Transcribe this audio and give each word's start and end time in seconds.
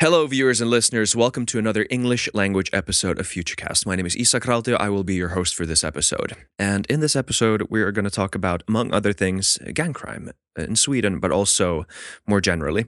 Hello, 0.00 0.24
viewers 0.28 0.60
and 0.60 0.70
listeners. 0.70 1.16
Welcome 1.16 1.44
to 1.46 1.58
another 1.58 1.84
English 1.90 2.28
language 2.32 2.70
episode 2.72 3.18
of 3.18 3.26
Futucast. 3.26 3.84
My 3.84 3.96
name 3.96 4.06
is 4.06 4.16
Isa 4.16 4.38
Raltio. 4.38 4.76
I 4.78 4.90
will 4.90 5.02
be 5.02 5.16
your 5.16 5.30
host 5.30 5.56
for 5.56 5.66
this 5.66 5.82
episode. 5.82 6.34
And 6.56 6.86
in 6.86 7.00
this 7.00 7.16
episode, 7.16 7.66
we 7.68 7.82
are 7.82 7.90
going 7.90 8.04
to 8.04 8.10
talk 8.10 8.36
about, 8.36 8.62
among 8.68 8.94
other 8.94 9.12
things, 9.12 9.58
gang 9.74 9.92
crime 9.92 10.30
in 10.56 10.76
Sweden, 10.76 11.18
but 11.18 11.32
also 11.32 11.84
more 12.28 12.40
generally. 12.40 12.86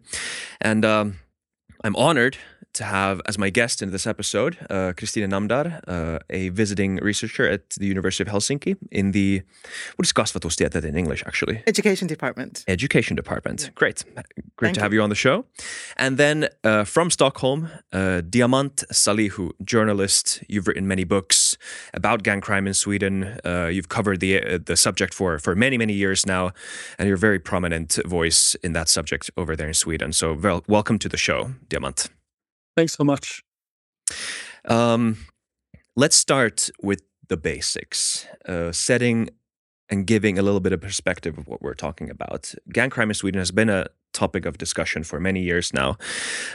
And 0.60 0.84
um, 0.84 1.18
I'm 1.82 1.96
honored 1.96 2.38
to 2.74 2.84
have 2.84 3.20
as 3.26 3.38
my 3.38 3.50
guest 3.50 3.82
in 3.82 3.90
this 3.90 4.06
episode 4.06 4.56
uh, 4.70 4.92
Christina 4.96 5.28
Namdar, 5.28 5.80
uh, 5.88 6.18
a 6.30 6.48
visiting 6.50 6.96
researcher 6.96 7.48
at 7.48 7.70
the 7.70 7.86
University 7.86 8.22
of 8.28 8.34
Helsinki 8.34 8.76
in 8.90 9.12
the, 9.12 9.42
what 9.96 10.06
is 10.06 10.12
kasvatustieteet 10.12 10.84
in 10.84 10.96
English 10.96 11.22
actually? 11.26 11.62
Education 11.66 12.06
department. 12.06 12.64
Education 12.68 13.16
department. 13.16 13.62
Yeah. 13.62 13.70
Great. 13.74 14.04
Great 14.56 14.68
Thank 14.68 14.74
to 14.76 14.80
have 14.82 14.92
you 14.92 15.02
on 15.02 15.08
the 15.08 15.14
show. 15.14 15.44
And 15.96 16.16
then 16.16 16.48
uh, 16.64 16.84
from 16.84 17.10
Stockholm, 17.10 17.68
uh, 17.92 18.22
Diamant 18.22 18.84
Salihu, 18.92 19.50
journalist. 19.64 20.42
You've 20.48 20.66
written 20.68 20.86
many 20.86 21.04
books 21.04 21.56
about 21.94 22.22
gang 22.22 22.40
crime 22.40 22.66
in 22.66 22.74
Sweden. 22.74 23.38
Uh, 23.44 23.66
you've 23.66 23.88
covered 23.88 24.20
the 24.20 24.42
uh, 24.42 24.58
the 24.64 24.76
subject 24.76 25.14
for 25.14 25.38
for 25.38 25.54
many 25.54 25.78
many 25.78 25.92
years 25.92 26.26
now, 26.26 26.52
and 26.98 27.06
you're 27.06 27.16
a 27.16 27.18
very 27.18 27.38
prominent 27.38 27.98
voice 28.06 28.56
in 28.62 28.72
that 28.72 28.88
subject 28.88 29.30
over 29.36 29.56
there 29.56 29.68
in 29.68 29.74
Sweden. 29.74 30.12
So 30.12 30.34
wel- 30.34 30.64
welcome 30.68 30.98
to 30.98 31.08
the 31.08 31.16
show, 31.16 31.50
Diamant. 31.68 32.08
Thanks 32.80 32.94
so 32.94 33.04
much. 33.04 33.42
Um, 34.64 35.18
let's 35.96 36.16
start 36.16 36.70
with 36.82 37.02
the 37.28 37.36
basics, 37.36 38.26
uh, 38.48 38.72
setting 38.72 39.28
and 39.90 40.06
giving 40.06 40.38
a 40.38 40.42
little 40.42 40.60
bit 40.60 40.72
of 40.72 40.80
perspective 40.80 41.36
of 41.36 41.46
what 41.46 41.60
we're 41.60 41.74
talking 41.74 42.08
about. 42.08 42.54
Gang 42.72 42.88
crime 42.88 43.10
in 43.10 43.14
Sweden 43.14 43.38
has 43.38 43.50
been 43.50 43.68
a 43.68 43.88
topic 44.14 44.46
of 44.46 44.56
discussion 44.56 45.04
for 45.04 45.20
many 45.20 45.42
years 45.42 45.74
now, 45.74 45.98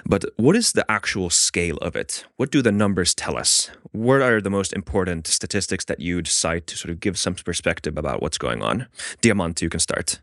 but 0.03 0.25
what 0.38 0.55
is 0.55 0.71
the 0.71 0.84
actual 0.89 1.29
scale 1.29 1.77
of 1.77 1.95
it? 1.95 2.26
What 2.37 2.49
do 2.49 2.63
the 2.63 2.71
numbers 2.71 3.13
tell 3.13 3.37
us? 3.37 3.70
What 3.91 4.23
are 4.23 4.41
the 4.41 4.49
most 4.49 4.73
important 4.73 5.27
statistics 5.27 5.85
that 5.85 5.99
you'd 5.99 6.27
cite 6.27 6.65
to 6.65 6.76
sort 6.76 6.89
of 6.89 6.99
give 6.99 7.20
some 7.20 7.35
perspective 7.35 7.99
about 7.99 8.23
what's 8.23 8.39
going 8.39 8.63
on? 8.63 8.87
Diamant, 9.21 9.62
you 9.62 9.70
can 9.70 9.79
start. 9.79 10.21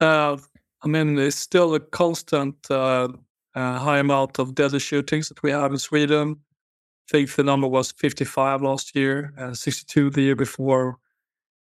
Uh, 0.00 0.38
I 0.82 0.88
mean, 0.88 1.18
it's 1.18 1.36
still 1.36 1.74
a 1.74 1.80
constant 1.80 2.70
uh, 2.70 3.08
uh, 3.54 3.78
high 3.78 3.98
amount 3.98 4.38
of 4.38 4.54
deadly 4.54 4.78
shootings 4.78 5.28
that 5.28 5.42
we 5.42 5.50
have 5.50 5.72
in 5.72 5.78
Sweden. 5.78 6.36
I 6.38 7.12
think 7.12 7.34
the 7.34 7.42
number 7.42 7.66
was 7.66 7.92
55 7.92 8.62
last 8.62 8.94
year, 8.94 9.32
and 9.36 9.56
62 9.56 10.10
the 10.10 10.22
year 10.22 10.36
before. 10.36 10.98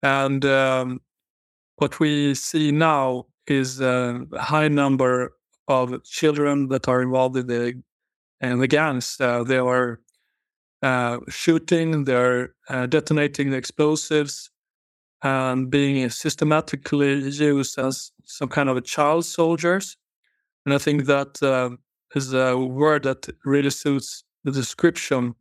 And 0.02 0.44
um, 0.44 1.00
what 1.76 2.00
we 2.00 2.34
see 2.34 2.72
now 2.72 3.26
is 3.46 3.80
a 3.80 4.24
high 4.34 4.68
number 4.68 5.34
of 5.68 6.02
children 6.04 6.68
that 6.68 6.88
are 6.88 7.02
involved 7.02 7.36
in 7.36 7.46
the 7.46 7.82
in 8.40 8.58
the 8.58 8.68
gangs. 8.68 9.16
Uh, 9.20 9.42
they 9.42 9.58
are 9.58 10.00
uh, 10.82 11.18
shooting, 11.28 12.04
they're 12.04 12.54
uh, 12.68 12.86
detonating 12.86 13.50
the 13.50 13.56
explosives, 13.56 14.50
and 15.22 15.70
being 15.70 16.08
systematically 16.10 17.14
used 17.30 17.78
as 17.78 18.12
some 18.24 18.48
kind 18.48 18.68
of 18.68 18.82
child 18.84 19.24
soldiers. 19.24 19.96
And 20.64 20.75
I 20.75 20.78
think 20.78 21.06
that 21.06 21.42
uh, 21.42 21.70
is 22.14 22.33
a 22.34 22.56
word 22.56 23.05
that 23.05 23.28
really 23.45 23.70
suits 23.70 24.25
the 24.45 24.53
description. 24.53 25.34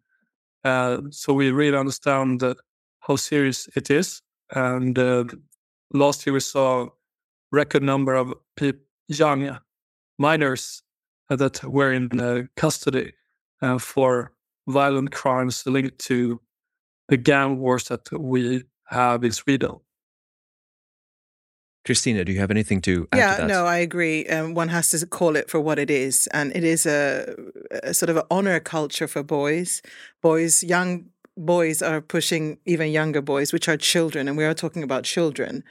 Uh, 0.63 1.01
so 1.11 1.33
we 1.33 1.51
really 1.51 1.77
understand 1.77 2.43
how 2.99 3.15
serious 3.15 3.67
it 3.75 3.89
is. 3.89 4.21
And 4.53 4.97
uh, 4.97 5.25
last 5.93 6.25
year 6.25 6.33
we 6.33 6.39
saw 6.39 6.87
record 7.51 7.83
number 7.83 8.13
of 8.13 8.33
peop 8.55 8.79
young 9.07 9.57
minors 10.17 10.83
that 11.29 11.63
were 11.63 11.93
in 11.93 12.19
uh, 12.19 12.43
custody 12.55 13.13
uh, 13.61 13.77
for 13.77 14.31
violent 14.67 15.11
crimes 15.11 15.65
linked 15.65 15.99
to 15.99 16.39
the 17.09 17.17
gang 17.17 17.59
wars 17.59 17.85
that 17.85 18.11
we 18.11 18.63
have 18.85 19.23
in 19.23 19.31
Sweden. 19.31 19.75
Christina, 21.87 22.25
do 22.25 22.33
you 22.33 22.39
have 22.39 22.51
anything 22.51 22.81
to 22.81 23.07
add 23.13 23.17
yeah, 23.17 23.35
to 23.35 23.41
that? 23.43 23.47
no, 23.47 23.65
I 23.65 23.77
agree. 23.77 24.27
Um, 24.27 24.53
one 24.53 24.67
has 24.67 24.91
to 24.91 25.07
call 25.07 25.37
it 25.37 25.49
for 25.49 25.61
what 25.61 25.79
it 25.79 25.89
is, 25.89 26.27
and 26.33 26.53
it 26.53 26.65
is 26.65 26.85
a, 26.85 27.33
a 27.81 27.93
sort 27.93 28.09
of 28.09 28.17
an 28.17 28.23
honor 28.29 28.59
culture 28.59 29.07
for 29.07 29.23
boys. 29.23 29.81
Boys, 30.21 30.63
young 30.63 31.05
boys, 31.37 31.81
are 31.81 32.01
pushing 32.01 32.57
even 32.65 32.91
younger 32.91 33.21
boys, 33.21 33.53
which 33.53 33.69
are 33.69 33.77
children, 33.77 34.27
and 34.27 34.35
we 34.35 34.43
are 34.43 34.53
talking 34.53 34.83
about 34.83 35.05
children. 35.05 35.63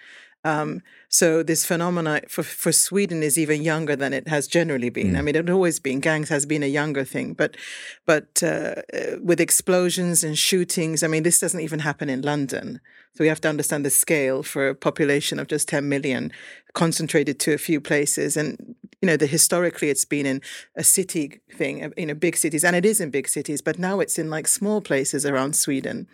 Um, 0.43 0.81
so 1.09 1.43
this 1.43 1.65
phenomena 1.65 2.21
for, 2.28 2.43
for 2.43 2.72
Sweden 2.72 3.22
is 3.22 3.39
even 3.39 3.62
younger 3.62 3.97
than 3.97 4.12
it 4.12 4.28
has 4.28 4.47
generally 4.47 4.91
been. 4.91 5.17
I 5.17 5.22
mean, 5.22 5.37
it 5.37 5.49
always 5.49 5.78
been 5.78 6.00
gangs 6.00 6.28
has 6.28 6.47
been 6.47 6.62
a 6.62 6.67
younger 6.67 7.05
thing, 7.05 7.34
but 7.34 7.56
but 8.05 8.43
uh, 8.43 8.77
uh, 8.93 9.17
with 9.22 9.41
explosions 9.41 10.25
and 10.25 10.37
shootings, 10.37 11.03
I 11.03 11.09
mean, 11.09 11.22
this 11.22 11.41
doesn't 11.41 11.61
even 11.61 11.81
happen 11.81 12.09
in 12.09 12.22
London. 12.22 12.81
So 13.15 13.25
we 13.25 13.28
have 13.28 13.41
to 13.43 13.49
understand 13.49 13.84
the 13.84 13.91
scale 13.91 14.43
for 14.43 14.69
a 14.69 14.75
population 14.75 15.39
of 15.39 15.49
just 15.49 15.69
10 15.69 15.89
million, 15.89 16.33
concentrated 16.75 17.41
to 17.41 17.55
a 17.55 17.59
few 17.59 17.81
places. 17.81 18.37
And 18.37 18.77
you 19.00 19.06
know, 19.06 19.17
the 19.17 19.27
historically 19.27 19.88
it's 19.88 20.05
been 20.05 20.27
in 20.27 20.43
a 20.75 20.83
city 20.83 21.41
thing, 21.55 21.84
uh, 21.84 21.91
you 21.97 22.06
know, 22.06 22.15
big 22.15 22.37
cities, 22.37 22.65
and 22.65 22.75
it 22.75 22.84
is 22.84 23.00
in 23.00 23.11
big 23.11 23.28
cities. 23.28 23.62
But 23.62 23.78
now 23.78 24.00
it's 24.00 24.19
in 24.19 24.31
like 24.31 24.49
small 24.49 24.81
places 24.81 25.25
around 25.27 25.55
Sweden. 25.55 26.09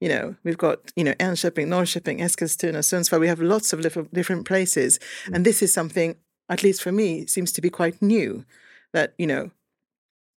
You 0.00 0.08
know, 0.08 0.36
we've 0.44 0.58
got 0.58 0.92
you 0.96 1.04
know 1.04 1.14
Enköping, 1.14 1.66
Norrköping, 1.66 2.20
Eskilstuna, 2.20 2.78
Sundsvall. 2.78 3.20
We 3.20 3.28
have 3.28 3.40
lots 3.40 3.72
of 3.72 3.80
little 3.80 4.06
different 4.36 4.46
places, 4.46 4.98
mm. 5.26 5.34
and 5.34 5.44
this 5.44 5.62
is 5.62 5.72
something, 5.72 6.16
at 6.48 6.62
least 6.62 6.82
for 6.82 6.92
me, 6.92 7.26
seems 7.26 7.52
to 7.52 7.60
be 7.60 7.70
quite 7.70 8.00
new. 8.02 8.44
That 8.92 9.14
you 9.18 9.26
know, 9.26 9.50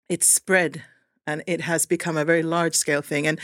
it's 0.10 0.28
spread 0.28 0.84
and 1.26 1.44
it 1.46 1.62
has 1.62 1.86
become 1.86 2.18
a 2.18 2.26
very 2.26 2.44
large 2.44 2.76
scale 2.76 3.02
thing. 3.02 3.28
And 3.28 3.40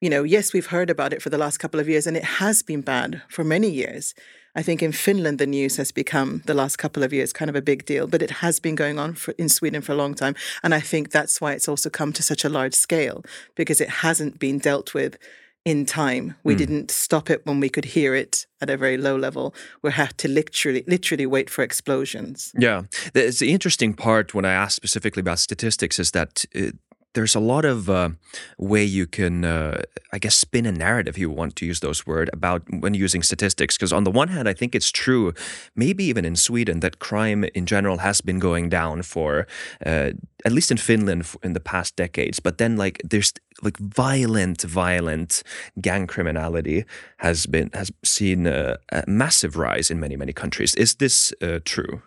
you 0.00 0.10
know, 0.10 0.24
yes, 0.24 0.52
we've 0.52 0.66
heard 0.66 0.90
about 0.90 1.12
it 1.12 1.22
for 1.22 1.30
the 1.30 1.38
last 1.38 1.58
couple 1.58 1.80
of 1.80 1.88
years, 1.88 2.06
and 2.06 2.16
it 2.16 2.24
has 2.40 2.62
been 2.62 2.80
bad 2.80 3.22
for 3.28 3.44
many 3.44 3.70
years. 3.70 4.14
I 4.56 4.62
think 4.62 4.82
in 4.82 4.92
Finland, 4.92 5.38
the 5.38 5.46
news 5.46 5.76
has 5.76 5.92
become 5.92 6.42
the 6.46 6.54
last 6.54 6.76
couple 6.76 7.04
of 7.04 7.12
years 7.12 7.32
kind 7.32 7.48
of 7.48 7.54
a 7.54 7.62
big 7.62 7.84
deal, 7.84 8.06
but 8.06 8.22
it 8.22 8.30
has 8.30 8.60
been 8.60 8.74
going 8.74 8.98
on 8.98 9.14
for, 9.14 9.32
in 9.38 9.48
Sweden 9.48 9.82
for 9.82 9.92
a 9.92 9.96
long 9.96 10.14
time. 10.14 10.34
And 10.62 10.74
I 10.74 10.80
think 10.80 11.10
that's 11.10 11.40
why 11.40 11.52
it's 11.52 11.68
also 11.68 11.88
come 11.90 12.12
to 12.14 12.22
such 12.22 12.44
a 12.44 12.48
large 12.48 12.74
scale 12.74 13.22
because 13.54 13.80
it 13.80 14.02
hasn't 14.02 14.40
been 14.40 14.58
dealt 14.58 14.92
with 14.92 15.18
in 15.64 15.84
time. 15.84 16.34
We 16.42 16.54
didn't 16.54 16.90
stop 16.90 17.28
it 17.28 17.44
when 17.44 17.60
we 17.60 17.68
could 17.68 17.84
hear 17.84 18.14
it 18.14 18.46
at 18.60 18.70
a 18.70 18.76
very 18.76 18.96
low 18.96 19.16
level. 19.16 19.54
We 19.82 19.92
had 19.92 20.16
to 20.18 20.28
literally, 20.28 20.84
literally 20.86 21.26
wait 21.26 21.50
for 21.50 21.62
explosions. 21.62 22.52
Yeah, 22.58 22.82
the, 23.12 23.26
it's 23.26 23.40
the 23.40 23.52
interesting 23.52 23.94
part 23.94 24.34
when 24.34 24.44
I 24.44 24.52
ask 24.52 24.74
specifically 24.74 25.20
about 25.20 25.38
statistics 25.38 25.98
is 25.98 26.12
that 26.12 26.44
uh, 26.56 26.70
there's 27.14 27.34
a 27.34 27.40
lot 27.40 27.64
of 27.64 27.88
uh, 27.88 28.10
way 28.58 28.84
you 28.84 29.06
can, 29.06 29.44
uh, 29.44 29.82
I 30.12 30.18
guess, 30.18 30.34
spin 30.34 30.66
a 30.66 30.72
narrative. 30.72 31.18
You 31.18 31.30
want 31.30 31.56
to 31.56 31.66
use 31.66 31.80
those 31.80 32.06
words 32.06 32.30
about 32.32 32.62
when 32.70 32.94
using 32.94 33.22
statistics, 33.22 33.76
because 33.76 33.92
on 33.92 34.04
the 34.04 34.10
one 34.10 34.28
hand, 34.28 34.48
I 34.48 34.54
think 34.54 34.74
it's 34.74 34.90
true, 34.90 35.32
maybe 35.74 36.04
even 36.04 36.24
in 36.24 36.36
Sweden, 36.36 36.80
that 36.80 36.98
crime 36.98 37.44
in 37.54 37.66
general 37.66 37.98
has 37.98 38.20
been 38.20 38.38
going 38.38 38.68
down 38.68 39.02
for, 39.02 39.46
uh, 39.84 40.10
at 40.44 40.52
least 40.52 40.70
in 40.70 40.76
Finland, 40.76 41.26
in 41.42 41.52
the 41.52 41.60
past 41.60 41.96
decades. 41.96 42.40
But 42.40 42.58
then, 42.58 42.76
like, 42.76 43.00
there's 43.04 43.32
like 43.62 43.78
violent, 43.78 44.62
violent 44.62 45.42
gang 45.80 46.06
criminality 46.06 46.84
has 47.18 47.46
been 47.46 47.70
has 47.74 47.90
seen 48.04 48.46
a, 48.46 48.76
a 48.90 49.04
massive 49.06 49.56
rise 49.56 49.90
in 49.90 50.00
many, 50.00 50.16
many 50.16 50.32
countries. 50.32 50.74
Is 50.76 50.94
this 50.94 51.32
uh, 51.42 51.58
true? 51.64 52.02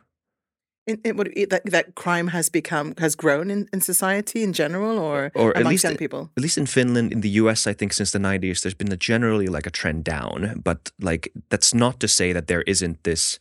It, 0.86 1.00
it 1.04 1.16
would 1.16 1.32
it, 1.36 1.50
that 1.50 1.66
that 1.66 1.96
crime 1.96 2.28
has 2.28 2.50
become 2.50 2.94
has 2.98 3.16
grown 3.16 3.50
in, 3.50 3.70
in 3.72 3.82
society 3.82 4.44
in 4.44 4.52
general, 4.52 5.00
or, 5.00 5.32
Or 5.34 5.56
at 5.58 5.66
least 5.66 5.84
young 5.84 5.98
people. 5.98 6.30
at 6.38 6.44
least 6.44 6.58
in 6.58 6.66
Finland, 6.66 7.12
in 7.12 7.22
the 7.22 7.30
US, 7.42 7.68
I 7.68 7.74
think 7.74 7.94
since 7.94 8.12
the 8.12 8.20
90s, 8.20 8.62
there's 8.62 8.78
been 8.78 8.92
a 8.92 8.98
generally 8.98 9.48
like 9.48 9.66
a 9.66 9.72
trend 9.72 10.04
down. 10.04 10.62
But 10.64 10.92
like 11.00 11.32
that's 11.50 11.74
not 11.74 12.00
to 12.00 12.08
say 12.08 12.34
that 12.34 12.48
there 12.48 12.64
isn't 12.64 13.04
this 13.04 13.40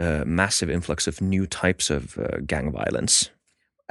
uh, 0.00 0.22
massive 0.24 0.70
influx 0.72 1.06
of 1.08 1.20
new 1.20 1.46
types 1.46 1.90
of 1.90 2.16
uh, 2.18 2.38
gang 2.46 2.70
violence. 2.72 3.30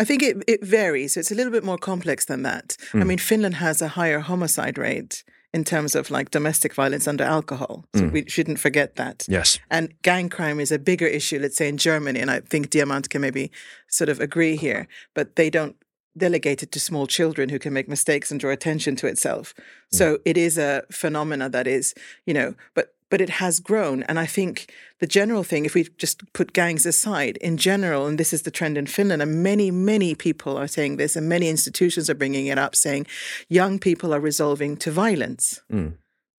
I 0.01 0.05
think 0.05 0.23
it, 0.23 0.43
it 0.47 0.63
varies. 0.65 1.17
It's 1.17 1.31
a 1.31 1.35
little 1.35 1.51
bit 1.51 1.63
more 1.63 1.77
complex 1.77 2.25
than 2.25 2.43
that. 2.43 2.77
I 2.93 3.03
mean, 3.03 3.19
Finland 3.19 3.55
has 3.55 3.81
a 3.81 3.87
higher 3.89 4.21
homicide 4.21 4.77
rate 4.77 5.23
in 5.53 5.63
terms 5.63 5.95
of 5.95 6.09
like 6.09 6.31
domestic 6.31 6.73
violence 6.73 7.07
under 7.07 7.23
alcohol. 7.23 7.85
So 7.95 8.03
mm. 8.03 8.11
we 8.11 8.25
shouldn't 8.27 8.59
forget 8.59 8.95
that. 8.95 9.25
Yes. 9.29 9.59
And 9.69 9.93
gang 10.01 10.29
crime 10.29 10.59
is 10.59 10.71
a 10.71 10.79
bigger 10.79 11.05
issue, 11.05 11.39
let's 11.39 11.57
say 11.57 11.69
in 11.69 11.77
Germany, 11.77 12.19
and 12.19 12.31
I 12.31 12.39
think 12.39 12.69
Diamant 12.69 13.09
can 13.09 13.21
maybe 13.21 13.51
sort 13.87 14.09
of 14.09 14.19
agree 14.19 14.55
here, 14.55 14.87
but 15.13 15.35
they 15.35 15.49
don't 15.49 15.75
delegate 16.17 16.61
it 16.61 16.71
to 16.71 16.79
small 16.79 17.07
children 17.07 17.49
who 17.49 17.59
can 17.59 17.73
make 17.73 17.87
mistakes 17.87 18.31
and 18.31 18.39
draw 18.39 18.51
attention 18.51 18.95
to 18.95 19.07
itself. 19.07 19.53
Mm. 19.55 19.97
So 19.97 20.17
it 20.25 20.37
is 20.37 20.57
a 20.57 20.83
phenomena 20.91 21.49
that 21.49 21.67
is, 21.67 21.93
you 22.25 22.33
know, 22.33 22.55
but 22.73 22.92
but 23.13 23.21
it 23.21 23.29
has 23.29 23.59
grown. 23.59 24.01
And 24.09 24.17
I 24.17 24.25
think 24.25 24.73
the 24.97 25.05
general 25.05 25.43
thing, 25.43 25.65
if 25.65 25.75
we 25.75 25.83
just 25.99 26.33
put 26.33 26.51
gangs 26.51 26.83
aside, 26.83 27.37
in 27.37 27.57
general, 27.57 28.07
and 28.07 28.17
this 28.17 28.33
is 28.33 28.41
the 28.41 28.49
trend 28.49 28.75
in 28.75 28.87
Finland, 28.87 29.21
and 29.21 29.43
many, 29.43 29.69
many 29.69 30.15
people 30.15 30.57
are 30.57 30.67
saying 30.67 30.97
this, 30.97 31.15
and 31.15 31.29
many 31.29 31.47
institutions 31.47 32.09
are 32.09 32.15
bringing 32.15 32.47
it 32.47 32.57
up, 32.57 32.75
saying 32.75 33.05
young 33.49 33.77
people 33.77 34.15
are 34.15 34.19
resolving 34.19 34.75
to 34.77 34.89
violence 34.89 35.61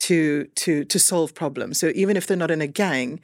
to 0.01 0.47
to 0.63 0.85
to 0.85 0.99
solve 0.99 1.33
problems. 1.33 1.79
So 1.79 1.93
even 1.95 2.17
if 2.17 2.27
they're 2.27 2.45
not 2.45 2.51
in 2.51 2.61
a 2.61 2.67
gang, 2.85 3.21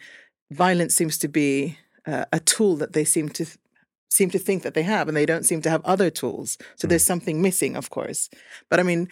violence 0.52 0.94
seems 0.94 1.19
to 1.19 1.29
be 1.29 1.76
uh, 2.06 2.26
a 2.32 2.38
tool 2.38 2.76
that 2.76 2.93
they 2.93 3.05
seem 3.05 3.29
to 3.31 3.44
th- 3.44 3.58
seem 4.11 4.31
to 4.31 4.38
think 4.38 4.62
that 4.62 4.75
they 4.75 4.85
have, 4.85 5.08
and 5.08 5.17
they 5.17 5.26
don't 5.26 5.47
seem 5.47 5.61
to 5.62 5.70
have 5.70 5.85
other 5.85 6.11
tools. 6.11 6.56
So 6.76 6.87
there's 6.87 7.06
something 7.12 7.43
missing, 7.43 7.76
of 7.76 7.91
course. 7.91 8.31
But 8.69 8.79
I 8.79 8.85
mean, 8.85 9.08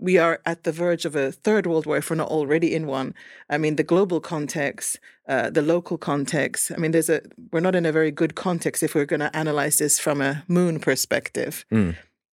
we 0.00 0.18
are 0.18 0.40
at 0.46 0.64
the 0.64 0.72
verge 0.72 1.04
of 1.04 1.14
a 1.14 1.30
third 1.30 1.66
world 1.66 1.86
war 1.86 1.98
if 1.98 2.10
we're 2.10 2.16
not 2.16 2.28
already 2.28 2.74
in 2.74 2.86
one. 2.86 3.14
I 3.48 3.58
mean, 3.58 3.76
the 3.76 3.84
global 3.84 4.20
context, 4.20 4.98
uh, 5.28 5.50
the 5.50 5.62
local 5.62 5.98
context. 5.98 6.72
I 6.72 6.76
mean, 6.76 6.92
there's 6.92 7.10
a 7.10 7.20
we're 7.52 7.60
not 7.60 7.74
in 7.74 7.86
a 7.86 7.92
very 7.92 8.10
good 8.10 8.34
context 8.34 8.82
if 8.82 8.94
we're 8.94 9.04
going 9.04 9.20
to 9.20 9.36
analyze 9.36 9.76
this 9.78 9.98
from 9.98 10.20
a 10.20 10.42
moon 10.48 10.80
perspective. 10.80 11.64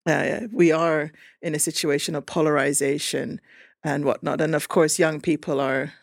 Uh, 0.06 0.48
we 0.54 0.72
are 0.72 1.12
in 1.42 1.54
a 1.54 1.60
situation 1.60 2.16
of 2.16 2.26
polarization 2.26 3.42
and 3.84 4.06
whatnot, 4.06 4.42
and 4.42 4.56
of 4.56 4.70
course, 4.70 4.98
young 4.98 5.20
people 5.20 5.60
are 5.60 5.94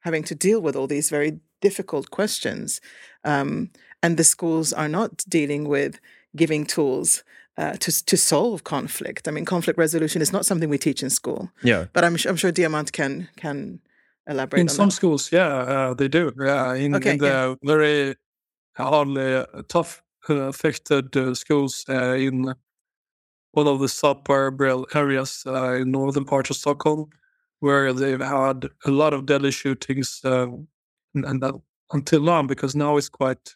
having 0.00 0.24
to 0.24 0.34
deal 0.34 0.60
with 0.60 0.76
all 0.76 0.88
these 0.88 1.08
very 1.08 1.38
difficult 1.60 2.10
questions, 2.10 2.80
um, 3.24 3.70
and 4.02 4.16
the 4.16 4.24
schools 4.24 4.72
are 4.72 4.88
not 4.88 5.24
dealing 5.28 5.68
with 5.68 6.00
giving 6.36 6.66
tools 6.66 7.22
uh, 7.56 7.72
to 7.72 8.04
to 8.04 8.16
solve 8.16 8.64
conflict. 8.64 9.28
I 9.28 9.30
mean, 9.30 9.44
conflict 9.44 9.78
resolution 9.78 10.22
is 10.22 10.32
not 10.32 10.46
something 10.46 10.68
we 10.68 10.78
teach 10.78 11.02
in 11.02 11.10
school. 11.10 11.50
Yeah. 11.62 11.86
But 11.92 12.04
I'm 12.04 12.16
I'm 12.28 12.36
sure 12.36 12.52
Diamant 12.52 12.92
can 12.92 13.28
can 13.36 13.80
elaborate 14.26 14.60
in 14.60 14.68
on 14.68 14.74
some 14.74 14.88
that. 14.88 14.94
schools, 14.94 15.32
yeah, 15.32 15.48
uh, 15.48 15.94
they 15.94 16.08
do. 16.08 16.32
Yeah, 16.38 16.74
in, 16.74 16.94
Okay, 16.94 17.12
in 17.12 17.18
the 17.18 17.56
very 17.62 18.16
hardly 18.76 19.36
uh, 19.36 19.46
tough 19.68 20.02
uh, 20.28 20.34
affected 20.48 21.16
uh, 21.16 21.34
schools 21.34 21.84
uh, 21.88 22.14
in 22.14 22.54
one 23.52 23.68
of 23.68 23.78
the 23.78 23.88
suburban 23.88 24.84
areas 24.94 25.44
uh, 25.46 25.74
in 25.74 25.90
northern 25.90 26.24
part 26.24 26.50
of 26.50 26.56
Stockholm, 26.56 27.10
where 27.60 27.92
they've 27.92 28.20
had 28.20 28.68
a 28.84 28.90
lot 28.90 29.14
of 29.14 29.26
deadly 29.26 29.52
shootings, 29.52 30.20
uh, 30.24 30.48
and, 31.14 31.24
and 31.24 31.42
that, 31.42 31.54
until 31.92 32.22
now, 32.22 32.42
because 32.42 32.74
now 32.74 32.96
it's 32.96 33.08
quite 33.08 33.54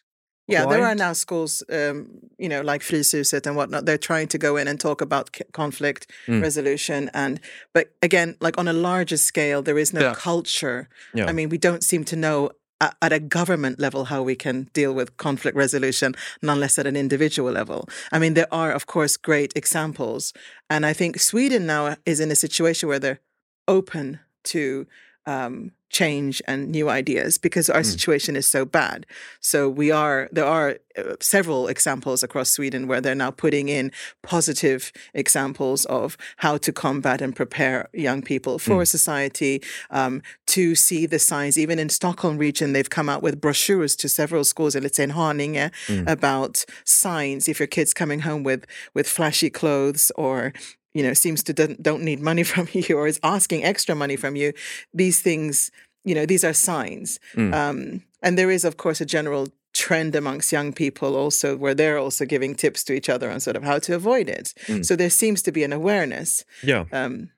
Yeah, 0.53 0.65
there 0.65 0.83
are 0.85 0.95
now 0.95 1.13
schools, 1.13 1.63
um, 1.69 2.07
you 2.37 2.49
know, 2.49 2.61
like 2.61 2.81
Fryshuset 2.81 3.45
and 3.47 3.55
whatnot. 3.55 3.85
They're 3.85 3.97
trying 4.11 4.27
to 4.29 4.37
go 4.37 4.57
in 4.57 4.67
and 4.67 4.79
talk 4.79 5.01
about 5.01 5.29
c- 5.35 5.43
conflict 5.51 6.07
Mm. 6.27 6.41
resolution, 6.41 7.09
and 7.13 7.39
but 7.73 7.85
again, 8.01 8.35
like 8.41 8.57
on 8.57 8.67
a 8.67 8.73
larger 8.73 9.17
scale, 9.17 9.61
there 9.61 9.77
is 9.81 9.93
no 9.93 10.01
Yeah. 10.01 10.13
culture. 10.15 10.87
Yeah. 11.13 11.29
I 11.29 11.33
mean, 11.33 11.49
we 11.49 11.57
don't 11.57 11.83
seem 11.83 12.03
to 12.05 12.15
know 12.15 12.51
a- 12.81 12.93
at 13.01 13.11
a 13.11 13.19
government 13.19 13.77
level 13.79 14.05
how 14.05 14.21
we 14.23 14.35
can 14.35 14.69
deal 14.73 14.93
with 14.93 15.17
conflict 15.17 15.55
resolution, 15.57 16.13
none 16.41 16.59
less 16.61 16.79
at 16.79 16.87
an 16.87 16.95
individual 16.95 17.51
level. 17.51 17.87
I 18.15 18.19
mean, 18.19 18.33
there 18.35 18.47
are 18.53 18.71
of 18.71 18.85
course 18.85 19.17
great 19.17 19.51
examples, 19.55 20.33
and 20.69 20.85
I 20.85 20.93
think 20.93 21.19
Sweden 21.19 21.65
now 21.65 21.95
is 22.05 22.19
in 22.19 22.31
a 22.31 22.35
situation 22.35 22.87
where 22.89 22.99
they're 22.99 23.19
open 23.67 24.19
to 24.45 24.85
um, 25.29 25.71
change 25.89 26.41
and 26.47 26.69
new 26.69 26.87
ideas 26.89 27.37
because 27.37 27.69
our 27.69 27.83
situation 27.83 28.35
is 28.35 28.47
so 28.47 28.63
bad. 28.63 29.05
So 29.39 29.69
we 29.69 29.91
are 29.91 30.29
there 30.31 30.45
are 30.45 30.77
uh, 30.97 31.15
several 31.19 31.67
examples 31.67 32.23
across 32.23 32.49
Sweden 32.49 32.87
where 32.87 33.01
they're 33.01 33.15
now 33.15 33.31
putting 33.31 33.69
in 33.69 33.91
positive 34.21 34.91
examples 35.13 35.85
of 35.85 36.17
how 36.37 36.57
to 36.57 36.71
combat 36.71 37.21
and 37.21 37.35
prepare 37.35 37.89
young 37.93 38.21
people 38.21 38.59
for 38.59 38.85
society 38.85 39.61
um, 39.89 40.21
to 40.47 40.75
see 40.75 41.05
the 41.05 41.19
signs. 41.19 41.57
Even 41.57 41.79
in 41.79 41.89
Stockholm 41.89 42.37
region, 42.37 42.73
they've 42.73 42.89
come 42.89 43.09
out 43.09 43.23
with 43.23 43.41
brochures 43.41 43.95
to 43.97 44.07
several 44.09 44.43
schools, 44.43 44.75
and 44.75 44.83
let's 44.83 44.97
say 44.97 45.03
in 45.03 45.11
Haninge, 45.11 45.71
about 46.07 46.65
signs 46.85 47.47
if 47.47 47.59
your 47.59 47.67
kid's 47.67 47.93
coming 47.93 48.21
home 48.21 48.43
with 48.43 48.65
with 48.93 49.07
flashy 49.07 49.49
clothes 49.49 50.11
or 50.15 50.53
you 50.99 51.05
know 51.07 51.13
seems 51.13 51.41
to 51.43 51.53
don't, 51.53 51.81
don't 51.89 52.03
need 52.03 52.19
money 52.31 52.43
from 52.51 52.67
you 52.73 52.97
or 52.97 53.07
is 53.07 53.19
asking 53.23 53.63
extra 53.63 53.95
money 53.95 54.17
from 54.23 54.35
you 54.35 54.53
these 55.01 55.21
things 55.27 55.71
you 56.03 56.15
know 56.15 56.25
these 56.25 56.43
are 56.43 56.53
signs. 56.53 57.19
Um, 57.53 58.03
and 58.21 58.37
there 58.37 58.51
is 58.51 58.63
of 58.65 58.75
course 58.83 58.99
a 59.01 59.05
general 59.17 59.47
trend 59.73 60.15
amongst 60.15 60.51
young 60.51 60.73
people 60.73 61.15
also 61.15 61.55
where 61.55 61.75
they're 61.75 61.99
also 62.05 62.25
giving 62.25 62.55
tips 62.55 62.83
to 62.85 62.93
each 62.93 63.09
other 63.09 63.31
on 63.31 63.39
sort 63.39 63.55
of 63.55 63.63
how 63.63 63.79
to 63.79 63.95
avoid 63.95 64.27
it. 64.27 64.53
So 64.83 64.95
there 64.95 65.09
seems 65.09 65.41
to 65.43 65.51
be 65.51 65.63
an 65.63 65.73
awareness. 65.73 66.43
Yeah. 66.63 66.85
um, 66.91 67.29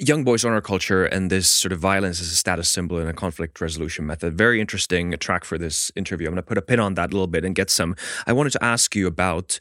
young 0.00 0.24
boys 0.24 0.44
honor 0.44 0.60
culture 0.60 1.04
and 1.04 1.30
this 1.30 1.48
sort 1.48 1.72
of 1.72 1.78
violence 1.78 2.20
as 2.20 2.28
a 2.28 2.36
status 2.36 2.68
symbol 2.68 2.98
and 2.98 3.08
a 3.08 3.12
conflict 3.12 3.60
resolution 3.60 4.06
method. 4.06 4.36
Very 4.36 4.60
interesting 4.60 5.12
track 5.18 5.44
for 5.44 5.58
this 5.58 5.90
interview. 5.96 6.26
I'm 6.26 6.34
going 6.34 6.42
to 6.42 6.46
put 6.46 6.58
a 6.58 6.62
pin 6.62 6.80
on 6.80 6.94
that 6.94 7.10
a 7.10 7.12
little 7.12 7.26
bit 7.26 7.44
and 7.44 7.54
get 7.54 7.70
some. 7.70 7.96
I 8.26 8.32
wanted 8.32 8.50
to 8.52 8.64
ask 8.64 8.94
you 8.96 9.06
about 9.06 9.58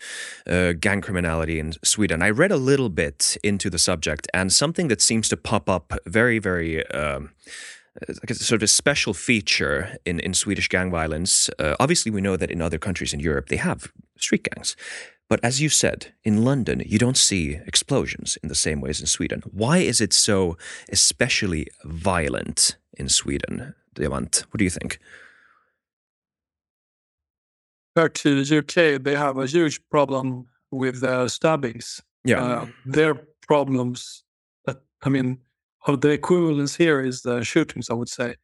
uh, 0.47 0.73
gang 0.73 1.01
criminality 1.01 1.59
in 1.59 1.73
Sweden. 1.83 2.21
I 2.21 2.29
read 2.29 2.51
a 2.51 2.57
little 2.57 2.89
bit 2.89 3.37
into 3.43 3.69
the 3.69 3.79
subject, 3.79 4.27
and 4.33 4.51
something 4.51 4.87
that 4.87 5.01
seems 5.01 5.29
to 5.29 5.37
pop 5.37 5.69
up 5.69 5.93
very, 6.05 6.39
very. 6.39 6.85
Um, 6.91 7.31
like 8.07 8.31
a 8.31 8.33
sort 8.33 8.57
of 8.57 8.63
a 8.63 8.67
special 8.67 9.13
feature 9.13 9.97
in, 10.03 10.19
in 10.19 10.33
Swedish 10.33 10.67
gang 10.67 10.89
violence. 10.89 11.47
Uh, 11.59 11.75
obviously, 11.79 12.11
we 12.11 12.21
know 12.21 12.35
that 12.35 12.49
in 12.49 12.59
other 12.59 12.79
countries 12.79 13.13
in 13.13 13.19
Europe 13.19 13.49
they 13.49 13.57
have 13.57 13.91
street 14.17 14.47
gangs. 14.51 14.75
But 15.29 15.39
as 15.43 15.61
you 15.61 15.69
said, 15.69 16.13
in 16.23 16.43
London, 16.43 16.83
you 16.85 16.99
don't 16.99 17.17
see 17.17 17.59
explosions 17.65 18.37
in 18.43 18.49
the 18.49 18.55
same 18.55 18.81
way 18.81 18.89
as 18.89 18.99
in 18.99 19.07
Sweden. 19.07 19.41
Why 19.51 19.79
is 19.79 20.01
it 20.01 20.13
so 20.13 20.57
especially 20.89 21.67
violent 21.85 22.77
in 22.97 23.09
Sweden, 23.09 23.73
Diamant? 23.95 24.41
What 24.51 24.59
do 24.59 24.63
you 24.63 24.69
think? 24.69 24.99
compared 27.95 28.15
to 28.15 28.43
the 28.43 28.57
UK, 28.57 29.01
they 29.03 29.15
have 29.15 29.37
a 29.37 29.45
huge 29.45 29.79
problem 29.89 30.47
with 30.71 31.03
uh, 31.03 31.27
stabbings. 31.27 32.01
Yeah. 32.25 32.43
Uh, 32.43 32.65
their 32.85 33.15
problems, 33.47 34.23
that, 34.65 34.81
I 35.03 35.09
mean, 35.09 35.39
of 35.85 36.01
the 36.01 36.09
equivalence 36.09 36.75
here 36.75 37.01
is 37.01 37.21
the 37.21 37.43
shootings, 37.43 37.89
I 37.89 37.93
would 37.93 38.09
say. 38.09 38.35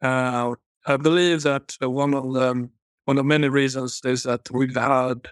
Uh, 0.00 0.54
I 0.86 0.96
believe 0.96 1.42
that 1.42 1.76
uh, 1.82 1.90
one 1.90 2.14
of 2.14 2.32
the, 2.32 2.70
one 3.04 3.18
of 3.18 3.26
many 3.26 3.48
reasons 3.48 4.00
is 4.04 4.22
that 4.22 4.48
we've 4.50 4.74
had 4.74 5.28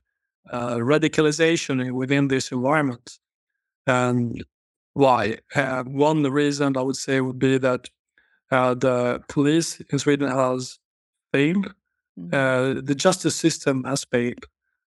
uh, 0.52 0.76
radicalization 0.76 1.92
within 1.92 2.28
this 2.28 2.52
environment. 2.52 3.18
And 3.86 4.44
why? 4.94 5.38
Uh, 5.54 5.84
one 5.84 6.22
reason 6.24 6.76
I 6.76 6.82
would 6.82 6.96
say 6.96 7.20
would 7.20 7.38
be 7.38 7.58
that 7.58 7.90
uh, 8.50 8.74
the 8.74 9.22
police 9.28 9.80
in 9.92 9.98
Sweden 9.98 10.28
has 10.30 10.78
failed 11.32 11.66
uh, 12.32 12.74
the 12.82 12.94
justice 12.96 13.36
system 13.36 13.84
has 13.84 14.04
failed 14.04 14.44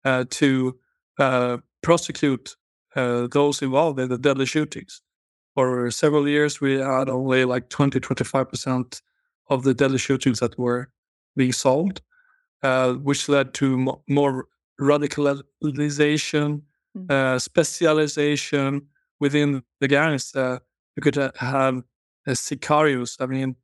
uh, 0.06 0.26
to 0.30 0.78
uh, 1.20 1.58
prosecute 1.82 2.56
uh, 2.96 3.28
those 3.32 3.62
involved 3.62 4.00
in 4.00 4.10
the 4.10 4.18
deadly 4.18 4.46
shootings. 4.46 5.02
For 5.56 5.90
several 5.92 6.28
years, 6.28 6.62
we 6.62 6.74
had 6.76 7.10
only 7.10 7.46
like 7.46 7.70
20, 7.70 8.00
25% 8.00 9.02
of 9.50 9.64
the 9.64 9.74
deadly 9.74 9.98
shootings 9.98 10.40
that 10.40 10.58
were 10.60 10.90
being 11.36 11.54
solved, 11.54 12.02
uh, 12.64 12.94
which 12.94 13.30
led 13.30 13.54
to 13.56 13.78
mo- 13.78 14.04
more 14.10 14.48
radicalization, 14.80 16.62
Mm. 16.98 17.12
uh, 17.12 17.38
specialization 17.40 18.88
within 19.20 19.64
the 19.82 19.88
gangs. 19.88 20.34
Uh, 20.34 20.60
you 20.96 21.02
could 21.02 21.18
uh, 21.18 21.32
have 21.36 21.78
uh, 22.26 22.32
sicarios, 22.32 23.18
I 23.20 23.26
mean, 23.26 23.56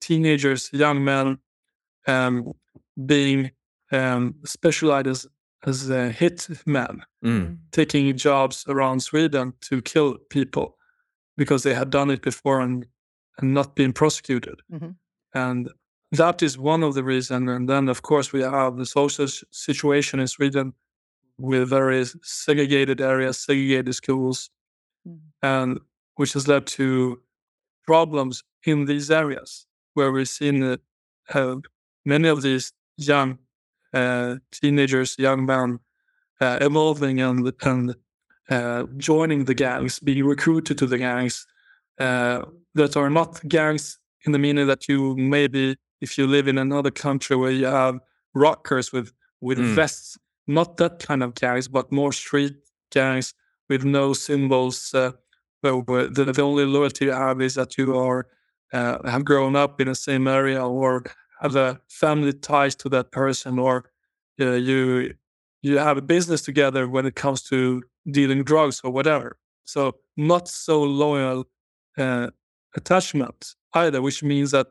teenagers, 0.00 0.70
young 0.72 1.02
men, 1.04 1.38
um, 2.06 2.52
being 3.04 3.50
um, 3.90 4.34
specialized 4.44 5.08
as, 5.08 5.26
as 5.64 5.90
a 5.90 6.10
hitman, 6.12 7.00
Mm. 7.24 7.58
taking 7.72 8.16
jobs 8.16 8.64
around 8.68 9.00
Sweden 9.00 9.52
to 9.62 9.82
kill 9.82 10.18
people 10.30 10.76
because 11.36 11.64
they 11.64 11.74
had 11.74 11.90
done 11.90 12.10
it 12.12 12.22
before 12.22 12.60
and, 12.60 12.86
and 13.38 13.52
not 13.54 13.74
been 13.74 13.92
prosecuted. 13.92 14.60
Mhm. 14.72 14.94
And 15.34 15.68
that 16.12 16.42
is 16.42 16.58
one 16.58 16.82
of 16.82 16.94
the 16.94 17.04
reasons. 17.04 17.50
And 17.50 17.68
then, 17.68 17.88
of 17.88 18.02
course, 18.02 18.32
we 18.32 18.42
have 18.42 18.76
the 18.76 18.86
social 18.86 19.26
situation 19.50 20.20
in 20.20 20.26
Sweden 20.28 20.72
with 21.38 21.68
very 21.68 22.04
segregated 22.22 23.00
areas, 23.00 23.38
segregated 23.38 23.94
schools, 23.94 24.50
Mm. 25.06 25.18
and 25.42 25.80
which 26.16 26.32
has 26.32 26.48
led 26.48 26.66
to 26.66 27.20
problems 27.86 28.42
in 28.64 28.86
these 28.86 29.10
areas 29.10 29.66
where 29.94 30.10
we've 30.10 30.28
seen 30.28 30.60
that 30.60 30.80
uh, 31.34 31.56
many 32.04 32.28
of 32.28 32.42
these 32.42 32.72
young 32.96 33.38
uh, 33.94 34.36
teenagers, 34.50 35.16
young 35.18 35.46
men, 35.46 35.78
uh, 36.40 36.58
evolving 36.60 37.20
and 37.20 37.52
and 37.62 37.94
uh, 38.50 38.84
joining 38.96 39.44
the 39.44 39.54
gangs, 39.54 40.00
being 40.00 40.24
recruited 40.24 40.78
to 40.78 40.86
the 40.86 40.98
gangs 40.98 41.46
uh, 42.00 42.42
that 42.74 42.96
are 42.96 43.10
not 43.10 43.40
gangs 43.48 43.98
in 44.24 44.32
the 44.32 44.38
meaning 44.38 44.66
that 44.66 44.88
you 44.88 45.16
maybe 45.16 45.76
if 46.00 46.18
you 46.18 46.26
live 46.26 46.48
in 46.48 46.58
another 46.58 46.90
country 46.90 47.36
where 47.36 47.50
you 47.50 47.66
have 47.66 47.98
rockers 48.34 48.92
with 48.92 49.12
with 49.40 49.58
Mm. 49.58 49.74
vests, 49.74 50.18
not 50.46 50.76
that 50.78 50.98
kind 50.98 51.22
of 51.22 51.34
gangs, 51.34 51.68
but 51.68 51.92
more 51.92 52.12
street 52.12 52.56
gangs 52.90 53.34
with 53.68 53.84
no 53.84 54.12
symbols. 54.14 54.94
Uh, 54.94 55.12
the, 55.62 56.32
the 56.34 56.42
only 56.42 56.64
loyalty 56.64 57.06
you 57.06 57.12
have 57.12 57.40
is 57.40 57.54
that 57.54 57.76
you 57.76 57.96
are 57.96 58.26
uh, 58.72 58.98
have 59.08 59.24
grown 59.24 59.56
up 59.56 59.80
in 59.80 59.88
the 59.88 59.94
same 59.94 60.26
area 60.28 60.64
or 60.64 61.04
have 61.40 61.56
a 61.56 61.80
family 61.88 62.32
ties 62.32 62.74
to 62.76 62.88
that 62.88 63.10
person 63.12 63.58
or 63.58 63.90
uh, 64.40 64.52
you 64.52 65.14
you 65.62 65.78
have 65.78 65.96
a 65.96 66.02
business 66.02 66.42
together 66.42 66.88
when 66.88 67.06
it 67.06 67.14
comes 67.16 67.42
to 67.42 67.82
dealing 68.10 68.44
drugs 68.44 68.80
or 68.84 68.90
whatever. 68.92 69.36
So 69.64 69.96
not 70.16 70.48
so 70.48 70.82
loyal 70.82 71.46
uh, 71.98 72.28
attachment 72.76 73.54
either, 73.74 74.00
which 74.02 74.22
means 74.22 74.50
that 74.52 74.68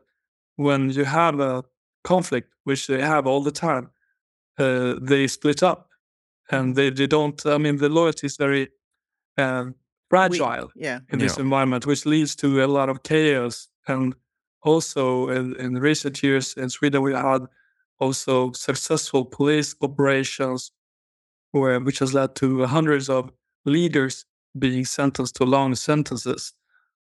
when 0.56 0.90
you 0.90 1.04
have 1.04 1.40
a 1.40 1.64
conflict, 2.04 2.52
which 2.64 2.86
they 2.86 3.00
have 3.00 3.26
all 3.26 3.42
the 3.42 3.50
time, 3.52 3.90
uh, 4.58 4.94
they 5.00 5.26
split 5.26 5.62
up 5.62 5.88
and 6.50 6.74
they, 6.76 6.90
they 6.90 7.06
don't. 7.06 7.44
I 7.46 7.58
mean, 7.58 7.76
the 7.76 7.88
loyalty 7.88 8.26
is 8.26 8.36
very 8.36 8.68
uh, 9.38 9.66
fragile 10.08 10.70
We, 10.74 10.82
yeah. 10.82 11.00
in 11.10 11.18
this 11.18 11.36
Yeah. 11.36 11.44
environment, 11.44 11.86
which 11.86 12.06
leads 12.06 12.34
to 12.36 12.64
a 12.64 12.66
lot 12.66 12.88
of 12.88 13.02
chaos. 13.02 13.68
And 13.86 14.14
also, 14.62 15.28
in, 15.28 15.54
in 15.56 15.74
recent 15.78 16.22
years 16.22 16.54
in 16.54 16.70
Sweden, 16.70 17.02
we 17.02 17.12
had 17.12 17.42
also 17.98 18.52
successful 18.52 19.24
police 19.24 19.74
operations, 19.80 20.72
where 21.52 21.80
which 21.80 21.98
has 22.00 22.12
led 22.14 22.34
to 22.36 22.64
hundreds 22.66 23.08
of 23.08 23.30
leaders 23.64 24.24
being 24.58 24.84
sentenced 24.84 25.36
to 25.36 25.44
long 25.44 25.74
sentences, 25.74 26.52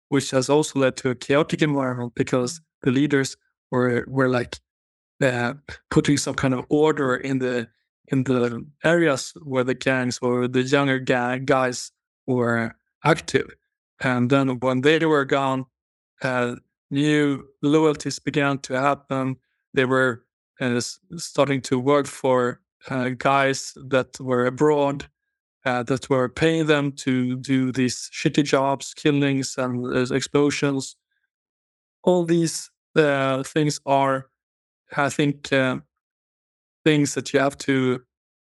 which 0.09 0.31
has 0.31 0.49
also 0.49 0.79
led 0.81 0.97
to 0.97 1.11
a 1.11 1.15
chaotic 1.15 1.63
environment 1.63 2.13
because 2.15 2.61
the 2.83 2.91
leaders 2.91 3.37
were 3.71 4.05
were 4.09 4.29
like 4.29 4.59
uh, 5.23 5.55
putting 5.91 6.17
some 6.17 6.35
kind 6.35 6.55
of 6.55 6.65
order 6.69 7.17
in 7.17 7.39
the 7.39 7.69
in 8.09 8.25
the 8.25 8.67
areas 8.85 9.33
where 9.43 9.65
the 9.65 9.75
gangs 9.75 10.19
or 10.21 10.49
the 10.49 10.63
younger 10.63 10.99
gang 10.99 11.45
guys 11.45 11.93
were 12.27 12.75
active, 13.05 13.49
and 14.01 14.31
then 14.31 14.61
when 14.61 14.81
they 14.83 15.05
were 15.05 15.25
gone, 15.25 15.67
uh, 16.23 16.57
new 16.91 17.45
loyalties 17.63 18.19
began 18.19 18.59
to 18.59 18.79
happen. 18.79 19.37
They 19.75 19.85
were 19.87 20.25
uh, 20.61 20.81
starting 21.17 21.63
to 21.63 21.79
work 21.79 22.07
for 22.07 22.61
uh, 22.89 23.11
guys 23.11 23.73
that 23.89 24.21
were 24.21 24.47
abroad, 24.47 25.09
uh, 25.65 25.83
that 25.85 26.11
were 26.11 26.29
paying 26.29 26.67
them 26.67 26.93
to 26.93 27.37
do 27.37 27.73
these 27.73 28.11
shitty 28.13 28.45
jobs, 28.45 28.95
killings 28.95 29.57
and 29.57 29.87
uh, 29.87 30.15
explosions. 30.15 30.97
All 32.05 32.25
these 32.25 32.71
uh, 32.97 33.43
things 33.43 33.81
are, 33.87 34.29
I 34.97 35.09
think, 35.09 35.53
uh, 35.53 35.79
things 36.85 37.15
that 37.15 37.33
you 37.33 37.41
have 37.41 37.57
to 37.59 38.03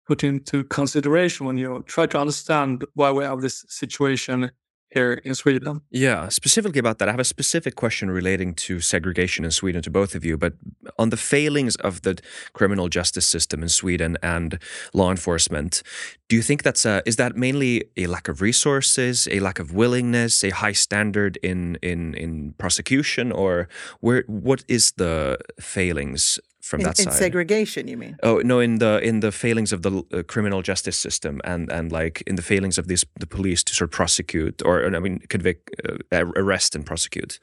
put 0.08 0.24
into 0.24 0.64
consideration 0.66 1.46
when 1.46 1.58
you 1.58 1.84
try 1.88 2.06
to 2.08 2.20
understand 2.20 2.86
why 2.94 3.12
we 3.12 3.24
have 3.24 3.42
this 3.42 3.66
situation 3.68 4.52
here 4.96 5.22
in 5.26 5.36
Sweden. 5.36 5.82
Yeah, 5.92 6.30
specifically 6.30 6.80
about 6.80 6.98
that, 7.00 7.10
I 7.10 7.12
have 7.12 7.20
a 7.20 7.32
specific 7.36 7.76
question 7.76 8.10
relating 8.10 8.56
to 8.56 8.80
segregation 8.80 9.46
in 9.46 9.52
Sweden 9.52 9.82
to 9.84 9.92
both 9.92 10.16
of 10.16 10.24
you, 10.26 10.38
but 10.38 10.54
on 10.98 11.10
the 11.10 11.18
failings 11.18 11.76
of 11.76 12.02
the 12.02 12.18
criminal 12.54 12.88
justice 12.88 13.28
system 13.28 13.62
in 13.62 13.70
Sweden 13.70 14.18
and 14.24 14.58
law 14.94 15.12
enforcement, 15.12 15.84
do 16.30 16.36
you 16.36 16.42
think 16.42 16.64
that's 16.64 16.86
a, 16.86 17.04
is 17.06 17.18
that 17.18 17.36
mainly 17.36 17.84
a 17.98 18.08
lack 18.08 18.28
of 18.30 18.42
resources, 18.42 19.28
a 19.30 19.40
lack 19.40 19.60
of 19.60 19.74
willingness, 19.74 20.44
a 20.44 20.50
high 20.50 20.74
standard 20.74 21.38
in 21.44 21.78
in 21.82 22.14
in 22.16 22.54
prosecution, 22.58 23.32
or 23.32 23.68
where 24.00 24.24
what 24.28 24.64
is 24.68 24.94
the 24.94 25.38
failings 25.60 26.40
from 26.66 26.82
In, 26.82 26.86
that 26.86 27.00
in 27.00 27.06
side? 27.06 27.14
segregation, 27.14 27.88
you 27.88 27.98
mean? 27.98 28.18
Oh 28.24 28.42
no! 28.44 28.60
In 28.60 28.80
the 28.80 29.00
in 29.04 29.20
the 29.20 29.32
failings 29.32 29.72
of 29.74 29.82
the 29.82 29.92
uh, 30.12 30.24
criminal 30.24 30.62
justice 30.62 30.98
system, 30.98 31.40
and 31.44 31.72
and 31.72 31.92
like 31.92 32.24
in 32.28 32.36
the 32.36 32.42
failings 32.42 32.78
of 32.78 32.88
this 32.88 33.06
the 33.20 33.28
police 33.28 33.64
to 33.64 33.74
sort 33.74 33.90
of 33.90 33.92
prosecute 33.92 34.62
or 34.66 34.86
I 34.96 35.00
mean 35.00 35.20
convict, 35.30 35.70
uh, 35.88 36.26
arrest 36.36 36.76
and 36.76 36.86
prosecute. 36.86 37.40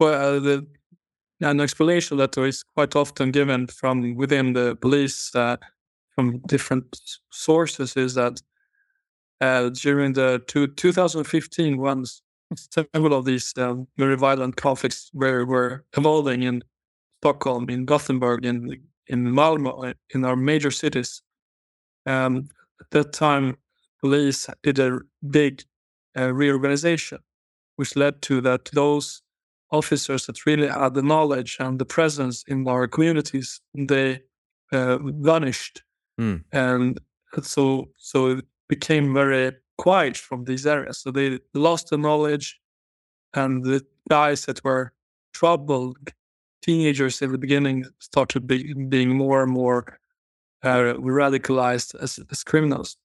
Well, 0.00 0.36
uh, 0.36 0.40
the, 0.40 0.66
an 1.40 1.60
explanation 1.60 2.16
that 2.18 2.36
is 2.38 2.62
quite 2.62 2.96
often 2.96 3.30
given 3.30 3.66
from 3.66 4.14
within 4.16 4.54
the 4.54 4.76
police 4.76 5.34
uh, 5.34 5.56
from 6.14 6.38
different 6.46 7.00
sources 7.30 7.96
is 7.96 8.14
that 8.14 8.40
uh, 9.40 9.68
during 9.68 10.14
the 10.14 10.42
two, 10.46 10.66
2015, 10.66 11.76
once 11.76 12.22
several 12.54 13.12
of 13.12 13.24
these 13.24 13.52
um, 13.58 13.86
very 13.98 14.16
violent 14.16 14.56
conflicts 14.56 15.10
were, 15.12 15.44
were 15.44 15.84
evolving 15.96 16.42
in 16.42 16.62
Stockholm, 17.26 17.68
in 17.68 17.84
Gothenburg, 17.84 18.44
in 18.44 18.80
in 19.08 19.24
Malmö, 19.34 19.94
in 20.14 20.24
our 20.24 20.36
major 20.36 20.70
cities. 20.70 21.22
Um, 22.06 22.48
at 22.80 22.90
that 22.90 23.12
time, 23.12 23.56
police 24.00 24.50
did 24.62 24.78
a 24.78 25.00
big 25.30 25.62
uh, 26.18 26.32
reorganization, 26.32 27.18
which 27.76 27.96
led 27.96 28.22
to 28.22 28.40
that 28.42 28.70
those 28.72 29.22
officers 29.70 30.26
that 30.26 30.46
really 30.46 30.68
had 30.68 30.94
the 30.94 31.02
knowledge 31.02 31.56
and 31.58 31.78
the 31.78 31.84
presence 31.84 32.44
in 32.46 32.68
our 32.68 32.88
communities 32.88 33.60
they 33.88 34.20
uh, 34.72 34.98
vanished, 35.24 35.82
Hmm. 36.18 36.36
and 36.52 36.98
so 37.42 37.88
so 37.98 38.38
it 38.38 38.44
became 38.68 39.12
very 39.14 39.52
quiet 39.76 40.16
from 40.16 40.44
these 40.44 40.66
areas. 40.66 40.98
So 41.02 41.10
they 41.10 41.40
lost 41.54 41.88
the 41.90 41.96
knowledge, 41.98 42.60
and 43.34 43.64
the 43.64 43.80
guys 44.08 44.46
that 44.46 44.62
were 44.64 44.92
troubled 45.32 45.96
teenagers 46.66 47.22
in 47.22 47.32
the 47.32 47.38
beginning 47.38 47.78
started 47.98 48.42
be, 48.46 48.58
being 48.88 49.10
more 49.16 49.42
and 49.44 49.52
more 49.52 49.80
uh, 50.62 50.94
radicalized 51.20 51.94
as, 52.04 52.18
as 52.30 52.44
criminals. 52.44 52.96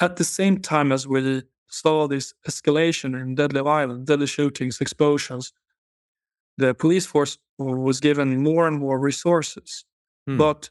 At 0.00 0.16
the 0.16 0.24
same 0.24 0.56
time 0.60 0.92
as 0.92 1.06
we 1.06 1.42
saw 1.68 2.08
this 2.08 2.34
escalation 2.48 3.20
in 3.20 3.34
deadly 3.34 3.62
violence, 3.62 4.06
deadly 4.08 4.26
shootings, 4.26 4.80
explosions, 4.80 5.52
the 6.58 6.74
police 6.74 7.06
force 7.06 7.38
was 7.58 8.00
given 8.00 8.42
more 8.42 8.66
and 8.68 8.78
more 8.78 8.98
resources, 9.10 9.84
Hmm. 10.26 10.36
but 10.38 10.70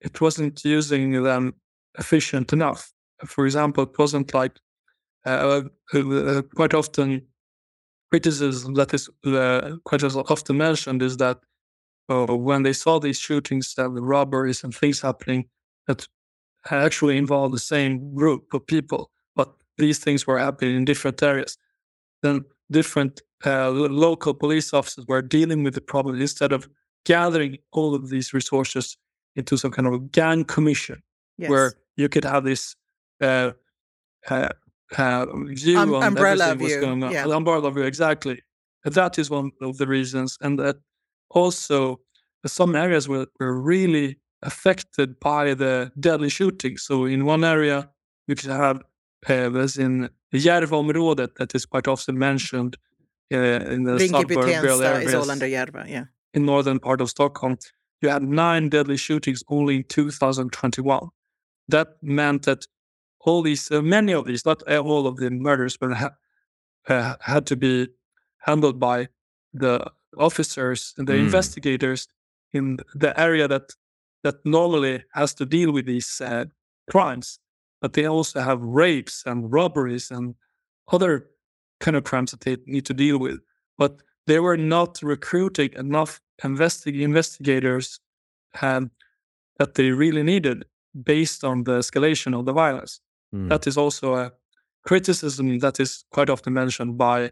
it 0.00 0.20
wasn't 0.20 0.64
using 0.64 1.22
them 1.22 1.54
efficient 1.98 2.52
enough. 2.52 2.92
For 3.24 3.46
example, 3.46 3.84
it 3.84 3.98
wasn't 3.98 4.34
like 4.34 4.54
uh, 5.24 5.62
uh, 5.94 6.42
quite 6.54 6.74
often 6.74 7.08
criticism 8.10 8.74
that 8.74 8.94
is 8.94 9.08
uh, 9.24 9.76
quite 9.84 10.04
as 10.06 10.16
often 10.16 10.56
mentioned 10.56 11.02
is 11.02 11.16
that 11.16 11.38
uh, 12.08 12.26
when 12.36 12.62
they 12.62 12.72
saw 12.72 12.98
these 13.00 13.18
shootings 13.18 13.74
and 13.78 13.96
the 13.96 14.02
robberies 14.02 14.62
and 14.64 14.74
things 14.74 15.00
happening 15.00 15.48
that 15.86 16.06
actually 16.70 17.16
involved 17.16 17.54
the 17.54 17.58
same 17.60 18.14
group 18.14 18.52
of 18.54 18.66
people, 18.66 19.10
but 19.34 19.52
these 19.78 19.98
things 19.98 20.26
were 20.26 20.38
happening 20.38 20.76
in 20.76 20.84
different 20.84 21.22
areas, 21.22 21.58
then 22.22 22.44
different 22.70 23.20
uh, 23.44 23.70
local 23.70 24.34
police 24.34 24.72
officers 24.72 25.04
were 25.06 25.22
dealing 25.22 25.62
with 25.62 25.74
the 25.74 25.80
problem 25.80 26.20
instead 26.20 26.52
of 26.52 26.68
gathering 27.04 27.58
all 27.72 27.94
of 27.94 28.08
these 28.08 28.32
resources 28.32 28.96
into 29.36 29.56
some 29.56 29.70
kind 29.70 29.86
of 29.88 30.10
gang 30.12 30.44
commission 30.44 31.02
Yes. 31.38 31.50
where 31.50 31.72
you 31.96 32.08
could 32.08 32.24
have 32.24 32.44
this 32.44 32.74
uh, 33.20 33.50
uh, 34.30 34.48
uh, 34.96 35.26
view 35.48 35.78
Um, 35.78 35.94
on 35.94 36.02
umbrella 36.02 36.44
everything 36.44 36.62
what's 36.62 36.72
view, 36.74 36.80
going 36.80 37.02
on. 37.04 37.12
yeah. 37.12 37.26
Umbrella 37.26 37.70
view, 37.70 37.82
exactly. 37.82 38.42
That 38.84 39.18
is 39.18 39.28
one 39.30 39.50
of 39.60 39.76
the 39.76 39.86
reasons, 39.86 40.38
and 40.40 40.58
that 40.58 40.76
also 41.30 42.00
some 42.46 42.76
areas 42.76 43.08
were, 43.08 43.26
were 43.40 43.60
really 43.60 44.18
affected 44.42 45.18
by 45.20 45.54
the 45.54 45.90
deadly 45.98 46.28
shooting. 46.28 46.76
So 46.76 47.04
in 47.04 47.24
one 47.24 47.44
area, 47.44 47.90
you 48.26 48.34
could 48.34 48.50
have, 48.50 48.82
uh, 49.28 49.58
as 49.58 49.76
in 49.76 50.08
Järvaområdet, 50.32 51.36
that 51.36 51.54
is 51.54 51.66
quite 51.66 51.88
often 51.88 52.18
mentioned 52.18 52.76
uh, 53.32 53.36
in 53.36 53.84
the 53.84 53.98
suburban 53.98 54.36
Tensta 54.36 55.02
is 55.02 55.14
all 55.14 55.30
under 55.30 55.46
Järva, 55.46 55.88
yeah. 55.88 56.04
in 56.34 56.44
northern 56.44 56.78
part 56.78 57.00
of 57.00 57.10
Stockholm, 57.10 57.56
you 58.00 58.08
had 58.08 58.22
nine 58.22 58.68
deadly 58.68 58.96
shootings 58.96 59.42
only 59.48 59.76
in 59.76 59.84
2021. 59.84 61.08
That 61.68 61.88
meant 62.02 62.44
that 62.44 62.66
all 63.20 63.42
these, 63.42 63.70
uh, 63.70 63.82
many 63.82 64.12
of 64.12 64.26
these, 64.26 64.44
not 64.44 64.62
all 64.68 65.06
of 65.06 65.16
the 65.16 65.30
murders, 65.30 65.76
but 65.76 65.92
ha- 65.94 66.14
uh, 66.88 67.16
had 67.20 67.46
to 67.46 67.56
be 67.56 67.88
handled 68.38 68.78
by 68.78 69.08
the 69.52 69.90
officers 70.16 70.94
and 70.98 71.06
the 71.08 71.14
Mm. 71.14 71.24
investigators 71.26 72.08
in 72.52 72.78
the 72.94 73.18
area 73.18 73.48
that 73.48 73.70
that 74.22 74.44
normally 74.44 75.04
has 75.12 75.34
to 75.34 75.46
deal 75.46 75.70
with 75.72 75.86
these 75.86 76.20
uh, 76.20 76.44
crimes. 76.90 77.38
But 77.80 77.92
they 77.92 78.06
also 78.08 78.40
have 78.40 78.60
rapes 78.60 79.22
and 79.26 79.52
robberies 79.52 80.10
and 80.10 80.34
other 80.92 81.30
kind 81.78 81.96
of 81.96 82.02
crimes 82.04 82.30
that 82.32 82.40
they 82.40 82.56
need 82.66 82.86
to 82.86 82.94
deal 82.94 83.18
with. 83.18 83.38
But 83.78 84.02
they 84.26 84.40
were 84.40 84.56
not 84.56 85.00
recruiting 85.02 85.72
enough 85.74 86.20
investi- 86.42 87.00
investigators 87.00 88.00
um, 88.62 88.90
that 89.58 89.74
they 89.74 89.90
really 89.90 90.22
needed 90.22 90.64
based 91.04 91.44
on 91.44 91.64
the 91.64 91.78
escalation 91.78 92.34
of 92.36 92.46
the 92.46 92.52
violence. 92.52 93.00
Hmm. 93.32 93.48
That 93.48 93.66
is 93.66 93.76
also 93.76 94.14
a 94.14 94.32
criticism 94.84 95.58
that 95.58 95.78
is 95.78 96.04
quite 96.10 96.30
often 96.30 96.52
mentioned 96.54 96.96
by 96.98 97.30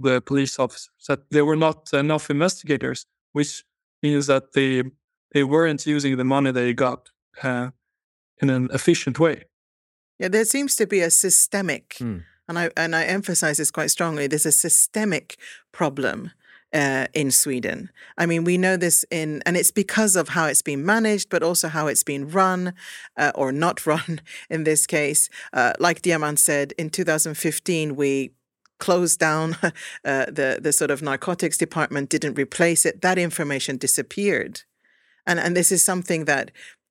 the 0.00 0.20
police 0.20 0.58
officers 0.58 0.90
that 1.08 1.30
there 1.30 1.44
were 1.44 1.56
not 1.56 1.92
enough 1.92 2.30
investigators, 2.30 3.06
which 3.32 3.64
means 4.02 4.26
that 4.26 4.52
they 4.52 4.82
they 5.32 5.44
weren't 5.44 5.86
using 5.86 6.16
the 6.16 6.24
money 6.24 6.52
they 6.52 6.74
got 6.74 7.10
uh, 7.42 7.70
in 8.42 8.50
an 8.50 8.68
efficient 8.72 9.18
way. 9.18 9.44
Yeah, 10.18 10.28
there 10.28 10.44
seems 10.44 10.76
to 10.76 10.86
be 10.86 11.00
a 11.00 11.10
systemic, 11.10 11.96
Hmm. 11.98 12.18
and 12.48 12.58
I 12.58 12.70
and 12.76 12.94
I 12.94 13.04
emphasize 13.04 13.56
this 13.56 13.70
quite 13.70 13.90
strongly. 13.90 14.26
There's 14.26 14.46
a 14.46 14.52
systemic 14.52 15.36
problem 15.72 16.30
uh, 16.74 17.06
in 17.12 17.30
Sweden. 17.30 17.90
I 18.18 18.26
mean, 18.26 18.44
we 18.44 18.56
know 18.56 18.76
this 18.76 19.04
in, 19.10 19.42
and 19.44 19.56
it's 19.56 19.70
because 19.72 20.16
of 20.16 20.28
how 20.30 20.46
it's 20.46 20.62
been 20.62 20.84
managed, 20.84 21.28
but 21.28 21.42
also 21.42 21.68
how 21.68 21.86
it's 21.86 22.04
been 22.04 22.28
run 22.28 22.72
uh, 23.16 23.32
or 23.34 23.52
not 23.52 23.86
run 23.92 24.20
in 24.50 24.64
this 24.64 24.86
case. 24.86 25.28
Uh, 25.52 25.72
like 25.78 26.02
Diamant 26.02 26.38
said, 26.38 26.72
in 26.78 26.90
2015 26.90 27.96
we 27.96 28.30
closed 28.82 29.18
down 29.20 29.56
uh, 29.62 30.26
the 30.38 30.58
the 30.60 30.72
sort 30.72 30.90
of 30.90 31.02
narcotics 31.02 31.56
department, 31.56 32.10
didn't 32.10 32.38
replace 32.44 32.84
it. 32.88 33.00
That 33.00 33.18
information 33.18 33.78
disappeared, 33.78 34.62
and 35.26 35.38
and 35.38 35.56
this 35.56 35.70
is 35.72 35.84
something 35.84 36.26
that 36.26 36.50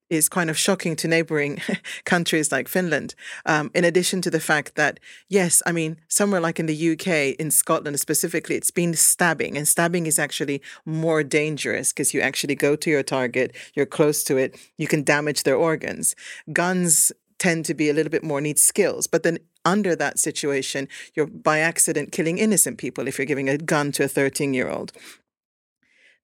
is 0.09 0.27
kind 0.27 0.49
of 0.49 0.57
shocking 0.57 0.95
to 0.97 1.07
neighboring 1.07 1.61
countries 2.13 2.51
like 2.51 2.67
Finland. 2.67 3.15
Um, 3.45 3.71
in 3.73 3.85
addition 3.85 4.21
to 4.23 4.29
the 4.29 4.41
fact 4.41 4.75
that, 4.75 4.99
yes, 5.29 5.63
I 5.65 5.71
mean, 5.71 5.95
somewhere 6.09 6.41
like 6.41 6.59
in 6.59 6.65
the 6.65 6.91
UK, 6.91 7.07
in 7.39 7.49
Scotland 7.49 7.97
specifically, 7.97 8.55
it's 8.57 8.71
been 8.71 8.93
stabbing, 8.93 9.57
and 9.57 9.67
stabbing 9.67 10.07
is 10.07 10.19
actually 10.19 10.61
more 10.85 11.23
dangerous 11.23 11.93
because 11.93 12.13
you 12.13 12.19
actually 12.21 12.55
go 12.55 12.75
to 12.75 12.89
your 12.89 13.03
target, 13.03 13.55
you're 13.73 13.97
close 13.97 14.21
to 14.25 14.35
it, 14.35 14.49
you 14.77 14.87
can 14.87 15.03
damage 15.03 15.43
their 15.43 15.55
organs. 15.55 16.13
Guns 16.51 17.13
tend 17.39 17.65
to 17.65 17.73
be 17.73 17.89
a 17.89 17.93
little 17.93 18.11
bit 18.11 18.23
more 18.23 18.41
need 18.41 18.59
skills, 18.59 19.07
but 19.07 19.23
then 19.23 19.39
under 19.65 19.95
that 19.95 20.19
situation, 20.19 20.87
you're 21.13 21.27
by 21.27 21.59
accident 21.59 22.11
killing 22.11 22.37
innocent 22.37 22.77
people 22.77 23.07
if 23.07 23.17
you're 23.17 23.25
giving 23.25 23.49
a 23.49 23.57
gun 23.57 23.91
to 23.93 24.03
a 24.03 24.07
13 24.07 24.53
year 24.53 24.69
old 24.69 24.91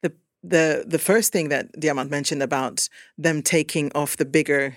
the 0.02 0.14
the 0.44 0.86
the 0.88 1.00
first 1.00 1.32
thing 1.32 1.50
that 1.50 1.72
Diamant 1.80 2.10
mentioned 2.10 2.44
about 2.44 2.90
them 3.18 3.42
taking 3.42 3.92
off 3.94 4.18
the 4.18 4.26
bigger 4.26 4.76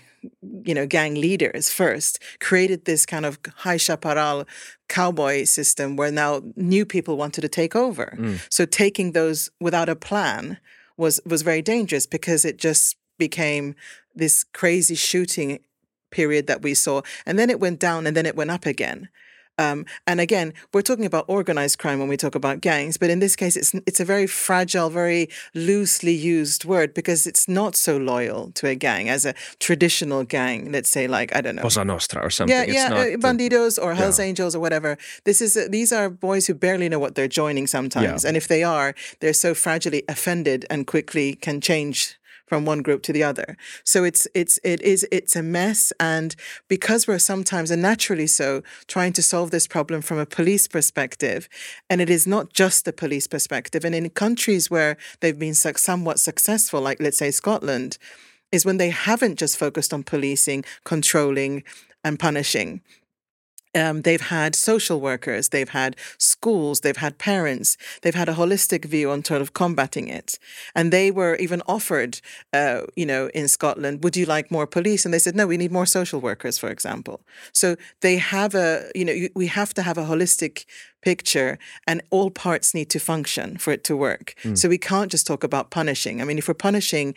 you 0.65 0.75
know 0.75 0.87
gang 0.87 1.15
leaders 1.15 1.71
first 1.71 2.23
created 2.41 2.85
this 2.85 3.07
kind 3.07 3.25
of 3.25 3.39
high 3.57 3.79
chaparral 3.79 4.47
cowboy 4.89 5.45
system 5.45 5.97
where 5.97 6.11
now 6.11 6.43
new 6.57 6.85
people 6.85 7.17
wanted 7.17 7.41
to 7.41 7.49
take 7.49 7.75
over 7.75 8.17
mm. 8.19 8.41
so 8.51 8.67
taking 8.67 9.13
those 9.13 9.51
without 9.61 9.89
a 9.89 9.97
plan 9.97 10.59
was 10.97 11.21
was 11.25 11.43
very 11.43 11.63
dangerous 11.63 12.07
because 12.07 12.45
it 12.45 12.59
just 12.59 12.97
became 13.19 13.75
this 14.15 14.45
crazy 14.45 14.95
shooting 14.95 15.61
period 16.11 16.47
that 16.47 16.63
we 16.63 16.75
saw 16.75 17.03
and 17.27 17.39
then 17.39 17.51
it 17.51 17.61
went 17.61 17.79
down 17.81 18.07
and 18.07 18.17
then 18.17 18.27
it 18.27 18.37
went 18.37 18.51
up 18.51 18.67
again 18.67 19.09
um, 19.61 19.85
and 20.07 20.21
again, 20.21 20.55
we're 20.73 20.81
talking 20.81 21.05
about 21.05 21.27
organized 21.29 21.79
crime 21.79 21.99
when 21.99 22.09
we 22.09 22.17
talk 22.17 22.35
about 22.35 22.63
gangs, 22.63 22.97
but 22.97 23.11
in 23.11 23.19
this 23.19 23.37
case, 23.37 23.57
it's 23.57 23.75
it's 23.87 24.01
a 24.01 24.07
very 24.07 24.27
fragile, 24.27 24.89
very 24.89 25.29
loosely 25.55 26.15
used 26.15 26.65
word 26.65 26.95
because 26.95 27.27
it's 27.27 27.47
not 27.47 27.77
so 27.77 27.99
loyal 27.99 28.53
to 28.53 28.69
a 28.69 28.75
gang 28.75 29.11
as 29.11 29.27
a 29.27 29.35
traditional 29.59 30.25
gang. 30.25 30.73
Let's 30.73 30.89
say, 30.89 31.07
like 31.07 31.37
I 31.37 31.43
don't 31.43 31.57
know, 31.57 31.63
Cosa 31.63 31.85
Nostra 31.85 32.23
or 32.23 32.31
something. 32.31 32.57
Yeah, 32.57 32.63
it's 32.63 32.75
yeah, 32.75 32.95
uh, 32.95 33.05
Bandidos 33.19 33.79
or 33.81 33.95
Hell's 33.95 34.19
yeah. 34.19 34.27
Angels 34.27 34.57
or 34.57 34.61
whatever. 34.61 34.97
This 35.25 35.43
is 35.43 35.57
uh, 35.57 35.67
these 35.69 35.93
are 35.93 36.09
boys 36.09 36.47
who 36.47 36.55
barely 36.55 36.89
know 36.89 36.99
what 36.99 37.15
they're 37.15 37.29
joining 37.29 37.67
sometimes, 37.67 38.25
yeah. 38.25 38.29
and 38.29 38.39
if 38.39 38.49
they 38.49 38.65
are, 38.65 38.95
they're 39.21 39.35
so 39.35 39.53
fragilely 39.53 40.03
offended 40.09 40.65
and 40.71 40.87
quickly 40.87 41.35
can 41.35 41.61
change 41.61 42.19
from 42.51 42.65
one 42.65 42.83
group 42.83 43.01
to 43.05 43.13
the 43.13 43.23
other. 43.23 43.57
So 43.85 44.03
it's 44.03 44.27
it's 44.35 44.59
it 44.65 44.83
is 44.83 45.07
it's 45.13 45.37
a 45.37 45.43
mess 45.43 45.93
and 46.01 46.35
because 46.67 47.07
we're 47.07 47.21
sometimes 47.21 47.71
and 47.71 47.81
naturally 47.81 48.27
so 48.27 48.65
trying 48.89 49.13
to 49.13 49.23
solve 49.23 49.53
this 49.53 49.69
problem 49.69 50.03
from 50.03 50.19
a 50.19 50.27
police 50.27 50.67
perspective 50.67 51.49
and 51.89 52.01
it 52.01 52.11
is 52.11 52.27
not 52.27 52.53
just 52.53 52.85
the 52.85 52.93
police 52.93 53.29
perspective 53.29 53.85
and 53.85 53.95
in 53.95 54.11
countries 54.11 54.69
where 54.69 54.97
they've 55.21 55.39
been 55.39 55.55
somewhat 55.55 56.19
successful 56.19 56.81
like 56.81 57.01
let's 57.01 57.19
say 57.19 57.31
Scotland 57.31 57.99
is 58.51 58.67
when 58.67 58.79
they 58.79 58.91
haven't 58.91 59.39
just 59.39 59.57
focused 59.57 59.95
on 59.95 60.03
policing, 60.03 60.65
controlling 60.85 61.63
and 62.03 62.19
punishing 62.19 62.81
um, 63.75 64.03
they've 64.03 64.21
had 64.21 64.55
social 64.55 65.01
workers, 65.01 65.51
they've 65.51 65.69
had 65.69 65.97
schools, 66.19 66.81
they've 66.81 66.97
had 66.97 67.19
parents, 67.19 67.77
they've 68.03 68.15
had 68.15 68.29
a 68.29 68.35
holistic 68.35 68.85
view 68.85 69.11
on 69.11 69.25
sort 69.25 69.41
of 69.41 69.55
combating 69.55 70.09
it. 70.09 70.39
And 70.75 70.93
they 70.93 71.11
were 71.11 71.37
even 71.37 71.63
offered, 71.67 72.21
uh, 72.53 72.83
you 72.97 73.07
know, 73.07 73.31
in 73.35 73.49
Scotland, 73.49 74.03
would 74.03 74.17
you 74.17 74.27
like 74.27 74.51
more 74.51 74.67
police? 74.67 75.05
And 75.05 75.15
they 75.15 75.19
said, 75.19 75.37
no, 75.37 75.47
we 75.47 75.57
need 75.57 75.73
more 75.73 75.87
social 75.87 76.21
workers, 76.21 76.59
for 76.59 76.69
example. 76.69 77.21
So 77.53 77.77
they 78.01 78.17
have 78.17 78.55
a, 78.55 78.91
you 78.95 79.05
know, 79.05 79.29
we 79.35 79.47
have 79.47 79.73
to 79.75 79.83
have 79.83 79.99
a 79.99 80.05
holistic 80.05 80.65
picture 81.03 81.59
and 81.87 82.03
all 82.11 82.31
parts 82.31 82.75
need 82.75 82.91
to 82.91 82.99
function 82.99 83.57
for 83.57 83.73
it 83.73 83.85
to 83.85 83.97
work. 83.97 84.35
Mm. 84.43 84.59
So 84.59 84.69
we 84.69 84.79
can't 84.79 85.11
just 85.11 85.27
talk 85.27 85.45
about 85.45 85.71
punishing. 85.71 86.21
I 86.21 86.25
mean, 86.25 86.39
if 86.39 86.49
we're 86.49 86.55
punishing 86.55 87.15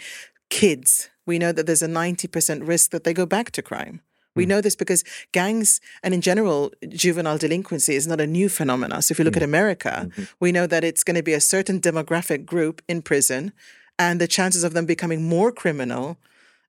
kids, 0.49 1.09
we 1.25 1.39
know 1.39 1.51
that 1.51 1.65
there's 1.65 1.81
a 1.81 1.87
90% 1.87 2.67
risk 2.67 2.91
that 2.91 3.03
they 3.03 3.13
go 3.13 3.25
back 3.25 3.51
to 3.51 3.61
crime. 3.61 4.01
We 4.35 4.43
hmm. 4.43 4.49
know 4.49 4.61
this 4.61 4.75
because 4.75 5.03
gangs 5.31 5.79
and 6.01 6.13
in 6.13 6.21
general 6.21 6.71
juvenile 6.89 7.37
delinquency 7.37 7.95
is 7.95 8.07
not 8.07 8.21
a 8.21 8.27
new 8.27 8.49
phenomenon. 8.49 9.01
So 9.01 9.13
if 9.13 9.19
you 9.19 9.25
look 9.25 9.37
at 9.37 9.43
America, 9.43 10.09
mm-hmm. 10.09 10.23
we 10.39 10.51
know 10.51 10.67
that 10.67 10.83
it's 10.83 11.03
going 11.03 11.15
to 11.15 11.23
be 11.23 11.33
a 11.33 11.41
certain 11.41 11.79
demographic 11.79 12.45
group 12.45 12.81
in 12.87 13.01
prison 13.01 13.53
and 13.99 14.19
the 14.19 14.27
chances 14.27 14.63
of 14.63 14.73
them 14.73 14.85
becoming 14.85 15.27
more 15.27 15.51
criminal 15.51 16.17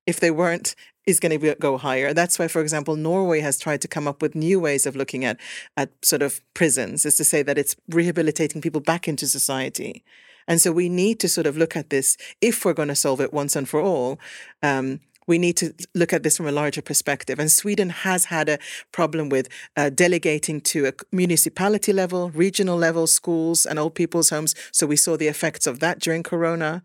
if 0.06 0.20
they 0.20 0.30
weren't 0.30 0.74
is 1.06 1.20
going 1.20 1.38
to 1.38 1.54
go 1.56 1.76
higher. 1.76 2.14
That's 2.14 2.38
why, 2.38 2.48
for 2.48 2.62
example, 2.62 2.96
Norway 2.96 3.40
has 3.40 3.58
tried 3.58 3.82
to 3.82 3.88
come 3.88 4.08
up 4.08 4.22
with 4.22 4.34
new 4.34 4.58
ways 4.58 4.86
of 4.86 4.96
looking 4.96 5.24
at 5.24 5.38
at 5.76 5.90
sort 6.02 6.22
of 6.22 6.40
prisons, 6.54 7.04
is 7.04 7.16
to 7.16 7.24
say 7.24 7.42
that 7.42 7.58
it's 7.58 7.76
rehabilitating 7.88 8.62
people 8.62 8.80
back 8.80 9.06
into 9.06 9.26
society. 9.26 10.02
And 10.46 10.60
so 10.60 10.72
we 10.72 10.88
need 10.88 11.20
to 11.20 11.28
sort 11.28 11.46
of 11.46 11.56
look 11.56 11.76
at 11.76 11.90
this 11.90 12.16
if 12.40 12.64
we're 12.64 12.74
going 12.74 12.88
to 12.88 12.94
solve 12.94 13.20
it 13.20 13.32
once 13.32 13.56
and 13.56 13.68
for 13.68 13.80
all. 13.80 14.18
Um, 14.62 15.00
we 15.26 15.38
need 15.38 15.56
to 15.58 15.74
look 15.94 16.12
at 16.12 16.22
this 16.22 16.36
from 16.36 16.46
a 16.46 16.52
larger 16.52 16.82
perspective. 16.82 17.38
And 17.38 17.50
Sweden 17.50 17.90
has 17.90 18.26
had 18.26 18.48
a 18.48 18.58
problem 18.92 19.28
with 19.28 19.48
uh, 19.76 19.90
delegating 19.90 20.60
to 20.62 20.86
a 20.86 20.92
municipality 21.12 21.92
level, 21.92 22.30
regional 22.30 22.76
level, 22.76 23.06
schools, 23.06 23.66
and 23.66 23.78
old 23.78 23.94
people's 23.94 24.30
homes. 24.30 24.54
So 24.72 24.86
we 24.86 24.96
saw 24.96 25.16
the 25.16 25.28
effects 25.28 25.66
of 25.66 25.80
that 25.80 26.00
during 26.00 26.22
Corona 26.22 26.82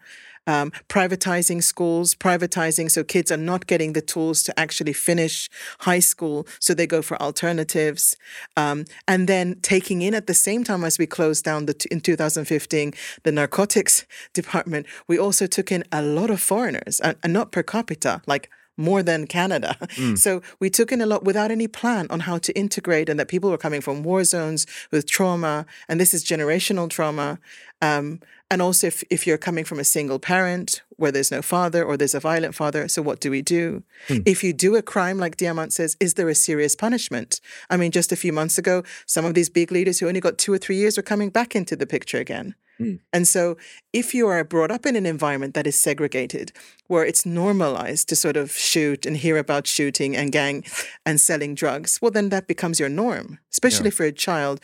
um, 0.50 0.72
privatizing 0.90 1.62
schools, 1.64 2.16
privatizing 2.16 2.90
so 2.90 3.04
kids 3.04 3.32
are 3.32 3.44
not 3.52 3.68
getting 3.68 3.94
the 3.94 4.02
tools 4.02 4.42
to 4.44 4.60
actually 4.60 4.94
finish 4.94 5.48
high 5.82 6.00
school, 6.00 6.48
so 6.60 6.74
they 6.74 6.88
go 6.88 7.02
for 7.04 7.22
alternatives, 7.22 8.18
um, 8.58 8.86
and 9.08 9.28
then 9.28 9.60
taking 9.62 10.02
in 10.02 10.16
at 10.16 10.26
the 10.26 10.34
same 10.34 10.64
time 10.64 10.84
as 10.84 10.98
we 10.98 11.06
closed 11.06 11.46
down 11.46 11.68
the 11.68 11.76
in 11.92 12.02
2015 12.02 12.94
the 13.24 13.32
narcotics 13.32 14.06
department, 14.34 14.88
we 15.08 15.20
also 15.20 15.46
took 15.46 15.72
in 15.72 15.84
a 15.92 16.02
lot 16.02 16.30
of 16.32 16.42
foreigners, 16.42 17.00
and, 17.00 17.16
and 17.24 17.32
not 17.32 17.52
per 17.52 17.62
capita, 17.62 18.22
like 18.26 18.50
more 18.80 19.04
than 19.04 19.28
Canada. 19.28 19.76
Mm. 20.00 20.18
So 20.18 20.42
we 20.60 20.70
took 20.70 20.92
in 20.94 21.02
a 21.02 21.06
lot 21.06 21.26
without 21.26 21.52
any 21.52 21.68
plan 21.68 22.08
on 22.10 22.22
how 22.22 22.38
to 22.38 22.52
integrate, 22.58 23.10
and 23.10 23.20
that 23.20 23.28
people 23.28 23.50
were 23.50 23.58
coming 23.58 23.82
from 23.82 24.04
war 24.04 24.24
zones 24.24 24.66
with 24.92 25.06
trauma, 25.10 25.66
and 25.90 26.00
this 26.00 26.14
is 26.14 26.24
generational 26.24 26.90
trauma. 26.90 27.38
Um, 27.82 28.20
and 28.52 28.62
also, 28.62 28.88
if, 28.88 29.04
if 29.12 29.28
you're 29.28 29.38
coming 29.38 29.63
from 29.63 29.80
a 29.80 29.84
single 29.84 30.18
parent 30.18 30.82
where 30.98 31.12
there's 31.12 31.32
no 31.32 31.42
father 31.42 31.84
or 31.84 31.96
there's 31.96 32.15
a 32.15 32.20
violent 32.20 32.56
father, 32.56 32.88
so 32.88 33.02
what 33.02 33.20
do 33.20 33.30
we 33.30 33.44
do? 33.44 33.84
Hmm. 34.08 34.18
If 34.26 34.44
you 34.44 34.54
do 34.54 34.76
a 34.76 34.82
crime, 34.82 35.20
like 35.20 35.38
Diamant 35.38 35.72
says, 35.72 35.96
is 36.00 36.15
there 36.15 36.30
a 36.30 36.36
serious 36.36 36.76
punishment? 36.76 37.42
I 37.70 37.78
mean, 37.78 37.92
just 37.92 38.12
a 38.12 38.15
few 38.15 38.34
months 38.34 38.58
ago, 38.58 38.84
some 39.06 39.24
of 39.24 39.36
these 39.36 39.50
big 39.50 39.72
leaders 39.72 40.00
who 40.00 40.08
only 40.08 40.20
got 40.20 40.39
two 40.39 40.52
or 40.52 40.58
three 40.58 40.78
years 40.78 40.98
were 40.98 41.04
coming 41.04 41.30
back 41.30 41.56
into 41.56 41.76
the 41.76 41.86
picture 41.86 42.18
again. 42.18 42.56
Hmm. 42.80 42.96
And 43.12 43.28
so, 43.28 43.58
if 43.92 44.13
you 44.13 44.28
are 44.30 44.44
brought 44.46 44.72
up 44.72 44.86
in 44.86 44.96
an 44.96 45.06
environment 45.06 45.54
that 45.54 45.68
is 45.68 45.78
segregated, 45.78 46.54
where 46.88 47.06
it's 47.06 47.26
normalized 47.26 48.08
to 48.10 48.15
sort 48.15 48.38
of 48.38 48.52
shoot 48.52 49.06
and 49.06 49.18
hear 49.18 49.38
about 49.38 49.68
shooting 49.68 50.15
and 50.15 50.32
gang 50.32 50.63
and 51.06 51.20
selling 51.20 51.56
drugs, 51.56 52.00
well, 52.02 52.10
then 52.10 52.30
that 52.30 52.48
becomes 52.48 52.80
your 52.80 52.89
norm, 52.89 53.39
especially 53.52 53.89
yeah. 53.89 53.96
for 53.96 54.06
a 54.06 54.13
child 54.13 54.62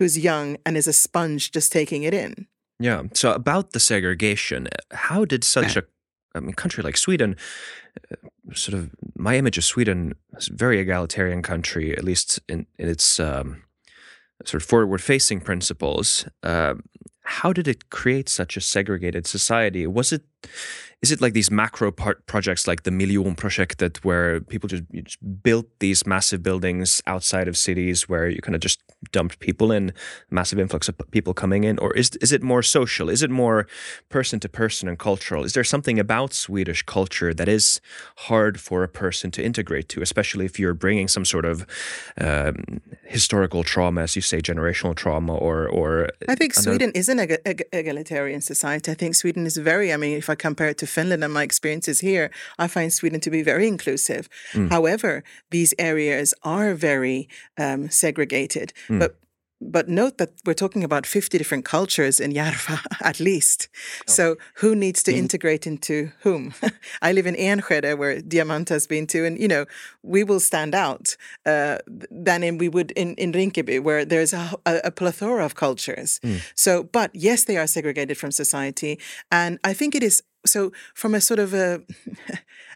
who's 0.00 0.18
young 0.18 0.56
and 0.64 0.76
is 0.76 0.88
a 0.88 0.92
sponge 0.92 1.52
just 1.52 1.70
taking 1.70 2.02
it 2.04 2.14
in. 2.14 2.46
Yeah. 2.80 3.02
So 3.12 3.32
about 3.32 3.72
the 3.72 3.80
segregation, 3.80 4.66
how 4.90 5.26
did 5.26 5.44
such 5.44 5.76
a 5.76 5.84
I 6.34 6.40
mean, 6.40 6.54
country 6.54 6.82
like 6.82 6.96
Sweden, 6.96 7.36
uh, 8.10 8.54
sort 8.54 8.78
of 8.78 8.90
my 9.14 9.36
image 9.36 9.58
of 9.58 9.64
Sweden 9.64 10.14
is 10.38 10.48
a 10.48 10.54
very 10.54 10.80
egalitarian 10.80 11.42
country, 11.42 11.92
at 11.96 12.02
least 12.02 12.40
in, 12.48 12.66
in 12.78 12.88
its 12.88 13.20
um, 13.20 13.62
sort 14.44 14.62
of 14.62 14.68
forward-facing 14.68 15.40
principles. 15.40 16.26
Uh, 16.42 16.74
how 17.22 17.52
did 17.52 17.68
it 17.68 17.90
create 17.90 18.28
such 18.28 18.56
a 18.56 18.60
segregated 18.60 19.26
society? 19.26 19.86
Was 19.86 20.12
it 20.12 20.22
is 21.02 21.10
it 21.10 21.20
like 21.20 21.32
these 21.32 21.50
macro 21.50 21.90
part 21.90 22.26
projects 22.26 22.66
like 22.66 22.82
the 22.82 22.90
Miljonprojektet 22.90 23.98
where 23.98 24.40
people 24.40 24.68
just, 24.68 24.84
just, 24.92 25.42
built 25.42 25.66
these 25.78 26.06
massive 26.06 26.42
buildings 26.42 27.02
outside 27.06 27.48
of 27.48 27.56
cities 27.56 28.08
where 28.08 28.28
you 28.28 28.40
kind 28.40 28.54
of 28.54 28.60
just 28.60 28.82
dumped 29.12 29.38
people 29.38 29.72
in, 29.72 29.92
massive 30.30 30.58
influx 30.58 30.88
of 30.88 30.94
people 31.10 31.34
coming 31.34 31.64
in? 31.64 31.78
Or 31.78 31.92
is, 31.94 32.10
is 32.20 32.32
it 32.32 32.42
more 32.42 32.62
social? 32.62 33.08
Is 33.08 33.22
it 33.22 33.30
more 33.30 33.66
person 34.08 34.40
to 34.40 34.48
person 34.48 34.88
and 34.88 34.98
cultural? 34.98 35.44
Is 35.44 35.52
there 35.52 35.64
something 35.64 35.98
about 35.98 36.32
Swedish 36.32 36.82
culture 36.82 37.32
that 37.34 37.48
is 37.48 37.80
hard 38.16 38.60
for 38.60 38.82
a 38.82 38.88
person 38.88 39.30
to 39.32 39.42
integrate 39.42 39.88
to, 39.90 40.02
especially 40.02 40.44
if 40.44 40.58
you're 40.58 40.74
bringing 40.74 41.08
some 41.08 41.24
sort 41.24 41.44
of 41.44 41.66
um, 42.20 42.80
historical 43.04 43.64
trauma, 43.64 44.02
as 44.02 44.16
you 44.16 44.22
say, 44.22 44.40
generational 44.40 44.94
trauma 44.94 45.34
or... 45.34 45.68
or 45.68 46.08
I 46.28 46.34
think 46.34 46.54
Sweden 46.54 46.92
is 46.94 47.08
an 47.08 47.18
egalitarian 47.72 48.40
society. 48.40 48.92
I 48.92 48.94
think 48.94 49.14
Sweden 49.14 49.46
is 49.46 49.56
very, 49.56 49.92
I 49.92 49.96
mean, 49.96 50.16
if 50.16 50.28
I 50.28 50.34
compare 50.34 50.68
it 50.68 50.78
to 50.78 50.86
Finland 50.86 51.24
and 51.24 51.32
my 51.32 51.42
experiences 51.42 52.00
here, 52.00 52.30
I 52.58 52.68
find 52.68 52.92
Sweden 52.92 53.20
to 53.20 53.30
be 53.30 53.42
very 53.42 53.66
inclusive. 53.66 54.28
Mm. 54.52 54.70
However, 54.70 55.24
these 55.50 55.74
areas 55.78 56.34
are 56.42 56.74
very 56.74 57.28
um, 57.56 57.90
segregated. 57.90 58.72
Mm. 58.90 58.98
But 58.98 59.16
but 59.60 59.88
note 59.88 60.16
that 60.16 60.30
we're 60.46 60.54
talking 60.54 60.82
about 60.84 61.06
50 61.06 61.36
different 61.36 61.64
cultures 61.64 62.18
in 62.18 62.32
Järva 62.32 62.82
at 63.02 63.20
least. 63.20 63.68
Oh. 64.08 64.12
So 64.12 64.36
who 64.54 64.74
needs 64.74 65.02
to 65.02 65.12
mm. 65.12 65.16
integrate 65.16 65.66
into 65.66 66.12
whom? 66.22 66.54
I 67.02 67.12
live 67.12 67.26
in 67.26 67.36
Enskede 67.36 67.98
where 67.98 68.20
Diamant 68.20 68.70
has 68.70 68.86
been 68.86 69.06
to 69.08 69.26
and 69.26 69.38
you 69.38 69.48
know 69.48 69.66
we 70.02 70.24
will 70.24 70.40
stand 70.40 70.74
out 70.74 71.16
uh, 71.44 71.78
than 72.10 72.42
in 72.42 72.58
we 72.58 72.68
would 72.68 72.90
in, 72.92 73.14
in 73.16 73.32
Rinkeby 73.32 73.82
where 73.82 74.04
there's 74.04 74.32
a, 74.32 74.50
a, 74.64 74.80
a 74.84 74.90
plethora 74.90 75.44
of 75.44 75.54
cultures. 75.54 76.20
Mm. 76.22 76.40
So 76.54 76.84
but 76.84 77.10
yes 77.14 77.44
they 77.44 77.58
are 77.58 77.66
segregated 77.66 78.16
from 78.16 78.32
society 78.32 78.98
and 79.30 79.58
I 79.62 79.74
think 79.74 79.94
it 79.94 80.02
is 80.02 80.22
so 80.46 80.72
from 80.94 81.14
a 81.14 81.20
sort 81.20 81.38
of 81.38 81.52
a 81.52 81.82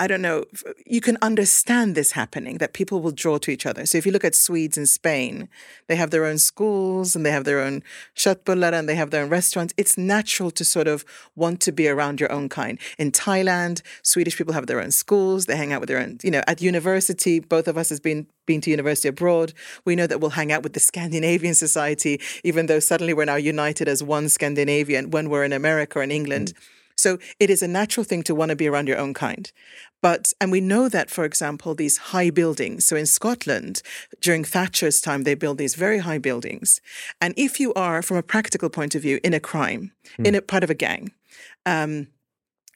I 0.00 0.06
don't 0.06 0.22
know, 0.22 0.44
you 0.86 1.00
can 1.00 1.18
understand 1.22 1.96
this 1.96 2.12
happening, 2.12 2.58
that 2.58 2.72
people 2.72 3.00
will 3.00 3.10
draw 3.10 3.38
to 3.38 3.50
each 3.50 3.66
other. 3.66 3.84
So 3.84 3.98
if 3.98 4.06
you 4.06 4.12
look 4.12 4.24
at 4.24 4.36
Swedes 4.36 4.78
and 4.78 4.88
Spain, 4.88 5.48
they 5.88 5.96
have 5.96 6.10
their 6.10 6.24
own 6.24 6.38
schools 6.38 7.16
and 7.16 7.26
they 7.26 7.32
have 7.32 7.44
their 7.44 7.58
own 7.58 7.82
köttbullar 8.14 8.72
and 8.72 8.88
they 8.88 8.94
have 8.94 9.10
their 9.10 9.24
own 9.24 9.28
restaurants. 9.28 9.74
It's 9.76 9.98
natural 9.98 10.52
to 10.52 10.64
sort 10.64 10.86
of 10.86 11.04
want 11.34 11.60
to 11.62 11.72
be 11.72 11.88
around 11.88 12.20
your 12.20 12.30
own 12.30 12.48
kind. 12.48 12.78
In 12.96 13.10
Thailand, 13.10 13.82
Swedish 14.02 14.36
people 14.36 14.54
have 14.54 14.68
their 14.68 14.80
own 14.80 14.92
schools. 14.92 15.46
They 15.46 15.56
hang 15.56 15.72
out 15.72 15.80
with 15.80 15.88
their 15.88 15.98
own, 15.98 16.18
you 16.22 16.30
know, 16.30 16.42
at 16.46 16.62
university, 16.62 17.40
both 17.40 17.66
of 17.66 17.76
us 17.76 17.88
has 17.88 17.98
been 17.98 18.26
been 18.46 18.60
to 18.62 18.70
university 18.70 19.08
abroad. 19.08 19.52
We 19.84 19.94
know 19.94 20.06
that 20.06 20.20
we'll 20.20 20.30
hang 20.30 20.52
out 20.52 20.62
with 20.62 20.72
the 20.72 20.80
Scandinavian 20.80 21.54
society, 21.54 22.18
even 22.42 22.64
though 22.66 22.80
suddenly 22.80 23.12
we're 23.12 23.26
now 23.26 23.34
united 23.34 23.88
as 23.88 24.02
one 24.02 24.30
Scandinavian 24.30 25.10
when 25.10 25.28
we're 25.28 25.44
in 25.44 25.52
America 25.52 25.98
or 25.98 26.02
in 26.02 26.10
England. 26.10 26.54
Mm. 26.54 26.77
So 26.98 27.18
it 27.38 27.48
is 27.48 27.62
a 27.62 27.68
natural 27.68 28.04
thing 28.04 28.22
to 28.24 28.34
want 28.34 28.50
to 28.50 28.56
be 28.56 28.66
around 28.66 28.88
your 28.88 28.98
own 28.98 29.14
kind. 29.14 29.50
But, 30.02 30.32
and 30.40 30.50
we 30.50 30.60
know 30.60 30.88
that, 30.88 31.10
for 31.10 31.24
example, 31.24 31.74
these 31.74 31.96
high 32.12 32.30
buildings. 32.30 32.86
So 32.86 32.96
in 32.96 33.06
Scotland, 33.06 33.82
during 34.20 34.44
Thatcher's 34.44 35.00
time, 35.00 35.22
they 35.22 35.34
built 35.34 35.58
these 35.58 35.76
very 35.76 35.98
high 35.98 36.18
buildings. 36.18 36.80
And 37.20 37.34
if 37.36 37.60
you 37.60 37.72
are, 37.74 38.02
from 38.02 38.16
a 38.16 38.22
practical 38.22 38.68
point 38.68 38.94
of 38.94 39.02
view, 39.02 39.20
in 39.22 39.32
a 39.32 39.40
crime, 39.40 39.92
mm. 40.18 40.26
in 40.26 40.34
a 40.34 40.42
part 40.42 40.64
of 40.64 40.70
a 40.70 40.74
gang, 40.74 41.12
um, 41.64 42.08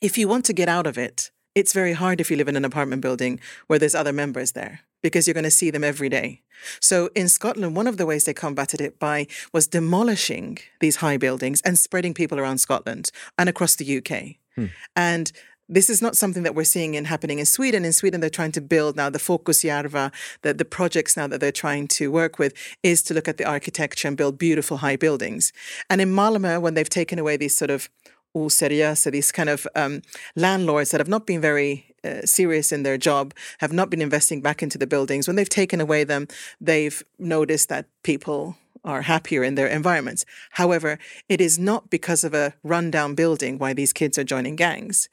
if 0.00 0.16
you 0.16 0.28
want 0.28 0.44
to 0.46 0.52
get 0.52 0.68
out 0.68 0.86
of 0.86 0.98
it, 0.98 1.30
it's 1.54 1.72
very 1.72 1.92
hard 1.92 2.20
if 2.20 2.30
you 2.30 2.36
live 2.36 2.48
in 2.48 2.56
an 2.56 2.64
apartment 2.64 3.02
building 3.02 3.40
where 3.66 3.78
there's 3.78 3.94
other 3.94 4.12
members 4.12 4.52
there 4.52 4.80
because 5.02 5.26
you're 5.26 5.34
going 5.34 5.44
to 5.44 5.50
see 5.50 5.70
them 5.70 5.84
every 5.84 6.08
day. 6.08 6.40
So 6.80 7.10
in 7.14 7.28
Scotland, 7.28 7.76
one 7.76 7.86
of 7.86 7.96
the 7.96 8.06
ways 8.06 8.24
they 8.24 8.34
combated 8.34 8.80
it 8.80 8.98
by 8.98 9.26
was 9.52 9.66
demolishing 9.66 10.58
these 10.80 10.96
high 10.96 11.16
buildings 11.16 11.60
and 11.62 11.78
spreading 11.78 12.14
people 12.14 12.38
around 12.38 12.58
Scotland 12.58 13.10
and 13.36 13.48
across 13.48 13.74
the 13.74 13.98
UK. 13.98 14.36
Hmm. 14.54 14.66
And 14.94 15.32
this 15.68 15.88
is 15.88 16.02
not 16.02 16.16
something 16.16 16.42
that 16.42 16.54
we're 16.54 16.64
seeing 16.64 16.94
in 16.94 17.06
happening 17.06 17.38
in 17.38 17.46
Sweden. 17.46 17.84
In 17.84 17.92
Sweden, 17.92 18.20
they're 18.20 18.30
trying 18.30 18.52
to 18.52 18.60
build 18.60 18.96
now 18.96 19.08
the 19.08 19.18
Fokusjärva, 19.18 20.12
the, 20.42 20.54
the 20.54 20.64
projects 20.64 21.16
now 21.16 21.26
that 21.26 21.40
they're 21.40 21.50
trying 21.50 21.88
to 21.88 22.10
work 22.10 22.38
with 22.38 22.52
is 22.82 23.02
to 23.02 23.14
look 23.14 23.26
at 23.26 23.38
the 23.38 23.44
architecture 23.44 24.06
and 24.06 24.16
build 24.16 24.38
beautiful 24.38 24.78
high 24.78 24.96
buildings. 24.96 25.52
And 25.88 26.00
in 26.00 26.12
Malmö, 26.12 26.60
when 26.60 26.74
they've 26.74 26.88
taken 26.88 27.18
away 27.18 27.36
these 27.36 27.56
sort 27.56 27.70
of 27.70 27.88
oseriösa, 28.34 29.10
these 29.10 29.32
kind 29.32 29.48
of 29.48 29.66
um, 29.74 30.02
landlords 30.36 30.90
that 30.90 31.00
have 31.00 31.08
not 31.08 31.26
been 31.26 31.40
very 31.40 31.94
uh, 32.04 32.22
serious 32.24 32.72
in 32.72 32.82
their 32.82 32.98
job, 32.98 33.34
have 33.58 33.72
not 33.72 33.90
been 33.90 34.02
investing 34.02 34.40
back 34.40 34.62
into 34.62 34.78
the 34.78 34.86
buildings. 34.86 35.26
When 35.26 35.36
they've 35.36 35.48
taken 35.48 35.80
away 35.80 36.04
them, 36.04 36.26
they've 36.60 37.02
noticed 37.18 37.68
that 37.68 37.86
people 38.02 38.56
are 38.84 39.02
happier 39.02 39.44
in 39.44 39.54
their 39.54 39.68
environments. 39.68 40.24
However, 40.52 40.98
it 41.28 41.40
is 41.40 41.58
not 41.58 41.90
because 41.90 42.24
of 42.24 42.34
a 42.34 42.54
rundown 42.64 43.14
building 43.14 43.58
why 43.58 43.72
these 43.72 43.92
kids 43.92 44.18
are 44.18 44.24
joining 44.24 44.56
gangs. 44.56 45.08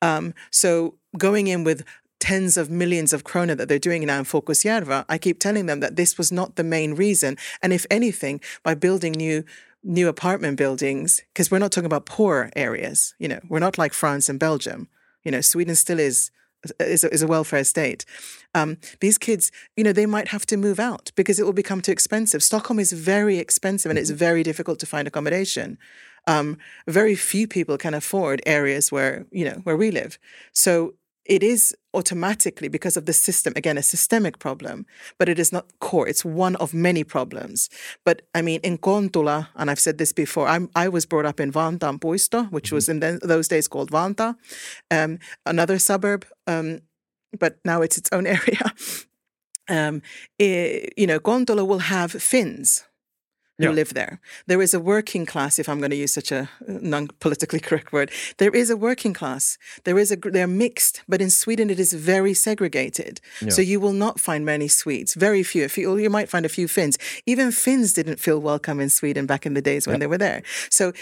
Um, 0.00 0.34
so 0.50 0.96
going 1.16 1.46
in 1.46 1.62
with 1.62 1.84
tens 2.18 2.56
of 2.56 2.70
millions 2.70 3.12
of 3.12 3.24
krona 3.24 3.56
that 3.56 3.68
they're 3.68 3.78
doing 3.78 4.06
now 4.06 4.18
in 4.18 4.24
Fokusjärva, 4.24 5.04
I 5.08 5.18
keep 5.18 5.38
telling 5.38 5.66
them 5.66 5.80
that 5.80 5.96
this 5.96 6.16
was 6.18 6.30
not 6.30 6.56
the 6.56 6.64
main 6.64 6.94
reason. 6.94 7.36
And 7.62 7.72
if 7.72 7.86
anything, 7.90 8.40
by 8.62 8.74
building 8.74 9.12
new 9.12 9.44
new 9.84 10.08
apartment 10.08 10.56
buildings, 10.56 11.22
because 11.32 11.50
we're 11.50 11.58
not 11.58 11.72
talking 11.72 11.86
about 11.86 12.06
poor 12.06 12.50
areas, 12.56 13.14
you 13.18 13.28
know, 13.28 13.40
we're 13.48 13.58
not 13.58 13.78
like 13.78 13.92
France 13.92 14.28
and 14.28 14.38
Belgium. 14.38 14.88
You 15.24 15.30
know, 15.32 15.40
Sweden 15.40 15.74
still 15.74 15.98
is 15.98 16.30
is 16.78 17.04
a, 17.04 17.12
is 17.12 17.22
a 17.22 17.26
welfare 17.26 17.64
state. 17.64 18.04
Um, 18.54 18.78
these 19.00 19.18
kids, 19.18 19.50
you 19.76 19.82
know, 19.82 19.92
they 19.92 20.06
might 20.06 20.28
have 20.28 20.46
to 20.46 20.56
move 20.56 20.78
out 20.78 21.10
because 21.16 21.40
it 21.40 21.44
will 21.44 21.52
become 21.52 21.80
too 21.80 21.92
expensive. 21.92 22.42
Stockholm 22.42 22.78
is 22.78 22.92
very 22.92 23.38
expensive 23.38 23.90
and 23.90 23.98
it's 23.98 24.10
mm-hmm. 24.10 24.18
very 24.18 24.42
difficult 24.42 24.78
to 24.80 24.86
find 24.86 25.08
accommodation. 25.08 25.78
Um, 26.28 26.58
very 26.86 27.16
few 27.16 27.48
people 27.48 27.76
can 27.78 27.94
afford 27.94 28.42
areas 28.46 28.92
where 28.92 29.26
you 29.32 29.44
know 29.44 29.60
where 29.64 29.76
we 29.76 29.90
live. 29.90 30.18
So 30.52 30.94
it 31.32 31.42
is 31.42 31.74
automatically 31.94 32.68
because 32.68 32.98
of 32.98 33.06
the 33.06 33.12
system 33.12 33.54
again 33.56 33.78
a 33.78 33.82
systemic 33.82 34.38
problem 34.38 34.84
but 35.18 35.28
it 35.28 35.38
is 35.38 35.50
not 35.52 35.66
core. 35.80 36.06
It's 36.06 36.24
one 36.24 36.56
of 36.56 36.74
many 36.74 37.04
problems. 37.04 37.70
But 38.04 38.22
i 38.34 38.42
mean 38.42 38.60
in 38.62 38.76
kontula 38.78 39.48
and 39.56 39.70
i've 39.70 39.80
said 39.86 39.96
this 39.98 40.12
before 40.12 40.46
I'm, 40.46 40.68
i 40.84 40.88
was 40.88 41.06
brought 41.06 41.28
up 41.30 41.40
in 41.40 41.50
Vantaa 41.52 41.78
vantaan 41.78 41.98
puisto 42.00 42.50
which 42.52 42.66
mm-hmm. 42.66 42.74
was 42.74 42.88
in 42.88 43.00
the, 43.00 43.18
those 43.22 43.48
days 43.48 43.66
called 43.68 43.90
vanta 43.90 44.36
um, 44.90 45.18
another 45.46 45.78
suburb 45.78 46.26
um, 46.46 46.80
but 47.38 47.52
now 47.64 47.80
it's 47.82 47.96
its 47.96 48.10
own 48.12 48.26
area. 48.38 48.66
Um, 49.68 50.02
it, 50.38 50.92
you 50.96 51.06
know 51.06 51.20
kontula 51.20 51.66
will 51.66 51.84
have 51.94 52.12
finns 52.12 52.84
who 53.62 53.68
yeah. 53.68 53.74
live 53.74 53.94
there. 53.94 54.20
There 54.46 54.62
is 54.62 54.74
a 54.74 54.80
working 54.80 55.26
class, 55.26 55.58
if 55.58 55.68
I'm 55.68 55.78
going 55.78 55.90
to 55.90 55.96
use 55.96 56.12
such 56.12 56.32
a 56.32 56.40
uh, 56.40 56.46
non 56.66 57.08
politically 57.20 57.60
correct 57.68 57.92
word. 57.92 58.10
There 58.38 58.50
is 58.50 58.70
a 58.70 58.76
working 58.76 59.14
class. 59.14 59.58
There 59.84 59.98
is 59.98 60.10
a 60.10 60.16
they're 60.16 60.46
mixed, 60.46 61.02
but 61.08 61.20
in 61.20 61.30
Sweden 61.30 61.70
it 61.70 61.78
is 61.78 61.92
very 61.92 62.34
segregated. 62.34 63.20
Yeah. 63.40 63.50
So 63.50 63.62
you 63.62 63.80
will 63.80 63.92
not 63.92 64.20
find 64.20 64.44
many 64.44 64.68
Swedes. 64.68 65.14
Very 65.14 65.42
few. 65.42 65.68
few. 65.68 65.96
You 65.96 66.10
might 66.10 66.28
find 66.28 66.44
a 66.44 66.48
few 66.48 66.68
Finns. 66.68 66.98
Even 67.26 67.52
Finns 67.52 67.92
didn't 67.92 68.18
feel 68.20 68.40
welcome 68.40 68.80
in 68.80 68.90
Sweden 68.90 69.26
back 69.26 69.46
in 69.46 69.54
the 69.54 69.62
days 69.62 69.86
when 69.86 69.94
yeah. 69.94 70.00
they 70.00 70.06
were 70.06 70.18
there. 70.18 70.42
So 70.70 70.92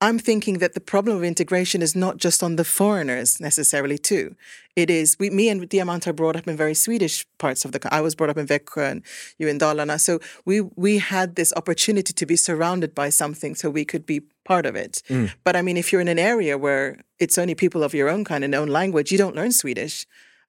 I'm 0.00 0.18
thinking 0.18 0.58
that 0.58 0.74
the 0.74 0.80
problem 0.80 1.16
of 1.16 1.24
integration 1.24 1.80
is 1.80 1.96
not 1.96 2.18
just 2.18 2.42
on 2.42 2.56
the 2.56 2.64
foreigners 2.64 3.40
necessarily 3.40 3.96
too. 3.96 4.36
It 4.74 4.90
is 4.90 5.16
we, 5.18 5.30
me 5.30 5.48
and 5.48 5.68
Diamant 5.70 6.06
are 6.06 6.12
brought 6.12 6.36
up 6.36 6.46
in 6.46 6.54
very 6.54 6.74
Swedish 6.74 7.24
parts 7.38 7.64
of 7.64 7.72
the. 7.72 7.80
I 7.90 8.02
was 8.02 8.14
brought 8.14 8.28
up 8.28 8.36
in 8.36 8.46
Växjö 8.46 8.90
and 8.90 9.02
you 9.38 9.48
in 9.48 9.58
Dalarna, 9.58 9.98
so 9.98 10.20
we 10.44 10.60
we 10.60 10.98
had 10.98 11.36
this 11.36 11.52
opportunity 11.56 12.12
to 12.12 12.26
be 12.26 12.36
surrounded 12.36 12.94
by 12.94 13.08
something, 13.08 13.54
so 13.54 13.70
we 13.70 13.86
could 13.86 14.04
be 14.04 14.20
part 14.44 14.66
of 14.66 14.76
it. 14.76 15.02
Mm. 15.08 15.32
But 15.44 15.56
I 15.56 15.62
mean, 15.62 15.78
if 15.78 15.92
you're 15.92 16.02
in 16.02 16.08
an 16.08 16.18
area 16.18 16.58
where 16.58 17.00
it's 17.18 17.38
only 17.38 17.54
people 17.54 17.82
of 17.82 17.94
your 17.94 18.10
own 18.10 18.24
kind 18.24 18.44
and 18.44 18.54
own 18.54 18.68
language, 18.68 19.10
you 19.10 19.16
don't 19.16 19.34
learn 19.34 19.52
Swedish 19.52 20.06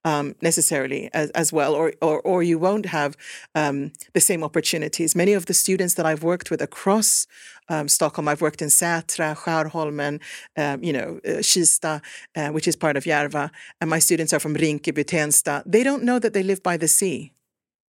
um, 0.07 0.35
necessarily 0.41 1.09
as, 1.13 1.29
as, 1.31 1.51
well, 1.51 1.75
or, 1.75 1.93
or, 2.01 2.21
or 2.21 2.43
you 2.43 2.57
won't 2.57 2.85
have 2.85 3.17
um, 3.55 3.91
the 4.13 4.21
same 4.21 4.43
opportunities. 4.43 5.15
Many 5.15 5.33
of 5.33 5.47
the 5.47 5.53
students 5.53 5.95
that 5.95 6.05
I've 6.05 6.23
worked 6.23 6.49
with 6.49 6.61
across 6.61 7.27
um, 7.69 7.87
Stockholm, 7.87 8.27
I've 8.27 8.41
worked 8.41 8.61
in 8.61 8.69
Sätra, 8.69 9.35
Skärholmen, 9.35 10.19
um, 10.57 10.83
you 10.83 10.93
know, 10.93 11.19
uh, 11.25 11.41
Kista, 11.41 12.01
uh, 12.35 12.49
which 12.49 12.67
is 12.67 12.75
part 12.75 12.97
of 12.97 13.03
Järva, 13.03 13.51
and 13.81 13.89
my 13.89 13.99
students 13.99 14.33
are 14.33 14.39
from 14.39 14.55
Rinkeby, 14.55 15.05
Tensta. 15.05 15.63
They 15.65 15.83
don't 15.83 16.03
know 16.03 16.19
that 16.19 16.33
they 16.33 16.43
live 16.43 16.63
by 16.63 16.77
the 16.77 16.87
sea. 16.87 17.33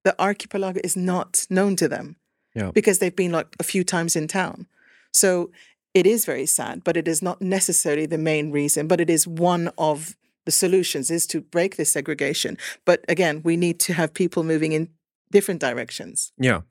The 0.05 0.21
archipelago 0.21 0.81
is 0.85 0.97
not 0.97 1.47
known 1.51 1.77
to 1.77 1.89
them 1.89 2.17
yeah. 2.55 2.71
because 2.73 2.99
they've 2.99 3.15
been 3.15 3.33
like 3.33 3.49
a 3.59 3.65
few 3.65 3.85
times 3.85 4.17
in 4.17 4.29
town. 4.29 4.67
So 5.12 5.51
it 5.95 6.07
is 6.07 6.25
very 6.25 6.47
sad, 6.47 6.85
but 6.85 6.97
it 6.97 7.09
is 7.09 7.23
not 7.23 7.41
necessarily 7.41 8.07
the 8.07 8.19
main 8.19 8.51
reason, 8.53 8.87
but 8.87 9.01
it 9.01 9.11
is 9.11 9.27
one 9.27 9.71
of 9.79 10.15
the 10.45 10.53
solutions 10.53 11.11
is 11.11 11.27
to 11.27 11.41
break 11.41 11.77
this 11.77 11.93
segregation. 11.93 12.57
But 12.85 13.05
again, 13.09 13.43
we 13.43 13.57
need 13.57 13.81
to 13.81 13.93
have 13.95 14.15
people 14.15 14.43
moving 14.45 14.73
in 14.73 14.89
different 15.31 15.61
directions. 15.61 16.33
Yeah. 16.39 16.62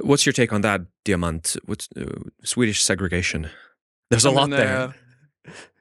What's 0.00 0.26
your 0.26 0.32
take 0.32 0.52
on 0.52 0.60
that, 0.62 0.82
Diamant? 1.04 1.56
What's 1.64 1.88
uh, 1.96 2.04
Swedish 2.44 2.82
segregation? 2.82 3.50
There's 4.10 4.26
a 4.26 4.30
I 4.30 4.32
lot 4.32 4.50
mean, 4.50 4.58
there. 4.58 4.76
Uh, 4.76 4.92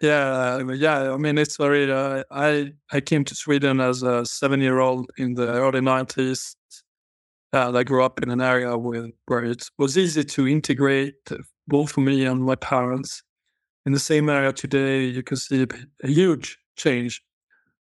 yeah, 0.01 0.59
yeah. 0.73 1.13
I 1.13 1.17
mean, 1.17 1.37
it's 1.37 1.57
very. 1.57 1.91
Uh, 1.91 2.23
I 2.31 2.73
I 2.91 3.01
came 3.01 3.23
to 3.25 3.35
Sweden 3.35 3.79
as 3.79 4.03
a 4.03 4.25
seven-year-old 4.25 5.11
in 5.17 5.35
the 5.35 5.47
early 5.47 5.81
'90s, 5.81 6.55
and 7.53 7.77
I 7.77 7.83
grew 7.83 8.03
up 8.03 8.21
in 8.23 8.29
an 8.31 8.41
area 8.41 8.77
with, 8.77 9.11
where 9.27 9.43
it 9.43 9.69
was 9.77 9.97
easy 9.97 10.23
to 10.23 10.47
integrate 10.47 11.29
both 11.67 11.91
for 11.91 12.01
me 12.01 12.25
and 12.25 12.43
my 12.43 12.55
parents. 12.55 13.23
In 13.85 13.93
the 13.93 13.99
same 13.99 14.29
area 14.29 14.53
today, 14.53 15.05
you 15.05 15.23
can 15.23 15.37
see 15.37 15.65
a 16.03 16.07
huge 16.07 16.57
change 16.75 17.21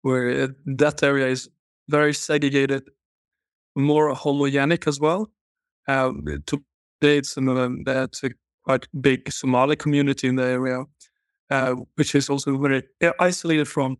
where 0.01 0.29
it, 0.29 0.51
that 0.77 1.03
area 1.03 1.27
is 1.27 1.49
very 1.89 2.13
segregated, 2.13 2.83
more 3.75 4.13
homogenic 4.15 4.87
as 4.87 4.99
well. 4.99 5.29
Uh, 5.87 6.11
today, 6.45 7.17
it's, 7.17 7.37
um, 7.37 7.83
that's 7.83 8.23
a 8.23 8.31
quite 8.63 8.87
big 9.01 9.31
Somali 9.31 9.75
community 9.75 10.27
in 10.27 10.35
the 10.35 10.43
area, 10.45 10.83
uh, 11.51 11.75
which 11.95 12.15
is 12.15 12.29
also 12.29 12.57
very 12.57 12.83
isolated 13.19 13.67
from 13.67 13.97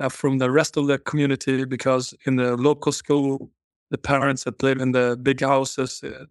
uh, 0.00 0.08
from 0.08 0.38
the 0.38 0.50
rest 0.50 0.76
of 0.76 0.86
the 0.86 0.98
community 0.98 1.64
because 1.64 2.14
in 2.26 2.36
the 2.36 2.56
local 2.56 2.90
school, 2.90 3.50
the 3.90 3.98
parents 3.98 4.44
that 4.44 4.62
live 4.62 4.80
in 4.80 4.92
the 4.92 5.18
big 5.22 5.40
houses 5.42 6.02
uh, 6.02 6.24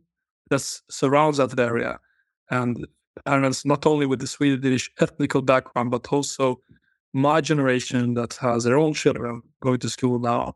that 0.50 0.62
surrounds 0.90 1.38
that 1.38 1.58
area, 1.60 2.00
and 2.50 2.88
parents 3.26 3.66
not 3.66 3.86
only 3.86 4.06
with 4.06 4.20
the 4.20 4.28
Swedish 4.28 4.90
ethnical 5.00 5.42
background 5.42 5.92
but 5.92 6.08
also 6.12 6.60
my 7.14 7.42
generation 7.42 8.14
that 8.14 8.34
has 8.36 8.64
their 8.64 8.78
own 8.78 8.94
children 8.94 9.42
going 9.62 9.80
to 9.80 9.90
school 9.90 10.20
now, 10.20 10.56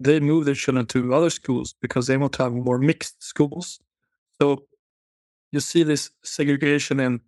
they 0.00 0.20
move 0.20 0.44
their 0.44 0.54
children 0.54 0.86
to 0.86 1.14
other 1.14 1.30
schools 1.30 1.74
because 1.80 2.06
they 2.06 2.16
want 2.16 2.32
to 2.34 2.42
have 2.44 2.52
more 2.52 2.78
mixed 2.78 3.22
schools. 3.22 3.80
So 4.40 4.64
you 5.52 5.60
see 5.60 5.82
this 5.82 6.10
segregation 6.22 7.00
in 7.00 7.20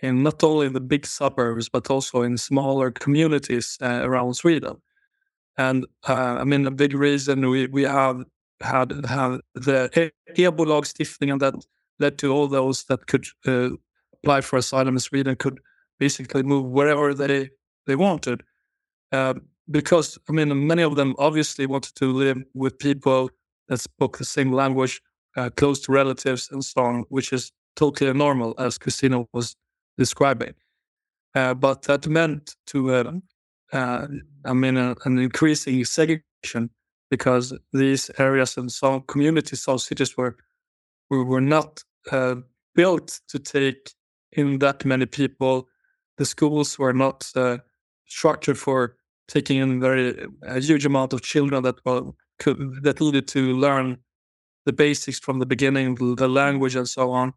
in 0.00 0.22
not 0.22 0.44
only 0.44 0.66
in 0.66 0.72
the 0.72 0.80
big 0.80 1.04
suburbs 1.06 1.68
but 1.68 1.90
also 1.90 2.22
in 2.22 2.38
smaller 2.38 2.90
communities 2.90 3.76
uh, 3.82 4.00
around 4.02 4.34
Sweden. 4.34 4.76
And 5.56 5.86
uh, 6.08 6.38
I 6.40 6.44
mean, 6.44 6.66
a 6.66 6.70
big 6.70 6.94
reason 6.94 7.48
we 7.48 7.66
we 7.66 7.82
have 7.82 8.24
had 8.60 8.92
had 9.06 9.40
the 9.54 10.12
EBO-lagstiftningen 10.36 11.32
and 11.32 11.40
that 11.40 11.54
led 11.98 12.18
to 12.18 12.32
all 12.32 12.46
those 12.46 12.84
that 12.84 13.06
could 13.06 13.26
uh, 13.46 13.70
apply 14.14 14.40
for 14.40 14.56
asylum 14.56 14.94
in 14.94 15.00
Sweden 15.00 15.36
could 15.36 15.60
basically 15.98 16.42
move 16.42 16.66
wherever 16.66 17.12
they 17.12 17.50
they 17.86 17.96
wanted. 17.96 18.42
Um, 19.12 19.48
because 19.70 20.18
I 20.28 20.32
mean, 20.32 20.66
many 20.66 20.82
of 20.82 20.96
them 20.96 21.14
obviously 21.18 21.66
wanted 21.66 21.94
to 21.96 22.12
live 22.12 22.42
with 22.54 22.78
people 22.78 23.30
that 23.68 23.80
spoke 23.80 24.18
the 24.18 24.24
same 24.24 24.52
language, 24.52 25.00
uh, 25.36 25.50
close 25.56 25.80
to 25.80 25.92
relatives, 25.92 26.48
and 26.50 26.64
so 26.64 26.82
on, 26.82 27.04
which 27.08 27.32
is 27.32 27.52
totally 27.76 28.12
normal, 28.12 28.54
as 28.58 28.78
Christina 28.78 29.24
was 29.32 29.54
describing. 29.96 30.54
Uh, 31.34 31.54
but 31.54 31.82
that 31.82 32.06
meant 32.06 32.56
to, 32.66 32.94
uh, 32.94 33.12
uh 33.72 34.06
I 34.44 34.52
mean, 34.52 34.76
uh, 34.76 34.94
an 35.04 35.18
increasing 35.18 35.84
segregation 35.84 36.70
because 37.10 37.52
these 37.72 38.10
areas 38.18 38.56
and 38.56 38.72
some 38.72 39.02
communities, 39.02 39.62
some 39.62 39.78
cities 39.78 40.16
were 40.16 40.36
were 41.10 41.40
not 41.40 41.82
uh, 42.12 42.36
built 42.74 43.20
to 43.28 43.38
take 43.38 43.92
in 44.32 44.58
that 44.58 44.84
many 44.84 45.06
people. 45.06 45.68
The 46.18 46.26
schools 46.26 46.78
were 46.78 46.92
not 46.92 47.32
structured 48.06 48.58
for 48.58 48.97
taking 49.28 49.58
in 49.58 49.80
very 49.80 50.26
a 50.42 50.60
huge 50.60 50.86
amount 50.86 51.12
of 51.12 51.22
children 51.22 51.62
that 51.62 51.76
were 51.84 52.02
could, 52.38 52.82
that 52.82 53.00
needed 53.00 53.28
to 53.28 53.56
learn 53.56 53.98
the 54.64 54.72
basics 54.72 55.18
from 55.18 55.38
the 55.38 55.46
beginning, 55.46 55.94
the 55.94 56.28
language 56.28 56.76
and 56.76 56.88
so 56.88 57.10
on. 57.10 57.32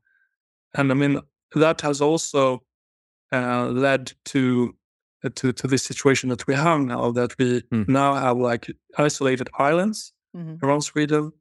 And 0.74 0.92
I 0.92 0.96
mean 0.96 1.20
that 1.56 1.82
has 1.82 2.02
also 2.02 2.64
uh, 3.32 3.68
led 3.68 4.14
to 4.26 4.76
uh, 5.24 5.30
to 5.36 5.52
to 5.54 5.68
this 5.68 5.84
situation 5.84 6.30
that 6.30 6.48
we 6.48 6.56
have 6.56 6.80
now. 6.82 7.12
That 7.12 7.38
we 7.38 7.62
mm. 7.62 7.88
now 7.88 8.16
have 8.16 8.38
like 8.38 8.72
isolated 8.98 9.50
islands 9.58 10.14
mm-hmm. 10.36 10.66
around 10.66 10.82
Sweden, 10.82 11.32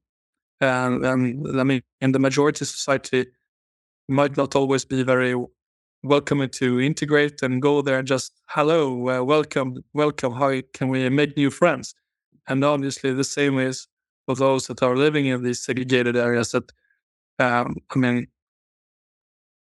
and, 0.60 1.04
and 1.04 1.60
I 1.60 1.64
mean 1.64 1.82
in 2.00 2.12
the 2.12 2.18
majority 2.18 2.64
society 2.64 3.26
might 4.08 4.36
not 4.36 4.56
always 4.56 4.84
be 4.84 5.02
very 5.02 5.34
welcome 6.02 6.48
to 6.48 6.80
integrate 6.80 7.42
and 7.42 7.60
go 7.60 7.82
there 7.82 7.98
and 7.98 8.08
just 8.08 8.32
hello 8.46 9.08
uh, 9.08 9.22
welcome 9.22 9.76
welcome 9.92 10.32
how 10.32 10.60
can 10.72 10.88
we 10.88 11.08
make 11.08 11.36
new 11.36 11.50
friends? 11.50 11.94
And 12.48 12.64
obviously 12.64 13.12
the 13.12 13.24
same 13.24 13.58
is 13.58 13.86
for 14.26 14.34
those 14.34 14.66
that 14.68 14.82
are 14.82 14.96
living 14.96 15.26
in 15.26 15.42
these 15.42 15.60
segregated 15.60 16.16
areas 16.16 16.52
that 16.52 16.72
um, 17.38 17.76
i 17.94 17.98
mean 17.98 18.26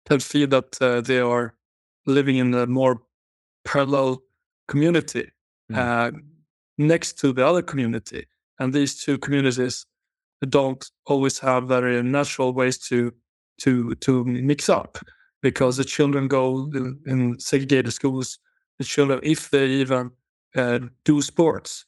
can 0.07 0.21
feel 0.21 0.47
that 0.49 0.81
uh, 0.81 1.01
they 1.01 1.19
are 1.19 1.55
living 2.07 2.37
in 2.37 2.55
a 2.55 2.67
more 2.67 3.03
parallel 3.65 4.23
community 4.69 5.31
mm. 5.71 5.77
uh, 5.77 6.17
next 6.79 7.19
to 7.19 7.33
the 7.33 7.45
other 7.45 7.63
community. 7.63 8.27
And 8.59 8.73
these 8.73 9.03
two 9.03 9.19
communities 9.19 9.85
don't 10.49 10.89
always 11.07 11.39
have 11.41 11.69
very 11.69 12.03
natural 12.03 12.53
ways 12.53 12.79
to 12.89 13.13
to 13.59 13.95
to 13.97 14.25
mix 14.25 14.69
up 14.69 14.99
because 15.51 15.77
the 15.77 15.85
children 15.85 16.27
go 16.27 16.69
in, 16.75 16.99
in 17.07 17.39
segregated 17.39 17.93
schools. 17.93 18.41
The 18.79 18.85
children, 18.85 19.21
if 19.23 19.51
they 19.51 19.67
even 19.67 20.11
uh, 20.57 20.81
do 21.05 21.23
sports, 21.23 21.87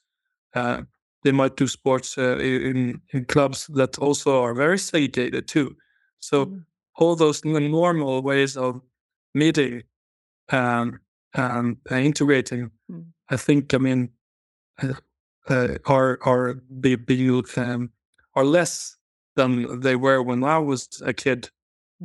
uh, 0.54 0.82
they 1.24 1.32
might 1.32 1.56
do 1.56 1.66
sports 1.66 2.16
uh, 2.16 2.38
in 2.38 3.00
in 3.12 3.24
clubs 3.24 3.66
that 3.74 3.98
also 3.98 4.42
are 4.44 4.54
very 4.54 4.78
segregated 4.78 5.48
too. 5.48 5.76
So 6.20 6.46
mm. 6.46 6.64
all 6.94 7.16
those 7.16 7.44
normal 7.44 8.22
ways 8.22 8.56
of 8.56 8.80
meeting 9.34 9.82
and 10.48 10.98
and 11.34 11.76
integrating, 11.90 12.70
mm. 12.88 13.04
I 13.28 13.36
think, 13.36 13.74
I 13.74 13.78
mean, 13.78 14.10
uh, 14.82 14.94
uh, 15.48 15.78
are 15.84 16.18
are 16.22 16.54
being 16.80 17.44
um, 17.56 17.90
are 18.34 18.46
less 18.46 18.96
than 19.34 19.80
they 19.80 19.96
were 19.96 20.22
when 20.22 20.44
I 20.44 20.58
was 20.58 21.02
a 21.04 21.12
kid. 21.12 21.50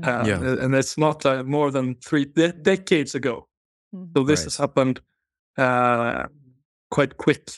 Uh, 0.02 0.24
yeah. 0.26 0.64
And 0.64 0.74
it's 0.74 0.98
not 0.98 1.26
uh, 1.26 1.44
more 1.44 1.72
than 1.72 1.96
three 1.96 2.26
de- 2.26 2.54
decades 2.54 3.16
ago. 3.16 3.48
Mm. 3.94 4.10
So 4.16 4.24
this 4.24 4.40
right. 4.40 4.46
has 4.46 4.58
happened 4.58 5.02
uh, 5.58 6.26
quite 6.90 7.18
quick. 7.18 7.50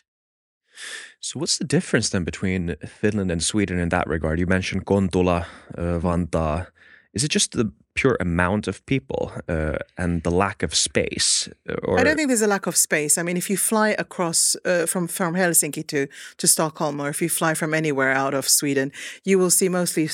So 1.19 1.39
what's 1.39 1.57
the 1.57 1.65
difference 1.65 2.09
then 2.09 2.23
between 2.23 2.75
Finland 2.85 3.31
and 3.31 3.41
Sweden 3.41 3.79
in 3.79 3.89
that 3.89 4.07
regard? 4.07 4.39
You 4.39 4.47
mentioned 4.47 4.85
Kontula, 4.85 5.45
uh, 5.77 5.99
Vantaa. 5.99 6.67
Is 7.13 7.23
it 7.23 7.31
just 7.31 7.53
the 7.53 7.71
pure 7.95 8.17
amount 8.19 8.67
of 8.67 8.85
people 8.85 9.31
uh, 9.47 9.77
and 9.97 10.21
the 10.23 10.29
lack 10.29 10.63
of 10.63 10.75
space? 10.75 11.49
Or... 11.83 11.97
I 11.97 12.03
don't 12.03 12.17
think 12.17 12.27
there's 12.27 12.41
a 12.41 12.47
lack 12.47 12.67
of 12.67 12.75
space. 12.75 13.17
I 13.17 13.23
mean, 13.23 13.37
if 13.37 13.49
you 13.49 13.57
fly 13.57 13.95
across 13.97 14.57
uh, 14.65 14.85
from 14.85 15.07
from 15.07 15.33
Helsinki 15.33 15.83
to 15.87 16.07
to 16.37 16.47
Stockholm, 16.47 16.99
or 16.99 17.09
if 17.09 17.21
you 17.21 17.29
fly 17.29 17.55
from 17.55 17.73
anywhere 17.73 18.11
out 18.11 18.33
of 18.33 18.47
Sweden, 18.47 18.91
you 19.23 19.39
will 19.39 19.51
see 19.51 19.69
mostly 19.69 20.09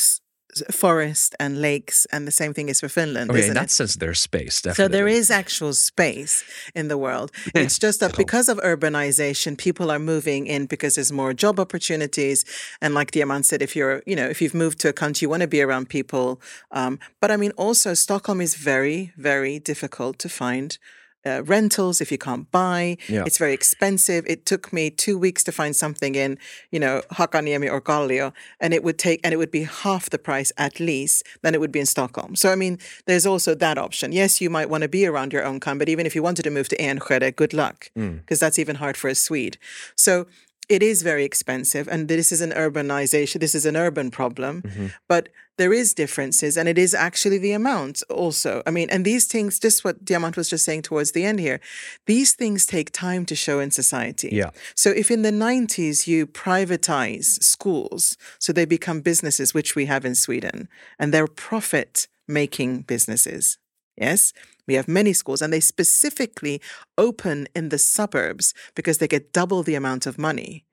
forest 0.72 1.36
and 1.40 1.62
lakes, 1.62 2.06
and 2.12 2.28
the 2.28 2.32
same 2.32 2.54
thing 2.54 2.70
is 2.70 2.80
for 2.80 2.90
Finland. 2.90 3.32
Okay, 3.32 3.48
in 3.48 3.54
that 3.54 3.66
it? 3.66 3.72
sense, 3.72 3.96
there's 3.96 4.20
space. 4.20 4.62
Definitely. 4.62 4.84
So 4.84 4.98
there 4.98 5.08
is 5.08 5.32
actual 5.32 5.74
space 5.74 6.44
in 6.76 6.88
the 6.88 6.98
world. 6.98 7.32
It's 7.62 7.78
just 7.78 8.00
that 8.00 8.18
because 8.18 8.50
of 8.50 8.58
urbanization, 8.60 9.58
people 9.58 9.92
are 9.92 10.00
moving 10.00 10.48
in 10.48 10.66
because 10.66 10.96
there's 10.96 11.12
more 11.12 11.34
job 11.34 11.60
opportunities. 11.60 12.46
And 12.82 12.94
like 12.94 13.12
Diamant 13.12 13.46
said, 13.46 13.62
if 13.62 13.76
you're, 13.76 14.02
you 14.06 14.16
know, 14.16 14.28
if 14.28 14.42
you've 14.42 14.54
moved 14.54 14.80
to 14.80 14.90
a 14.90 14.94
country, 14.94 15.26
you 15.26 15.30
want 15.30 15.42
to 15.42 15.48
be 15.48 15.62
around 15.62 15.90
people. 15.90 16.42
Um, 16.72 17.00
but 17.20 17.30
I 17.32 17.38
mean, 17.38 17.52
also 17.58 17.94
Stockholm 17.94 18.42
is 18.42 18.56
very, 18.56 19.14
very 19.18 19.60
difficult 19.60 20.18
to 20.20 20.30
find 20.30 20.78
uh, 21.26 21.44
rentals 21.44 22.02
if 22.02 22.12
you 22.12 22.18
can't 22.18 22.50
buy. 22.52 22.98
Yeah. 23.08 23.24
It's 23.26 23.38
very 23.38 23.54
expensive. 23.54 24.26
It 24.28 24.46
took 24.46 24.74
me 24.74 24.90
two 24.90 25.18
weeks 25.18 25.44
to 25.44 25.52
find 25.52 25.76
something 25.76 26.16
in, 26.16 26.38
you 26.72 26.80
know, 26.80 27.02
Hakaniemi 27.12 27.72
or 27.72 27.82
Kallio, 27.82 28.34
and 28.60 28.74
it 28.74 28.84
would 28.84 28.98
take, 28.98 29.20
and 29.24 29.34
it 29.34 29.38
would 29.38 29.52
be 29.52 29.64
half 29.64 30.10
the 30.10 30.18
price 30.18 30.52
at 30.58 30.80
least 30.80 31.26
than 31.42 31.54
it 31.54 31.60
would 31.60 31.72
be 31.72 31.80
in 31.80 31.86
Stockholm. 31.86 32.36
So, 32.36 32.52
I 32.52 32.56
mean, 32.56 32.80
there's 33.06 33.26
also 33.26 33.56
that 33.56 33.78
option. 33.78 34.12
Yes, 34.12 34.42
you 34.42 34.50
might 34.50 34.70
want 34.70 34.84
to 34.84 34.90
be 34.90 35.06
around 35.06 35.34
your 35.34 35.46
own 35.46 35.60
kind, 35.60 35.80
but 35.80 35.90
even 35.90 36.06
if 36.06 36.16
you 36.16 36.24
wanted 36.24 36.44
to 36.44 36.50
move 36.50 36.70
to 36.70 36.78
Enskede, 36.78 37.36
good 37.36 37.54
luck, 37.54 37.90
because 37.94 38.38
mm. 38.38 38.40
that's 38.40 38.60
even 38.60 38.76
hard 38.76 38.98
for 38.98 39.10
a 39.10 39.16
Swede. 39.16 39.58
So, 39.96 40.28
it 40.72 40.82
is 40.82 41.02
very 41.02 41.26
expensive 41.26 41.86
and 41.90 42.08
this 42.08 42.32
is 42.32 42.40
an 42.40 42.52
urbanization 42.52 43.42
this 43.42 43.54
is 43.54 43.66
an 43.66 43.76
urban 43.76 44.10
problem 44.10 44.62
mm-hmm. 44.62 44.88
but 45.10 45.28
there 45.58 45.74
is 45.74 45.94
differences 45.94 46.58
and 46.58 46.70
it 46.70 46.78
is 46.78 46.94
actually 46.96 47.38
the 47.38 47.52
amount 47.52 48.02
also. 48.10 48.64
I 48.66 48.72
mean 48.72 48.90
and 48.90 49.04
these 49.06 49.26
things 49.28 49.60
just 49.60 49.84
what 49.84 50.06
diamant 50.06 50.38
was 50.38 50.50
just 50.50 50.64
saying 50.64 50.84
towards 50.84 51.12
the 51.12 51.26
end 51.26 51.40
here 51.42 51.60
these 52.06 52.34
things 52.34 52.66
take 52.66 52.92
time 52.92 53.26
to 53.26 53.36
show 53.36 53.60
in 53.60 53.70
society. 53.70 54.30
Yeah. 54.32 54.52
So 54.76 54.90
if 54.92 55.12
in 55.12 55.22
the 55.24 55.32
90s 55.32 56.08
you 56.08 56.26
privatize 56.26 57.44
schools 57.44 58.18
so 58.40 58.54
they 58.54 58.66
become 58.66 59.02
businesses 59.02 59.54
which 59.54 59.76
we 59.76 59.86
have 59.88 60.06
in 60.06 60.16
sweden 60.16 60.70
and 60.98 61.14
they're 61.14 61.28
profit 61.28 62.08
making 62.28 62.82
businesses 62.94 63.58
yes 63.98 64.32
we 64.68 64.76
have 64.76 64.88
many 64.88 65.14
schools, 65.14 65.42
and 65.42 65.52
they 65.52 65.60
specifically 65.60 66.62
open 66.98 67.48
in 67.56 67.70
the 67.70 67.78
suburbs 67.78 68.54
because 68.76 68.98
they 68.98 69.08
get 69.08 69.34
double 69.34 69.64
the 69.64 69.76
amount 69.76 70.06
of 70.06 70.18
money. 70.18 70.66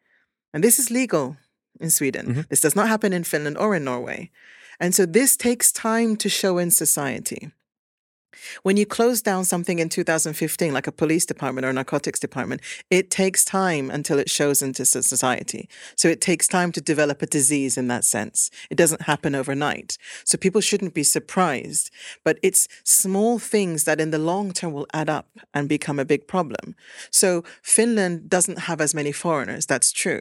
And 0.53 0.65
this 0.65 0.79
is 0.79 0.91
legal 0.91 1.37
in 1.81 1.91
Sweden. 1.91 2.27
Mm-hmm. 2.27 2.41
This 2.49 2.61
does 2.61 2.77
not 2.77 2.89
happen 2.89 3.13
in 3.13 3.25
Finland 3.25 3.59
or 3.59 3.75
in 3.75 3.85
Norway. 3.85 4.31
And 4.81 4.95
so 4.95 5.07
this 5.07 5.37
takes 5.37 5.73
time 5.73 6.17
to 6.17 6.29
show 6.29 6.59
in 6.59 6.71
society. 6.71 7.51
When 8.63 8.77
you 8.77 8.87
close 8.87 9.23
down 9.23 9.45
something 9.45 9.79
in 9.79 9.89
2015, 9.89 10.73
like 10.73 10.87
a 10.87 10.93
police 10.93 11.27
department 11.27 11.65
or 11.65 11.71
a 11.71 11.73
narcotics 11.73 12.21
department, 12.21 12.61
it 12.91 13.11
takes 13.11 13.45
time 13.45 13.91
until 13.91 14.19
it 14.19 14.31
shows 14.31 14.63
into 14.63 14.85
society. 14.85 15.69
So 15.97 16.09
it 16.09 16.21
takes 16.21 16.47
time 16.47 16.73
to 16.73 16.81
develop 16.81 17.23
a 17.23 17.27
disease 17.27 17.77
in 17.77 17.89
that 17.89 18.05
sense. 18.05 18.51
It 18.71 18.77
doesn't 18.77 19.03
happen 19.03 19.35
overnight. 19.35 19.99
So 20.25 20.39
people 20.39 20.61
shouldn't 20.61 20.95
be 20.95 21.03
surprised. 21.03 21.91
But 22.25 22.39
it's 22.43 22.69
small 22.85 23.39
things 23.39 23.85
that 23.85 24.01
in 24.01 24.11
the 24.11 24.19
long 24.19 24.53
term 24.53 24.73
will 24.73 24.87
add 24.93 25.09
up 25.09 25.29
and 25.55 25.69
become 25.69 25.99
a 25.99 26.05
big 26.05 26.27
problem. 26.27 26.75
So 27.11 27.45
Finland 27.63 28.29
doesn't 28.29 28.61
have 28.61 28.81
as 28.81 28.95
many 28.95 29.13
foreigners, 29.13 29.67
that's 29.67 29.93
true. 29.93 30.21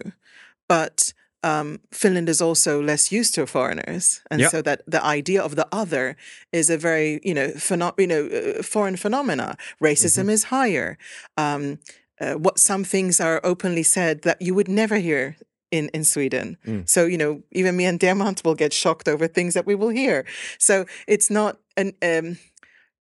But 0.67 1.13
um, 1.43 1.79
Finland 1.91 2.29
is 2.29 2.41
also 2.41 2.81
less 2.81 3.11
used 3.11 3.35
to 3.35 3.45
foreigners, 3.45 4.21
and 4.31 4.41
yep. 4.41 4.51
so 4.51 4.61
that 4.61 4.81
the 4.87 5.03
idea 5.03 5.41
of 5.41 5.55
the 5.55 5.67
other 5.71 6.15
is 6.51 6.69
a 6.69 6.77
very 6.77 7.19
you 7.23 7.33
know 7.33 7.49
pheno- 7.49 7.93
you 7.97 8.07
know 8.07 8.27
uh, 8.27 8.63
foreign 8.63 8.97
phenomena. 8.97 9.55
Racism 9.81 10.21
mm-hmm. 10.21 10.29
is 10.29 10.43
higher. 10.45 10.97
Um, 11.37 11.79
uh, 12.19 12.33
what 12.33 12.59
some 12.59 12.83
things 12.83 13.19
are 13.19 13.39
openly 13.43 13.83
said 13.83 14.23
that 14.23 14.41
you 14.41 14.55
would 14.55 14.67
never 14.67 14.97
hear 14.97 15.37
in 15.71 15.89
in 15.89 16.03
Sweden. 16.03 16.57
Mm. 16.65 16.89
So 16.89 17.05
you 17.05 17.17
know, 17.17 17.43
even 17.51 17.75
me 17.77 17.85
and 17.85 17.99
Diamant 17.99 18.43
will 18.43 18.55
get 18.55 18.73
shocked 18.73 19.07
over 19.07 19.27
things 19.27 19.53
that 19.53 19.65
we 19.65 19.75
will 19.75 19.89
hear. 19.89 20.25
So 20.57 20.85
it's 21.07 21.29
not 21.29 21.57
an 21.75 21.93
um, 22.01 22.37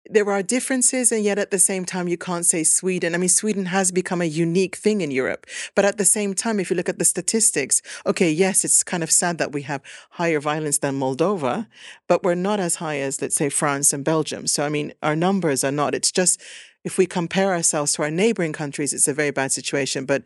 there 0.09 0.29
are 0.29 0.43
differences, 0.43 1.11
and 1.11 1.23
yet 1.23 1.39
at 1.39 1.51
the 1.51 1.59
same 1.59 1.85
time, 1.85 2.07
you 2.07 2.17
can't 2.17 2.45
say 2.45 2.63
Sweden. 2.63 3.15
I 3.15 3.17
mean, 3.17 3.29
Sweden 3.29 3.65
has 3.67 3.91
become 3.91 4.21
a 4.21 4.25
unique 4.25 4.75
thing 4.75 5.01
in 5.01 5.11
Europe. 5.11 5.45
But 5.73 5.85
at 5.85 5.97
the 5.97 6.05
same 6.05 6.33
time, 6.33 6.59
if 6.59 6.69
you 6.69 6.75
look 6.75 6.89
at 6.89 6.99
the 6.99 7.05
statistics, 7.05 7.81
okay, 8.05 8.31
yes, 8.31 8.63
it's 8.63 8.83
kind 8.83 9.03
of 9.03 9.11
sad 9.11 9.37
that 9.37 9.51
we 9.51 9.63
have 9.63 9.81
higher 10.11 10.39
violence 10.39 10.77
than 10.79 10.99
Moldova, 10.99 11.67
but 12.07 12.23
we're 12.23 12.35
not 12.35 12.59
as 12.59 12.75
high 12.75 12.99
as, 12.99 13.21
let's 13.21 13.35
say, 13.35 13.49
France 13.49 13.93
and 13.93 14.03
Belgium. 14.03 14.47
So, 14.47 14.63
I 14.65 14.69
mean, 14.69 14.93
our 15.01 15.15
numbers 15.15 15.63
are 15.63 15.71
not. 15.71 15.95
It's 15.95 16.11
just 16.11 16.41
if 16.83 16.97
we 16.97 17.05
compare 17.07 17.51
ourselves 17.53 17.93
to 17.93 18.03
our 18.03 18.11
neighboring 18.11 18.53
countries, 18.53 18.93
it's 18.93 19.07
a 19.07 19.13
very 19.13 19.31
bad 19.31 19.51
situation. 19.51 20.05
But 20.05 20.23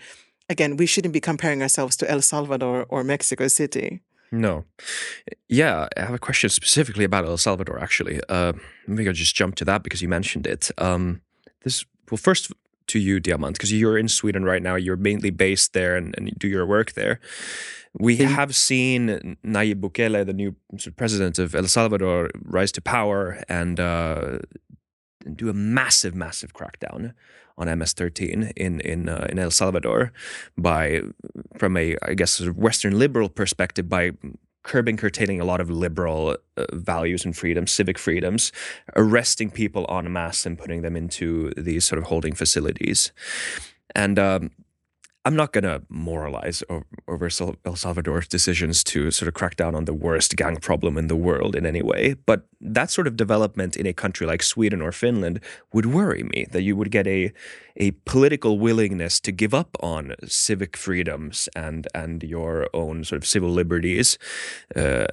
again, 0.50 0.76
we 0.76 0.86
shouldn't 0.86 1.14
be 1.14 1.22
comparing 1.22 1.62
ourselves 1.62 1.96
to 1.98 2.12
El 2.12 2.22
Salvador 2.22 2.86
or 2.90 3.04
Mexico 3.04 3.48
City. 3.48 4.02
No. 4.32 4.66
Yeah, 5.48 5.88
I 5.98 6.02
have 6.02 6.14
a 6.14 6.20
question 6.20 6.50
specifically 6.50 7.04
about 7.04 7.26
El 7.26 7.38
Salvador, 7.38 7.80
actually. 7.80 8.22
Uh, 8.30 8.54
maybe 8.88 9.08
I'll 9.08 9.14
just 9.14 9.36
jump 9.36 9.56
to 9.56 9.66
that 9.66 9.84
because 9.84 10.02
you 10.02 10.08
mentioned 10.08 10.46
it. 10.46 10.70
Um, 10.78 11.22
this 11.64 11.86
Well, 12.12 12.18
first, 12.18 12.52
to 12.90 13.00
you, 13.00 13.22
Diamant, 13.22 13.54
because 13.54 13.72
you're 13.72 13.98
in 13.98 14.08
Sweden 14.08 14.44
right 14.44 14.62
now. 14.62 14.76
You're 14.76 14.98
mainly 14.98 15.30
based 15.30 15.74
there 15.74 15.96
and, 15.96 16.14
and 16.18 16.28
you 16.28 16.34
do 16.38 16.48
your 16.48 16.66
work 16.66 16.94
there. 16.94 17.20
We 17.98 18.18
have 18.18 18.56
seen 18.56 19.38
Nayib 19.44 19.80
Bukele, 19.82 20.26
the 20.26 20.34
new 20.34 20.56
president 20.96 21.40
of 21.40 21.56
El 21.56 21.68
Salvador, 21.68 22.30
rise 22.44 22.72
to 22.74 22.82
power 22.82 23.44
and 23.48 23.80
uh, 23.80 24.40
do 25.36 25.50
a 25.50 25.54
massive, 25.54 26.14
massive 26.14 26.54
crackdown 26.54 27.14
on 27.60 27.68
MS-13 27.78 28.54
in 28.56 28.80
in 28.82 29.10
uh, 29.10 29.28
in 29.30 29.38
El 29.38 29.52
Salvador 29.52 30.12
by 30.58 31.02
from 31.58 31.78
a 31.78 31.96
I 32.02 32.14
guess 32.16 32.42
Western 32.42 32.98
liberal 32.98 33.30
perspective 33.30 33.88
by 33.88 34.14
curbing, 34.64 34.98
curtailing 34.98 35.40
a 35.40 35.46
lot 35.46 35.62
of 35.62 35.70
liberal 35.70 36.38
uh, 36.58 36.66
values 36.74 37.26
and 37.26 37.36
freedoms, 37.36 37.72
civic 37.72 37.98
freedoms, 37.98 38.52
arresting 38.96 39.50
people 39.50 39.86
en 39.90 40.12
masse 40.12 40.46
and 40.46 40.58
putting 40.58 40.82
them 40.82 40.96
into 40.96 41.52
these 41.58 41.86
sort 41.86 41.98
of 41.98 42.06
holding 42.06 42.34
facilities. 42.34 43.12
And 43.96 44.20
um, 44.20 44.52
I'm 45.26 45.36
not 45.36 45.52
going 45.52 45.66
to 45.66 45.82
moralize 45.90 46.64
over 47.08 47.26
El 47.66 47.76
Salvador's 47.76 48.28
decisions 48.28 48.84
to 48.86 49.12
sort 49.12 49.28
of 49.28 49.34
crack 49.34 49.58
down 49.58 49.76
on 49.76 49.84
the 49.84 49.94
worst 49.94 50.36
gang 50.38 50.56
problem 50.56 50.98
in 50.98 51.08
the 51.08 51.16
world 51.16 51.56
in 51.58 51.66
any 51.66 51.82
way. 51.82 52.16
But 52.26 52.48
that 52.62 52.90
sort 52.90 53.06
of 53.06 53.18
development 53.18 53.76
in 53.76 53.86
a 53.86 53.94
country 53.94 54.26
like 54.26 54.42
Sweden 54.42 54.82
or 54.82 54.94
Finland 54.94 55.42
would 55.74 55.88
worry 55.88 56.24
me 56.24 56.46
that 56.52 56.62
you 56.62 56.78
would 56.78 56.90
get 56.90 57.06
a, 57.06 57.34
a 57.76 57.92
political 58.06 58.60
willingness 58.60 59.20
to 59.22 59.34
give 59.34 59.54
up 59.54 59.76
on 59.82 60.16
civic 60.26 60.78
freedoms 60.78 61.50
and, 61.54 61.88
and 61.94 62.24
your 62.24 62.70
own 62.74 63.04
sort 63.04 63.22
of 63.22 63.28
civil 63.28 63.50
liberties. 63.50 64.18
Uh, 64.76 65.08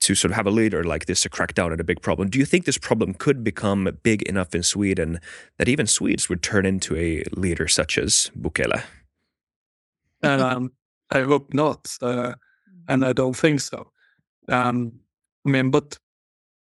to 0.00 0.14
sort 0.14 0.32
of 0.32 0.36
have 0.36 0.46
a 0.46 0.50
leader 0.50 0.84
like 0.84 1.06
this 1.06 1.22
to 1.22 1.30
crack 1.30 1.54
down 1.54 1.72
on 1.72 1.80
a 1.80 1.84
big 1.84 2.02
problem. 2.02 2.28
Do 2.28 2.38
you 2.38 2.44
think 2.44 2.66
this 2.66 2.76
problem 2.76 3.14
could 3.14 3.42
become 3.42 3.88
big 4.02 4.20
enough 4.24 4.54
in 4.54 4.62
Sweden 4.62 5.18
that 5.56 5.66
even 5.66 5.86
Swedes 5.86 6.28
would 6.28 6.42
turn 6.42 6.66
into 6.66 6.94
a 6.94 7.22
leader 7.34 7.66
such 7.66 7.96
as 7.96 8.30
Bukele? 8.38 8.82
And 10.24 10.42
um, 10.42 10.72
I 11.10 11.22
hope 11.22 11.52
not, 11.54 11.96
uh, 12.02 12.34
and 12.88 13.04
I 13.04 13.12
don't 13.12 13.36
think 13.36 13.60
so. 13.60 13.90
Um, 14.48 14.92
I 15.46 15.50
mean, 15.50 15.70
but 15.70 15.98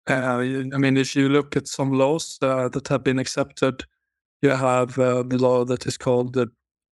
uh, 0.09 0.39
I 0.73 0.77
mean, 0.77 0.97
if 0.97 1.15
you 1.15 1.29
look 1.29 1.55
at 1.55 1.67
some 1.67 1.93
laws 1.93 2.37
uh, 2.41 2.69
that 2.69 2.87
have 2.87 3.03
been 3.03 3.19
accepted, 3.19 3.85
you 4.41 4.49
have 4.49 4.97
uh, 4.97 5.23
the 5.23 5.37
law 5.37 5.63
that 5.65 5.85
is 5.85 5.97
called 5.97 6.33
the 6.33 6.47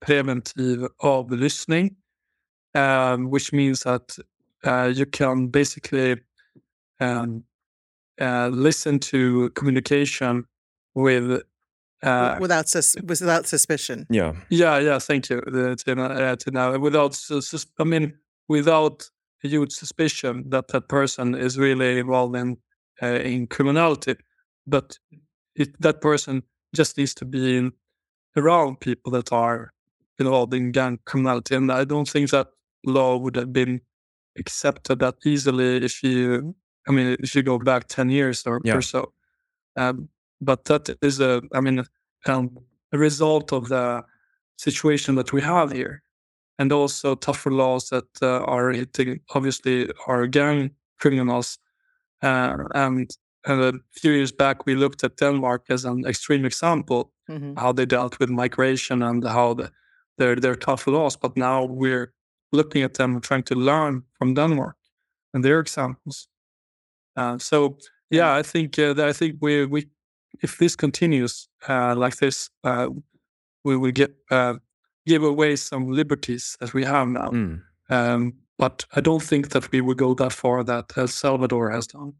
preventive 0.01 0.89
avlyssning, 1.01 1.95
um, 2.73 3.29
which 3.29 3.53
means 3.53 3.83
that 3.83 4.17
uh, 4.63 4.91
you 4.93 5.05
can 5.05 5.47
basically 5.47 6.17
um, 6.99 7.43
uh, 8.19 8.49
listen 8.51 8.99
to 8.99 9.49
communication 9.51 10.45
with 10.95 11.41
uh, 12.03 12.37
without 12.39 12.67
sus- 12.67 12.95
without 13.03 13.47
suspicion. 13.47 14.05
Yeah. 14.09 14.33
Yeah. 14.49 14.79
Yeah. 14.79 14.99
Thank 14.99 15.29
you. 15.29 15.39
Uh, 15.39 15.75
to, 15.75 16.01
uh, 16.01 16.35
to 16.35 16.51
now, 16.51 16.77
without 16.77 17.13
sus- 17.13 17.67
I 17.79 17.83
mean, 17.83 18.13
without 18.47 19.09
huge 19.41 19.71
suspicion 19.71 20.49
that 20.49 20.67
that 20.69 20.87
person 20.87 21.35
is 21.35 21.57
really 21.57 21.99
involved 21.99 22.35
in 22.35 22.57
uh, 23.01 23.19
in 23.19 23.47
criminality, 23.47 24.15
but 24.65 24.99
it, 25.55 25.79
that 25.81 26.01
person 26.01 26.43
just 26.75 26.97
needs 26.97 27.13
to 27.15 27.25
be 27.25 27.57
in, 27.57 27.71
around 28.35 28.79
people 28.79 29.11
that 29.11 29.31
are 29.31 29.73
involved 30.19 30.53
in 30.53 30.71
gang 30.71 30.99
criminality, 31.05 31.55
and 31.55 31.71
I 31.71 31.83
don't 31.85 32.09
think 32.09 32.29
that 32.31 32.47
law 32.85 33.17
would 33.17 33.35
have 33.35 33.53
been 33.53 33.81
accepted 34.37 34.99
that 34.99 35.15
easily 35.25 35.77
if 35.77 36.03
you, 36.03 36.55
I 36.87 36.91
mean, 36.91 37.15
if 37.19 37.35
you 37.35 37.43
go 37.43 37.59
back 37.59 37.87
ten 37.87 38.09
years 38.09 38.45
or, 38.45 38.61
yeah. 38.63 38.75
or 38.75 38.81
so. 38.81 39.13
Um, 39.77 40.09
but 40.45 40.65
that 40.65 40.89
is 41.01 41.19
a, 41.19 41.41
I 41.53 41.61
mean, 41.61 41.83
um, 42.25 42.57
a 42.91 42.97
result 42.97 43.53
of 43.53 43.67
the 43.69 44.03
situation 44.57 45.15
that 45.15 45.33
we 45.33 45.41
have 45.41 45.71
here, 45.71 46.03
and 46.59 46.71
also 46.71 47.15
tougher 47.15 47.51
laws 47.51 47.89
that 47.89 48.07
uh, 48.21 48.43
are 48.45 48.71
hitting 48.71 49.19
obviously 49.33 49.89
our 50.07 50.27
gang 50.27 50.71
criminals. 50.99 51.59
Uh, 52.23 52.57
and, 52.73 53.09
and 53.45 53.61
a 53.61 53.73
few 53.91 54.11
years 54.11 54.31
back, 54.31 54.65
we 54.65 54.75
looked 54.75 55.03
at 55.03 55.17
Denmark 55.17 55.65
as 55.69 55.85
an 55.85 56.05
extreme 56.05 56.45
example 56.45 57.11
mm-hmm. 57.29 57.55
how 57.57 57.71
they 57.71 57.85
dealt 57.85 58.19
with 58.19 58.29
migration 58.29 59.01
and 59.01 59.23
how 59.23 59.53
the, 59.53 59.71
their 60.17 60.35
their 60.35 60.55
tough 60.55 60.87
laws. 60.87 61.17
But 61.17 61.37
now 61.37 61.65
we're 61.65 62.13
looking 62.51 62.83
at 62.83 62.93
them 62.93 63.13
and 63.15 63.23
trying 63.23 63.43
to 63.43 63.55
learn 63.55 64.03
from 64.17 64.33
Denmark 64.33 64.77
and 65.33 65.43
their 65.43 65.59
examples. 65.59 66.27
Uh, 67.15 67.37
so 67.37 67.77
yeah, 68.09 68.33
I 68.39 68.43
think 68.43 68.79
uh, 68.79 68.95
I 68.97 69.13
think 69.13 69.37
we 69.41 69.65
we 69.65 69.87
if 70.41 70.57
this 70.57 70.75
continues 70.75 71.47
uh, 71.67 71.95
like 71.95 72.17
this, 72.17 72.49
uh, 72.63 72.87
we 73.63 73.77
will 73.77 73.91
get 73.91 74.15
uh, 74.31 74.55
give 75.05 75.23
away 75.23 75.55
some 75.55 75.91
liberties 75.91 76.57
that 76.59 76.73
we 76.73 76.83
have 76.83 77.07
now. 77.07 77.29
Mm. 77.29 77.61
Um, 77.89 78.33
but 78.57 78.85
I 78.95 79.01
don't 79.01 79.23
think 79.23 79.49
that 79.49 79.71
we 79.71 79.81
will 79.81 79.95
go 79.95 80.13
that 80.15 80.33
far 80.33 80.63
that 80.63 80.93
El 80.97 81.07
Salvador 81.07 81.71
has 81.71 81.87
done. 81.87 82.13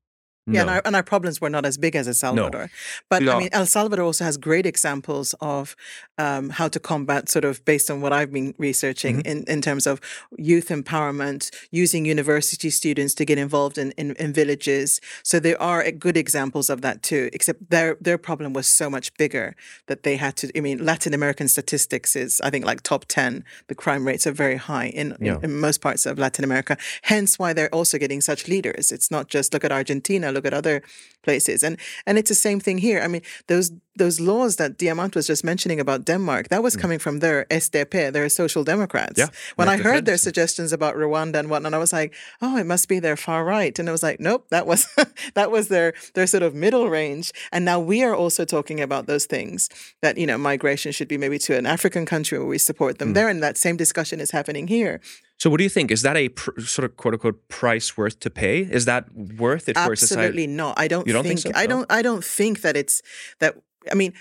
Yeah, 0.47 0.53
no. 0.53 0.60
and, 0.62 0.69
our, 0.69 0.81
and, 0.86 0.95
our, 0.95 1.03
problems 1.03 1.41
were 1.41 1.49
not 1.49 1.65
as 1.65 1.75
big 1.75 1.95
as 1.95 2.08
El 2.08 2.13
Salvador. 2.13 2.62
No. 2.62 2.67
But. 3.10 3.27
I 3.27 3.39
mean, 3.39 3.49
El 3.51 3.65
Salvador 3.65 4.05
also 4.05 4.25
has 4.25 4.38
great 4.38 4.67
examples 4.67 5.34
of 5.41 5.75
um, 6.19 6.51
how 6.51 6.67
to 6.67 6.79
combat, 6.79 7.29
sort 7.29 7.45
of 7.45 7.65
based 7.65 7.89
on 7.89 7.99
what 7.99 8.13
I've 8.13 8.31
been 8.31 8.53
researching 8.60 9.17
mm-hmm. 9.17 9.27
in, 9.27 9.43
in 9.47 9.62
terms 9.62 9.88
of 9.88 9.99
youth 10.38 10.67
empowerment, 10.69 11.49
using 11.71 12.05
university 12.05 12.69
students 12.69 13.15
to 13.15 13.25
get 13.25 13.39
involved 13.39 13.79
in, 13.79 13.91
in, 13.93 14.15
in, 14.17 14.34
villages. 14.34 15.01
So 15.23 15.39
there 15.39 15.60
are 15.60 15.89
good 15.91 16.15
examples 16.15 16.69
of 16.69 16.81
that 16.81 17.01
too, 17.01 17.29
except 17.34 17.71
their, 17.71 17.97
their 17.99 18.19
problem 18.19 18.53
was 18.53 18.67
so 18.67 18.88
much 18.88 19.15
bigger 19.17 19.55
that 19.88 20.03
they 20.03 20.15
had 20.15 20.36
to. 20.38 20.55
I 20.55 20.62
mean, 20.62 20.86
Latin 20.86 21.15
American 21.15 21.47
statistics 21.47 22.15
is, 22.15 22.39
I 22.41 22.51
think, 22.51 22.65
like 22.65 22.81
top 22.81 23.05
10. 23.08 23.43
The 23.67 23.75
crime 23.75 24.05
rates 24.05 24.27
are 24.27 24.31
very 24.31 24.58
high 24.58 24.88
in, 24.88 25.17
yeah. 25.19 25.38
in, 25.38 25.45
in 25.45 25.60
most 25.60 25.81
parts 25.81 26.05
of 26.05 26.19
Latin 26.19 26.45
America, 26.45 26.77
hence 27.01 27.39
why 27.39 27.53
they're 27.53 27.73
also 27.73 27.97
getting 27.97 28.21
such 28.21 28.47
leaders. 28.47 28.91
It's 28.91 29.10
not 29.10 29.27
just 29.27 29.51
look 29.51 29.63
at 29.63 29.71
Argentina 29.71 30.35
look 30.36 30.45
at 30.45 30.54
other 30.54 30.82
places. 31.26 31.63
And 31.63 31.78
and 32.06 32.17
it's 32.17 32.30
the 32.30 32.41
same 32.48 32.60
thing 32.60 32.78
here. 32.78 33.02
I 33.06 33.08
mean, 33.08 33.24
those 33.48 33.71
those 33.98 34.19
laws 34.19 34.58
that 34.58 34.78
Diamant 34.78 35.15
was 35.15 35.28
just 35.28 35.43
mentioning 35.43 35.80
about 35.80 36.06
Denmark, 36.06 36.50
that 36.50 36.62
was 36.62 36.76
mm. 36.76 36.82
coming 36.82 37.00
from 37.00 37.19
their 37.19 37.45
SDP, 37.50 38.12
their 38.12 38.30
social 38.30 38.63
democrats. 38.63 39.17
Yeah, 39.17 39.30
when 39.56 39.69
I 39.69 39.78
heard 39.78 40.06
their 40.06 40.17
suggestions 40.17 40.74
about 40.74 40.95
Rwanda 40.95 41.38
and 41.39 41.50
whatnot, 41.50 41.74
I 41.74 41.78
was 41.78 41.93
like, 41.93 42.13
oh, 42.41 42.58
it 42.58 42.65
must 42.65 42.88
be 42.88 43.00
their 43.00 43.17
far 43.17 43.45
right. 43.45 43.78
And 43.80 43.88
I 43.89 43.91
was 43.91 44.04
like, 44.04 44.19
nope, 44.19 44.48
that 44.50 44.67
was 44.67 44.88
that 45.34 45.50
was 45.52 45.67
their 45.67 45.93
their 46.13 46.28
sort 46.28 46.43
of 46.43 46.54
middle 46.54 46.89
range. 46.89 47.32
And 47.52 47.65
now 47.65 47.80
we 47.80 48.04
are 48.04 48.15
also 48.15 48.45
talking 48.45 48.80
about 48.82 49.08
those 49.08 49.26
things 49.26 49.69
that, 50.02 50.17
you 50.17 50.28
know, 50.28 50.38
migration 50.38 50.91
should 50.91 51.08
be 51.08 51.17
maybe 51.17 51.39
to 51.39 51.58
an 51.58 51.65
African 51.65 52.06
country 52.06 52.38
where 52.38 52.48
we 52.48 52.58
support 52.58 53.00
them 53.00 53.12
mm. 53.12 53.15
there. 53.15 53.30
And 53.30 53.41
that 53.41 53.58
same 53.58 53.78
discussion 53.78 54.19
is 54.19 54.32
happening 54.32 54.67
here. 54.67 55.02
So, 55.38 55.50
what 55.50 55.58
do 55.58 55.63
you 55.63 55.69
think? 55.69 55.91
Is 55.91 56.02
that 56.04 56.15
a 56.15 56.30
pr- 56.30 56.60
sort 56.62 56.86
of 56.86 56.95
quote 56.98 57.13
unquote 57.13 57.48
price 57.50 57.98
worth 57.98 58.19
to 58.21 58.30
pay? 58.30 58.60
Is 58.62 58.86
that 58.86 59.13
worth 59.13 59.67
it 59.67 59.78
for 59.78 59.95
society? 59.95 60.21
Absolutely 60.21 60.48
not. 60.48 60.80
I 60.80 60.88
don't. 60.88 61.06
You 61.06 61.13
don't 61.13 61.24
think, 61.24 61.41
think 61.41 61.56
so? 61.56 61.62
I 61.62 61.67
don't. 61.67 61.91
I 61.91 62.02
don't 62.02 62.24
think 62.24 62.62
that 62.62 62.78
it's 62.78 63.02
that. 63.39 63.56
I 63.91 63.95
mean, 63.95 64.13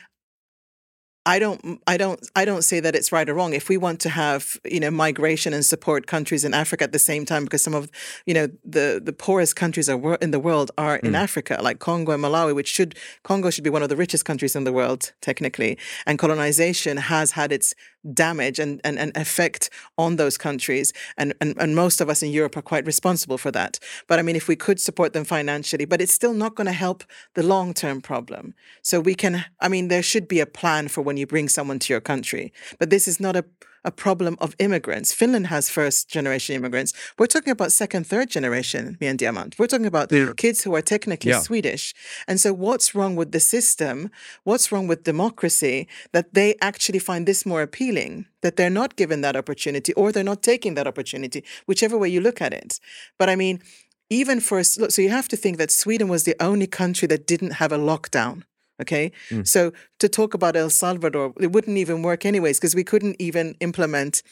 I 1.27 1.39
don't 1.39 1.81
I 1.87 1.97
don't 1.97 2.21
I 2.37 2.45
don't 2.45 2.63
say 2.63 2.81
that 2.81 2.95
it's 2.95 3.11
right 3.11 3.29
or 3.29 3.35
wrong. 3.35 3.55
If 3.55 3.69
we 3.69 3.79
want 3.79 4.01
to 4.01 4.11
have, 4.11 4.59
you 4.65 4.79
know, 4.79 4.91
migration 4.91 5.55
and 5.55 5.65
support 5.65 6.07
countries 6.07 6.45
in 6.45 6.53
Africa 6.53 6.85
at 6.85 6.93
the 6.93 6.99
same 6.99 7.25
time 7.25 7.45
because 7.45 7.63
some 7.63 7.75
of, 7.75 7.91
you 8.27 8.35
know, 8.35 8.49
the 8.65 9.01
the 9.03 9.13
poorest 9.13 9.57
countries 9.57 9.89
are 9.89 10.17
in 10.17 10.33
the 10.33 10.41
world 10.41 10.71
are 10.77 10.97
in 10.97 11.13
mm. 11.13 11.19
Africa, 11.19 11.59
like 11.63 11.79
Congo 11.79 12.13
and 12.13 12.23
Malawi, 12.23 12.55
which 12.55 12.69
should 12.69 12.95
Congo 13.23 13.49
should 13.49 13.65
be 13.65 13.71
one 13.71 13.83
of 13.83 13.89
the 13.89 13.97
richest 13.97 14.27
countries 14.27 14.55
in 14.55 14.65
the 14.65 14.73
world 14.73 15.13
technically. 15.23 15.79
And 16.07 16.19
colonization 16.19 16.99
has 16.99 17.31
had 17.31 17.53
its 17.53 17.75
damage 18.13 18.59
and, 18.59 18.81
and, 18.85 18.99
and 18.99 19.17
effect 19.17 19.71
on 19.97 20.17
those 20.17 20.37
countries. 20.37 20.93
And, 21.17 21.35
and 21.41 21.55
and 21.59 21.75
most 21.75 22.01
of 22.01 22.09
us 22.09 22.23
in 22.23 22.31
Europe 22.31 22.57
are 22.57 22.63
quite 22.63 22.87
responsible 22.87 23.39
for 23.39 23.51
that. 23.53 23.79
But 24.07 24.19
I 24.19 24.23
mean 24.23 24.37
if 24.37 24.49
we 24.49 24.57
could 24.57 24.81
support 24.81 25.13
them 25.13 25.25
financially, 25.25 25.85
but 25.85 26.01
it's 26.01 26.13
still 26.13 26.35
not 26.35 26.55
going 26.55 26.67
to 26.67 26.73
help 26.73 27.05
the 27.35 27.43
long-term 27.43 28.01
problem. 28.01 28.55
So 28.83 29.01
we 29.01 29.15
can 29.15 29.45
I 29.61 29.69
mean 29.69 29.89
there 29.89 30.03
should 30.03 30.29
be 30.29 30.41
a 30.41 30.47
plan 30.47 30.89
for 30.89 31.03
when 31.03 31.17
you 31.17 31.27
bring 31.27 31.49
someone 31.49 31.79
to 31.81 31.93
your 31.93 32.01
country. 32.01 32.53
But 32.79 32.91
this 32.91 33.09
is 33.09 33.21
not 33.21 33.37
a, 33.37 33.45
a 33.85 33.91
problem 33.91 34.37
of 34.41 34.55
immigrants. 34.59 35.13
Finland 35.13 35.49
has 35.49 35.71
first 35.71 36.09
generation 36.09 36.57
immigrants. 36.57 36.93
We're 37.19 37.27
talking 37.27 37.51
about 37.51 37.73
second, 37.73 38.07
third 38.07 38.31
generation, 38.31 38.97
me 39.01 39.07
and 39.07 39.19
Diamant. 39.19 39.59
We're 39.59 39.67
talking 39.67 39.87
about 39.87 40.11
yeah. 40.11 40.33
kids 40.37 40.63
who 40.63 40.75
are 40.75 40.83
technically 40.83 41.33
yeah. 41.33 41.41
Swedish. 41.41 41.95
And 42.27 42.41
so, 42.41 42.53
what's 42.53 42.95
wrong 42.95 43.17
with 43.17 43.33
the 43.33 43.41
system? 43.41 44.11
What's 44.45 44.73
wrong 44.73 44.87
with 44.87 45.05
democracy 45.05 45.89
that 46.13 46.35
they 46.35 46.57
actually 46.61 46.99
find 46.99 47.27
this 47.27 47.45
more 47.45 47.63
appealing? 47.63 48.27
That 48.43 48.57
they're 48.57 48.71
not 48.71 48.97
given 48.97 49.21
that 49.23 49.37
opportunity 49.37 49.93
or 49.95 50.13
they're 50.13 50.25
not 50.25 50.43
taking 50.43 50.75
that 50.75 50.87
opportunity, 50.87 51.45
whichever 51.67 51.97
way 51.97 52.09
you 52.09 52.21
look 52.21 52.41
at 52.43 52.53
it. 52.53 52.79
But 53.19 53.29
I 53.31 53.37
mean, 53.37 53.63
even 54.11 54.41
for 54.41 54.63
so 54.63 55.03
you 55.03 55.11
have 55.11 55.29
to 55.29 55.37
think 55.37 55.59
that 55.59 55.71
Sweden 55.71 56.09
was 56.09 56.25
the 56.25 56.37
only 56.41 56.67
country 56.67 57.09
that 57.09 57.27
didn't 57.27 57.55
have 57.55 57.73
a 57.73 57.79
lockdown. 57.79 58.43
Okay. 58.83 59.13
Mm. 59.31 59.47
So 59.47 59.73
to 60.01 60.09
talk 60.09 60.35
about 60.35 60.57
El 60.57 60.71
Salvador, 60.71 61.33
it 61.41 61.53
wouldn't 61.53 61.79
even 61.79 62.03
work 62.03 62.27
anyways, 62.27 62.59
because 62.59 62.75
we 62.75 62.85
couldn't 62.85 63.17
even 63.19 63.55
implement 63.61 64.23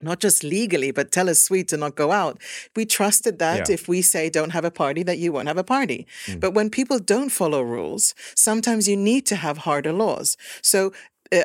not 0.00 0.20
just 0.20 0.44
legally, 0.44 0.90
but 0.90 1.10
tell 1.10 1.30
us 1.30 1.42
sweet 1.42 1.66
to 1.68 1.76
not 1.76 1.94
go 1.94 2.12
out. 2.12 2.40
We 2.76 2.84
trusted 2.84 3.38
that 3.38 3.68
yeah. 3.68 3.74
if 3.74 3.88
we 3.88 4.02
say 4.02 4.28
don't 4.28 4.50
have 4.50 4.64
a 4.64 4.70
party, 4.70 5.02
that 5.02 5.18
you 5.18 5.32
won't 5.32 5.48
have 5.48 5.56
a 5.56 5.64
party. 5.64 6.06
Mm. 6.26 6.40
But 6.40 6.52
when 6.52 6.68
people 6.68 6.98
don't 6.98 7.30
follow 7.30 7.62
rules, 7.62 8.14
sometimes 8.34 8.86
you 8.86 8.96
need 8.96 9.24
to 9.26 9.36
have 9.36 9.58
harder 9.58 9.92
laws. 9.92 10.36
So 10.62 10.92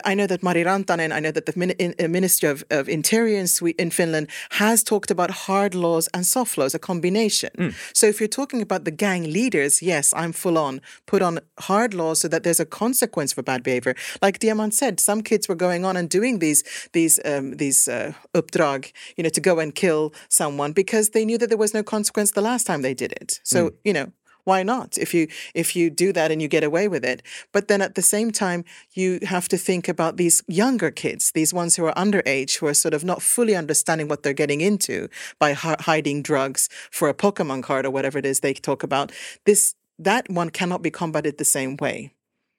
I 0.05 0.13
know 0.13 0.27
that 0.27 0.43
Mari 0.43 0.63
Rantanen, 0.63 1.11
I 1.11 1.19
know 1.19 1.31
that 1.31 1.45
the 1.45 1.53
min- 1.55 1.71
in, 1.71 1.95
uh, 1.99 2.07
Ministry 2.07 2.49
of, 2.49 2.63
of 2.69 2.87
Interior 2.89 3.39
in, 3.39 3.47
Swe- 3.47 3.75
in 3.77 3.91
Finland 3.91 4.27
has 4.51 4.83
talked 4.83 5.11
about 5.11 5.31
hard 5.31 5.73
laws 5.75 6.09
and 6.13 6.25
soft 6.25 6.57
laws, 6.57 6.75
a 6.75 6.79
combination. 6.79 7.49
Mm. 7.57 7.73
So 7.93 8.07
if 8.07 8.19
you're 8.19 8.27
talking 8.27 8.61
about 8.61 8.85
the 8.85 8.91
gang 8.91 9.23
leaders, 9.23 9.81
yes, 9.81 10.13
I'm 10.15 10.31
full 10.33 10.57
on. 10.57 10.81
Put 11.05 11.21
on 11.21 11.39
hard 11.59 11.93
laws 11.93 12.19
so 12.19 12.27
that 12.27 12.43
there's 12.43 12.59
a 12.59 12.65
consequence 12.65 13.33
for 13.33 13.43
bad 13.43 13.63
behavior. 13.63 13.95
Like 14.21 14.39
Diamant 14.39 14.73
said, 14.73 14.99
some 14.99 15.21
kids 15.21 15.47
were 15.47 15.55
going 15.55 15.85
on 15.85 15.97
and 15.97 16.09
doing 16.09 16.39
these 16.39 16.63
these 16.93 17.19
um, 17.25 17.57
these 17.57 17.87
uh, 17.87 18.13
uppdrag, 18.33 18.91
you 19.17 19.23
know, 19.23 19.29
to 19.29 19.41
go 19.41 19.59
and 19.59 19.73
kill 19.73 20.13
someone 20.29 20.71
because 20.73 21.09
they 21.09 21.25
knew 21.25 21.37
that 21.37 21.49
there 21.49 21.57
was 21.57 21.73
no 21.73 21.83
consequence 21.83 22.31
the 22.31 22.41
last 22.41 22.67
time 22.67 22.81
they 22.81 22.93
did 22.93 23.11
it. 23.13 23.39
So 23.43 23.71
you 23.83 23.93
know, 23.93 24.11
why 24.49 24.61
not? 24.63 24.97
If 24.97 25.13
you 25.13 25.23
if 25.53 25.67
you 25.77 25.85
do 26.03 26.09
that 26.17 26.31
and 26.31 26.41
you 26.41 26.47
get 26.47 26.63
away 26.63 26.85
with 26.93 27.03
it. 27.13 27.19
But 27.55 27.67
then 27.69 27.81
at 27.87 27.95
the 27.95 28.07
same 28.15 28.29
time 28.31 28.61
you 28.99 29.19
have 29.35 29.47
to 29.53 29.57
think 29.57 29.87
about 29.87 30.17
these 30.17 30.37
younger 30.47 30.91
kids 31.03 31.23
these 31.39 31.53
ones 31.61 31.71
who 31.75 31.85
are 31.85 32.03
underage 32.05 32.53
who 32.57 32.67
are 32.67 32.79
sort 32.85 32.95
of 32.97 33.03
not 33.11 33.21
fully 33.21 33.55
understanding 33.63 34.07
what 34.09 34.19
they're 34.21 34.41
getting 34.43 34.61
into 34.69 34.95
by 35.43 35.53
hi- 35.53 35.81
hiding 35.89 36.19
drugs 36.29 36.61
for 36.97 37.07
a 37.09 37.19
pokemon 37.23 37.61
card 37.63 37.85
or 37.85 37.91
whatever 37.91 38.17
it 38.17 38.25
is 38.25 38.39
they 38.39 38.53
talk 38.53 38.81
about. 38.83 39.07
This 39.45 39.61
that 40.09 40.25
one 40.39 40.49
cannot 40.59 40.81
be 40.81 40.91
combated 40.91 41.37
the 41.37 41.45
same 41.57 41.75
way. 41.77 41.97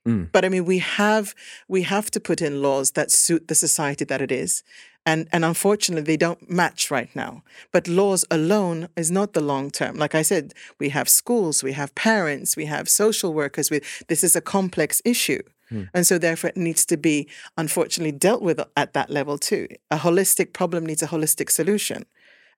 Mm. 0.06 0.30
But 0.32 0.44
I 0.44 0.48
mean, 0.48 0.64
we 0.64 0.78
have 0.78 1.34
we 1.68 1.82
have 1.82 2.10
to 2.12 2.20
put 2.20 2.40
in 2.40 2.62
laws 2.62 2.92
that 2.92 3.10
suit 3.10 3.48
the 3.48 3.54
society 3.54 4.04
that 4.06 4.22
it 4.22 4.32
is, 4.32 4.62
and 5.06 5.28
and 5.32 5.44
unfortunately, 5.44 6.04
they 6.04 6.16
don't 6.16 6.50
match 6.50 6.90
right 6.90 7.14
now. 7.14 7.42
But 7.72 7.88
laws 7.88 8.24
alone 8.30 8.88
is 8.96 9.10
not 9.10 9.32
the 9.32 9.40
long 9.40 9.70
term. 9.70 9.96
Like 9.96 10.14
I 10.14 10.22
said, 10.22 10.54
we 10.78 10.90
have 10.90 11.08
schools, 11.08 11.62
we 11.62 11.72
have 11.72 11.94
parents, 11.94 12.56
we 12.56 12.66
have 12.66 12.88
social 12.88 13.32
workers. 13.32 13.70
We 13.70 13.80
this 14.08 14.22
is 14.22 14.36
a 14.36 14.40
complex 14.40 15.00
issue. 15.04 15.42
Hmm. 15.70 15.84
And 15.94 16.06
so, 16.06 16.18
therefore, 16.18 16.50
it 16.50 16.56
needs 16.56 16.84
to 16.86 16.96
be, 16.96 17.28
unfortunately, 17.56 18.12
dealt 18.12 18.42
with 18.42 18.60
at 18.76 18.92
that 18.92 19.08
level 19.08 19.38
too. 19.38 19.68
A 19.90 19.96
holistic 19.96 20.52
problem 20.52 20.84
needs 20.84 21.02
a 21.02 21.06
holistic 21.06 21.50
solution. 21.50 22.04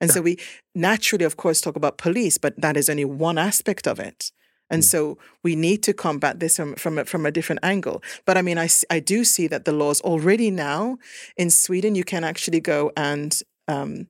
And 0.01 0.11
so, 0.11 0.21
we 0.21 0.39
naturally, 0.75 1.25
of 1.25 1.37
course, 1.37 1.61
talk 1.61 1.77
about 1.77 1.97
police, 1.99 2.39
but 2.39 2.61
that 2.61 2.77
is 2.77 2.89
only 2.89 3.05
one 3.05 3.39
aspect 3.39 3.87
of 3.87 4.01
it. 4.01 4.33
And 4.73 4.85
so 4.85 5.19
we 5.45 5.55
need 5.57 5.83
to 5.83 5.93
combat 5.93 6.41
this 6.41 6.57
from 6.57 6.75
from 6.77 6.99
a, 6.99 7.05
from 7.05 7.27
a 7.27 7.31
different 7.31 7.61
angle. 7.63 8.01
But 8.25 8.37
I 8.37 8.43
mean, 8.43 8.59
I, 8.59 8.69
I 8.97 9.01
do 9.01 9.25
see 9.25 9.49
that 9.49 9.65
the 9.65 9.73
laws 9.73 10.01
already 10.01 10.51
now 10.51 10.99
in 11.37 11.51
Sweden, 11.51 11.95
you 11.95 12.05
can 12.05 12.25
actually 12.25 12.61
go 12.61 12.91
and 12.97 13.33
um, 13.69 14.07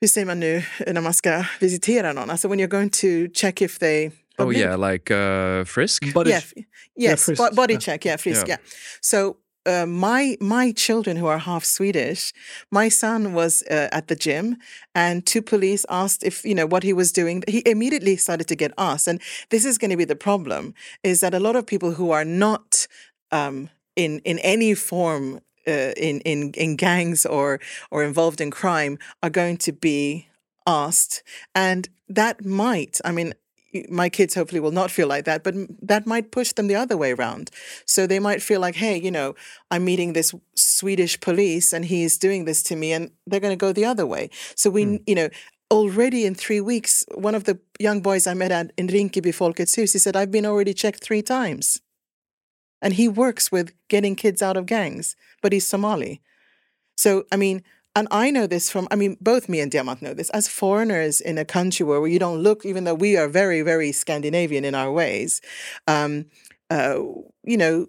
hur 0.00 0.08
säger 0.08 0.26
man 0.26 0.40
nu 0.40 0.62
när 0.86 1.00
man 1.00 1.14
ska 1.14 1.44
visitera 1.60 2.12
någon? 2.12 2.30
Alltså 2.30 2.48
when 2.48 2.58
you're 2.58 2.70
going 2.78 2.90
to 2.90 3.28
check 3.34 3.62
if 3.62 3.78
they 3.78 4.10
Oh 4.38 4.50
yeah, 4.50 4.76
like 4.90 5.10
uh, 5.14 5.64
Frisk. 5.64 6.12
But 6.12 6.26
yeah, 6.26 6.38
it's, 6.38 6.52
f- 6.56 6.64
yes, 6.96 7.24
frisk, 7.24 7.54
body 7.56 7.78
check, 7.78 8.04
yeah, 8.04 8.18
frisk, 8.18 8.46
Yeah. 8.48 8.58
yeah. 8.60 8.70
So 9.00 9.36
uh, 9.66 9.86
my 9.86 10.36
my 10.40 10.72
children 10.72 11.16
who 11.16 11.26
are 11.26 11.38
half 11.38 11.64
Swedish, 11.64 12.32
my 12.70 12.88
son 12.88 13.34
was 13.34 13.62
uh, 13.70 13.88
at 13.92 14.08
the 14.08 14.16
gym, 14.16 14.56
and 14.94 15.26
two 15.26 15.42
police 15.42 15.84
asked 15.90 16.22
if 16.24 16.44
you 16.44 16.54
know 16.54 16.66
what 16.66 16.82
he 16.82 16.92
was 16.92 17.12
doing. 17.12 17.42
He 17.48 17.62
immediately 17.66 18.16
started 18.16 18.48
to 18.48 18.56
get 18.56 18.72
asked, 18.78 19.08
and 19.08 19.20
this 19.50 19.64
is 19.64 19.78
going 19.78 19.90
to 19.90 19.96
be 19.96 20.04
the 20.04 20.16
problem: 20.16 20.74
is 21.02 21.20
that 21.20 21.34
a 21.34 21.40
lot 21.40 21.56
of 21.56 21.66
people 21.66 21.92
who 21.92 22.10
are 22.10 22.24
not 22.24 22.86
um, 23.32 23.68
in 23.96 24.20
in 24.20 24.38
any 24.40 24.74
form 24.74 25.40
uh, 25.66 25.92
in 25.96 26.20
in 26.20 26.52
in 26.52 26.76
gangs 26.76 27.26
or 27.26 27.60
or 27.90 28.04
involved 28.04 28.40
in 28.40 28.50
crime 28.50 28.98
are 29.22 29.30
going 29.30 29.56
to 29.58 29.72
be 29.72 30.28
asked, 30.66 31.22
and 31.54 31.88
that 32.08 32.44
might, 32.44 33.00
I 33.04 33.12
mean. 33.12 33.34
My 33.88 34.08
kids 34.08 34.34
hopefully 34.34 34.60
will 34.60 34.70
not 34.70 34.90
feel 34.90 35.08
like 35.08 35.24
that, 35.24 35.42
but 35.42 35.54
that 35.82 36.06
might 36.06 36.30
push 36.30 36.52
them 36.52 36.66
the 36.66 36.76
other 36.76 36.96
way 36.96 37.12
around. 37.12 37.50
So 37.84 38.06
they 38.06 38.18
might 38.18 38.42
feel 38.42 38.60
like, 38.60 38.76
hey, 38.76 38.96
you 38.96 39.10
know, 39.10 39.34
I'm 39.70 39.84
meeting 39.84 40.12
this 40.12 40.34
Swedish 40.54 41.20
police 41.20 41.72
and 41.72 41.84
he's 41.84 42.18
doing 42.18 42.44
this 42.44 42.62
to 42.64 42.76
me, 42.76 42.92
and 42.92 43.10
they're 43.26 43.40
going 43.40 43.56
to 43.56 43.64
go 43.66 43.72
the 43.72 43.84
other 43.84 44.06
way. 44.06 44.30
So 44.54 44.70
we, 44.70 44.84
hmm. 44.84 44.96
you 45.06 45.14
know, 45.14 45.28
already 45.70 46.24
in 46.24 46.34
three 46.34 46.60
weeks, 46.60 47.04
one 47.14 47.34
of 47.34 47.44
the 47.44 47.58
young 47.78 48.00
boys 48.00 48.26
I 48.26 48.34
met 48.34 48.52
at 48.52 48.72
in 48.76 48.88
Rinkeby 48.88 49.34
Folkets 49.34 49.76
Hus, 49.76 49.92
he 49.92 49.98
said, 49.98 50.16
I've 50.16 50.30
been 50.30 50.46
already 50.46 50.74
checked 50.74 51.02
three 51.02 51.22
times. 51.22 51.80
And 52.82 52.94
he 52.94 53.08
works 53.08 53.50
with 53.50 53.72
getting 53.88 54.14
kids 54.14 54.42
out 54.42 54.56
of 54.56 54.66
gangs, 54.66 55.16
but 55.42 55.52
he's 55.52 55.66
Somali. 55.66 56.20
So, 56.96 57.24
I 57.32 57.36
mean, 57.36 57.62
and 57.96 58.06
I 58.10 58.30
know 58.30 58.46
this 58.46 58.70
from, 58.70 58.86
I 58.90 58.96
mean, 58.96 59.16
both 59.22 59.48
me 59.48 59.58
and 59.58 59.72
Diamant 59.72 60.02
know 60.02 60.12
this. 60.12 60.28
As 60.30 60.48
foreigners 60.48 61.20
in 61.20 61.38
a 61.38 61.46
country 61.46 61.84
where 61.86 62.06
you 62.06 62.18
don't 62.18 62.40
look, 62.42 62.66
even 62.66 62.84
though 62.84 62.94
we 62.94 63.16
are 63.16 63.26
very, 63.26 63.62
very 63.62 63.90
Scandinavian 63.90 64.66
in 64.66 64.74
our 64.74 64.92
ways, 64.92 65.40
um, 65.88 66.26
uh, 66.70 66.98
you 67.42 67.56
know, 67.56 67.86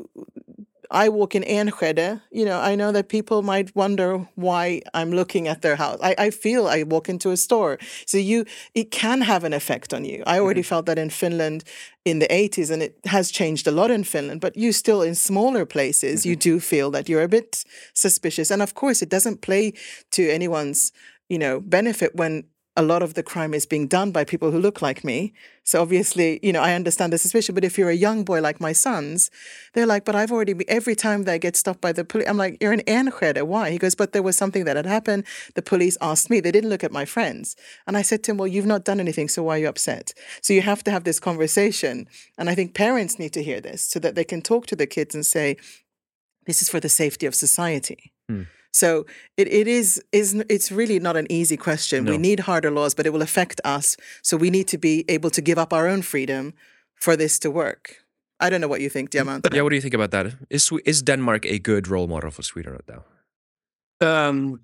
I 0.92 1.10
walk 1.10 1.36
in 1.36 1.44
Enskede, 1.44 2.22
you 2.32 2.46
know, 2.46 2.60
I 2.60 2.76
know 2.76 2.92
that 2.92 3.10
people 3.10 3.42
might 3.42 3.76
wonder 3.76 4.28
why 4.36 4.82
I'm 4.94 5.12
looking 5.12 5.48
at 5.48 5.62
their 5.62 5.76
house. 5.76 6.00
I, 6.02 6.16
I 6.18 6.30
feel 6.30 6.68
I 6.68 6.84
walk 6.84 7.10
into 7.10 7.32
a 7.32 7.38
store. 7.38 7.78
So 8.06 8.18
you 8.18 8.46
it 8.74 8.92
can 8.92 9.22
have 9.22 9.44
an 9.44 9.54
effect 9.54 9.94
on 9.94 10.06
you. 10.06 10.24
I 10.26 10.36
mm-hmm. 10.36 10.44
already 10.44 10.64
felt 10.64 10.86
that 10.86 10.98
in 10.98 11.10
Finland 11.10 11.64
in 12.06 12.20
the 12.20 12.28
80s 12.28 12.72
and 12.72 12.82
it 12.82 12.98
has 13.06 13.32
changed 13.32 13.68
a 13.68 13.72
lot 13.72 13.92
in 13.92 14.04
Finland, 14.04 14.42
but 14.42 14.56
you 14.56 14.72
still 14.72 15.02
in 15.02 15.16
smaller 15.16 15.66
places 15.66 16.26
you 16.26 16.36
mm-hmm. 16.36 16.56
do 16.56 16.60
feel 16.60 16.92
that 16.92 17.10
you're 17.10 17.24
a 17.24 17.28
bit 17.28 17.64
suspicious. 17.94 18.52
And 18.52 18.62
of 18.62 18.74
course 18.74 19.02
it 19.02 19.10
doesn't 19.10 19.42
play 19.42 19.74
to 20.12 20.30
anyone's, 20.30 20.92
you 21.30 21.38
know, 21.38 21.60
benefit 21.60 22.16
when 22.16 22.46
a 22.78 22.84
lot 22.84 23.02
of 23.02 23.16
the 23.16 23.24
crime 23.24 23.56
is 23.56 23.66
being 23.66 23.88
done 23.88 24.12
by 24.12 24.24
people 24.24 24.52
who 24.52 24.60
look 24.60 24.84
like 24.84 25.04
me. 25.04 25.34
So 25.64 25.82
obviously, 25.82 26.40
you 26.44 26.54
know, 26.54 26.62
I 26.62 26.76
understand 26.76 27.12
the 27.12 27.18
suspicion. 27.18 27.56
But 27.56 27.64
if 27.64 27.76
you're 27.76 27.90
a 27.90 27.96
young 27.96 28.24
boy 28.24 28.40
like 28.40 28.62
my 28.62 28.72
sons, 28.72 29.32
they're 29.74 29.88
like, 29.88 30.06
but 30.06 30.16
I've 30.16 30.32
already, 30.32 30.54
every 30.70 30.96
time 30.96 31.24
they 31.24 31.40
get 31.40 31.56
stopped 31.56 31.82
by 31.82 31.92
the 31.92 32.06
police, 32.06 32.28
I'm 32.30 32.38
like, 32.38 32.58
you're 32.62 32.72
an 32.72 32.82
Enskede. 32.82 33.42
Why? 33.42 33.72
He 33.72 33.80
goes, 33.80 33.96
but 33.96 34.14
there 34.14 34.22
was 34.22 34.38
something 34.38 34.66
that 34.66 34.76
had 34.76 34.86
happened. 34.86 35.26
The 35.56 35.64
police 35.64 35.98
asked 36.02 36.30
me. 36.30 36.40
They 36.40 36.52
didn't 36.52 36.70
look 36.70 36.84
at 36.84 36.92
my 36.92 37.04
friends. 37.04 37.56
And 37.88 37.98
I 37.98 38.04
said 38.04 38.24
to 38.24 38.32
him, 38.32 38.38
well, 38.38 38.48
you've 38.48 38.68
not 38.68 38.86
done 38.86 39.00
anything. 39.00 39.28
So 39.28 39.42
why 39.42 39.56
are 39.56 39.62
you 39.62 39.68
upset? 39.68 40.14
So 40.42 40.54
you 40.54 40.62
have 40.62 40.84
to 40.84 40.92
have 40.92 41.04
this 41.04 41.20
conversation. 41.20 42.08
And 42.38 42.48
I 42.48 42.54
think 42.54 42.76
parents 42.76 43.18
need 43.18 43.34
to 43.34 43.44
hear 43.44 43.60
this 43.60 43.82
so 43.82 44.00
that 44.00 44.14
they 44.14 44.24
can 44.24 44.44
talk 44.44 44.68
to 44.68 44.76
the 44.76 44.86
kids 44.86 45.16
and 45.16 45.26
say, 45.26 45.58
this 46.46 46.62
is 46.62 46.70
for 46.70 46.80
the 46.80 46.90
safety 46.90 47.26
of 47.26 47.34
society. 47.34 48.14
Hmm. 48.30 48.44
So 48.72 49.06
it, 49.38 49.48
it 49.48 49.68
is 49.68 50.02
is 50.12 50.34
it's 50.50 50.72
really 50.72 51.00
not 51.00 51.16
an 51.16 51.26
easy 51.30 51.58
question. 51.58 52.06
We 52.06 52.18
need 52.18 52.40
harder 52.40 52.72
laws, 52.72 52.96
but 52.96 53.06
it 53.06 53.14
will 53.14 53.24
affect 53.24 53.62
us. 53.66 53.98
So 54.22 54.38
we 54.38 54.50
need 54.50 54.68
to 54.68 54.78
be 54.78 55.06
able 55.08 55.30
to 55.32 55.42
give 55.42 55.58
up 55.58 55.74
our 55.74 55.88
own 55.88 56.02
freedom 56.02 56.54
for 56.96 57.18
this 57.18 57.40
to 57.40 57.50
work. 57.52 58.06
I 58.40 58.50
don't 58.50 58.62
know 58.62 58.68
what 58.68 58.82
you 58.82 58.90
think, 58.90 59.10
Diamant. 59.10 59.54
Yeah, 59.54 59.64
what 59.64 59.70
do 59.70 59.76
you 59.76 59.82
think 59.82 59.96
about 59.96 60.12
that? 60.12 60.36
Is 60.50 60.72
is 60.86 61.02
Denmark 61.02 61.46
a 61.46 61.60
good 61.60 61.88
role 61.88 62.08
model 62.08 62.32
for 62.32 62.44
Sweden 62.44 62.74
right 62.74 62.88
now? 62.88 63.04
um, 64.02 64.60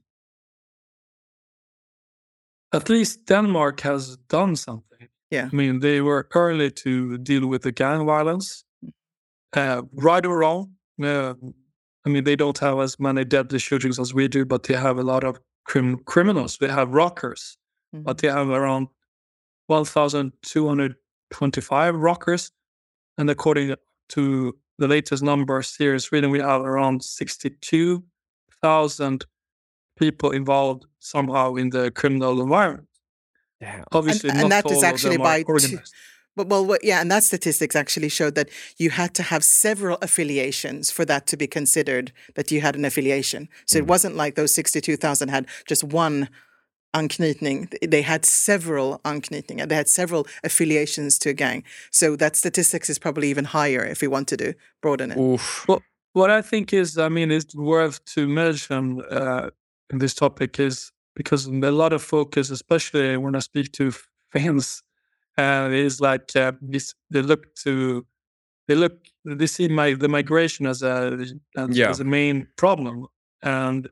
at 2.71 2.89
least 2.89 3.25
Denmark 3.25 3.81
has 3.81 4.17
done 4.29 4.55
something. 4.55 5.07
Yeah. 5.31 5.49
I 5.51 5.55
mean, 5.55 5.79
they 5.79 6.01
were 6.01 6.27
early 6.33 6.71
to 6.71 7.17
deal 7.17 7.47
with 7.47 7.63
the 7.63 7.71
gang 7.71 8.05
violence, 8.05 8.63
uh, 9.53 9.81
right 9.93 10.25
or 10.25 10.37
wrong. 10.37 10.73
Uh, 11.01 11.33
I 12.05 12.09
mean, 12.09 12.25
they 12.25 12.35
don't 12.35 12.57
have 12.59 12.77
as 12.79 12.99
many 12.99 13.25
deadly 13.25 13.57
shootings 13.59 13.99
as 13.99 14.13
we 14.13 14.27
do, 14.27 14.45
but 14.45 14.63
they 14.63 14.75
have 14.75 14.97
a 14.97 15.03
lot 15.03 15.23
of 15.23 15.39
crim- 15.65 15.99
criminals. 16.05 16.57
They 16.57 16.67
have 16.67 16.93
rockers, 16.93 17.57
but 17.93 18.17
mm-hmm. 18.17 18.27
they 18.27 18.33
have 18.33 18.49
around 18.49 18.89
1,225 19.67 21.95
rockers. 21.95 22.51
And 23.17 23.29
according 23.29 23.75
to 24.09 24.57
the 24.77 24.87
latest 24.87 25.23
numbers 25.23 25.75
here 25.75 25.93
in 25.93 25.99
Sweden, 25.99 26.31
we 26.31 26.39
have 26.39 26.61
around 26.61 27.03
62,000 27.03 29.25
people 29.97 30.31
involved 30.31 30.85
somehow 30.99 31.55
in 31.55 31.69
the 31.69 31.91
criminal 31.91 32.41
environment. 32.41 32.87
Yeah. 33.61 33.83
Obviously, 33.93 34.31
and 34.31 34.39
not 34.39 34.49
that 34.49 34.65
all 34.65 34.71
is 34.73 34.79
of 34.79 34.83
actually 34.83 35.15
them 35.17 35.25
are 35.25 35.43
by 35.43 35.43
two-. 35.43 35.79
But 36.35 36.47
well, 36.47 36.65
what, 36.65 36.83
yeah, 36.83 36.99
and 36.99 37.11
that 37.11 37.23
statistics 37.23 37.75
actually 37.75 38.09
showed 38.09 38.35
that 38.35 38.49
you 38.77 38.89
had 38.89 39.13
to 39.15 39.23
have 39.23 39.43
several 39.43 39.97
affiliations 40.01 40.89
for 40.89 41.05
that 41.05 41.27
to 41.27 41.37
be 41.37 41.47
considered 41.47 42.11
that 42.35 42.51
you 42.51 42.61
had 42.61 42.75
an 42.75 42.85
affiliation. 42.85 43.49
So 43.67 43.77
it 43.77 43.87
wasn't 43.87 44.15
like 44.15 44.35
those 44.35 44.53
sixty-two 44.53 44.97
thousand 44.97 45.29
had 45.29 45.45
just 45.67 45.83
one 45.83 46.29
anknytning. 46.95 47.73
They 47.87 48.01
had 48.01 48.25
several 48.25 48.99
anknytning. 49.03 49.67
They 49.67 49.75
had 49.75 49.89
several 49.89 50.27
affiliations 50.43 51.19
to 51.19 51.29
a 51.29 51.33
gang. 51.33 51.63
So 51.91 52.15
that 52.15 52.35
statistics 52.35 52.89
is 52.89 52.99
probably 52.99 53.29
even 53.29 53.45
higher 53.45 53.83
if 53.83 54.01
we 54.01 54.07
want 54.07 54.27
to 54.29 54.37
do 54.37 54.53
broaden 54.81 55.11
it. 55.11 55.17
Oof. 55.17 55.65
Well, 55.67 55.81
what 56.13 56.29
I 56.29 56.41
think 56.41 56.73
is, 56.73 56.97
I 56.97 57.09
mean, 57.09 57.31
it's 57.31 57.55
worth 57.55 58.03
to 58.13 58.27
mention 58.27 59.01
uh, 59.09 59.49
in 59.91 59.97
this 59.99 60.13
topic 60.13 60.59
is 60.59 60.91
because 61.15 61.47
a 61.47 61.51
lot 61.51 61.93
of 61.93 62.03
focus, 62.03 62.51
especially 62.51 63.17
when 63.17 63.35
I 63.35 63.39
speak 63.39 63.71
to 63.73 63.91
fans, 64.31 64.83
uh, 65.37 65.69
is 65.71 65.99
like 66.01 66.35
uh, 66.35 66.51
this, 66.61 66.93
they 67.09 67.21
look 67.21 67.55
to, 67.63 68.05
they 68.67 68.75
look, 68.75 68.93
they 69.25 69.47
see 69.47 69.67
my 69.67 69.93
the 69.93 70.07
migration 70.09 70.65
as 70.65 70.81
a 70.83 71.17
as, 71.57 71.77
Yeah. 71.77 71.89
as 71.89 71.99
a 71.99 72.03
main 72.05 72.47
problem, 72.55 73.07
and 73.41 73.89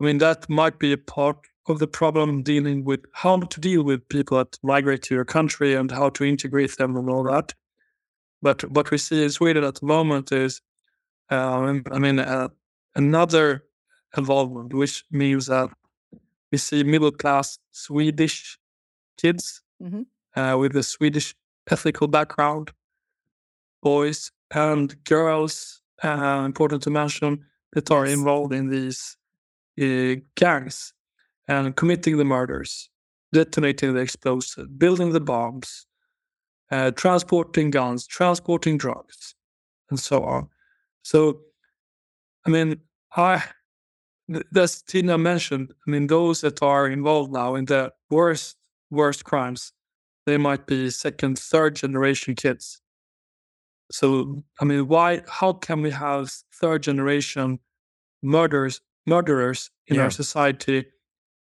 I 0.00 0.04
mean 0.04 0.18
that 0.18 0.48
might 0.48 0.78
be 0.78 0.92
a 0.92 0.98
part 0.98 1.38
of 1.66 1.78
the 1.78 1.86
problem 1.86 2.42
dealing 2.42 2.84
with 2.84 3.00
how 3.12 3.40
to 3.40 3.60
deal 3.60 3.82
with 3.82 4.08
people 4.08 4.38
that 4.38 4.58
migrate 4.62 5.02
to 5.02 5.14
your 5.14 5.24
country 5.26 5.74
and 5.74 5.90
how 5.90 6.08
to 6.10 6.24
integrate 6.24 6.76
them 6.76 6.96
and 6.96 7.10
all 7.10 7.24
that. 7.24 7.54
But 8.42 8.62
what 8.70 8.90
we 8.90 8.98
see 8.98 9.22
in 9.24 9.30
Sweden 9.30 9.64
at 9.64 9.74
the 9.76 9.86
moment 9.86 10.32
is 10.32 10.60
Um, 11.30 11.82
I 11.92 11.98
mean, 11.98 12.18
uh, 12.20 12.48
another 12.94 13.62
involvement, 14.16 14.72
which 14.72 15.04
means 15.10 15.46
that 15.46 15.68
we 16.50 16.56
see 16.58 16.82
middle 16.84 17.12
class 17.12 17.58
Swedish 17.72 18.58
kids 19.20 19.62
Mhm. 19.82 20.06
Uh, 20.38 20.56
with 20.56 20.76
a 20.76 20.82
Swedish 20.82 21.34
ethical 21.70 22.06
background, 22.06 22.70
boys 23.82 24.30
and 24.54 24.96
girls, 25.04 25.82
uh, 26.04 26.42
important 26.44 26.82
to 26.82 26.90
mention, 26.90 27.44
that 27.72 27.90
are 27.90 28.06
involved 28.06 28.52
in 28.54 28.68
these 28.70 29.16
uh, 29.80 30.14
gangs 30.36 30.94
and 31.48 31.76
committing 31.76 32.16
the 32.16 32.24
murders, 32.24 32.88
detonating 33.32 33.94
the 33.94 34.00
explosives, 34.00 34.68
building 34.78 35.12
the 35.12 35.20
bombs, 35.20 35.86
uh, 36.70 36.90
transporting 36.92 37.70
guns, 37.70 38.06
transporting 38.06 38.78
drugs, 38.78 39.34
and 39.90 39.98
so 39.98 40.22
on. 40.22 40.48
So, 41.02 41.40
I 42.46 42.50
mean, 42.50 42.80
I, 43.16 43.42
as 44.54 44.82
Tina 44.82 45.18
mentioned, 45.18 45.72
I 45.86 45.90
mean, 45.90 46.06
those 46.06 46.42
that 46.42 46.62
are 46.62 46.86
involved 46.86 47.32
now 47.32 47.54
in 47.54 47.64
the 47.64 47.92
worst, 48.10 48.56
worst 48.90 49.24
crimes, 49.24 49.72
they 50.28 50.36
might 50.38 50.66
be 50.66 50.90
second, 50.90 51.38
third 51.38 51.76
generation 51.76 52.34
kids. 52.34 52.80
So, 53.90 54.42
I 54.60 54.64
mean, 54.64 54.86
why, 54.86 55.22
how 55.40 55.54
can 55.54 55.80
we 55.82 55.90
have 55.90 56.30
third 56.60 56.82
generation 56.82 57.58
murders, 58.22 58.80
murderers 59.06 59.70
in 59.86 59.96
Yeah. 59.96 60.02
our 60.04 60.10
society 60.10 60.78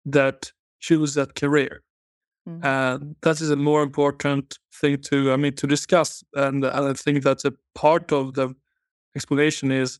that 0.05 0.53
choose 0.79 1.13
that 1.15 1.35
career? 1.35 1.83
Mhm. 2.47 2.63
And 2.63 3.15
that 3.23 3.41
is 3.41 3.49
a 3.49 3.55
more 3.57 3.83
important 3.83 4.59
thing 4.79 5.01
to, 5.09 5.33
I 5.33 5.37
mean, 5.37 5.53
to 5.55 5.67
discuss. 5.67 6.23
And 6.33 6.65
I 6.65 6.93
think 6.93 7.23
that's 7.23 7.45
a 7.45 7.53
part 7.75 8.11
of 8.13 8.33
the 8.33 8.55
explanation 9.15 9.71
is 9.71 9.99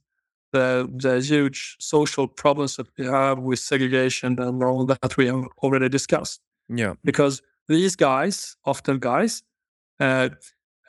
the 0.53 0.87
the 1.03 1.19
huge 1.31 1.75
social 1.79 2.27
problems 2.27 2.75
that 2.77 2.87
we 2.97 3.05
have 3.05 3.37
with 3.47 3.59
segregation 3.59 4.39
and 4.39 4.63
all 4.63 4.85
that 4.85 5.17
we 5.17 5.25
have 5.27 5.43
already 5.63 5.89
discussed. 5.89 6.39
Yeah. 6.69 6.93
Because 7.03 7.41
these 7.67 7.95
guys, 7.95 8.55
often 8.65 8.99
guys, 8.99 9.43
uh, 9.99 10.29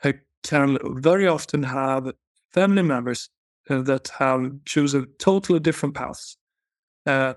uh, 0.03 0.13
can 0.43 0.77
very 1.01 1.27
often 1.27 1.63
have 1.63 2.11
family 2.51 2.81
members 2.81 3.29
uh, 3.69 3.81
that 3.81 4.09
have 4.19 4.51
chosen 4.65 5.07
totally 5.19 5.59
different 5.59 5.95
paths. 5.95 6.37
Uh, 7.05 7.33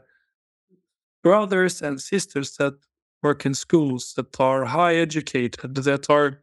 brothers 1.23 1.83
and 1.83 2.01
sisters 2.01 2.57
that 2.57 2.75
work 3.23 3.47
in 3.47 3.55
schools 3.55 4.15
that 4.17 4.41
are 4.41 4.65
high 4.65 4.97
educated, 4.97 5.75
that 5.75 6.11
are, 6.11 6.43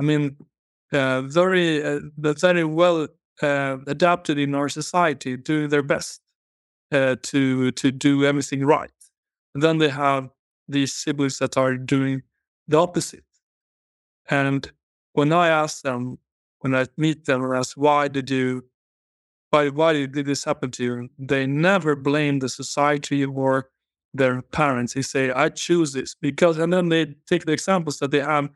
I 0.00 0.02
mean, 0.02 0.36
very, 0.90 2.00
very 2.16 2.64
well 2.64 3.08
adapted 3.40 4.38
in 4.38 4.54
our 4.54 4.68
society, 4.68 5.36
doing 5.36 5.68
their 5.68 5.82
best 5.82 6.20
to 6.90 7.70
to 7.72 7.90
do 7.90 8.24
everything 8.24 8.64
right. 8.64 8.90
And 9.54 9.62
then 9.62 9.78
they 9.78 9.90
have 9.90 10.30
these 10.68 10.92
siblings 10.92 11.38
that 11.38 11.56
are 11.56 11.76
doing 11.76 12.22
the 12.68 12.78
opposite. 12.78 13.24
And 14.28 14.70
when 15.12 15.32
I 15.32 15.48
ask 15.48 15.82
them, 15.82 16.18
when 16.60 16.74
I 16.74 16.86
meet 16.96 17.24
them 17.26 17.42
and 17.44 17.54
ask 17.54 17.76
why 17.76 18.08
did 18.08 18.30
you, 18.30 18.64
why 19.50 19.68
why 19.68 19.92
did 20.06 20.26
this 20.26 20.44
happen 20.44 20.70
to 20.72 20.82
you, 20.84 21.08
they 21.18 21.46
never 21.46 21.94
blame 21.94 22.40
the 22.40 22.48
society 22.48 23.24
or 23.24 23.70
their 24.12 24.42
parents. 24.42 24.94
They 24.94 25.02
say, 25.02 25.30
I 25.30 25.50
choose 25.50 25.92
this 25.92 26.14
because, 26.20 26.58
and 26.58 26.72
then 26.72 26.88
they 26.88 27.14
take 27.28 27.44
the 27.44 27.52
examples 27.52 27.98
that 27.98 28.10
they 28.10 28.20
have 28.20 28.48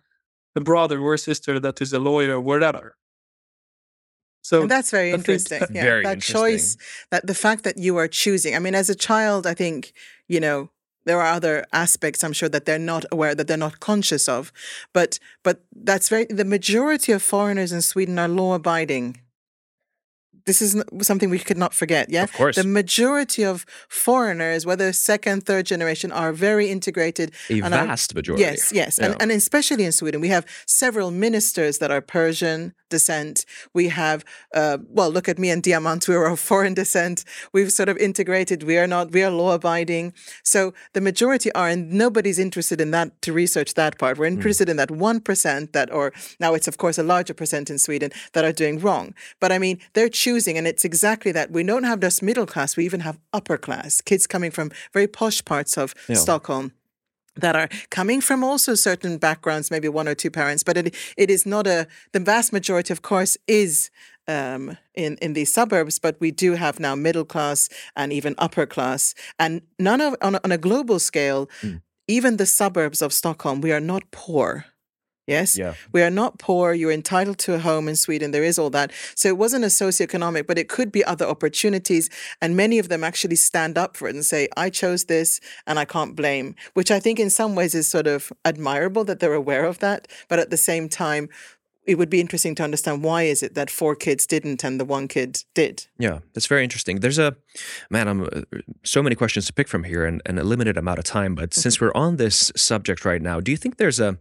a 0.56 0.60
brother 0.60 0.98
or 1.00 1.16
sister 1.16 1.60
that 1.60 1.80
is 1.80 1.92
a 1.92 1.98
lawyer 2.00 2.34
or 2.36 2.40
whatever. 2.40 2.96
So 4.42 4.62
and 4.62 4.70
that's 4.70 4.90
very 4.90 5.10
I 5.10 5.18
think- 5.18 5.28
interesting. 5.28 5.76
yeah, 5.76 5.82
Very 5.90 6.02
that 6.04 6.20
choice, 6.22 6.76
that 7.10 7.26
the 7.26 7.34
fact 7.34 7.62
that 7.64 7.76
you 7.76 7.96
are 7.98 8.08
choosing. 8.08 8.56
I 8.56 8.58
mean, 8.58 8.74
as 8.74 8.88
a 8.90 8.94
child, 8.94 9.46
I 9.46 9.54
think 9.54 9.92
you 10.28 10.40
know 10.40 10.70
there 11.04 11.20
are 11.20 11.32
other 11.32 11.64
aspects. 11.72 12.22
I'm 12.22 12.32
sure 12.32 12.48
that 12.48 12.64
they're 12.64 12.78
not 12.78 13.04
aware, 13.12 13.34
that 13.34 13.46
they're 13.46 13.56
not 13.56 13.80
conscious 13.80 14.28
of, 14.28 14.52
but 14.92 15.18
but 15.42 15.62
that's 15.74 16.08
very. 16.08 16.26
The 16.26 16.44
majority 16.44 17.12
of 17.12 17.22
foreigners 17.22 17.72
in 17.72 17.82
Sweden 17.82 18.18
are 18.18 18.28
law 18.28 18.54
abiding. 18.54 19.20
This 20.46 20.62
is 20.62 20.82
something 21.02 21.30
we 21.30 21.38
could 21.38 21.58
not 21.58 21.74
forget. 21.74 22.10
Yeah, 22.10 22.24
Of 22.24 22.32
course. 22.32 22.56
the 22.56 22.64
majority 22.64 23.44
of 23.44 23.64
foreigners, 23.88 24.64
whether 24.66 24.92
second, 24.92 25.44
third 25.46 25.66
generation, 25.66 26.12
are 26.12 26.32
very 26.32 26.70
integrated. 26.70 27.32
A 27.48 27.60
and 27.60 27.74
are- 27.74 27.86
vast 27.86 28.14
majority. 28.14 28.42
Yes, 28.42 28.72
yes. 28.72 28.98
Yeah. 28.98 29.06
And, 29.06 29.22
and 29.22 29.30
especially 29.32 29.84
in 29.84 29.92
Sweden, 29.92 30.20
we 30.20 30.28
have 30.28 30.44
several 30.66 31.10
ministers 31.10 31.78
that 31.78 31.90
are 31.90 32.00
Persian 32.00 32.74
descent. 32.88 33.44
We 33.72 33.88
have, 33.88 34.24
uh, 34.54 34.78
well, 34.88 35.10
look 35.10 35.28
at 35.28 35.38
me 35.38 35.50
and 35.50 35.62
Diamant, 35.62 36.08
we 36.08 36.14
are 36.16 36.26
of 36.26 36.40
foreign 36.40 36.74
descent. 36.74 37.24
We've 37.52 37.70
sort 37.70 37.88
of 37.88 37.96
integrated. 37.98 38.64
We 38.64 38.78
are 38.78 38.86
not, 38.86 39.12
we 39.12 39.22
are 39.22 39.30
law 39.30 39.54
abiding. 39.54 40.12
So 40.42 40.74
the 40.92 41.00
majority 41.00 41.52
are, 41.52 41.68
and 41.68 41.92
nobody's 41.92 42.38
interested 42.38 42.80
in 42.80 42.90
that 42.90 43.20
to 43.22 43.32
research 43.32 43.74
that 43.74 43.98
part. 43.98 44.18
We're 44.18 44.26
interested 44.26 44.68
in 44.68 44.76
that 44.76 44.88
1% 44.88 45.72
that, 45.72 45.92
or 45.92 46.12
now 46.40 46.54
it's 46.54 46.66
of 46.68 46.78
course 46.78 46.98
a 46.98 47.02
larger 47.04 47.34
percent 47.34 47.70
in 47.70 47.78
Sweden 47.78 48.10
that 48.32 48.44
are 48.44 48.52
doing 48.52 48.80
wrong. 48.80 49.14
But 49.40 49.52
I 49.52 49.58
mean, 49.58 49.78
they're 49.94 50.08
choosing, 50.08 50.29
and 50.58 50.66
it's 50.66 50.84
exactly 50.84 51.32
that. 51.32 51.50
We 51.50 51.62
don't 51.62 51.84
have 51.84 52.00
just 52.00 52.22
middle 52.22 52.46
class, 52.46 52.76
we 52.76 52.84
even 52.84 53.00
have 53.00 53.18
upper 53.32 53.58
class, 53.58 54.00
kids 54.00 54.26
coming 54.26 54.50
from 54.50 54.70
very 54.92 55.06
posh 55.06 55.44
parts 55.44 55.76
of 55.78 55.94
Yeah. 56.08 56.16
Stockholm 56.16 56.72
that 57.36 57.56
are 57.56 57.68
coming 57.90 58.20
from 58.20 58.44
also 58.44 58.74
certain 58.74 59.18
backgrounds, 59.18 59.70
maybe 59.70 59.88
one 59.88 60.08
or 60.08 60.14
two 60.14 60.30
parents, 60.30 60.62
but 60.62 60.76
it 60.76 60.94
it 61.16 61.30
is 61.30 61.46
not 61.46 61.66
a 61.66 61.86
the 62.12 62.20
vast 62.20 62.52
majority, 62.52 62.92
of 62.92 63.00
course, 63.02 63.36
is 63.46 63.90
um, 64.26 64.76
in 64.94 65.16
in 65.20 65.32
these 65.34 65.52
suburbs. 65.52 65.98
But 65.98 66.16
we 66.20 66.30
do 66.30 66.54
have 66.56 66.80
now 66.80 66.94
middle 66.96 67.24
class 67.24 67.68
and 67.94 68.12
even 68.12 68.34
upper 68.38 68.66
class, 68.66 69.14
and 69.38 69.62
none 69.78 70.00
of 70.00 70.14
on 70.20 70.34
a, 70.34 70.40
on 70.44 70.52
a 70.52 70.58
global 70.58 70.98
scale, 70.98 71.48
even 72.08 72.36
the 72.36 72.46
suburbs 72.46 73.02
of 73.02 73.12
Stockholm, 73.12 73.60
we 73.60 73.72
are 73.72 73.80
not 73.80 74.02
poor. 74.10 74.64
Yes, 75.30 75.56
Yeah. 75.56 75.74
we 75.92 76.02
are 76.02 76.10
not 76.10 76.38
poor. 76.38 76.74
You're 76.74 76.90
entitled 76.92 77.38
to 77.38 77.54
a 77.54 77.58
home 77.58 77.88
in 77.88 77.96
Sweden. 77.96 78.32
There 78.32 78.44
is 78.44 78.58
all 78.58 78.70
that. 78.70 78.90
So 79.14 79.28
it 79.28 79.38
wasn't 79.38 79.64
a 79.64 79.68
socioeconomic, 79.68 80.46
but 80.46 80.58
it 80.58 80.68
could 80.68 80.90
be 80.90 81.04
other 81.04 81.26
opportunities. 81.26 82.10
And 82.42 82.56
many 82.56 82.78
of 82.80 82.88
them 82.88 83.04
actually 83.04 83.36
stand 83.36 83.78
up 83.78 83.96
for 83.96 84.08
it 84.08 84.14
and 84.14 84.24
say, 84.24 84.48
I 84.56 84.70
chose 84.70 85.04
this 85.04 85.40
and 85.66 85.78
I 85.78 85.84
can't 85.84 86.16
blame, 86.16 86.54
which 86.74 86.90
I 86.90 87.00
think 87.00 87.18
in 87.20 87.30
some 87.30 87.54
ways 87.54 87.74
is 87.74 87.86
sort 87.88 88.06
of 88.06 88.32
admirable 88.44 89.04
that 89.04 89.20
they're 89.20 89.34
aware 89.44 89.64
of 89.64 89.78
that. 89.78 90.08
But 90.28 90.38
at 90.40 90.50
the 90.50 90.56
same 90.56 90.88
time, 90.88 91.28
it 91.86 91.96
would 91.98 92.10
be 92.10 92.20
interesting 92.20 92.54
to 92.56 92.62
understand 92.62 93.02
why 93.02 93.22
is 93.22 93.42
it 93.42 93.54
that 93.54 93.70
four 93.70 93.96
kids 93.96 94.26
didn't 94.26 94.62
and 94.64 94.78
the 94.78 94.84
one 94.84 95.08
kid 95.08 95.44
did. 95.54 95.86
Yeah, 95.98 96.18
that's 96.34 96.46
very 96.46 96.62
interesting. 96.62 97.00
There's 97.00 97.18
a 97.18 97.36
man, 97.88 98.06
I'm 98.06 98.22
uh, 98.22 98.42
so 98.84 99.02
many 99.02 99.16
questions 99.16 99.46
to 99.46 99.52
pick 99.52 99.66
from 99.66 99.84
here 99.84 100.04
and, 100.04 100.20
and 100.26 100.38
a 100.38 100.44
limited 100.44 100.76
amount 100.76 100.98
of 100.98 101.04
time. 101.04 101.34
But 101.34 101.54
since 101.54 101.80
we're 101.80 101.94
on 101.94 102.16
this 102.16 102.52
subject 102.54 103.04
right 103.04 103.22
now, 103.22 103.40
do 103.40 103.50
you 103.50 103.56
think 103.56 103.78
there's 103.78 103.98
a 103.98 104.18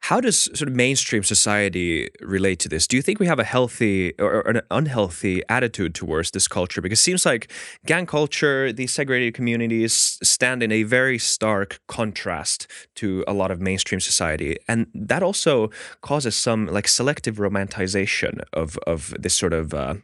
how 0.00 0.20
does 0.20 0.44
sort 0.58 0.68
of 0.68 0.74
mainstream 0.74 1.22
society 1.22 2.08
relate 2.20 2.58
to 2.60 2.68
this? 2.68 2.86
Do 2.86 2.96
you 2.96 3.02
think 3.02 3.18
we 3.18 3.26
have 3.26 3.38
a 3.38 3.44
healthy 3.44 4.12
or, 4.18 4.40
an 4.48 4.62
unhealthy 4.70 5.42
attitude 5.48 5.94
towards 5.94 6.30
this 6.30 6.48
culture? 6.48 6.80
Because 6.80 6.98
it 6.98 7.02
seems 7.02 7.26
like 7.26 7.52
gang 7.84 8.06
culture, 8.06 8.72
these 8.72 8.92
segregated 8.92 9.34
communities 9.34 10.18
stand 10.22 10.62
in 10.62 10.72
a 10.72 10.82
very 10.84 11.18
stark 11.18 11.80
contrast 11.88 12.66
to 12.96 13.24
a 13.26 13.32
lot 13.32 13.50
of 13.50 13.60
mainstream 13.60 14.00
society, 14.00 14.56
and 14.68 14.86
that 14.94 15.22
also 15.22 15.70
causes 16.00 16.36
some 16.36 16.66
like 16.66 16.88
selective 16.88 17.36
romanticization 17.36 18.40
of 18.52 18.78
of 18.86 19.14
this 19.18 19.34
sort 19.34 19.52
of 19.52 19.74
uh, 19.74 19.94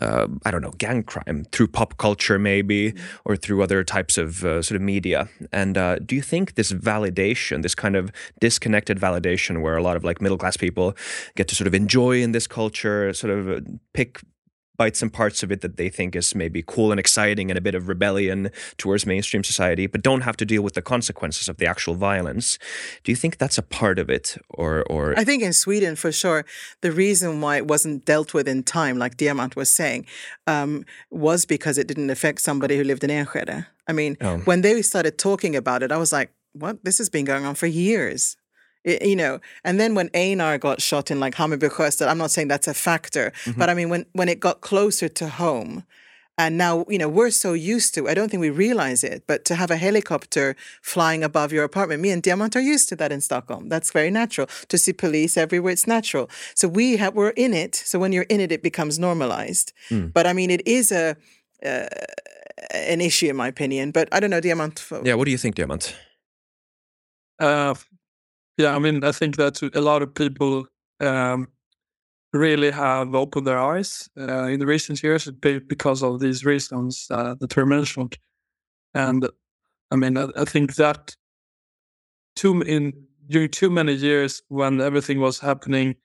uh, 0.00 0.26
I 0.44 0.50
don't 0.50 0.62
know 0.62 0.72
gang 0.78 1.02
crime 1.02 1.46
through 1.52 1.68
pop 1.68 1.96
culture 1.96 2.38
maybe 2.38 2.94
or 3.24 3.36
through 3.36 3.62
other 3.62 3.84
types 3.84 4.18
of 4.18 4.44
uh, 4.44 4.62
sort 4.62 4.76
of 4.76 4.82
media. 4.82 5.28
And 5.52 5.78
uh, 5.78 5.96
do 5.96 6.14
you 6.14 6.22
think 6.22 6.54
this 6.54 6.72
validation, 6.72 7.62
this 7.62 7.74
kind 7.74 7.96
of 7.96 8.10
disconnected 8.40 8.98
validation, 8.98 9.35
where 9.62 9.76
a 9.76 9.82
lot 9.82 9.96
of 9.96 10.04
like 10.04 10.20
middle 10.20 10.38
class 10.38 10.56
people 10.56 10.96
get 11.34 11.48
to 11.48 11.54
sort 11.54 11.66
of 11.66 11.74
enjoy 11.74 12.20
in 12.22 12.32
this 12.32 12.46
culture, 12.46 13.12
sort 13.12 13.32
of 13.32 13.48
uh, 13.48 13.60
pick 13.92 14.20
bites 14.78 15.00
and 15.00 15.10
parts 15.10 15.42
of 15.42 15.50
it 15.50 15.62
that 15.62 15.78
they 15.78 15.88
think 15.88 16.14
is 16.14 16.34
maybe 16.34 16.62
cool 16.62 16.90
and 16.90 17.00
exciting 17.00 17.50
and 17.50 17.56
a 17.56 17.62
bit 17.62 17.74
of 17.74 17.88
rebellion 17.88 18.50
towards 18.76 19.06
mainstream 19.06 19.42
society, 19.42 19.86
but 19.86 20.02
don't 20.02 20.20
have 20.20 20.36
to 20.36 20.44
deal 20.44 20.60
with 20.60 20.74
the 20.74 20.82
consequences 20.82 21.48
of 21.48 21.56
the 21.56 21.64
actual 21.66 21.94
violence. 21.94 22.58
Do 23.02 23.10
you 23.10 23.16
think 23.16 23.38
that's 23.38 23.56
a 23.56 23.62
part 23.62 23.98
of 23.98 24.10
it, 24.10 24.36
or 24.50 24.84
or 24.90 25.18
I 25.18 25.24
think 25.24 25.42
in 25.42 25.54
Sweden, 25.54 25.96
for 25.96 26.12
sure, 26.12 26.44
the 26.82 26.92
reason 26.92 27.40
why 27.40 27.56
it 27.56 27.66
wasn't 27.66 28.04
dealt 28.04 28.34
with 28.34 28.46
in 28.46 28.62
time, 28.64 28.98
like 28.98 29.16
Diamant 29.16 29.56
was 29.56 29.70
saying, 29.70 30.04
um, 30.46 30.84
was 31.10 31.46
because 31.46 31.78
it 31.78 31.86
didn't 31.88 32.10
affect 32.10 32.42
somebody 32.42 32.76
who 32.76 32.84
lived 32.84 33.02
in 33.04 33.10
Enskede. 33.10 33.66
I 33.88 33.92
mean, 33.92 34.16
Oh. 34.20 34.38
when 34.44 34.60
they 34.60 34.82
started 34.82 35.16
talking 35.16 35.56
about 35.56 35.82
it, 35.82 35.90
I 35.90 35.96
was 35.96 36.12
like, 36.12 36.30
what? 36.52 36.84
This 36.84 36.98
has 36.98 37.08
been 37.08 37.24
going 37.24 37.46
on 37.46 37.54
for 37.54 37.66
years. 37.66 38.36
I- 38.86 38.98
you 39.02 39.16
know, 39.16 39.40
and 39.64 39.78
then 39.80 39.94
when 39.94 40.08
Einar 40.14 40.58
got 40.58 40.80
shot 40.80 41.10
in 41.10 41.18
like 41.20 41.34
Hammarby 41.34 41.68
Sjöstad, 41.70 42.08
I'm 42.08 42.18
not 42.18 42.30
saying 42.30 42.48
that's 42.48 42.68
a 42.68 42.74
factor, 42.74 43.32
but 43.56 43.68
I 43.68 43.74
mean 43.74 43.88
when 43.88 44.06
when 44.12 44.28
it 44.28 44.38
got 44.40 44.60
closer 44.60 45.08
to 45.08 45.28
home, 45.28 45.84
And 46.38 46.58
now, 46.58 46.84
you 46.92 46.98
know, 46.98 47.08
we're 47.08 47.30
so 47.30 47.54
used 47.54 47.94
to, 47.94 48.00
I 48.10 48.14
don't 48.14 48.30
think 48.30 48.42
we 48.42 48.50
realize 48.50 49.02
it, 49.02 49.24
but 49.26 49.46
to 49.46 49.54
have 49.54 49.70
a 49.70 49.76
helicopter 49.86 50.54
flying 50.82 51.24
above 51.24 51.50
your 51.50 51.64
apartment, 51.64 52.02
me 52.02 52.10
and 52.10 52.22
Diamant 52.22 52.54
are 52.54 52.60
used 52.74 52.90
to 52.90 52.96
that 52.96 53.10
in 53.10 53.20
Stockholm. 53.22 53.70
That's 53.70 53.90
very 53.90 54.10
natural. 54.10 54.46
To 54.68 54.76
see 54.76 54.92
police 54.92 55.38
everywhere, 55.38 55.72
it's 55.72 55.86
natural. 55.86 56.28
So 56.54 56.68
we 56.68 56.98
have, 56.98 57.14
we're 57.14 57.30
in 57.36 57.54
it. 57.54 57.74
So 57.74 57.98
when 57.98 58.12
you're 58.12 58.28
in 58.28 58.40
it, 58.40 58.52
it 58.52 58.62
becomes 58.62 58.98
normalized. 58.98 59.72
Mm. 59.88 60.12
But 60.12 60.26
I 60.26 60.34
mean, 60.34 60.50
it 60.50 60.60
is 60.66 60.92
a, 60.92 61.16
uh, 61.64 61.88
an 62.74 63.00
issue 63.00 63.28
in 63.30 63.36
my 63.36 63.48
opinion. 63.48 63.90
But 63.90 64.06
I 64.12 64.20
don't 64.20 64.30
know, 64.34 64.42
Diamant. 64.42 64.76
Yeah, 65.06 65.14
what 65.14 65.24
do 65.24 65.30
you 65.30 65.38
think, 65.38 65.54
Diamant? 65.56 65.94
Uh, 67.38 67.74
yeah, 68.56 68.74
I 68.74 68.78
mean, 68.78 69.04
I 69.04 69.12
think 69.12 69.36
that 69.36 69.60
a 69.74 69.80
lot 69.80 70.02
of 70.02 70.14
people 70.14 70.66
um, 71.00 71.48
really 72.32 72.70
have 72.70 73.14
opened 73.14 73.46
their 73.46 73.58
eyes 73.58 74.08
uh, 74.18 74.44
in 74.44 74.60
the 74.60 74.66
recent 74.66 75.02
years 75.02 75.30
because 75.30 76.02
of 76.02 76.20
these 76.20 76.44
reasons 76.44 77.06
uh, 77.10 77.34
that 77.40 77.56
were 77.56 77.66
mentioned. 77.66 78.16
And 78.94 79.28
I 79.90 79.96
mean, 79.96 80.16
I, 80.16 80.28
I, 80.36 80.44
think 80.44 80.76
that 80.76 81.14
too 82.34 82.62
in 82.62 82.92
during 83.28 83.50
too 83.50 83.70
many 83.70 83.92
years 83.92 84.42
when 84.48 84.80
everything 84.80 85.20
was 85.20 85.38
happening 85.38 85.96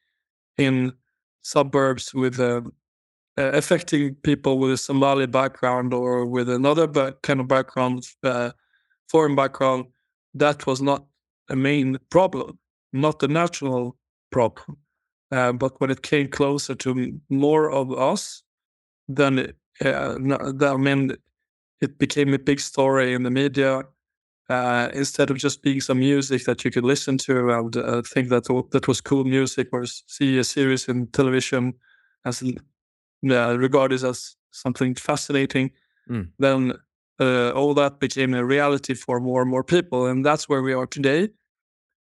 in 0.57 0.93
suburbs 1.41 2.13
with 2.13 2.39
uh, 2.39 2.61
affecting 3.37 4.15
people 4.15 4.59
with 4.59 4.71
a 4.71 4.77
Somali 4.77 5.27
background 5.27 5.93
or 5.93 6.25
with 6.25 6.49
another 6.49 6.87
kind 7.23 7.39
of 7.39 7.47
background, 7.47 8.07
uh, 8.23 8.51
foreign 9.09 9.35
background, 9.35 9.85
that 10.33 10.65
was 10.67 10.81
not 10.81 11.05
a 11.51 11.55
main 11.55 11.97
problem, 12.09 12.57
not 12.93 13.19
the 13.19 13.27
national 13.27 13.97
problem. 14.31 14.77
Uh, 15.31 15.53
but 15.53 15.79
when 15.79 15.89
it 15.89 16.01
came 16.01 16.27
closer 16.27 16.75
to 16.75 17.19
more 17.29 17.71
of 17.71 17.91
us, 17.91 18.43
then 19.07 19.39
it, 19.39 19.55
uh, 19.85 20.15
I 20.61 20.77
mean, 20.77 21.15
it 21.81 21.97
became 21.97 22.33
a 22.33 22.39
big 22.39 22.59
story 22.59 23.13
in 23.13 23.23
the 23.23 23.31
media. 23.31 23.83
Uh, 24.49 24.89
instead 24.93 25.31
of 25.31 25.37
just 25.37 25.61
being 25.61 25.79
some 25.79 25.99
music 25.99 26.43
that 26.43 26.65
you 26.65 26.71
could 26.71 26.83
listen 26.83 27.17
to 27.17 27.49
and 27.51 27.77
uh, 27.77 28.01
think 28.01 28.27
that 28.27 28.43
that 28.71 28.87
was 28.87 28.99
cool 28.99 29.23
music, 29.23 29.69
or 29.71 29.85
see 29.85 30.37
a 30.37 30.43
series 30.43 30.89
in 30.89 31.07
television 31.07 31.73
as 32.25 32.43
regarded 33.21 34.03
as 34.03 34.35
something 34.51 34.93
fascinating, 34.95 35.71
mm. 36.09 36.27
then 36.37 36.73
uh, 37.19 37.51
all 37.51 37.73
that 37.73 37.99
became 37.99 38.33
a 38.33 38.43
reality 38.43 38.93
for 38.93 39.21
more 39.21 39.41
and 39.41 39.49
more 39.49 39.63
people, 39.63 40.05
and 40.05 40.25
that's 40.25 40.49
where 40.49 40.61
we 40.61 40.73
are 40.73 40.87
today. 40.87 41.29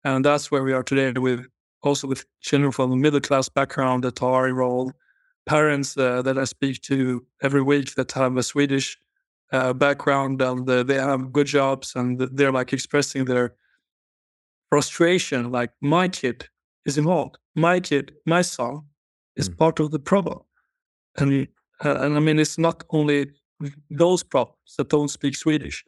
And 0.05 0.25
that's 0.25 0.51
where 0.51 0.63
we 0.63 0.73
are 0.73 0.83
today 0.83 1.13
with 1.13 1.47
also 1.83 2.07
with 2.07 2.25
children 2.41 2.73
from 2.73 2.93
a 2.93 2.97
middle 2.97 3.21
class 3.21 3.49
background 3.49 4.05
that 4.05 4.23
are 4.23 4.49
enrolled, 4.49 4.93
parents 5.47 5.97
uh, 5.97 6.23
that 6.23 6.39
I 6.39 6.45
speak 6.45 6.83
to 6.83 7.25
every 7.43 7.63
week 7.63 7.95
that 7.95 8.13
have 8.13 8.37
a 8.37 8.43
Swedish 8.43 8.99
uh, 9.53 9.73
background 9.73 10.41
and 10.43 10.69
uh, 10.69 10.83
they 10.83 10.95
have 10.95 11.33
good 11.33 11.47
jobs 11.47 11.95
and 11.97 12.21
they're 12.21 12.53
like 12.53 12.73
expressing 12.73 13.25
their 13.25 13.55
frustration. 14.69 15.51
Like 15.51 15.71
my 15.81 16.09
kid 16.09 16.49
is 16.85 16.99
involved, 16.99 17.39
my 17.55 17.81
kid, 17.81 18.13
my 18.27 18.43
son 18.43 18.83
is 19.37 19.49
mm. 19.49 19.59
part 19.59 19.81
of 19.81 19.91
the 19.91 19.99
problem, 19.99 20.41
and 21.17 21.49
uh, 21.85 21.97
and 22.01 22.17
I 22.17 22.21
mean 22.21 22.39
it's 22.39 22.59
not 22.59 22.85
only 22.91 23.33
those 23.91 24.23
problems 24.23 24.77
that 24.79 24.89
don't 24.89 25.09
speak 25.09 25.37
Swedish. 25.37 25.85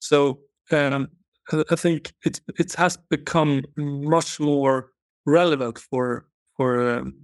So 0.00 0.40
um, 0.70 1.08
I 1.52 1.76
think 1.76 2.12
it 2.24 2.40
it 2.58 2.74
has 2.74 2.96
become 2.96 3.62
much 3.76 4.40
more 4.40 4.90
relevant 5.24 5.78
for 5.78 6.26
for 6.56 6.98
um, 6.98 7.14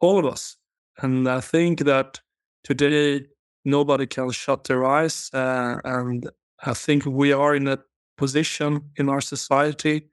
all 0.00 0.18
of 0.18 0.26
us, 0.26 0.56
and 0.98 1.28
I 1.28 1.40
think 1.40 1.80
that 1.80 2.20
today 2.64 3.26
nobody 3.64 4.06
can 4.06 4.30
shut 4.30 4.64
their 4.64 4.84
eyes, 4.84 5.30
uh, 5.34 5.80
and 5.84 6.30
I 6.64 6.74
think 6.74 7.04
we 7.04 7.32
are 7.32 7.54
in 7.54 7.68
a 7.68 7.78
position 8.16 8.90
in 8.96 9.08
our 9.08 9.20
society 9.20 10.08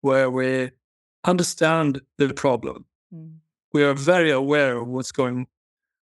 where 0.00 0.30
we 0.30 0.70
understand 1.24 2.00
the 2.16 2.32
problem. 2.32 2.84
Mm. 3.12 3.38
We 3.72 3.82
are 3.84 3.94
very 3.94 4.30
aware 4.30 4.78
of 4.78 4.88
what's 4.88 5.12
going, 5.12 5.46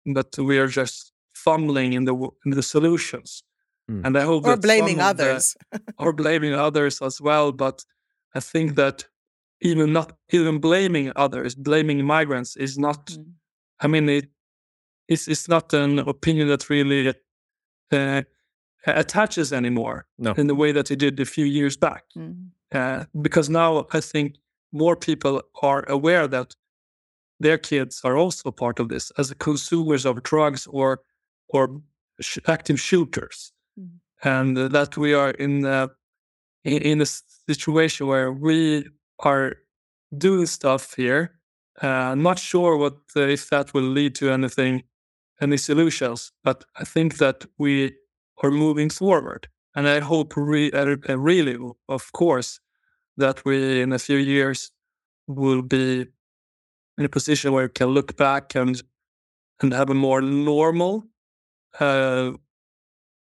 but 0.07 0.37
we 0.39 0.59
are 0.59 0.66
just 0.66 1.12
fumbling 1.35 1.93
in 1.93 2.05
the 2.05 2.14
in 2.45 2.51
the 2.53 2.62
solutions. 2.62 3.45
Mm. 3.91 4.03
And 4.05 4.18
I 4.18 4.22
hope 4.22 4.47
or 4.47 4.57
blaming 4.57 5.01
others, 5.01 5.57
the, 5.70 5.80
or 5.99 6.12
blaming 6.12 6.55
others 6.55 7.03
as 7.03 7.20
well. 7.20 7.53
But 7.53 7.85
I 8.35 8.41
think 8.41 8.76
that 8.76 9.05
even 9.61 9.93
not 9.93 10.12
even 10.30 10.59
blaming 10.59 11.12
others, 11.16 11.55
blaming 11.55 12.05
migrants 12.05 12.57
is 12.57 12.78
not. 12.78 13.07
Mm. 13.07 13.32
I 13.80 13.87
mean, 13.87 14.09
it, 14.09 14.28
it's 15.09 15.28
it's 15.28 15.49
not 15.49 15.72
an 15.74 15.99
opinion 15.99 16.49
that 16.49 16.70
really 16.70 17.14
uh, 17.93 18.22
attaches 18.87 19.53
anymore 19.53 20.07
no. 20.18 20.32
in 20.32 20.47
the 20.47 20.55
way 20.55 20.72
that 20.72 20.91
it 20.91 20.97
did 20.97 21.20
a 21.20 21.24
few 21.24 21.45
years 21.45 21.76
back. 21.76 22.05
Mm. 22.16 22.49
Uh, 22.72 23.05
because 23.20 23.51
now 23.51 23.87
I 23.93 24.01
think 24.01 24.37
more 24.72 24.97
people 24.97 25.43
are 25.62 25.85
aware 25.89 26.26
that 26.26 26.57
their 27.39 27.59
kids 27.59 28.01
are 28.05 28.16
also 28.16 28.51
part 28.51 28.80
of 28.80 28.89
this 28.89 29.12
as 29.18 29.32
consumers 29.39 30.07
of 30.07 30.22
drugs 30.22 30.66
or 30.66 31.01
or 31.49 31.80
sh- 32.20 32.39
active 32.47 32.80
shooters 32.80 33.53
and 34.22 34.57
that 34.57 34.97
we 34.97 35.14
are 35.14 35.31
in 35.31 35.64
a, 35.64 35.91
in 36.64 37.01
a 37.01 37.07
situation 37.07 38.07
where 38.07 38.33
we 38.33 38.87
are 39.20 39.57
doing 40.16 40.47
stuff 40.47 40.95
here. 40.95 41.39
Uh, 41.83 42.14
not 42.14 42.39
sure 42.39 42.77
what 42.77 42.97
uh, 43.16 43.20
if 43.20 43.51
that 43.51 43.75
will 43.75 43.83
lead 43.83 44.14
to 44.14 44.31
anything, 44.31 44.85
any 45.41 45.57
solutions, 45.57 46.33
but 46.45 46.64
I 46.77 46.85
think 46.85 47.18
that 47.18 47.45
we 47.59 47.95
are 48.43 48.51
moving 48.51 48.91
forward, 48.91 49.49
and 49.75 49.89
I 49.89 49.99
hope 50.01 50.35
re- 50.37 50.70
uh, 50.70 51.18
really, 51.18 51.59
of 51.89 52.12
course, 52.12 52.61
that 53.16 53.45
we 53.45 53.81
in 53.81 53.93
a 53.93 53.99
few 53.99 54.18
years 54.18 54.70
will 55.27 55.62
be 55.62 56.07
in 56.97 57.05
a 57.05 57.09
position 57.09 57.53
where 57.53 57.64
we 57.64 57.70
can 57.70 57.89
look 57.89 58.16
back 58.16 58.55
and 58.55 58.81
and 59.61 59.72
have 59.72 59.91
a 59.91 59.95
more 59.95 60.20
normal 60.20 61.05
uh, 61.81 62.33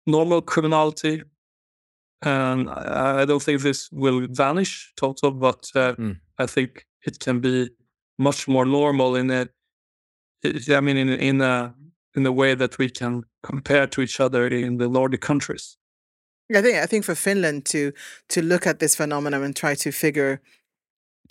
normal 0.05 0.41
criminality. 0.41 1.23
And 2.23 2.69
I, 2.69 3.25
don't 3.25 3.41
think 3.41 3.61
this 3.61 3.89
will 3.91 4.27
vanish 4.29 4.93
total, 4.95 5.31
but 5.31 5.69
uh, 5.73 5.93
mm. 5.95 6.19
I 6.37 6.45
think 6.45 6.85
it 7.03 7.19
can 7.19 7.39
be 7.39 7.69
much 8.19 8.47
more 8.47 8.65
normal 8.65 9.15
in 9.15 9.31
a, 9.31 9.47
I 10.45 10.81
mean, 10.81 10.97
in 10.97 11.09
in 11.09 11.41
a 11.41 11.73
in 12.15 12.25
a 12.25 12.31
way 12.31 12.55
that 12.55 12.77
we 12.77 12.89
can 12.89 13.23
compare 13.41 13.87
to 13.87 14.01
each 14.01 14.19
other 14.19 14.47
in 14.47 14.77
the 14.77 14.87
Nordic 14.87 15.21
countries. 15.21 15.77
I 16.53 16.61
think 16.61 16.77
I 16.77 16.85
think 16.85 17.05
for 17.05 17.15
Finland 17.15 17.65
to 17.65 17.91
to 18.29 18.41
look 18.41 18.67
at 18.67 18.79
this 18.79 18.95
phenomenon 18.95 19.43
and 19.43 19.55
try 19.55 19.75
to 19.75 19.91
figure 19.91 20.41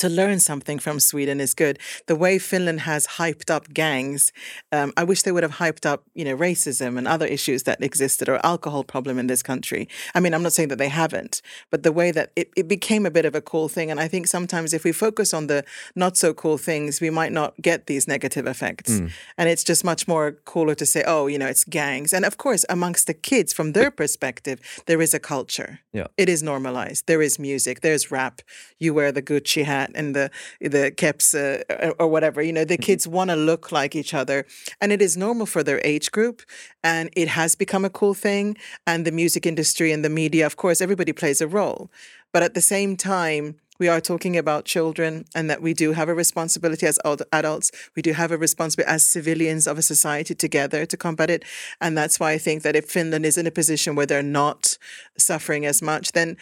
to 0.00 0.08
learn 0.08 0.40
something 0.40 0.78
from 0.78 0.98
Sweden 0.98 1.40
is 1.40 1.52
good. 1.54 1.78
The 2.06 2.16
way 2.16 2.38
Finland 2.38 2.80
has 2.80 3.06
hyped 3.18 3.50
up 3.50 3.72
gangs, 3.72 4.32
um, 4.72 4.92
I 4.96 5.04
wish 5.04 5.22
they 5.22 5.32
would 5.32 5.42
have 5.42 5.56
hyped 5.64 5.84
up, 5.84 6.04
you 6.14 6.24
know, 6.24 6.36
racism 6.36 6.96
and 6.98 7.06
other 7.06 7.26
issues 7.26 7.64
that 7.64 7.82
existed 7.82 8.28
or 8.28 8.44
alcohol 8.44 8.82
problem 8.82 9.18
in 9.18 9.26
this 9.26 9.42
country. 9.42 9.88
I 10.14 10.20
mean, 10.20 10.32
I'm 10.32 10.42
not 10.42 10.54
saying 10.54 10.70
that 10.70 10.78
they 10.78 10.88
haven't, 10.88 11.42
but 11.70 11.82
the 11.82 11.92
way 11.92 12.10
that 12.12 12.32
it, 12.34 12.50
it 12.56 12.66
became 12.66 13.04
a 13.04 13.10
bit 13.10 13.26
of 13.26 13.34
a 13.34 13.42
cool 13.42 13.68
thing. 13.68 13.90
And 13.90 14.00
I 14.00 14.08
think 14.08 14.26
sometimes 14.26 14.72
if 14.72 14.84
we 14.84 14.92
focus 14.92 15.34
on 15.34 15.48
the 15.48 15.64
not 15.94 16.16
so 16.16 16.32
cool 16.32 16.56
things, 16.56 17.00
we 17.00 17.10
might 17.10 17.32
not 17.32 17.54
get 17.60 17.86
these 17.86 18.08
negative 18.08 18.46
effects. 18.46 18.92
Mm. 18.92 19.10
And 19.36 19.48
it's 19.50 19.64
just 19.64 19.84
much 19.84 20.08
more 20.08 20.32
cooler 20.44 20.74
to 20.76 20.86
say, 20.86 21.04
oh, 21.06 21.26
you 21.26 21.38
know, 21.38 21.46
it's 21.46 21.64
gangs. 21.64 22.14
And 22.14 22.24
of 22.24 22.38
course, 22.38 22.64
amongst 22.70 23.06
the 23.06 23.14
kids, 23.14 23.52
from 23.52 23.72
their 23.72 23.90
perspective, 23.90 24.60
there 24.86 25.02
is 25.02 25.12
a 25.12 25.20
culture. 25.20 25.80
Yeah. 25.92 26.06
It 26.16 26.28
is 26.30 26.42
normalized. 26.42 27.06
There 27.06 27.20
is 27.20 27.38
music. 27.38 27.82
There's 27.82 28.10
rap. 28.10 28.40
You 28.78 28.94
wear 28.94 29.12
the 29.12 29.22
Gucci 29.22 29.64
hat 29.64 29.89
and 29.96 30.14
the 30.14 30.30
the 30.60 30.90
keps 30.90 31.34
uh, 31.34 31.62
or 31.98 32.08
whatever. 32.08 32.42
You 32.42 32.52
know, 32.52 32.64
the 32.64 32.74
mm-hmm. 32.74 32.82
kids 32.82 33.06
want 33.06 33.30
to 33.30 33.36
look 33.36 33.72
like 33.72 33.94
each 33.94 34.14
other, 34.14 34.46
and 34.80 34.92
it 34.92 35.02
is 35.02 35.16
normal 35.16 35.46
for 35.46 35.62
their 35.62 35.80
age 35.84 36.10
group, 36.10 36.42
and 36.82 37.10
it 37.16 37.28
has 37.28 37.54
become 37.54 37.84
a 37.84 37.90
cool 37.90 38.14
thing. 38.14 38.56
And 38.86 39.06
the 39.06 39.12
music 39.12 39.46
industry 39.46 39.92
and 39.92 40.04
the 40.04 40.10
media, 40.10 40.46
of 40.46 40.56
course, 40.56 40.80
everybody 40.80 41.12
plays 41.12 41.40
a 41.40 41.48
role, 41.48 41.90
but 42.32 42.42
at 42.42 42.54
the 42.54 42.60
same 42.60 42.96
time 42.96 43.56
we 43.80 43.88
are 43.88 44.00
talking 44.00 44.36
about 44.36 44.66
children 44.66 45.24
and 45.34 45.48
that 45.48 45.62
we 45.62 45.72
do 45.72 45.92
have 45.92 46.10
a 46.10 46.14
responsibility 46.14 46.86
as 46.86 46.98
adults. 47.32 47.72
We 47.96 48.02
do 48.02 48.12
have 48.12 48.30
a 48.30 48.36
responsibility 48.36 48.92
as 48.92 49.06
civilians 49.06 49.66
of 49.66 49.78
a 49.78 49.82
society 49.82 50.34
together 50.34 50.84
to 50.84 50.96
combat 50.98 51.30
it. 51.30 51.44
And 51.80 51.96
that's 51.96 52.20
why 52.20 52.32
I 52.32 52.38
think 52.38 52.62
that 52.62 52.76
if 52.76 52.84
Finland 52.84 53.24
is 53.24 53.38
in 53.38 53.46
a 53.46 53.50
position 53.50 53.96
where 53.96 54.04
they're 54.04 54.22
not 54.22 54.76
suffering 55.16 55.64
as 55.64 55.80
much, 55.80 56.12
then 56.12 56.36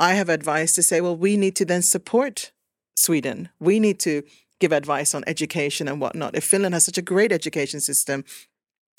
I 0.00 0.14
have 0.14 0.30
advice 0.30 0.74
to 0.76 0.82
say, 0.82 1.02
well, 1.02 1.16
we 1.16 1.36
need 1.36 1.54
to 1.56 1.66
then 1.66 1.82
support 1.82 2.52
Sweden. 2.96 3.48
We 3.60 3.80
need 3.80 3.98
to 4.00 4.22
give 4.60 4.72
advice 4.72 5.14
on 5.14 5.24
education 5.26 5.88
and 5.88 6.00
whatnot. 6.00 6.36
If 6.36 6.44
Finland 6.44 6.74
has 6.74 6.84
such 6.84 6.98
a 6.98 7.02
great 7.02 7.32
education 7.32 7.80
system, 7.80 8.24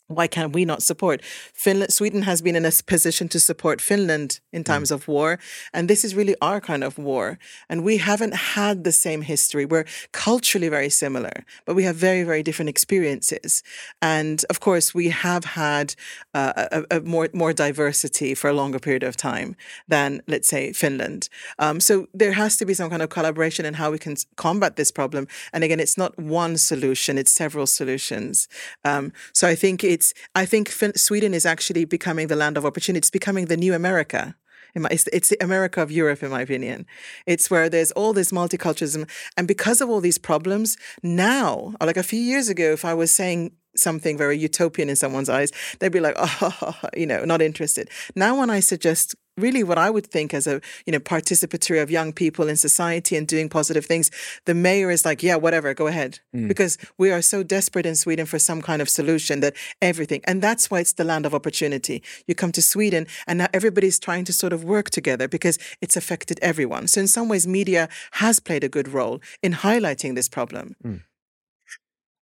why 0.07 0.27
can 0.27 0.51
we 0.51 0.65
not 0.65 0.83
support? 0.83 1.21
Finland 1.53 1.93
sweden 1.93 2.23
has 2.23 2.41
been 2.41 2.55
in 2.55 2.65
a 2.65 2.71
position 2.85 3.27
to 3.29 3.39
support 3.39 3.81
finland 3.81 4.39
in 4.51 4.61
mm. 4.61 4.65
times 4.65 4.89
mm. 4.89 4.95
of 4.95 5.07
war 5.07 5.39
and 5.73 5.87
this 5.87 6.03
is 6.03 6.15
really 6.15 6.35
our 6.41 6.59
kind 6.59 6.83
of 6.83 6.97
war. 6.97 7.39
And 7.69 7.83
we 7.83 7.97
haven't 7.97 8.35
had 8.35 8.83
the 8.83 8.91
same 8.91 9.21
history. 9.21 9.65
We're 9.65 9.85
culturally 10.11 10.69
very 10.69 10.89
similar 10.89 11.45
but 11.65 11.75
we 11.75 11.83
have 11.83 11.95
very 11.95 12.23
very 12.23 12.43
different 12.43 12.69
experiences. 12.69 13.63
And 14.01 14.43
of 14.49 14.59
course 14.59 14.93
we 14.93 15.09
have 15.09 15.45
had 15.45 15.95
uh, 16.33 16.67
a, 16.71 16.97
a, 16.97 17.01
more 17.01 17.29
more 17.33 17.53
diversity 17.53 18.35
for 18.35 18.49
a 18.49 18.53
longer 18.53 18.79
period 18.79 19.03
of 19.03 19.15
time 19.15 19.55
than 19.87 20.21
let's 20.27 20.49
say 20.49 20.73
finland. 20.73 21.29
Um, 21.59 21.79
so 21.79 22.07
there 22.13 22.33
has 22.33 22.57
to 22.57 22.65
be 22.65 22.73
some 22.73 22.89
kind 22.89 23.01
of 23.01 23.09
collaboration 23.09 23.65
in 23.65 23.75
how 23.75 23.91
we 23.91 23.99
can 23.99 24.15
combat 24.35 24.75
this 24.75 24.91
problem. 24.91 25.27
And 25.53 25.63
again 25.63 25.79
it's 25.79 25.97
not 25.97 26.17
one 26.19 26.57
solution 26.57 27.17
it's 27.17 27.31
several 27.31 27.67
solutions. 27.67 28.47
Um, 28.83 29.13
so 29.31 29.47
i 29.47 29.55
think 29.55 29.83
it's 29.93 30.13
I 30.35 30.45
think 30.45 30.65
Sweden 31.07 31.33
is 31.33 31.45
actually 31.45 31.85
becoming 31.85 32.27
the 32.27 32.35
land 32.35 32.57
of 32.57 32.65
opportunity. 32.65 32.99
It's 33.03 33.09
becoming 33.19 33.45
the 33.45 33.57
new 33.57 33.73
America. 33.73 34.35
It's, 34.75 35.07
it's 35.13 35.29
the 35.29 35.43
America 35.43 35.81
of 35.81 35.91
Europe, 35.91 36.23
in 36.23 36.31
my 36.31 36.41
opinion. 36.41 36.87
It's 37.27 37.51
where 37.51 37.69
there's 37.69 37.91
all 37.91 38.11
this 38.11 38.31
multiculturalism. 38.31 39.07
And 39.37 39.47
because 39.47 39.81
of 39.81 39.89
all 39.89 40.01
these 40.01 40.17
problems, 40.17 40.77
now, 41.03 41.75
like 41.79 41.97
a 41.97 42.09
few 42.11 42.19
years 42.19 42.49
ago, 42.49 42.71
if 42.71 42.83
I 42.83 42.95
was 42.95 43.13
saying 43.13 43.51
something 43.75 44.17
very 44.17 44.37
utopian 44.37 44.89
in 44.89 44.95
someone's 44.95 45.29
eyes, 45.29 45.51
they'd 45.79 45.91
be 45.91 45.99
like, 45.99 46.15
oh, 46.19 46.75
you 46.95 47.05
know, 47.05 47.25
not 47.25 47.41
interested. 47.41 47.89
Now, 48.15 48.39
when 48.39 48.49
I 48.49 48.59
suggest 48.59 49.15
really 49.37 49.63
what 49.63 49.77
I 49.77 49.89
would 49.89 50.05
think 50.05 50.33
as 50.33 50.47
a 50.47 50.61
you 50.85 50.91
know 50.91 50.99
participatory 50.99 51.81
of 51.81 51.89
young 51.89 52.13
people 52.13 52.47
in 52.47 52.55
society 52.55 53.15
and 53.15 53.27
doing 53.27 53.49
positive 53.49 53.85
things, 53.85 54.11
the 54.45 54.53
mayor 54.53 54.91
is 54.91 55.05
like, 55.05 55.23
yeah, 55.23 55.35
whatever, 55.35 55.73
go 55.73 55.87
ahead, 55.87 56.19
mm. 56.35 56.47
because 56.47 56.77
we 56.97 57.11
are 57.11 57.21
so 57.21 57.43
desperate 57.43 57.85
in 57.85 57.95
Sweden 57.95 58.25
for 58.25 58.39
some 58.39 58.61
kind 58.61 58.81
of 58.81 58.89
solution 58.89 59.39
that 59.39 59.55
everything, 59.81 60.21
and 60.25 60.41
that's 60.41 60.69
why 60.69 60.79
it's 60.79 60.93
the 60.93 61.03
land 61.03 61.25
of 61.25 61.33
opportunity. 61.33 62.03
You 62.27 62.35
come 62.35 62.51
to 62.53 62.61
Sweden, 62.61 63.07
and 63.27 63.39
now 63.39 63.47
everybody's 63.53 63.99
trying 63.99 64.25
to 64.25 64.33
sort 64.33 64.53
of 64.53 64.63
work 64.63 64.89
together 64.89 65.27
because 65.27 65.57
it's 65.81 65.97
affected 65.97 66.39
everyone. 66.41 66.87
So 66.87 67.01
in 67.01 67.07
some 67.07 67.27
ways, 67.29 67.47
media 67.47 67.89
has 68.13 68.39
played 68.39 68.63
a 68.63 68.69
good 68.69 68.87
role 68.87 69.21
in 69.41 69.53
highlighting 69.53 70.15
this 70.15 70.29
problem. 70.29 70.75
Mm 70.83 71.01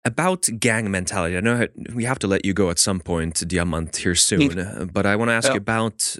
about 0.05 0.47
gang 0.59 0.89
mentality. 0.89 1.37
I 1.37 1.41
know 1.41 1.67
we 1.93 2.05
have 2.05 2.19
to 2.19 2.27
let 2.27 2.45
you 2.45 2.53
go 2.53 2.69
at 2.69 2.79
some 2.79 2.99
point, 2.99 3.35
Diamant, 3.35 3.95
here 3.97 4.15
soon, 4.15 4.89
but 4.93 5.05
I 5.05 5.15
want 5.15 5.29
to 5.29 5.33
ask 5.33 5.47
yeah. 5.47 5.53
you 5.53 5.57
about 5.57 6.17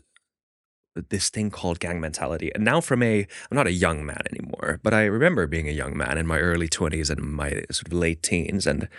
this 1.10 1.30
thing 1.30 1.50
called 1.50 1.80
gang 1.80 2.02
mentality. 2.02 2.52
And 2.54 2.66
now, 2.66 2.82
from 2.82 3.02
a, 3.04 3.20
I'm 3.20 3.56
not 3.56 3.68
a 3.68 3.72
young 3.72 4.06
man 4.06 4.22
anymore, 4.32 4.80
but 4.84 4.94
I 4.94 5.06
remember 5.06 5.48
being 5.48 5.68
a 5.68 5.72
young 5.72 5.96
man 5.96 6.18
in 6.18 6.28
my 6.28 6.40
early 6.40 6.68
20s 6.68 7.10
and 7.10 7.22
my 7.22 7.64
sort 7.72 7.88
of 7.88 7.94
late 7.94 8.22
teens, 8.22 8.68
and 8.68 8.90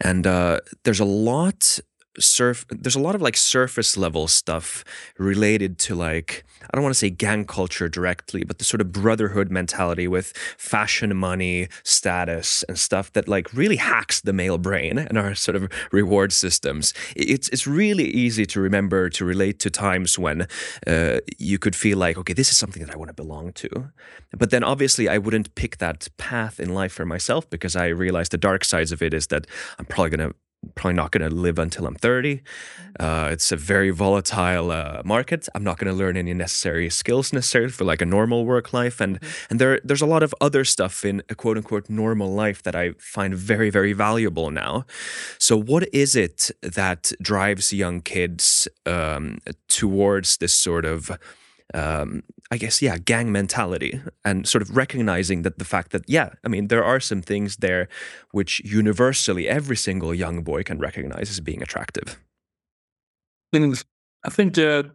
and 0.00 0.26
uh, 0.26 0.60
there's 0.84 1.00
a 1.00 1.06
lot 1.06 1.80
surf 2.18 2.66
there's 2.70 2.96
a 2.96 3.00
lot 3.00 3.14
of 3.14 3.22
like 3.22 3.36
surface 3.36 3.96
level 3.96 4.28
stuff 4.28 4.84
related 5.18 5.78
to 5.78 5.94
like 5.94 6.44
I 6.62 6.76
don't 6.76 6.82
want 6.82 6.94
to 6.94 6.98
say 6.98 7.10
gang 7.10 7.44
culture 7.46 7.88
directly, 7.88 8.44
but 8.44 8.58
the 8.58 8.64
sort 8.64 8.80
of 8.80 8.92
brotherhood 8.92 9.50
mentality 9.50 10.06
with 10.06 10.36
fashion 10.58 11.16
money, 11.16 11.68
status, 11.82 12.62
and 12.68 12.78
stuff 12.78 13.12
that 13.12 13.26
like 13.26 13.52
really 13.54 13.76
hacks 13.76 14.20
the 14.20 14.32
male 14.32 14.58
brain 14.58 14.98
and 14.98 15.16
our 15.16 15.34
sort 15.34 15.56
of 15.56 15.70
reward 15.92 16.32
systems. 16.32 16.92
It's 17.16 17.48
it's 17.48 17.66
really 17.66 18.04
easy 18.04 18.44
to 18.46 18.60
remember 18.60 19.08
to 19.10 19.24
relate 19.24 19.58
to 19.60 19.70
times 19.70 20.18
when 20.18 20.46
uh, 20.86 21.18
you 21.38 21.58
could 21.58 21.74
feel 21.74 21.98
like, 21.98 22.18
okay, 22.18 22.34
this 22.34 22.50
is 22.50 22.56
something 22.56 22.84
that 22.84 22.92
I 22.92 22.98
want 22.98 23.08
to 23.08 23.14
belong 23.14 23.52
to. 23.54 23.90
But 24.36 24.50
then 24.50 24.62
obviously 24.62 25.08
I 25.08 25.18
wouldn't 25.18 25.54
pick 25.54 25.78
that 25.78 26.08
path 26.18 26.60
in 26.60 26.74
life 26.74 26.92
for 26.92 27.06
myself 27.06 27.48
because 27.48 27.76
I 27.76 27.86
realized 27.86 28.32
the 28.32 28.38
dark 28.38 28.64
sides 28.64 28.92
of 28.92 29.00
it 29.00 29.14
is 29.14 29.28
that 29.28 29.46
I'm 29.78 29.86
probably 29.86 30.10
gonna 30.10 30.34
probably 30.74 30.94
not 30.94 31.12
going 31.12 31.28
to 31.28 31.34
live 31.34 31.58
until 31.58 31.86
I'm 31.86 31.94
30. 31.94 32.36
Mm-hmm. 32.36 33.04
Uh, 33.04 33.28
it's 33.30 33.52
a 33.52 33.56
very 33.56 33.90
volatile 33.90 34.70
uh, 34.70 35.02
market. 35.04 35.48
I'm 35.54 35.62
not 35.62 35.78
going 35.78 35.92
to 35.92 35.96
learn 35.96 36.16
any 36.16 36.34
necessary 36.34 36.90
skills 36.90 37.32
necessarily 37.32 37.70
for 37.70 37.84
like 37.84 38.02
a 38.02 38.06
normal 38.06 38.44
work 38.44 38.72
life, 38.72 39.00
and 39.00 39.20
mm-hmm. 39.20 39.46
and 39.50 39.60
there 39.60 39.80
there's 39.84 40.02
a 40.02 40.06
lot 40.06 40.22
of 40.22 40.34
other 40.40 40.64
stuff 40.64 41.04
in 41.04 41.22
a 41.28 41.34
quote 41.34 41.56
unquote 41.56 41.88
normal 41.88 42.32
life 42.32 42.62
that 42.62 42.74
I 42.74 42.92
find 42.98 43.34
very 43.34 43.70
very 43.70 43.92
valuable 43.92 44.50
now. 44.50 44.84
So 45.38 45.56
what 45.56 45.88
is 45.92 46.16
it 46.16 46.50
that 46.62 47.12
drives 47.22 47.72
young 47.72 48.00
kids 48.00 48.68
um, 48.86 49.38
towards 49.68 50.38
this 50.38 50.54
sort 50.54 50.84
of 50.84 51.10
um, 51.74 52.22
I 52.50 52.56
guess, 52.56 52.80
yeah, 52.80 52.98
gang 52.98 53.30
mentality 53.30 54.00
and 54.24 54.48
sort 54.48 54.62
of 54.62 54.76
recognizing 54.76 55.42
that 55.42 55.58
the 55.58 55.64
fact 55.64 55.90
that, 55.92 56.02
yeah, 56.06 56.30
I 56.44 56.48
mean, 56.48 56.68
there 56.68 56.84
are 56.84 57.00
some 57.00 57.22
things 57.22 57.56
there 57.58 57.88
which 58.32 58.60
universally 58.64 59.48
every 59.48 59.76
single 59.76 60.14
young 60.14 60.42
boy 60.42 60.62
can 60.62 60.78
recognize 60.78 61.30
as 61.30 61.40
being 61.40 61.62
attractive. 61.62 62.18
I 63.54 64.30
think 64.30 64.54
the, 64.54 64.90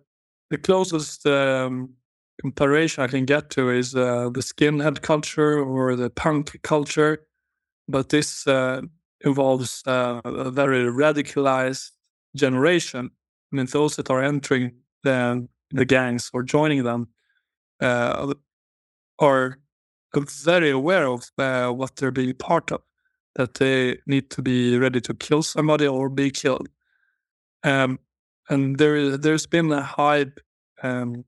the 0.49 0.57
closest 0.57 1.25
um, 1.25 1.93
comparison 2.41 3.03
I 3.03 3.07
can 3.07 3.25
get 3.25 3.49
to 3.51 3.69
is 3.69 3.95
uh, 3.95 4.29
the 4.33 4.41
skinhead 4.41 5.01
culture 5.01 5.59
or 5.59 5.95
the 5.95 6.09
punk 6.09 6.59
culture. 6.63 7.25
But 7.87 8.09
this 8.09 8.47
uh, 8.47 8.81
involves 9.21 9.83
uh, 9.85 10.21
a 10.23 10.49
very 10.51 10.85
radicalized 10.85 11.91
generation. 12.35 13.11
I 13.51 13.55
mean, 13.55 13.67
those 13.67 13.95
that 13.97 14.09
are 14.09 14.23
entering 14.23 14.71
the 15.03 15.47
the 15.73 15.85
gangs 15.85 16.29
or 16.33 16.43
joining 16.43 16.83
them 16.83 17.09
uh, 17.81 18.33
are 19.19 19.57
very 20.13 20.69
aware 20.69 21.07
of 21.07 21.31
uh, 21.37 21.69
what 21.69 21.95
they're 21.95 22.11
being 22.11 22.35
part 22.35 22.71
of, 22.71 22.81
that 23.35 23.55
they 23.55 23.97
need 24.05 24.29
to 24.29 24.41
be 24.41 24.77
ready 24.77 25.01
to 25.01 25.13
kill 25.13 25.43
somebody 25.43 25.87
or 25.87 26.09
be 26.09 26.29
killed. 26.31 26.69
Um, 27.63 27.99
and 28.49 28.77
there, 28.77 29.17
there's 29.17 29.47
been 29.47 29.71
a 29.71 29.81
hype 29.81 30.39
um, 30.83 31.25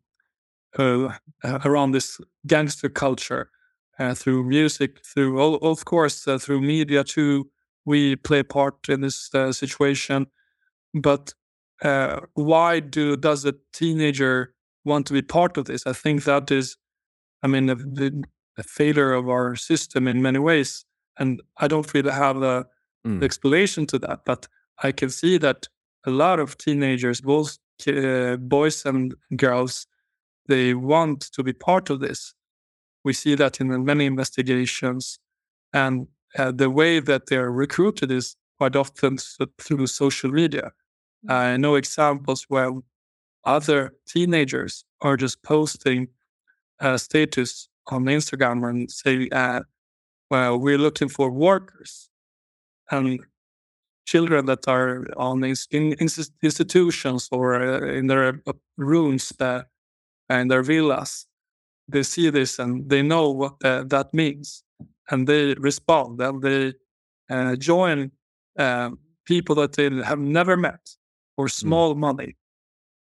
uh, 0.77 1.17
around 1.43 1.91
this 1.91 2.19
gangster 2.45 2.89
culture 2.89 3.49
uh, 3.97 4.13
through 4.13 4.43
music, 4.43 5.03
through, 5.03 5.39
of 5.39 5.85
course, 5.85 6.27
uh, 6.27 6.37
through 6.37 6.61
media 6.61 7.03
too. 7.03 7.49
We 7.85 8.15
play 8.15 8.43
part 8.43 8.89
in 8.89 9.01
this 9.01 9.29
uh, 9.33 9.51
situation, 9.51 10.27
but 10.93 11.33
uh, 11.83 12.21
why 12.33 12.79
do 12.79 13.17
does 13.17 13.45
a 13.45 13.55
teenager 13.73 14.53
want 14.83 15.07
to 15.07 15.13
be 15.13 15.21
part 15.21 15.57
of 15.57 15.65
this? 15.65 15.85
I 15.85 15.93
think 15.93 16.23
that 16.23 16.51
is, 16.51 16.77
I 17.43 17.47
mean, 17.47 17.69
a, 17.69 17.77
a 18.57 18.63
failure 18.63 19.13
of 19.13 19.27
our 19.27 19.55
system 19.55 20.07
in 20.07 20.21
many 20.21 20.39
ways, 20.39 20.85
and 21.17 21.41
I 21.57 21.67
don't 21.67 21.91
really 21.93 22.11
have 22.11 22.41
a 22.41 22.65
mm. 23.05 23.23
explanation 23.23 23.85
to 23.87 23.99
that. 23.99 24.21
But 24.25 24.47
I 24.83 24.91
can 24.91 25.09
see 25.09 25.37
that 25.39 25.67
a 26.05 26.11
lot 26.11 26.39
of 26.39 26.57
teenagers, 26.57 27.21
both 27.21 27.57
uh, 27.87 28.37
boys 28.37 28.85
and 28.85 29.15
girls, 29.35 29.87
they 30.47 30.73
want 30.73 31.21
to 31.33 31.43
be 31.43 31.53
part 31.53 31.89
of 31.89 31.99
this. 31.99 32.33
We 33.03 33.13
see 33.13 33.35
that 33.35 33.59
in 33.59 33.85
many 33.85 34.05
investigations, 34.05 35.19
and 35.73 36.07
uh, 36.37 36.51
the 36.51 36.69
way 36.69 36.99
that 36.99 37.27
they 37.27 37.37
are 37.37 37.51
recruited 37.51 38.11
is 38.11 38.35
quite 38.57 38.75
often 38.75 39.17
through 39.59 39.87
social 39.87 40.31
media. 40.31 40.71
I 41.27 41.57
know 41.57 41.75
examples 41.75 42.45
where 42.49 42.71
other 43.43 43.93
teenagers 44.07 44.85
are 45.01 45.17
just 45.17 45.43
posting 45.43 46.07
a 46.79 46.97
status 46.99 47.69
on 47.87 48.05
Instagram 48.05 48.67
and 48.67 48.91
say, 48.91 49.29
uh, 49.31 49.61
well, 50.29 50.57
we're 50.59 50.77
looking 50.77 51.09
for 51.09 51.29
workers. 51.29 52.09
And 52.91 53.19
children 54.05 54.45
that 54.45 54.67
are 54.67 55.05
on 55.17 55.43
in 55.71 55.93
institutions 56.41 57.29
or 57.31 57.55
uh, 57.55 57.87
in 57.87 58.07
their 58.07 58.41
uh, 58.45 58.53
rooms 58.77 59.33
uh, 59.39 59.63
and 60.29 60.49
their 60.51 60.63
villas, 60.63 61.25
they 61.87 62.03
see 62.03 62.29
this 62.29 62.59
and 62.59 62.89
they 62.89 63.01
know 63.01 63.29
what 63.29 63.59
that 63.59 64.09
means. 64.13 64.63
And 65.09 65.27
they 65.27 65.53
respond 65.55 66.19
and 66.21 66.41
they 66.41 66.73
uh, 67.29 67.55
join 67.55 68.11
um, 68.57 68.99
people 69.25 69.55
that 69.55 69.73
they 69.73 69.89
have 70.03 70.19
never 70.19 70.57
met 70.57 70.95
for 71.35 71.47
mm. 71.47 71.51
small 71.51 71.95
mm. 71.95 71.99
money, 71.99 72.35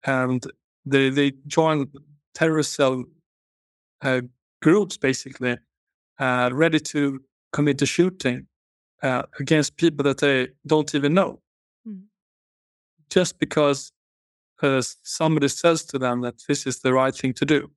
and 0.05 0.45
they 0.86 1.09
they 1.09 1.34
join 1.47 1.88
terrorist 2.34 2.73
cell 2.73 3.03
uh, 4.01 4.21
groups 4.61 4.97
basically, 4.97 5.57
uh, 6.19 6.49
ready 6.53 6.80
to 6.80 7.21
commit 7.51 7.82
a 7.82 7.86
shooting 7.86 8.47
uh, 9.03 9.23
against 9.39 9.78
people 9.78 10.03
that 10.03 10.19
they 10.19 10.47
don't 10.65 10.93
even 10.95 11.13
know, 11.13 11.39
mm. 11.88 12.01
just 13.09 13.39
because 13.39 13.91
uh, 14.61 14.82
somebody 15.03 15.47
says 15.47 15.84
to 15.86 15.99
them 15.99 16.21
that 16.21 16.36
this 16.47 16.65
is 16.65 16.80
the 16.80 16.93
right 16.93 17.15
thing 17.15 17.34
to 17.34 17.45
do. 17.45 17.69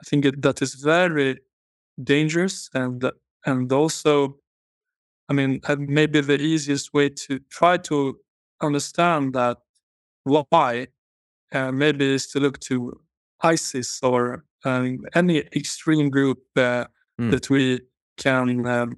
I 0.00 0.04
think 0.08 0.24
it, 0.24 0.42
that 0.42 0.62
is 0.62 0.74
very 0.74 1.38
dangerous 2.02 2.68
and 2.74 3.10
and 3.44 3.72
also 3.72 4.42
I 5.28 5.34
mean, 5.34 5.60
maybe 5.78 6.20
the 6.20 6.38
easiest 6.38 6.92
way 6.92 7.08
to 7.08 7.38
try 7.48 7.78
to 7.78 8.18
understand 8.60 9.32
that 9.32 9.58
why, 10.24 10.88
uh, 11.52 11.72
maybe 11.72 12.14
is 12.14 12.26
to 12.28 12.40
look 12.40 12.60
to 12.60 13.00
ISIS 13.42 14.00
or 14.02 14.44
um, 14.64 15.00
any 15.14 15.38
extreme 15.54 16.10
group 16.10 16.38
uh, 16.56 16.86
mm. 17.20 17.30
that 17.30 17.50
we 17.50 17.80
can 18.16 18.66
um, 18.66 18.96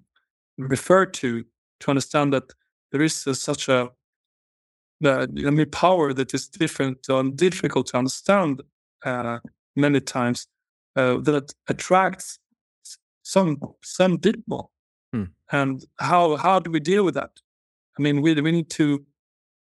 refer 0.58 1.06
to 1.06 1.44
to 1.80 1.90
understand 1.90 2.32
that 2.32 2.52
there 2.92 3.02
is 3.02 3.26
a, 3.26 3.34
such 3.34 3.68
a 3.68 3.90
the 5.00 5.28
I 5.46 5.50
mean, 5.50 5.70
power 5.70 6.12
that 6.12 6.34
is 6.34 6.48
different 6.48 7.08
and 7.08 7.36
difficult 7.36 7.88
to 7.88 7.98
understand 7.98 8.62
uh, 9.04 9.38
many 9.76 10.00
times 10.00 10.46
uh, 10.96 11.18
that 11.18 11.52
attracts 11.68 12.38
some 13.22 13.58
some 13.82 14.18
people. 14.18 14.70
Hmm. 15.12 15.24
And 15.50 15.84
how 15.98 16.36
how 16.36 16.58
do 16.58 16.70
we 16.70 16.80
deal 16.80 17.04
with 17.04 17.14
that? 17.14 17.30
I 17.98 18.02
mean, 18.02 18.22
we 18.22 18.40
we 18.40 18.52
need 18.52 18.70
to 18.70 19.04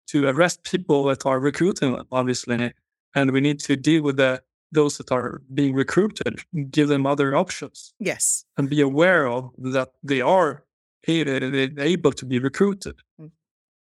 to 0.08 0.28
arrest 0.28 0.64
people 0.64 1.04
that 1.06 1.26
are 1.26 1.39
recruiting, 1.39 2.01
obviously, 2.12 2.74
and 3.16 3.32
we 3.32 3.41
need 3.41 3.60
to 3.62 3.76
deal 3.76 4.04
with 4.04 4.18
the 4.18 4.41
those 4.72 4.97
that 4.97 5.12
are 5.12 5.39
being 5.54 5.76
recruited, 5.76 6.39
give 6.72 6.88
them 6.88 7.06
other 7.06 7.36
options, 7.36 7.93
Yes. 7.99 8.43
and 8.58 8.68
be 8.70 8.82
aware 8.82 9.28
of 9.28 9.51
that 9.58 9.89
they 10.01 10.20
are 10.20 10.64
able 11.08 12.12
to 12.12 12.26
be 12.26 12.39
recruited. 12.39 12.95
Mm. 13.22 13.32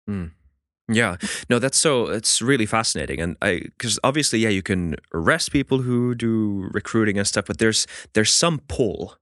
Mm. 0.10 0.32
Yeah, 0.90 1.16
no, 1.50 1.60
that's 1.60 1.78
so 1.78 2.08
it's 2.08 2.42
really 2.42 2.66
fascinating, 2.66 3.22
and 3.22 3.38
I 3.42 3.60
because 3.78 3.98
obviously, 4.04 4.40
yeah, 4.40 4.50
you 4.50 4.62
can 4.62 4.98
arrest 5.14 5.52
people 5.54 5.78
who 5.82 6.14
do 6.14 6.68
recruiting 6.74 7.18
and 7.18 7.26
stuff, 7.26 7.46
but 7.48 7.58
there's 7.60 7.88
there's 8.14 8.34
some 8.34 8.60
pull, 8.68 9.16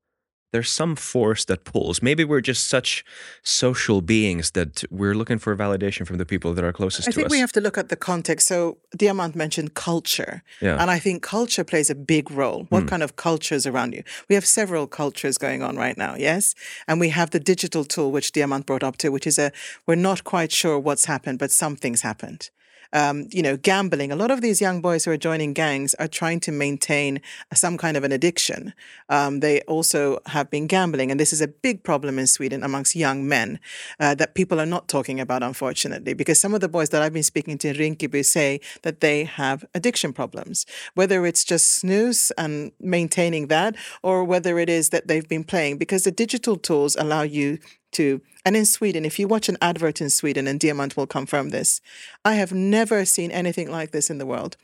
there's 0.51 0.69
some 0.69 0.95
force 0.95 1.45
that 1.45 1.63
pulls. 1.63 2.01
Maybe 2.01 2.23
we're 2.23 2.41
just 2.41 2.67
such 2.67 3.05
social 3.43 4.01
beings 4.01 4.51
that 4.51 4.83
we're 4.91 5.15
looking 5.15 5.39
for 5.39 5.55
validation 5.55 6.05
from 6.05 6.17
the 6.17 6.25
people 6.25 6.53
that 6.53 6.63
are 6.63 6.73
closest 6.73 7.07
I 7.07 7.11
to 7.11 7.11
us. 7.11 7.17
I 7.17 7.21
think 7.21 7.31
we 7.31 7.39
have 7.39 7.51
to 7.53 7.61
look 7.61 7.77
at 7.77 7.89
the 7.89 7.95
context. 7.95 8.47
So 8.47 8.77
Diamant 8.97 9.35
mentioned 9.35 9.73
culture. 9.73 10.43
yeah, 10.59 10.81
And 10.81 10.91
I 10.91 10.99
think 10.99 11.23
culture 11.23 11.63
plays 11.63 11.89
a 11.89 11.95
big 11.95 12.29
role. 12.31 12.65
What 12.69 12.83
hmm. 12.83 12.89
kind 12.89 13.03
of 13.03 13.15
cultures 13.15 13.65
around 13.65 13.93
you? 13.93 14.03
We 14.27 14.35
have 14.35 14.45
several 14.45 14.87
cultures 14.87 15.37
going 15.37 15.63
on 15.63 15.77
right 15.77 15.97
now, 15.97 16.15
yes? 16.15 16.53
And 16.87 16.99
we 16.99 17.09
have 17.09 17.29
the 17.29 17.39
digital 17.39 17.85
tool, 17.85 18.11
which 18.11 18.31
Diamant 18.33 18.65
brought 18.65 18.83
up 18.83 18.97
to, 18.97 19.09
which 19.09 19.25
is 19.25 19.39
a, 19.39 19.51
we're 19.87 19.95
not 19.95 20.23
quite 20.23 20.51
sure 20.51 20.77
what's 20.77 21.05
happened, 21.05 21.39
but 21.39 21.51
something's 21.51 22.01
happened. 22.01 22.49
Um, 22.93 23.27
you 23.31 23.41
know, 23.41 23.55
gambling. 23.55 24.11
A 24.11 24.15
lot 24.17 24.31
of 24.31 24.41
these 24.41 24.59
young 24.59 24.81
boys 24.81 25.05
who 25.05 25.11
are 25.11 25.17
joining 25.17 25.53
gangs 25.53 25.93
are 25.95 26.07
trying 26.09 26.41
to 26.41 26.51
maintain 26.51 27.21
some 27.53 27.77
kind 27.77 27.95
of 27.95 28.03
an 28.03 28.11
addiction. 28.11 28.73
Um, 29.07 29.39
they 29.39 29.61
also 29.61 30.19
have 30.25 30.49
been 30.49 30.67
gambling, 30.67 31.09
and 31.09 31.19
this 31.19 31.31
is 31.31 31.41
a 31.41 31.47
big 31.47 31.83
problem 31.83 32.19
in 32.19 32.27
Sweden 32.27 32.63
amongst 32.63 32.95
young 32.95 33.27
men 33.27 33.59
uh, 33.99 34.15
that 34.15 34.35
people 34.35 34.59
are 34.59 34.65
not 34.65 34.87
talking 34.87 35.19
about, 35.19 35.41
unfortunately, 35.41 36.13
because 36.13 36.39
some 36.41 36.53
of 36.53 36.59
the 36.59 36.67
boys 36.67 36.89
that 36.89 37.01
I've 37.01 37.13
been 37.13 37.23
speaking 37.23 37.57
to 37.59 37.69
in 37.69 37.75
Rinkeby 37.75 38.25
say 38.25 38.59
that 38.81 38.99
they 38.99 39.23
have 39.23 39.63
addiction 39.73 40.11
problems, 40.11 40.65
whether 40.93 41.25
it's 41.25 41.43
just 41.43 41.81
snus 41.81 42.31
and 42.37 42.71
maintaining 42.79 43.47
that, 43.47 43.75
or 44.03 44.23
whether 44.23 44.59
it 44.59 44.69
is 44.69 44.89
that 44.89 45.07
they've 45.07 45.27
been 45.27 45.43
playing, 45.45 45.77
because 45.77 46.03
the 46.03 46.11
digital 46.11 46.57
tools 46.57 46.95
allow 46.97 47.21
you 47.21 47.57
to. 47.93 48.21
And 48.45 48.55
in 48.55 48.65
Sweden, 48.65 49.05
if 49.05 49.19
you 49.19 49.27
watch 49.27 49.49
an 49.49 49.57
advert 49.61 50.01
in 50.01 50.09
Sweden, 50.09 50.47
and 50.47 50.59
Diamant 50.59 50.97
will 50.97 51.07
confirm 51.07 51.49
this, 51.49 51.81
I 52.25 52.33
have 52.35 52.51
never 52.53 53.05
seen 53.05 53.31
anything 53.31 53.69
like 53.69 53.91
this 53.91 54.09
in 54.09 54.17
the 54.17 54.25
world. 54.25 54.57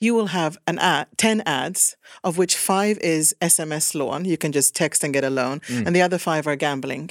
You 0.00 0.14
will 0.14 0.26
have 0.26 0.58
an 0.66 0.78
ad, 0.78 1.08
10 1.16 1.42
ads, 1.46 1.96
of 2.22 2.36
which 2.38 2.56
five 2.56 2.98
is 2.98 3.34
SMS 3.40 3.94
loan. 3.94 4.24
You 4.24 4.36
can 4.36 4.52
just 4.52 4.74
text 4.74 5.02
and 5.04 5.12
get 5.12 5.24
a 5.24 5.30
loan, 5.30 5.60
Mm. 5.60 5.86
and 5.86 5.96
the 5.96 6.02
other 6.02 6.18
five 6.18 6.46
are 6.46 6.56
gambling. 6.56 7.10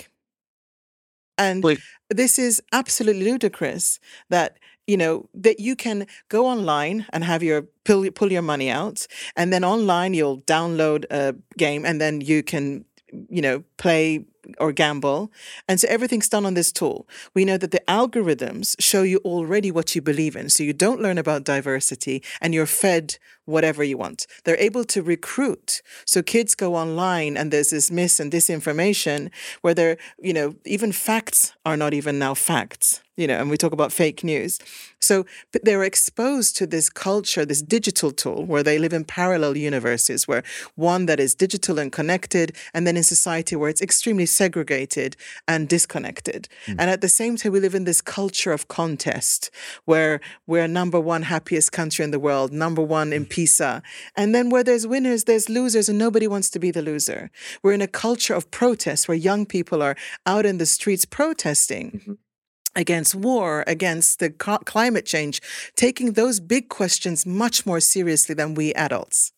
And 1.37 1.63
Wait. 1.63 1.79
this 2.09 2.39
is 2.39 2.61
absolutely 2.71 3.23
ludicrous 3.25 3.99
that 4.29 4.57
you 4.87 4.97
know 4.97 5.27
that 5.33 5.59
you 5.59 5.75
can 5.75 6.05
go 6.29 6.45
online 6.45 7.07
and 7.11 7.23
have 7.23 7.41
your 7.41 7.63
pull, 7.83 8.09
pull 8.11 8.31
your 8.31 8.43
money 8.43 8.69
out 8.69 9.07
and 9.35 9.51
then 9.51 9.63
online 9.63 10.13
you'll 10.13 10.41
download 10.41 11.05
a 11.09 11.35
game 11.57 11.85
and 11.85 11.99
then 11.99 12.21
you 12.21 12.43
can 12.43 12.85
you 13.29 13.41
know 13.41 13.63
play 13.77 14.23
or 14.59 14.71
gamble. 14.71 15.31
And 15.67 15.79
so 15.79 15.87
everything's 15.89 16.29
done 16.29 16.45
on 16.45 16.53
this 16.53 16.71
tool. 16.71 17.07
We 17.33 17.45
know 17.45 17.57
that 17.57 17.71
the 17.71 17.83
algorithms 17.87 18.75
show 18.79 19.03
you 19.03 19.19
already 19.19 19.71
what 19.71 19.95
you 19.95 20.01
believe 20.01 20.35
in 20.35 20.49
so 20.49 20.63
you 20.63 20.73
don't 20.73 21.01
learn 21.01 21.17
about 21.17 21.43
diversity 21.43 22.23
and 22.41 22.53
you're 22.53 22.65
fed 22.65 23.17
whatever 23.45 23.83
you 23.83 23.97
want. 23.97 24.25
They're 24.43 24.57
able 24.57 24.83
to 24.85 25.01
recruit. 25.01 25.81
So 26.05 26.21
kids 26.21 26.55
go 26.55 26.75
online 26.75 27.37
and 27.37 27.51
there's 27.51 27.69
this 27.69 27.91
mis 27.91 28.19
and 28.19 28.31
disinformation 28.31 29.29
where 29.61 29.73
they're 29.73 29.97
you 30.19 30.33
know 30.33 30.55
even 30.65 30.91
facts 30.91 31.53
are 31.65 31.77
not 31.77 31.93
even 31.93 32.17
now 32.19 32.33
facts 32.33 33.01
you 33.17 33.27
know 33.27 33.39
and 33.39 33.49
we 33.49 33.57
talk 33.57 33.73
about 33.73 33.91
fake 33.91 34.23
news. 34.23 34.59
So 34.99 35.25
but 35.51 35.63
they're 35.63 35.83
exposed 35.83 36.55
to 36.57 36.67
this 36.67 36.89
culture 36.89 37.45
this 37.45 37.61
digital 37.61 38.11
tool 38.11 38.45
where 38.45 38.63
they 38.63 38.77
live 38.79 38.93
in 38.93 39.05
parallel 39.05 39.55
universes 39.57 40.27
where 40.27 40.43
one 40.75 41.05
that 41.05 41.19
is 41.19 41.35
digital 41.35 41.79
and 41.79 41.91
connected 41.91 42.55
and 42.73 42.85
then 42.85 42.97
in 42.97 43.03
society 43.03 43.55
where 43.55 43.69
it's 43.69 43.81
extremely 43.81 44.25
segregated 44.25 45.15
and 45.47 45.69
disconnected. 45.69 46.47
Hmm. 46.65 46.79
And 46.79 46.89
at 46.89 47.01
the 47.01 47.09
same 47.09 47.37
time 47.37 47.51
we 47.51 47.59
live 47.59 47.75
in 47.75 47.83
this 47.83 48.01
culture 48.01 48.51
of 48.51 48.67
contest 48.67 49.51
where 49.85 50.19
we're 50.47 50.67
number 50.67 50.99
one 50.99 51.23
happiest 51.23 51.71
country 51.71 52.03
in 52.03 52.11
the 52.11 52.19
world 52.19 52.51
number 52.51 52.81
one 52.81 53.13
in 53.13 53.23
hmm. 53.23 53.29
pisa. 53.29 53.81
And 54.15 54.33
then 54.33 54.49
where 54.49 54.63
there's 54.63 54.87
winners 54.87 55.25
there's 55.25 55.49
losers 55.49 55.89
and 55.89 55.97
nobody 55.97 56.27
wants 56.27 56.49
to 56.51 56.59
be 56.59 56.71
the 56.71 56.81
loser. 56.81 57.31
We're 57.63 57.73
in 57.73 57.81
a 57.81 57.87
culture 57.87 58.33
of 58.33 58.51
protest 58.51 59.07
where 59.07 59.17
young 59.17 59.45
people 59.45 59.81
are 59.81 59.95
out 60.25 60.45
in 60.45 60.57
the 60.57 60.65
streets 60.65 61.05
protesting 61.05 61.91
mm-hmm. 61.91 62.13
Against 62.75 63.15
war, 63.15 63.63
against 63.67 64.19
the 64.19 64.29
climate 64.29 65.05
change, 65.05 65.41
taking 65.75 66.13
those 66.13 66.39
big 66.39 66.69
questions 66.69 67.25
much 67.25 67.65
more 67.65 67.79
seriously 67.79 68.35
than 68.35 68.53
we 68.53 68.73
adults. 68.73 69.31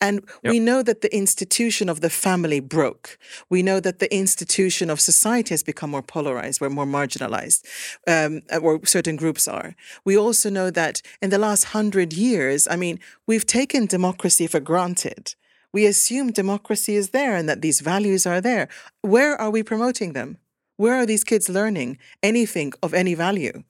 And 0.00 0.24
we 0.44 0.60
know 0.60 0.82
that 0.82 1.00
the 1.00 1.14
institution 1.16 1.88
of 1.88 2.00
the 2.00 2.10
family 2.10 2.60
broke. 2.60 3.18
We 3.48 3.62
know 3.62 3.80
that 3.80 3.98
the 3.98 4.14
institution 4.14 4.90
of 4.90 5.00
society 5.00 5.54
has 5.54 5.62
become 5.62 5.90
more 5.90 6.02
polarized, 6.02 6.60
we're 6.60 6.68
more 6.68 6.86
marginalized, 6.86 7.64
um, 8.06 8.42
or 8.62 8.84
certain 8.84 9.16
groups 9.16 9.48
are. 9.48 9.74
We 10.04 10.16
also 10.16 10.50
know 10.50 10.70
that 10.70 11.02
in 11.22 11.30
the 11.30 11.38
last 11.38 11.64
hundred 11.64 12.12
years, 12.12 12.68
I 12.68 12.76
mean, 12.76 13.00
we've 13.26 13.46
taken 13.46 13.86
democracy 13.86 14.46
for 14.46 14.60
granted. 14.60 15.34
We 15.72 15.86
assume 15.86 16.32
democracy 16.32 16.96
is 16.96 17.10
there 17.10 17.34
and 17.34 17.48
that 17.48 17.62
these 17.62 17.80
values 17.80 18.26
are 18.26 18.40
there. 18.40 18.68
Where 19.02 19.40
are 19.40 19.50
we 19.50 19.62
promoting 19.62 20.12
them? 20.12 20.38
Where 20.76 20.94
are 20.94 21.06
these 21.06 21.24
kids 21.24 21.48
learning 21.48 21.98
anything 22.22 22.72
of 22.82 22.92
any 22.92 23.14
value? 23.14 23.64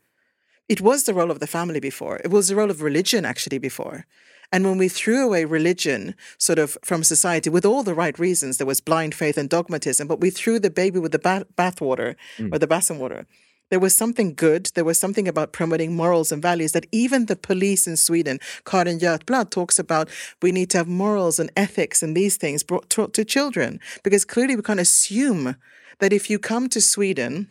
It 0.69 0.81
was 0.81 1.05
the 1.05 1.15
role 1.15 1.31
of 1.31 1.39
the 1.39 1.47
family 1.47 1.79
before. 1.79 2.17
It 2.25 2.31
was 2.31 2.49
the 2.49 2.57
role 2.57 2.71
of 2.71 2.83
religion 2.83 3.25
actually 3.25 3.59
before. 3.59 4.07
And 4.53 4.65
when 4.65 4.79
we 4.79 4.89
threw 4.89 5.25
away 5.25 5.45
religion 5.45 6.15
sort 6.39 6.59
of 6.59 6.77
from 6.85 7.05
society 7.05 7.51
with 7.51 7.65
all 7.65 7.83
the 7.83 7.95
right 7.95 8.19
reasons, 8.19 8.59
there 8.59 8.67
was 8.67 8.81
blind 8.81 9.15
faith 9.15 9.37
and 9.39 9.49
dogmatism, 9.49 10.07
but 10.07 10.21
we 10.21 10.31
threw 10.31 10.59
the 10.59 10.71
baby 10.71 10.99
with 10.99 11.13
the 11.13 11.19
bath 11.19 11.45
bathwater 11.57 12.17
mm. 12.39 12.53
or 12.53 12.59
the 12.59 12.67
basin 12.67 12.99
water. 12.99 13.27
There 13.69 13.81
was 13.81 13.97
something 13.97 14.35
good. 14.35 14.71
There 14.75 14.85
was 14.85 14.99
something 14.99 15.27
about 15.27 15.53
promoting 15.53 15.97
morals 15.97 16.31
and 16.31 16.41
values 16.41 16.71
that 16.73 16.87
even 16.93 17.27
the 17.27 17.35
police 17.35 17.89
in 17.89 17.97
Sweden, 17.97 18.39
Carin 18.65 19.01
Götblad, 19.01 19.51
talks 19.51 19.79
about. 19.81 20.09
We 20.41 20.53
need 20.53 20.71
to 20.71 20.79
have 20.79 20.87
morals 20.87 21.41
and 21.41 21.51
ethics 21.57 22.01
and 22.01 22.17
these 22.17 22.37
things 22.37 22.63
brought 22.63 22.89
to, 22.91 23.09
to 23.09 23.25
children 23.25 23.81
because 24.05 24.25
clearly 24.25 24.55
we 24.55 24.63
can't 24.63 24.79
assume 24.79 25.57
that 26.01 26.13
if 26.13 26.31
you 26.31 26.39
come 26.39 26.69
to 26.69 26.81
Sweden 26.81 27.49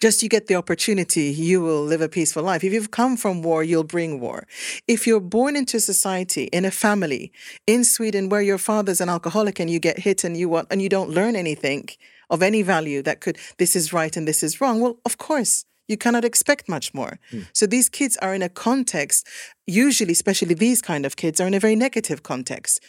just 0.00 0.22
you 0.22 0.28
get 0.28 0.46
the 0.46 0.54
opportunity, 0.54 1.24
you 1.30 1.60
will 1.60 1.82
live 1.82 2.00
a 2.00 2.08
peaceful 2.08 2.42
life. 2.42 2.64
If 2.64 2.72
you've 2.72 2.90
come 2.90 3.16
from 3.16 3.42
war, 3.42 3.62
you'll 3.62 3.84
bring 3.84 4.20
war. 4.20 4.46
If 4.86 5.06
you're 5.06 5.20
born 5.20 5.56
into 5.56 5.80
society 5.80 6.44
in 6.44 6.64
a 6.64 6.70
family 6.70 7.32
in 7.66 7.84
Sweden 7.84 8.28
where 8.28 8.42
your 8.42 8.58
father's 8.58 9.00
an 9.00 9.08
alcoholic 9.08 9.58
and 9.60 9.70
you 9.70 9.78
get 9.78 10.00
hit 10.00 10.24
and 10.24 10.36
you 10.36 10.48
want 10.48 10.68
and 10.70 10.82
you 10.82 10.88
don't 10.88 11.10
learn 11.10 11.36
anything 11.36 11.88
of 12.30 12.42
any 12.42 12.62
value 12.62 13.02
that 13.02 13.20
could 13.20 13.38
this 13.58 13.76
is 13.76 13.92
right 13.92 14.16
and 14.16 14.26
this 14.26 14.42
is 14.42 14.60
wrong, 14.60 14.80
well, 14.80 14.98
of 15.04 15.18
course. 15.18 15.64
You 15.88 15.96
cannot 15.98 16.24
expect 16.24 16.68
much 16.68 16.94
more. 16.94 17.18
Hmm. 17.30 17.40
So 17.52 17.66
these 17.66 17.88
kids 17.88 18.16
are 18.18 18.34
in 18.34 18.40
a 18.40 18.48
context, 18.48 19.26
usually, 19.66 20.12
especially 20.12 20.54
these 20.54 20.80
kind 20.80 21.04
of 21.04 21.16
kids, 21.16 21.40
are 21.40 21.46
in 21.46 21.54
a 21.54 21.60
very 21.60 21.74
negative 21.74 22.22
context 22.22 22.80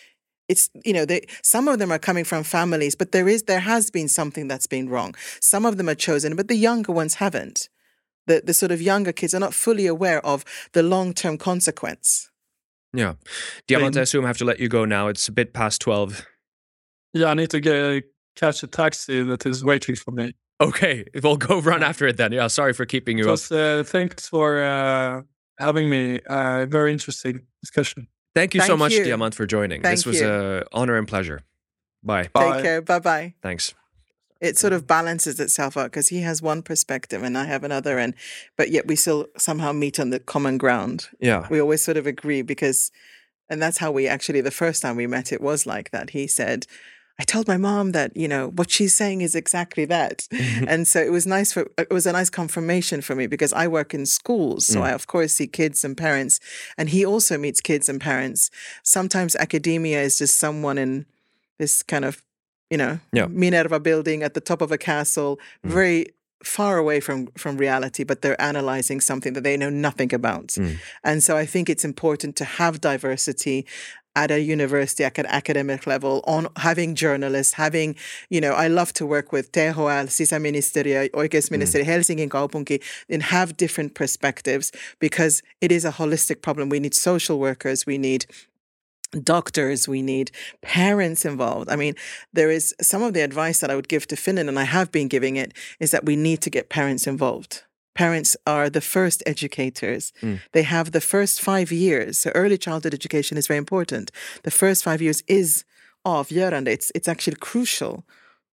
it's 0.49 0.69
you 0.83 0.93
know 0.93 1.05
they 1.05 1.25
some 1.41 1.67
of 1.67 1.79
them 1.79 1.91
are 1.91 1.99
coming 1.99 2.23
from 2.23 2.43
families 2.43 2.95
but 2.95 3.11
there 3.11 3.27
is 3.27 3.43
there 3.43 3.61
has 3.61 3.89
been 3.89 4.07
something 4.07 4.47
that's 4.47 4.67
been 4.67 4.89
wrong 4.89 5.15
some 5.39 5.65
of 5.65 5.77
them 5.77 5.87
are 5.89 5.95
chosen 5.95 6.35
but 6.35 6.47
the 6.47 6.55
younger 6.55 6.91
ones 6.91 7.15
haven't 7.15 7.69
the 8.27 8.41
the 8.45 8.53
sort 8.53 8.71
of 8.71 8.81
younger 8.81 9.11
kids 9.11 9.33
are 9.33 9.39
not 9.39 9.53
fully 9.53 9.87
aware 9.87 10.25
of 10.25 10.43
the 10.73 10.83
long-term 10.83 11.37
consequence 11.37 12.29
yeah. 12.93 13.13
Diamant, 13.67 13.89
I 13.89 13.91
Same. 13.91 14.03
assume 14.03 14.25
I 14.25 14.27
have 14.27 14.37
to 14.37 14.45
let 14.45 14.59
you 14.59 14.69
go 14.69 14.85
now. 14.85 15.07
It's 15.07 15.27
a 15.27 15.31
bit 15.31 15.53
past 15.53 15.81
twelve. 15.81 16.25
Yeah, 17.13 17.27
I 17.27 17.33
need 17.33 17.49
to 17.51 17.59
get, 17.59 18.03
catch 18.35 18.63
a 18.63 18.67
taxi 18.67 19.21
that 19.23 19.45
is 19.45 19.63
waiting 19.63 19.95
for 19.95 20.11
me. 20.11 20.33
Okay, 20.61 21.05
we'll 21.23 21.37
go 21.37 21.59
run 21.59 21.83
after 21.83 22.07
it 22.07 22.17
then. 22.17 22.31
Yeah, 22.31 22.47
sorry 22.47 22.73
for 22.73 22.85
keeping 22.85 23.17
you 23.17 23.31
up. 23.31 23.39
Uh, 23.51 23.83
thanks 23.83 24.27
for 24.27 24.63
uh, 24.63 25.21
having 25.57 25.89
me. 25.89 26.21
Uh, 26.21 26.65
very 26.67 26.91
interesting 26.91 27.41
discussion. 27.61 28.07
Thank 28.35 28.53
you 28.55 28.61
so 28.61 28.75
much, 28.77 28.93
you. 28.93 29.03
Diamant, 29.05 29.33
for 29.35 29.45
joining. 29.45 29.81
this 29.81 30.05
was 30.05 30.19
you. 30.19 30.27
a 30.27 30.63
honor 30.71 30.97
and 30.97 31.07
pleasure. 31.07 31.41
Bye. 32.03 32.27
Bye. 32.33 32.53
take 32.55 32.63
care 32.63 32.81
bye-bye 32.81 33.33
Thanks. 33.41 33.73
it 34.41 34.57
sort 34.57 34.73
of 34.73 34.85
balances 34.85 35.39
itself 35.39 35.77
out 35.77 35.85
because 35.85 36.09
he 36.09 36.19
has 36.19 36.41
one 36.41 36.61
perspective 36.61 37.23
and 37.23 37.37
i 37.37 37.45
have 37.45 37.63
another 37.63 37.97
and 37.97 38.13
but 38.57 38.69
yet 38.71 38.85
we 38.87 38.97
still 38.97 39.27
somehow 39.37 39.71
meet 39.71 40.01
on 40.01 40.09
the 40.09 40.19
common 40.19 40.57
ground 40.57 41.07
Yeah. 41.21 41.47
we 41.49 41.61
always 41.61 41.81
sort 41.81 41.95
of 41.95 42.05
agree 42.05 42.41
because 42.41 42.91
and 43.49 43.61
that's 43.61 43.77
how 43.77 43.89
we 43.89 44.05
actually 44.05 44.41
the 44.41 44.51
first 44.51 44.81
time 44.81 44.97
we 44.97 45.07
met 45.07 45.31
it 45.31 45.39
was 45.39 45.65
like 45.65 45.91
that 45.91 46.09
he 46.09 46.27
said 46.27 46.67
I 47.19 47.23
told 47.23 47.47
my 47.47 47.57
mom 47.57 47.91
that, 47.91 48.15
you 48.17 48.27
know, 48.27 48.47
what 48.49 48.71
she's 48.71 48.95
saying 48.95 49.21
is 49.21 49.35
exactly 49.35 49.85
that. 49.85 50.27
Mm-hmm. 50.31 50.65
and 50.67 50.87
so 50.87 50.99
it 50.99 51.11
was 51.11 51.25
nice 51.27 51.53
for, 51.53 51.69
it 51.77 51.91
was 51.91 52.05
a 52.07 52.11
nice 52.11 52.29
confirmation 52.29 53.01
for 53.01 53.15
me 53.15 53.27
because 53.27 53.53
I 53.53 53.67
work 53.67 53.93
in 53.93 54.05
schools. 54.05 54.65
So 54.65 54.79
Mm. 54.79 54.83
I, 54.83 54.91
of 54.91 55.05
course, 55.07 55.33
see 55.33 55.47
kids 55.47 55.83
and 55.83 55.95
parents. 55.95 56.39
And 56.77 56.89
he 56.89 57.05
also 57.05 57.37
meets 57.37 57.61
kids 57.61 57.87
and 57.89 58.01
parents. 58.01 58.49
Sometimes 58.83 59.35
academia 59.35 60.01
is 60.01 60.17
just 60.17 60.37
someone 60.37 60.77
in 60.79 61.05
this 61.59 61.83
kind 61.83 62.03
of, 62.05 62.23
you 62.71 62.77
know, 62.77 62.99
Yeah. 63.11 63.27
Minerva 63.29 63.79
building 63.79 64.23
at 64.23 64.33
the 64.33 64.41
top 64.41 64.61
of 64.61 64.71
a 64.71 64.77
castle, 64.77 65.39
Mm. 65.63 65.69
very 65.69 66.05
far 66.43 66.77
away 66.77 66.99
from 66.99 67.27
from 67.37 67.57
reality 67.57 68.03
but 68.03 68.21
they're 68.21 68.41
analyzing 68.41 68.99
something 68.99 69.31
that 69.33 69.43
they 69.45 69.55
know 69.55 69.69
nothing 69.69 70.13
about 70.13 70.47
Mm. 70.57 70.75
and 71.01 71.23
so 71.23 71.37
i 71.37 71.45
think 71.45 71.69
it's 71.69 71.85
important 71.85 72.35
to 72.35 72.43
have 72.59 72.81
diversity 72.81 73.65
at 74.15 74.31
a 74.31 74.39
university 74.39 75.03
at 75.03 75.17
an 75.17 75.25
academic 75.25 75.87
level 75.87 76.23
on 76.25 76.47
having 76.57 76.95
journalists 76.95 77.53
having 77.53 77.95
you 78.29 78.41
know 78.41 78.53
i 78.53 78.67
love 78.67 78.93
to 78.93 79.05
work 79.05 79.31
with 79.31 79.51
THL 79.51 80.07
sisäministeriö 80.07 81.09
oikeusministeriö 81.13 81.85
mm. 81.85 81.91
helsingin 81.91 82.29
kaupunki 82.29 82.79
and 83.13 83.21
have 83.21 83.53
different 83.59 83.93
perspectives 83.93 84.71
because 84.99 85.41
it 85.61 85.71
is 85.71 85.85
a 85.85 85.91
holistic 85.91 86.41
problem 86.41 86.69
we 86.69 86.79
need 86.79 86.93
social 86.93 87.39
workers 87.39 87.87
we 87.87 87.97
need 87.97 88.25
doctors, 89.23 89.87
we 89.87 90.01
need 90.01 90.31
parents 90.61 91.25
involved. 91.25 91.69
I 91.69 91.75
mean, 91.75 91.95
there 92.33 92.49
is 92.49 92.73
some 92.81 93.03
of 93.03 93.13
the 93.13 93.21
advice 93.21 93.59
that 93.59 93.69
I 93.69 93.75
would 93.75 93.87
give 93.87 94.07
to 94.07 94.15
Finland, 94.15 94.49
and 94.49 94.59
I 94.59 94.63
have 94.63 94.91
been 94.91 95.07
giving 95.07 95.35
it, 95.35 95.53
is 95.79 95.91
that 95.91 96.05
we 96.05 96.15
need 96.15 96.41
to 96.41 96.49
get 96.49 96.69
parents 96.69 97.07
involved. 97.07 97.63
Parents 97.95 98.35
are 98.47 98.69
the 98.69 98.81
first 98.81 99.21
educators. 99.25 100.13
Mm. 100.21 100.39
They 100.51 100.63
have 100.63 100.91
the 100.91 101.01
first 101.01 101.41
five 101.41 101.71
years. 101.71 102.17
So 102.17 102.31
early 102.33 102.57
childhood 102.57 102.93
education 102.93 103.37
is 103.37 103.47
very 103.47 103.57
important. 103.57 104.11
The 104.43 104.51
first 104.51 104.83
five 104.83 105.01
years 105.01 105.23
is 105.27 105.63
of 106.05 106.29
avgörande. 106.29 106.67
It's 106.67 106.91
it's 106.95 107.07
actually 107.07 107.37
crucial 107.39 108.03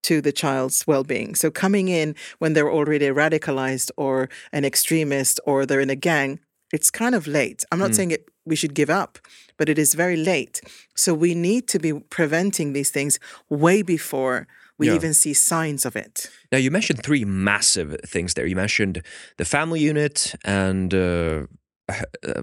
to 0.02 0.20
the 0.20 0.32
child's 0.32 0.86
well-being. 0.86 1.34
So 1.34 1.50
coming 1.50 1.88
in 1.88 2.14
when 2.38 2.54
they're 2.54 2.70
already 2.70 3.08
radicalized 3.08 3.90
or 3.96 4.28
an 4.52 4.64
extremist 4.64 5.40
or 5.44 5.66
they're 5.66 5.80
in 5.80 5.90
a 5.90 5.96
gang, 5.96 6.40
it's 6.72 6.90
kind 6.90 7.14
of 7.14 7.26
late. 7.26 7.64
I'm 7.70 7.78
not 7.78 7.90
mm. 7.90 7.96
saying 7.96 8.10
it 8.12 8.28
we 8.46 8.56
should 8.56 8.74
give 8.74 8.90
up, 8.90 9.18
but 9.58 9.68
it 9.68 9.78
is 9.78 9.94
very 9.94 10.16
late. 10.16 10.60
So 10.94 11.12
we 11.12 11.34
need 11.34 11.68
to 11.68 11.78
be 11.78 11.92
preventing 11.92 12.72
these 12.72 12.90
things 12.90 13.18
way 13.48 13.82
before 13.82 14.46
we 14.80 14.86
Yeah. 14.86 14.96
even 14.98 15.14
see 15.14 15.34
signs 15.34 15.84
of 15.86 15.94
it. 15.96 16.30
Now, 16.52 16.58
you 16.58 16.70
mentioned 16.70 17.02
three 17.02 17.24
massive 17.24 17.90
things 18.12 18.34
there. 18.34 18.46
You 18.48 18.56
mentioned 18.56 19.02
the 19.36 19.44
family 19.44 19.80
unit 19.90 20.34
and 20.44 20.92
uh, 20.94 21.46
uh, 21.88 22.42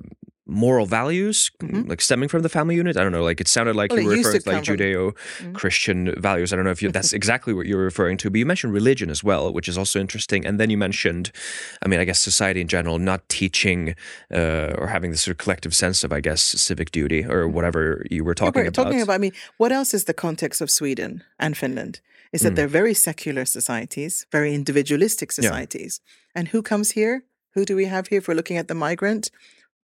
moral 0.49 0.85
values, 0.85 1.51
like 1.91 1.99
stemming 2.01 2.29
from 2.29 2.41
the 2.41 2.47
family 2.49 2.75
unit. 2.75 2.95
I 2.95 3.03
don't 3.03 3.11
know, 3.11 3.23
like 3.29 3.41
it 3.41 3.47
sounded 3.49 3.75
like 3.75 3.91
Mm-hmm. 3.91 4.05
Well, 4.07 4.15
you 4.17 4.23
were 4.23 4.31
referring 4.31 4.41
to 4.43 4.49
like 4.51 4.65
from- 4.65 4.77
Mm-hmm. 4.77 5.49
Judeo 5.49 5.53
Christian 5.59 5.99
values. 6.21 6.53
I 6.53 6.55
don't 6.55 6.63
know 6.65 6.71
if 6.71 6.81
you, 6.81 6.89
that's 6.91 7.11
exactly 7.21 7.53
what 7.53 7.65
you're 7.67 7.83
referring 7.83 8.17
to, 8.21 8.29
but 8.29 8.37
you 8.39 8.45
mentioned 8.45 8.71
religion 8.73 9.09
as 9.09 9.21
well, 9.23 9.51
which 9.51 9.67
is 9.67 9.77
also 9.77 9.99
interesting. 9.99 10.45
And 10.47 10.57
then 10.59 10.69
you 10.69 10.77
mentioned, 10.77 11.31
I 11.83 11.87
mean, 11.89 11.99
I 11.99 12.05
guess 12.05 12.19
society 12.19 12.61
in 12.61 12.67
general 12.69 12.97
not 12.99 13.27
teaching 13.27 13.93
uh, 14.33 14.73
or 14.79 14.87
having 14.87 15.11
this 15.11 15.21
sort 15.23 15.33
of 15.33 15.37
collective 15.43 15.73
sense 15.75 16.05
of, 16.05 16.13
I 16.13 16.21
guess, 16.21 16.41
civic 16.41 16.91
duty 16.91 17.25
or 17.25 17.47
whatever 17.49 18.05
you 18.09 18.23
were 18.23 18.35
talking 18.35 18.61
We're 18.61 18.69
about. 18.69 18.83
talking 18.85 19.01
about. 19.01 19.15
I 19.15 19.17
mean, 19.25 19.33
what 19.57 19.71
else 19.73 19.93
is 19.93 20.03
the 20.05 20.13
context 20.13 20.61
of 20.61 20.69
Sweden 20.69 21.23
and 21.39 21.57
Finland? 21.57 21.99
Is 22.33 22.41
that 22.41 22.55
they're 22.55 22.67
very 22.67 22.93
secular 22.93 23.45
societies, 23.45 24.25
very 24.31 24.53
individualistic 24.53 25.31
societies. 25.31 26.01
And 26.35 26.49
who 26.49 26.61
comes 26.61 26.91
here? 26.91 27.23
Who 27.55 27.65
do 27.65 27.75
we 27.75 27.85
have 27.85 28.07
here? 28.07 28.19
If 28.19 28.27
we're 28.27 28.35
looking 28.35 28.57
at 28.57 28.67
the 28.67 28.75
migrant, 28.75 29.31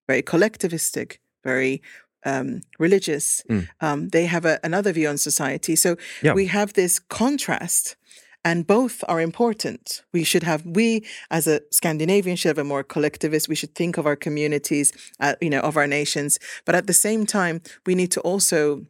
very 0.09 0.22
collectivistic, 0.22 1.18
very 1.45 1.82
um, 2.24 2.61
religious. 2.78 3.43
Um, 3.80 4.09
they 4.11 4.26
have 4.26 4.45
a, 4.45 4.59
another 4.62 4.93
view 4.93 5.09
on 5.09 5.18
society. 5.18 5.76
So 5.76 5.97
Yeah. 6.22 6.34
we 6.34 6.47
have 6.47 6.72
this 6.72 6.99
contrast. 6.99 7.97
And 8.45 8.66
both 8.66 9.05
are 9.07 9.20
important. 9.20 10.03
We 10.12 10.24
should 10.24 10.43
have, 10.43 10.66
we 10.66 11.05
as 11.30 11.47
a 11.47 11.61
Scandinavian 11.70 12.36
should 12.36 12.49
have 12.49 12.59
a 12.59 12.64
more 12.64 12.82
collectivist. 12.82 13.49
We 13.49 13.55
should 13.55 13.74
think 13.76 13.99
of 13.99 14.05
our 14.05 14.16
communities, 14.16 14.93
uh, 15.20 15.36
you 15.40 15.49
know, 15.49 15.61
of 15.61 15.76
our 15.76 15.86
nations. 15.86 16.40
But 16.64 16.74
at 16.74 16.88
the 16.88 16.93
same 16.93 17.24
time, 17.24 17.61
we 17.86 17.95
need 17.95 18.11
to 18.11 18.20
also 18.22 18.84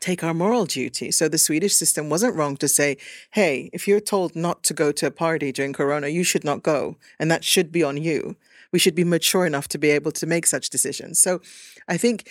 take 0.00 0.22
our 0.22 0.34
moral 0.34 0.66
duty. 0.66 1.10
So 1.10 1.28
the 1.28 1.38
Swedish 1.38 1.74
system 1.74 2.08
wasn't 2.08 2.36
wrong 2.36 2.56
to 2.58 2.68
say, 2.68 2.96
hey, 3.32 3.70
if 3.72 3.86
you're 3.86 4.00
told 4.00 4.36
not 4.36 4.62
to 4.64 4.74
go 4.74 4.92
to 4.92 5.06
a 5.06 5.10
party 5.10 5.52
during 5.52 5.72
Corona, 5.72 6.08
you 6.08 6.24
should 6.24 6.44
not 6.44 6.62
go. 6.62 6.96
And 7.18 7.30
that 7.30 7.44
should 7.44 7.72
be 7.72 7.82
on 7.82 7.96
you. 7.96 8.36
We 8.72 8.78
should 8.78 8.94
be 8.94 9.04
mature 9.04 9.46
enough 9.46 9.68
to 9.68 9.78
be 9.78 9.90
able 9.90 10.12
to 10.12 10.26
make 10.26 10.46
such 10.46 10.70
decisions. 10.70 11.20
So 11.20 11.40
I 11.88 11.96
think 11.96 12.28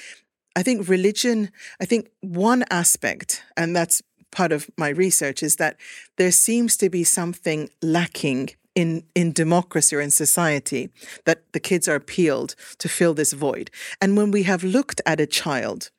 I 0.56 0.64
think 0.64 0.88
religion, 0.88 1.52
I 1.82 1.86
think 1.86 2.10
one 2.22 2.64
aspect, 2.70 3.44
and 3.58 3.76
that's 3.76 4.02
part 4.32 4.52
of 4.54 4.70
my 4.78 4.90
research, 4.90 5.44
is 5.44 5.58
that 5.58 5.78
there 6.18 6.32
seems 6.32 6.78
to 6.78 6.90
be 6.90 7.04
something 7.04 7.70
lacking 7.82 8.52
in, 8.74 9.04
in 9.16 9.32
democracy 9.34 9.96
or 9.96 10.02
in 10.02 10.12
society 10.12 10.90
that 11.26 11.52
the 11.54 11.60
kids 11.60 11.88
are 11.88 11.96
appealed 11.96 12.56
to 12.78 12.90
fill 12.90 13.14
this 13.14 13.34
void. 13.34 13.70
And 14.02 14.16
when 14.16 14.32
we 14.32 14.44
have 14.44 14.64
looked 14.64 15.02
at 15.06 15.20
a 15.20 15.28
child 15.28 15.92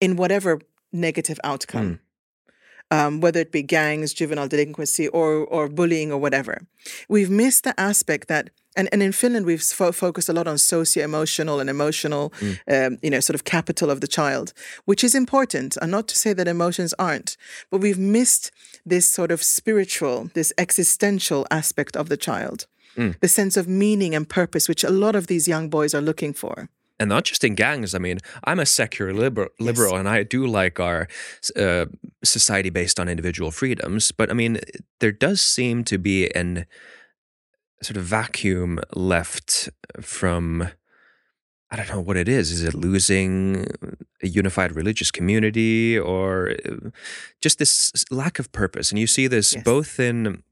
in 0.00 0.16
whatever 0.16 0.60
negative 0.92 1.38
outcome, 1.44 2.00
um, 2.90 3.20
whether 3.20 3.40
it 3.40 3.52
be 3.52 3.62
gangs, 3.62 4.14
juvenile 4.14 4.48
delinquency, 4.48 5.08
or 5.08 5.46
or 5.46 5.68
bullying, 5.68 6.12
or 6.12 6.18
whatever, 6.18 6.66
we've 7.08 7.30
missed 7.30 7.64
the 7.64 7.78
aspect 7.78 8.28
that. 8.28 8.50
And, 8.76 8.88
and 8.92 9.02
in 9.02 9.10
Finland, 9.12 9.44
we've 9.44 9.62
fo- 9.62 9.90
focused 9.90 10.28
a 10.28 10.32
lot 10.32 10.46
on 10.46 10.56
socio-emotional 10.56 11.58
and 11.58 11.68
emotional, 11.68 12.32
um, 12.70 12.98
you 13.02 13.10
know, 13.10 13.18
sort 13.18 13.34
of 13.34 13.42
capital 13.42 13.90
of 13.90 14.00
the 14.00 14.06
child, 14.06 14.52
which 14.84 15.02
is 15.02 15.16
important. 15.16 15.76
And 15.78 15.90
not 15.90 16.06
to 16.08 16.14
say 16.14 16.32
that 16.34 16.46
emotions 16.46 16.94
aren't, 16.96 17.36
but 17.72 17.80
we've 17.80 17.98
missed 17.98 18.52
this 18.86 19.12
sort 19.12 19.32
of 19.32 19.42
spiritual, 19.42 20.30
this 20.34 20.52
existential 20.58 21.44
aspect 21.50 21.96
of 21.96 22.08
the 22.08 22.16
child, 22.16 22.66
the 23.20 23.28
sense 23.28 23.56
of 23.56 23.66
meaning 23.66 24.14
and 24.14 24.28
purpose, 24.28 24.68
which 24.68 24.84
a 24.84 24.90
lot 24.90 25.16
of 25.16 25.26
these 25.26 25.48
young 25.48 25.68
boys 25.68 25.92
are 25.92 26.00
looking 26.00 26.32
for. 26.32 26.68
And 27.00 27.08
not 27.08 27.24
just 27.24 27.44
in 27.44 27.54
gangs. 27.54 27.94
I 27.94 27.98
mean, 27.98 28.18
I'm 28.44 28.58
a 28.58 28.66
secular 28.66 29.12
liberal, 29.12 29.50
liberal 29.60 29.96
and 29.96 30.08
I 30.08 30.22
do 30.22 30.46
like 30.46 30.80
our 30.80 31.08
uh, 31.56 31.86
society 32.24 32.70
based 32.70 32.98
on 33.00 33.08
individual 33.08 33.50
freedoms. 33.50 34.12
But 34.12 34.30
I 34.30 34.34
mean, 34.34 34.60
there 35.00 35.12
does 35.12 35.40
seem 35.40 35.84
to 35.84 35.98
be 35.98 36.28
an 36.34 36.66
sort 37.82 37.96
of 37.96 38.04
vacuum 38.04 38.80
left 38.94 39.68
from. 40.00 40.68
I 41.70 41.76
don't 41.76 41.90
know 41.90 42.00
what 42.00 42.16
it 42.16 42.28
is. 42.30 42.50
Is 42.50 42.64
it 42.64 42.72
losing 42.72 43.66
a 44.22 44.26
unified 44.26 44.74
religious 44.74 45.10
community 45.10 45.98
or 45.98 46.52
uh, 46.64 46.88
just 47.42 47.58
this 47.58 47.92
lack 48.10 48.38
of 48.38 48.50
purpose? 48.52 48.90
And 48.90 48.98
you 48.98 49.06
see 49.06 49.26
this 49.26 49.52
Yes. 49.52 49.64
both 49.64 50.00
in 50.00 50.42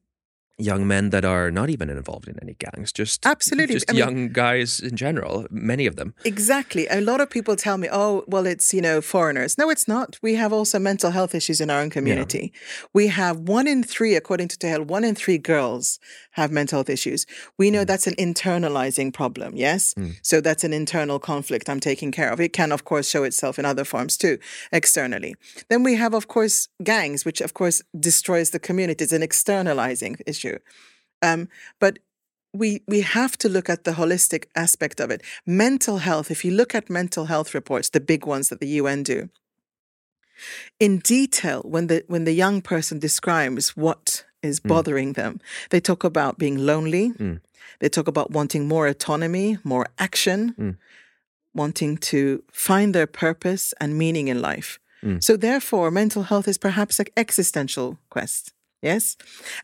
young 0.58 0.86
men 0.86 1.10
that 1.10 1.24
are 1.24 1.50
not 1.50 1.68
even 1.68 1.90
involved 1.90 2.28
in 2.28 2.38
any 2.40 2.54
gangs, 2.54 2.92
just 2.92 3.26
Absolutely. 3.26 3.74
just 3.74 3.90
I 3.90 3.92
mean- 3.92 3.98
young 3.98 4.28
guys 4.32 4.80
in 4.80 4.96
general. 4.96 5.46
Many 5.50 5.86
of 5.86 5.96
them. 5.96 6.14
Exactly. 6.24 6.86
A 6.88 7.00
lot 7.00 7.20
of 7.20 7.28
people 7.28 7.56
tell 7.56 7.76
me, 7.76 7.88
oh, 7.92 8.24
well, 8.26 8.46
it's, 8.46 8.72
you 8.72 8.80
know, 8.80 9.00
foreigners. 9.00 9.58
No, 9.58 9.68
it's 9.68 9.86
not. 9.86 10.18
We 10.22 10.34
have 10.36 10.52
also 10.52 10.78
mental 10.78 11.10
health 11.10 11.34
issues 11.34 11.60
in 11.60 11.68
our 11.70 11.80
own 11.80 11.90
community. 11.90 12.52
We 12.94 13.08
have 13.08 13.40
one 13.40 13.66
in 13.66 13.82
three, 13.82 14.14
according 14.14 14.48
to 14.48 14.56
THL, 14.58 14.82
one 14.84 15.04
in 15.04 15.14
three 15.14 15.38
girls 15.38 15.98
have 16.36 16.52
mental 16.52 16.76
health 16.76 16.90
issues. 16.90 17.26
We 17.56 17.70
know 17.70 17.84
that's 17.84 18.06
an 18.06 18.14
internalizing 18.16 19.10
problem, 19.12 19.56
yes? 19.56 19.94
So 20.22 20.42
that's 20.42 20.64
an 20.64 20.74
internal 20.74 21.18
conflict 21.18 21.70
I'm 21.70 21.80
taking 21.80 22.12
care 22.12 22.30
of. 22.30 22.40
It 22.40 22.52
can, 22.52 22.72
of 22.72 22.84
course, 22.84 23.08
show 23.08 23.24
itself 23.24 23.58
in 23.58 23.64
other 23.64 23.84
forms 23.84 24.18
too, 24.18 24.38
externally. 24.70 25.34
Then 25.70 25.82
we 25.82 25.94
have, 25.94 26.12
of 26.12 26.28
course, 26.28 26.68
gangs, 26.84 27.24
which, 27.24 27.40
of 27.40 27.54
course, 27.54 27.82
destroys 27.98 28.50
the 28.50 28.58
community. 28.58 29.02
It's 29.02 29.14
an 29.14 29.22
externalizing 29.22 30.16
issue. 30.26 30.58
Um, 31.22 31.48
but 31.80 31.98
we 32.52 32.82
we 32.86 33.00
have 33.00 33.36
to 33.38 33.48
look 33.48 33.68
at 33.70 33.84
the 33.84 33.92
holistic 33.92 34.44
aspect 34.54 35.00
of 35.00 35.10
it. 35.10 35.22
Mental 35.46 35.98
health, 35.98 36.30
if 36.30 36.44
you 36.44 36.52
look 36.52 36.74
at 36.74 36.90
mental 36.90 37.26
health 37.26 37.54
reports, 37.54 37.88
the 37.88 38.00
big 38.00 38.26
ones 38.26 38.48
that 38.48 38.60
the 38.60 38.80
UN 38.80 39.02
do, 39.02 39.30
in 40.78 40.98
detail, 40.98 41.62
when 41.64 41.86
the 41.86 42.04
when 42.08 42.24
the 42.24 42.32
young 42.32 42.62
person 42.62 42.98
describes 42.98 43.76
what 43.76 44.24
is 44.46 44.60
mm. 44.60 44.68
bothering 44.68 45.12
them, 45.12 45.40
they 45.70 45.80
talk 45.80 46.04
about 46.04 46.38
being 46.38 46.58
lonely. 46.58 47.10
Mm. 47.10 47.40
They 47.80 47.88
talk 47.88 48.08
about 48.08 48.30
wanting 48.30 48.66
more 48.66 48.86
autonomy, 48.86 49.58
more 49.62 49.86
action, 49.98 50.54
mm. 50.58 50.76
wanting 51.52 51.98
to 51.98 52.42
find 52.52 52.94
their 52.94 53.06
purpose 53.06 53.74
and 53.80 53.98
meaning 53.98 54.28
in 54.28 54.40
life. 54.40 54.78
So 55.20 55.36
therefore, 55.36 55.90
mental 55.90 56.24
health 56.24 56.48
is 56.48 56.58
perhaps 56.58 56.98
an 56.98 57.06
existential 57.16 57.98
quest. 58.10 58.52
Yes. 58.82 59.16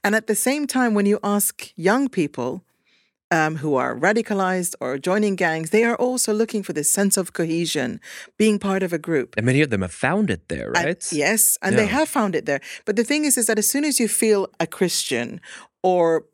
And 0.05 0.14
at 0.14 0.26
the 0.26 0.37
same 0.37 0.66
time, 0.66 0.95
when 0.95 1.07
you 1.07 1.18
ask 1.24 1.72
young 1.74 2.09
people 2.09 2.62
um, 3.33 3.57
who 3.57 3.74
are 3.76 3.97
radicalized 3.97 4.74
or 4.80 4.99
joining 4.99 5.35
gangs, 5.37 5.70
they 5.70 5.85
are 5.85 5.97
also 5.97 6.33
looking 6.35 6.62
for 6.62 6.72
this 6.74 6.91
sense 6.93 7.16
of 7.16 7.33
cohesion, 7.33 8.01
being 8.39 8.59
part 8.59 8.83
of 8.83 8.93
a 8.93 8.99
group. 8.99 9.35
And 9.37 9.47
many 9.47 9.62
of 9.62 9.70
them 9.70 9.83
have 9.83 9.93
found 10.09 10.30
it 10.30 10.49
there, 10.49 10.70
And- 10.76 10.85
right? 10.87 11.12
yes, 11.12 11.59
and 11.62 11.76
they 11.78 11.87
have 11.87 12.09
found 12.09 12.35
it 12.37 12.45
there. 12.47 12.61
But 12.85 12.97
the 12.97 13.05
thing 13.05 13.24
is, 13.24 13.37
is 13.39 13.47
that 13.47 13.59
as 13.59 13.68
soon 13.68 13.85
as 13.85 13.99
you 13.99 14.07
feel 14.09 14.41
a 14.61 14.66
Christian 14.66 15.41
or 15.83 16.24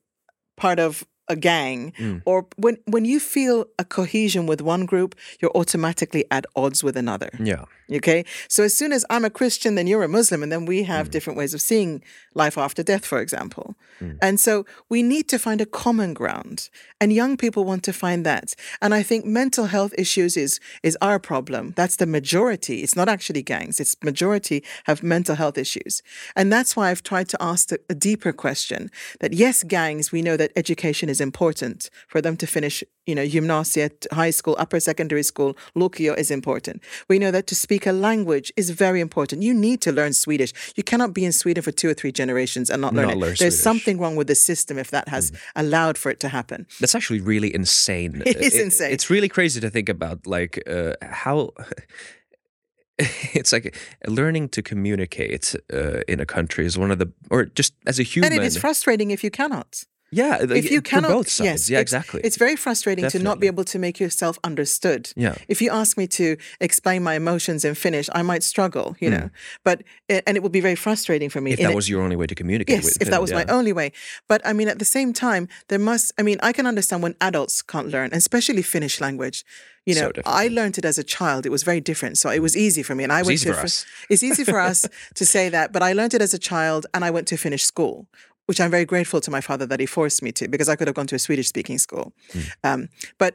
part 0.57 0.78
of 0.80 1.05
a 1.29 1.37
gang 1.37 1.93
or 2.24 2.47
when 2.57 2.76
when 2.87 3.05
you 3.05 3.18
feel 3.20 3.66
a 3.79 3.85
cohesion 3.85 4.47
with 4.47 4.61
one 4.61 4.87
group 4.87 5.14
you're 5.41 5.57
automatically 5.57 6.24
at 6.31 6.45
odds 6.57 6.83
with 6.85 6.97
another. 6.97 7.31
Yeah. 7.39 7.64
okay? 7.99 8.24
So 8.49 8.62
as 8.64 8.74
soon 8.81 8.93
as 8.93 9.05
i'm 9.11 9.24
a 9.24 9.31
christian 9.31 9.74
then 9.76 9.87
you're 9.91 10.05
a 10.05 10.09
muslim 10.18 10.43
and 10.43 10.51
then 10.53 10.64
we 10.66 10.79
have 10.85 11.07
Mm. 11.09 11.11
different 11.14 11.37
ways 11.41 11.55
of 11.55 11.61
seeing 11.61 12.03
life 12.35 12.57
after 12.66 12.83
death 12.83 13.05
for 13.12 13.20
example. 13.20 13.74
And 14.26 14.39
so 14.47 14.64
we 14.89 15.03
need 15.03 15.26
to 15.33 15.39
find 15.47 15.61
a 15.61 15.66
common 15.85 16.11
ground 16.14 16.59
and 17.01 17.12
young 17.12 17.37
people 17.37 17.62
want 17.70 17.83
to 17.89 17.93
find 17.93 18.20
that. 18.31 18.55
And 18.83 18.91
i 19.01 19.03
think 19.09 19.24
mental 19.43 19.66
health 19.74 19.93
issues 20.05 20.37
is 20.37 20.53
is 20.89 20.97
our 21.09 21.18
problem. 21.31 21.64
That's 21.81 21.97
the 21.97 22.07
majority. 22.18 22.76
It's 22.85 22.97
not 23.01 23.09
actually 23.14 23.43
gangs. 23.55 23.81
It's 23.83 23.97
majority 24.11 24.59
have 24.89 24.99
mental 25.16 25.35
health 25.43 25.59
issues. 25.66 25.93
And 26.39 26.47
that's 26.55 26.72
why 26.76 26.85
i've 26.91 27.03
tried 27.11 27.29
to 27.35 27.39
ask 27.53 27.64
a, 27.72 27.79
a 27.95 27.97
deeper 28.09 28.33
question 28.45 28.81
that 29.22 29.33
yes 29.45 29.57
gangs 29.76 30.12
we 30.14 30.20
know 30.26 30.37
that 30.39 30.51
education 30.62 31.09
is 31.14 31.17
important 31.20 31.90
for 32.08 32.20
them 32.20 32.36
to 32.36 32.46
finish 32.46 32.84
you 33.06 33.14
know 33.14 33.26
gymnasiet 33.26 34.06
high 34.12 34.30
school 34.30 34.54
upper 34.58 34.78
secondary 34.80 35.22
school 35.22 35.56
lukio 35.74 36.16
is 36.18 36.30
important 36.30 36.82
we 37.08 37.18
know 37.18 37.30
that 37.30 37.46
to 37.46 37.54
speak 37.54 37.86
a 37.86 37.92
language 37.92 38.52
is 38.56 38.70
very 38.70 39.00
important 39.00 39.42
you 39.42 39.54
need 39.54 39.80
to 39.80 39.90
learn 39.92 40.12
swedish 40.12 40.52
you 40.76 40.82
cannot 40.82 41.14
be 41.14 41.24
in 41.24 41.32
sweden 41.32 41.62
for 41.62 41.72
two 41.72 41.88
or 41.88 41.94
three 41.94 42.12
generations 42.12 42.68
and 42.70 42.82
not 42.82 42.92
learn 42.94 43.06
Not 43.06 43.14
it 43.14 43.18
learn 43.18 43.34
there's 43.38 43.54
Swedish. 43.58 43.62
something 43.62 43.98
wrong 43.98 44.16
with 44.16 44.26
the 44.26 44.34
system 44.34 44.78
if 44.78 44.90
that 44.90 45.08
has 45.08 45.32
allowed 45.56 45.96
for 45.98 46.10
it 46.10 46.20
to 46.20 46.28
happen 46.28 46.66
That's 46.80 46.94
actually 46.94 47.20
really 47.20 47.54
insane. 47.54 48.22
It 48.26 48.36
is 48.48 48.54
insane. 48.66 48.92
It's 48.92 49.08
really 49.10 49.28
crazy 49.28 49.60
to 49.60 49.70
think 49.70 49.88
about, 49.88 50.26
like 50.26 50.54
uh, 50.66 50.94
how 51.24 51.50
it's 53.34 53.52
like 53.52 53.76
learning 54.06 54.48
to 54.50 54.62
communicate 54.62 55.54
uh, 55.72 56.00
in 56.08 56.20
a 56.20 56.26
country 56.26 56.66
is 56.66 56.76
one 56.76 56.90
of 56.90 56.98
the, 56.98 57.08
or 57.30 57.44
just 57.44 57.74
as 57.86 57.98
a 57.98 58.02
human. 58.02 58.32
and 58.32 58.40
it 58.42 58.46
is 58.46 58.56
frustrating 58.56 59.10
if 59.10 59.22
you 59.24 59.30
cannot 59.30 59.84
yeah, 60.11 60.38
if 60.62 60.70
you 60.70 60.80
cannot 60.80 61.11
both 61.11 61.28
sides. 61.28 61.44
yes 61.50 61.70
yeah, 61.70 61.78
it's- 61.80 61.82
exactly. 61.92 62.20
it's 62.24 62.36
very 62.36 62.56
frustrating 62.56 63.09
to 63.11 63.18
not 63.18 63.38
be 63.40 63.46
able 63.46 63.64
to 63.64 63.78
make 63.78 64.00
yourself 64.00 64.38
understood 64.42 65.12
Yeah. 65.16 65.34
if 65.48 65.61
you 65.62 65.70
ask 65.70 65.96
me 65.98 66.06
to 66.20 66.36
explain 66.61 67.02
my 67.02 67.14
emotions 67.14 67.64
in 67.64 67.74
finnish 67.74 68.09
i 68.14 68.22
might 68.22 68.42
struggle 68.42 68.96
you 69.00 69.11
know 69.11 69.28
but 69.64 69.76
and 70.09 70.36
it 70.36 70.42
would 70.42 70.52
be 70.52 70.61
very 70.68 70.76
frustrating 70.86 71.28
for 71.30 71.40
me 71.40 71.50
Hmm. 71.50 71.54
if 71.54 71.59
that 71.66 71.72
a- 71.72 71.76
was 71.76 71.88
your 71.88 72.02
only 72.02 72.16
way 72.16 72.26
to 72.26 72.34
communicate 72.34 72.76
Yes, 72.76 72.84
with 72.84 73.02
if 73.02 73.09
that 73.11 73.20
was 73.20 73.30
Finland, 73.30 73.48
my 73.50 73.54
only 73.59 73.72
way. 73.80 73.88
But 74.30 74.40
I 74.50 74.52
mean, 74.59 74.68
at 74.68 74.78
the 74.78 74.84
same 74.96 75.11
time, 75.12 75.48
there 75.70 75.78
must, 75.90 76.06
I 76.20 76.22
mean, 76.28 76.38
I 76.48 76.52
can 76.52 76.66
understand 76.72 77.02
when 77.02 77.14
adults 77.20 77.56
can't 77.72 77.88
learn, 77.88 78.09
especially 78.12 78.62
Finnish 78.62 79.00
language. 79.06 79.38
You 79.88 79.94
know, 79.94 80.09
difficult. 80.12 80.34
I 80.42 80.48
learned 80.59 80.76
it 80.80 80.84
as 80.84 80.98
a 80.98 81.06
child. 81.16 81.40
It 81.48 81.52
was 81.56 81.62
very 81.70 81.80
different. 81.90 82.14
So 82.18 82.26
it 82.30 82.42
was 82.46 82.54
easy 82.66 82.82
for 82.88 82.94
me. 82.94 83.02
And 83.04 83.12
I 83.12 83.22
went 83.22 83.40
to, 83.40 83.52
it's 84.12 84.22
easy 84.28 84.44
for 84.52 84.59
us 84.70 84.78
to 85.20 85.24
say 85.34 85.48
that, 85.56 85.66
but 85.74 85.82
I 85.82 85.92
learned 85.98 86.14
it 86.18 86.22
as 86.22 86.34
a 86.34 86.38
child 86.50 86.82
and 86.92 87.00
I 87.09 87.11
went 87.16 87.26
to 87.32 87.36
Finnish 87.36 87.64
school, 87.72 88.06
which 88.49 88.61
I'm 88.61 88.70
very 88.70 88.84
grateful 88.86 89.20
to 89.20 89.30
my 89.30 89.40
father 89.42 89.66
that 89.66 89.78
he 89.80 89.86
forced 89.86 90.22
me 90.22 90.32
to 90.32 90.49
because 90.49 90.68
I 90.72 90.76
could 90.76 90.88
have 90.88 90.94
gone 90.96 91.07
to 91.09 91.14
a 91.14 91.18
Swedish 91.18 91.49
speaking 91.49 91.78
school. 91.78 92.12
Um, 92.64 92.88
but 93.18 93.34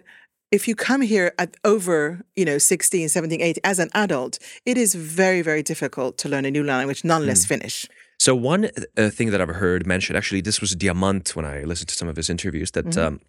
if 0.51 0.67
you 0.67 0.75
come 0.75 1.01
here 1.01 1.33
at 1.37 1.55
over, 1.63 2.21
you 2.35 2.45
know, 2.45 2.57
16, 2.57 3.09
17, 3.09 3.41
18, 3.41 3.61
as 3.63 3.79
an 3.79 3.89
adult, 3.93 4.39
it 4.65 4.77
is 4.77 4.95
very, 4.95 5.41
very 5.43 5.63
difficult 5.63 6.17
to 6.19 6.29
learn 6.29 6.45
a 6.45 6.51
new 6.51 6.63
language, 6.63 7.03
nonetheless 7.03 7.45
Finnish. 7.45 7.87
So 8.19 8.35
one 8.35 8.69
uh, 8.97 9.09
thing 9.09 9.31
that 9.31 9.41
I've 9.41 9.55
heard 9.55 9.85
mentioned, 9.85 10.17
actually, 10.17 10.41
this 10.41 10.61
was 10.61 10.75
Diamant 10.75 11.35
when 11.35 11.45
I 11.45 11.63
listened 11.63 11.89
to 11.89 11.95
some 11.95 12.07
of 12.09 12.15
his 12.15 12.29
interviews, 12.29 12.71
that 12.71 12.85
Mm-hmm. 12.85 13.07
um, 13.15 13.19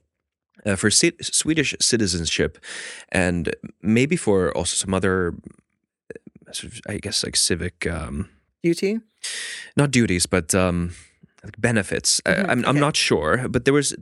uh, 0.67 0.77
for 0.77 0.89
ci- 0.91 1.17
Swedish 1.21 1.75
citizenship, 1.81 2.59
and 3.13 3.55
maybe 3.83 4.17
for 4.17 4.53
also 4.57 4.75
some 4.77 4.95
other, 4.95 5.35
uh, 6.49 6.53
sort 6.53 6.73
of, 6.73 6.81
I 6.89 6.99
guess, 6.99 7.25
like 7.25 7.37
civic, 7.37 7.87
um, 7.87 8.29
Duty. 8.63 9.01
not 9.77 9.91
duties, 9.91 10.27
but 10.27 10.55
um, 10.55 10.93
like 11.45 11.61
benefits. 11.61 12.21
I, 12.27 12.35
I'm, 12.35 12.45
I'm 12.51 12.59
Mm-hmm. 12.59 12.69
okay. 12.71 12.81
not 12.81 12.97
sure, 12.97 13.49
but 13.49 13.65
there 13.65 13.75
was 13.75 13.95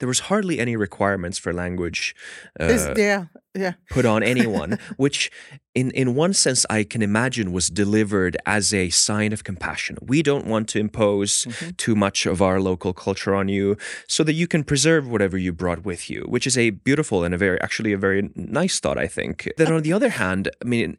there 0.00 0.06
was 0.08 0.20
hardly 0.30 0.60
any 0.60 0.76
requirements 0.76 1.38
for 1.38 1.52
language 1.52 2.14
uh, 2.60 2.94
yeah, 2.96 3.24
yeah. 3.52 3.72
put 3.90 4.04
on 4.06 4.22
anyone, 4.34 4.78
which 4.96 5.28
in, 5.74 5.90
in 5.90 6.14
one 6.14 6.32
sense 6.32 6.64
I 6.70 6.84
can 6.84 7.02
imagine 7.02 7.50
was 7.50 7.68
delivered 7.68 8.36
as 8.46 8.72
a 8.72 8.90
sign 8.90 9.32
of 9.32 9.42
compassion. 9.42 9.98
We 10.00 10.22
don't 10.22 10.46
want 10.46 10.68
to 10.68 10.78
impose 10.78 11.46
Mm-hmm. 11.46 11.70
too 11.78 11.96
much 11.96 12.26
of 12.26 12.40
our 12.40 12.60
local 12.60 12.92
culture 12.92 13.34
on 13.34 13.48
you 13.48 13.76
so 14.06 14.22
that 14.22 14.34
you 14.34 14.46
can 14.46 14.62
preserve 14.62 15.08
whatever 15.10 15.36
you 15.36 15.52
brought 15.52 15.84
with 15.84 16.08
you, 16.08 16.20
which 16.28 16.46
is 16.46 16.56
a 16.56 16.70
beautiful 16.70 17.24
and 17.24 17.34
a 17.34 17.38
very 17.38 17.60
actually 17.60 17.92
a 17.92 17.98
very 17.98 18.30
nice 18.36 18.78
thought, 18.78 18.98
I 18.98 19.08
think. 19.08 19.48
Then 19.56 19.72
on 19.72 19.82
the 19.82 19.92
other 19.92 20.10
hand, 20.10 20.48
I 20.62 20.64
mean 20.64 20.96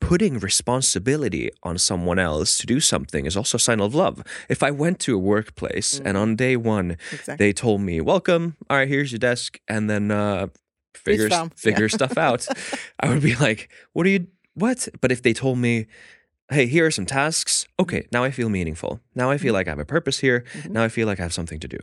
putting 0.00 0.38
responsibility 0.38 1.50
on 1.62 1.78
someone 1.78 2.18
else 2.18 2.58
to 2.58 2.66
do 2.66 2.80
something 2.80 3.26
is 3.26 3.36
also 3.36 3.56
a 3.56 3.60
sign 3.60 3.80
of 3.80 3.94
love. 3.94 4.22
If 4.48 4.62
I 4.62 4.70
went 4.70 4.98
to 5.00 5.14
a 5.14 5.18
workplace 5.18 6.00
and 6.04 6.16
on 6.16 6.36
day 6.36 6.56
one 6.56 6.88
Mm. 6.90 6.96
Exactly. 7.12 7.36
they 7.46 7.52
told 7.52 7.80
me, 7.80 8.00
"Welcome, 8.00 8.56
all 8.68 8.76
right, 8.78 8.88
here's 8.88 9.12
your 9.12 9.18
desk," 9.18 9.58
and 9.68 9.88
then 9.90 10.10
uh, 10.10 10.46
figure 10.94 11.28
figure 11.56 11.88
stuff 11.88 12.16
out, 12.18 12.46
I 13.00 13.08
would 13.08 13.22
be 13.22 13.34
like, 13.36 13.70
"What 13.92 14.06
are 14.06 14.10
you? 14.10 14.26
What?" 14.54 14.88
But 15.00 15.12
if 15.12 15.20
they 15.22 15.32
told 15.32 15.58
me, 15.58 15.86
"Hey, 16.50 16.66
here 16.66 16.86
are 16.86 16.90
some 16.90 17.06
tasks," 17.06 17.66
okay, 17.78 18.06
now 18.12 18.24
I 18.24 18.30
feel 18.30 18.48
meaningful. 18.48 19.00
Now 19.14 19.30
I 19.30 19.38
feel 19.38 19.54
like 19.54 19.68
I 19.68 19.70
have 19.70 19.78
a 19.78 19.84
purpose 19.84 20.18
here. 20.20 20.44
Now 20.68 20.82
I 20.84 20.88
feel 20.88 21.06
like 21.06 21.20
I 21.20 21.22
have 21.24 21.34
something 21.34 21.60
to 21.60 21.68
do. 21.68 21.78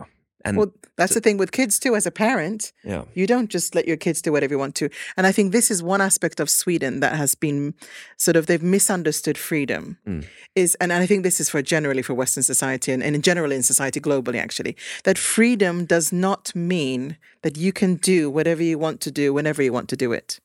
And. 0.47 0.57
Well, 0.57 0.73
that's 0.95 1.13
the 1.13 1.21
thing 1.21 1.37
with 1.37 1.51
kids 1.51 1.77
too. 1.77 1.95
As 1.95 2.05
a 2.05 2.11
parent, 2.11 2.73
yeah, 2.83 3.03
you 3.13 3.27
don't 3.27 3.49
just 3.49 3.75
let 3.75 3.87
your 3.87 3.97
kids 3.97 4.21
do 4.21 4.31
whatever 4.31 4.53
you 4.53 4.59
want 4.59 4.75
to. 4.75 4.89
And 5.15 5.27
I 5.27 5.31
think 5.31 5.51
this 5.51 5.69
is 5.69 5.83
one 5.83 6.01
aspect 6.01 6.39
of 6.39 6.49
Sweden 6.49 6.99
that 7.01 7.15
has 7.15 7.35
been 7.35 7.73
sort 8.17 8.35
of 8.35 8.47
they've 8.47 8.63
misunderstood 8.63 9.37
freedom. 9.37 9.97
Mm. 10.07 10.25
Is 10.55 10.75
and 10.75 10.91
I 10.91 11.05
think 11.05 11.23
this 11.23 11.39
is 11.39 11.49
for 11.49 11.61
generally 11.61 12.01
for 12.01 12.13
Western 12.13 12.43
society 12.43 12.91
and, 12.91 13.03
and 13.03 13.15
in 13.15 13.21
general 13.21 13.51
in 13.51 13.63
society 13.63 13.99
globally 13.99 14.39
actually 14.39 14.75
that 15.03 15.17
freedom 15.17 15.85
does 15.85 16.11
not 16.11 16.55
mean 16.55 17.17
that 17.43 17.57
you 17.57 17.71
can 17.71 17.95
do 17.95 18.29
whatever 18.29 18.63
you 18.63 18.77
want 18.79 19.01
to 19.01 19.11
do 19.11 19.33
whenever 19.33 19.61
you 19.61 19.73
want 19.73 19.89
to 19.89 19.95
do 19.95 20.11
it. 20.11 20.39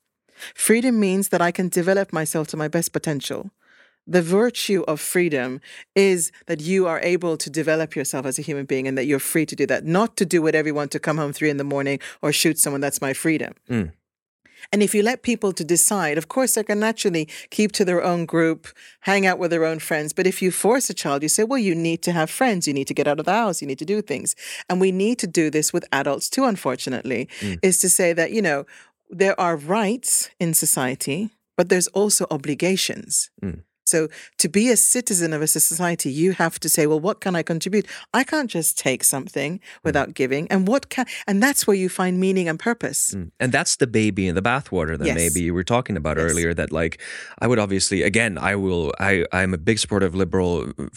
Freedom 0.54 0.98
means 0.98 1.28
that 1.28 1.40
I 1.40 1.50
can 1.50 1.68
develop 1.68 2.12
myself 2.12 2.48
to 2.48 2.56
my 2.56 2.68
best 2.68 2.92
potential. 2.92 3.50
The 4.06 4.22
virtue 4.22 4.82
of 4.88 5.00
freedom 5.00 5.60
is 5.94 6.32
that 6.46 6.60
you 6.60 6.86
are 6.86 7.00
able 7.00 7.36
to 7.36 7.48
develop 7.48 7.94
yourself 7.94 8.26
as 8.26 8.38
a 8.38 8.42
human 8.42 8.64
being 8.64 8.88
and 8.88 8.98
that 8.98 9.04
you're 9.04 9.20
free 9.20 9.46
to 9.46 9.54
do 9.54 9.66
that, 9.66 9.84
not 9.84 10.16
to 10.16 10.26
do 10.26 10.42
whatever 10.42 10.68
you 10.68 10.74
want 10.74 10.90
to 10.92 10.98
come 10.98 11.18
home 11.18 11.32
three 11.32 11.50
in 11.50 11.56
the 11.56 11.64
morning 11.64 12.00
or 12.20 12.32
shoot 12.32 12.58
someone. 12.58 12.80
That's 12.80 13.00
my 13.00 13.12
freedom. 13.12 13.54
Mm. 13.70 13.92
And 14.72 14.82
if 14.82 14.94
you 14.94 15.02
let 15.02 15.22
people 15.22 15.52
to 15.52 15.64
decide, 15.64 16.18
of 16.18 16.28
course, 16.28 16.54
they 16.54 16.62
can 16.62 16.78
naturally 16.78 17.28
keep 17.50 17.72
to 17.72 17.84
their 17.84 18.02
own 18.02 18.26
group, 18.26 18.68
hang 19.00 19.26
out 19.26 19.38
with 19.38 19.50
their 19.50 19.64
own 19.64 19.78
friends. 19.78 20.12
But 20.12 20.26
if 20.26 20.40
you 20.40 20.50
force 20.50 20.88
a 20.88 20.94
child, 20.94 21.22
you 21.22 21.28
say, 21.28 21.44
well, 21.44 21.58
you 21.58 21.74
need 21.74 22.02
to 22.02 22.12
have 22.12 22.30
friends. 22.30 22.68
You 22.68 22.74
need 22.74 22.86
to 22.88 22.94
get 22.94 23.08
out 23.08 23.18
of 23.18 23.26
the 23.26 23.32
house. 23.32 23.60
You 23.60 23.66
need 23.66 23.78
to 23.80 23.84
do 23.84 24.02
things. 24.02 24.36
And 24.68 24.80
we 24.80 24.92
need 24.92 25.18
to 25.20 25.26
do 25.26 25.50
this 25.50 25.72
with 25.72 25.84
adults 25.92 26.30
too, 26.30 26.44
unfortunately, 26.44 27.28
mm. 27.40 27.58
is 27.62 27.78
to 27.78 27.88
say 27.88 28.12
that, 28.12 28.30
you 28.32 28.42
know, 28.42 28.64
there 29.10 29.38
are 29.38 29.56
rights 29.56 30.30
in 30.38 30.54
society, 30.54 31.30
but 31.56 31.68
there's 31.68 31.88
also 31.88 32.26
obligations. 32.30 33.30
Mm. 33.42 33.62
So 33.92 34.00
to 34.42 34.48
be 34.58 34.64
a 34.76 34.76
citizen 34.94 35.30
of 35.36 35.40
a 35.42 35.46
society, 35.46 36.10
you 36.22 36.30
have 36.42 36.54
to 36.64 36.68
say, 36.74 36.82
well, 36.90 37.02
what 37.08 37.16
can 37.24 37.34
I 37.40 37.42
contribute? 37.52 37.86
I 38.20 38.22
can't 38.32 38.50
just 38.58 38.70
take 38.86 39.02
something 39.14 39.50
without 39.86 40.08
giving. 40.20 40.44
And 40.52 40.60
what 40.72 40.82
can 40.94 41.04
and 41.28 41.36
that's 41.44 41.62
where 41.66 41.78
you 41.82 41.88
find 42.00 42.12
meaning 42.26 42.46
and 42.50 42.58
purpose. 42.70 43.00
and 43.42 43.50
that's 43.56 43.74
the 43.82 43.86
baby 44.00 44.24
in 44.30 44.34
the 44.40 44.46
bathwater 44.52 44.94
that 44.98 45.06
Yes. 45.10 45.16
maybe 45.22 45.40
you 45.46 45.54
were 45.58 45.68
talking 45.76 45.96
about 46.02 46.16
Yes. 46.16 46.26
earlier. 46.26 46.50
That 46.60 46.70
like, 46.82 46.94
I 47.42 47.46
would 47.48 47.60
obviously 47.64 47.98
again, 48.12 48.32
I 48.50 48.52
will. 48.64 48.84
I 49.10 49.12
I'm 49.40 49.52
a 49.54 49.62
big 49.68 49.78
supporter 49.82 50.06
of 50.10 50.14
liberal 50.24 50.52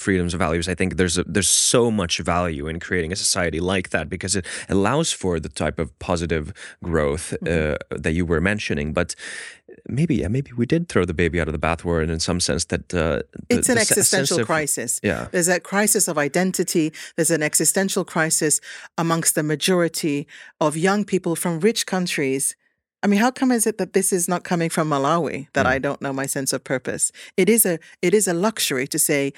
freedoms 0.06 0.32
and 0.36 0.40
values. 0.48 0.66
I 0.74 0.76
think 0.80 0.90
there's 1.00 1.18
a, 1.22 1.24
there's 1.36 1.54
so 1.76 1.82
much 2.02 2.14
value 2.36 2.66
in 2.72 2.76
creating 2.88 3.12
a 3.18 3.20
society 3.28 3.60
like 3.74 3.88
that 3.96 4.06
because 4.16 4.34
it 4.40 4.46
allows 4.76 5.10
for 5.22 5.34
the 5.46 5.52
type 5.64 5.78
of 5.84 5.88
positive 6.10 6.46
growth 6.90 7.26
Mm-hmm. 7.26 7.74
uh, 7.94 8.00
that 8.04 8.14
you 8.18 8.26
were 8.32 8.42
mentioning. 8.52 8.88
But 9.00 9.10
maybe 9.88 10.16
yeah, 10.16 10.28
maybe 10.28 10.52
we 10.54 10.66
did 10.66 10.90
throw 10.90 11.06
the 11.06 11.14
baby 11.14 11.40
out 11.42 11.48
of 11.48 11.54
the 11.54 11.60
bathwater, 11.60 12.02
and 12.04 12.12
in 12.12 12.20
some 12.20 12.40
sense 12.40 12.66
that 12.66 12.94
uh, 12.94 13.22
the- 13.50 13.58
It's 13.58 13.70
an 13.70 13.76
the 13.76 13.82
se- 13.82 13.96
sense 13.96 13.98
existential 14.14 14.40
of- 14.42 14.48
crisis. 14.48 15.00
Yeah. 15.04 15.28
There's 15.32 15.48
a 15.48 15.60
crisis 15.60 16.08
of 16.08 16.18
identity. 16.18 16.92
There's 17.16 17.32
an 17.32 17.44
existential 17.44 18.04
crisis 18.06 18.62
amongst 18.98 19.36
the 19.36 19.44
majority 19.44 20.28
of 20.60 20.76
young 20.78 21.06
people 21.06 21.36
from 21.36 21.60
rich 21.60 21.86
countries. 21.86 22.56
I 23.04 23.08
mean, 23.08 23.20
how 23.20 23.30
come 23.30 23.52
is 23.52 23.68
it 23.68 23.78
that 23.78 23.94
this 23.94 24.12
is 24.12 24.28
not 24.28 24.44
coming 24.44 24.68
from 24.72 24.90
Malawi 24.90 25.48
that 25.54 25.68
I 25.68 25.78
don't 25.78 26.02
know 26.02 26.12
my 26.12 26.26
sense 26.26 26.52
of 26.54 26.64
purpose? 26.64 27.12
It 27.38 27.50
is 27.50 27.64
a 27.64 27.78
it 28.02 28.16
is 28.16 28.28
a 28.28 28.34
luxury 28.34 28.88
to 28.88 28.98
say, 28.98 29.32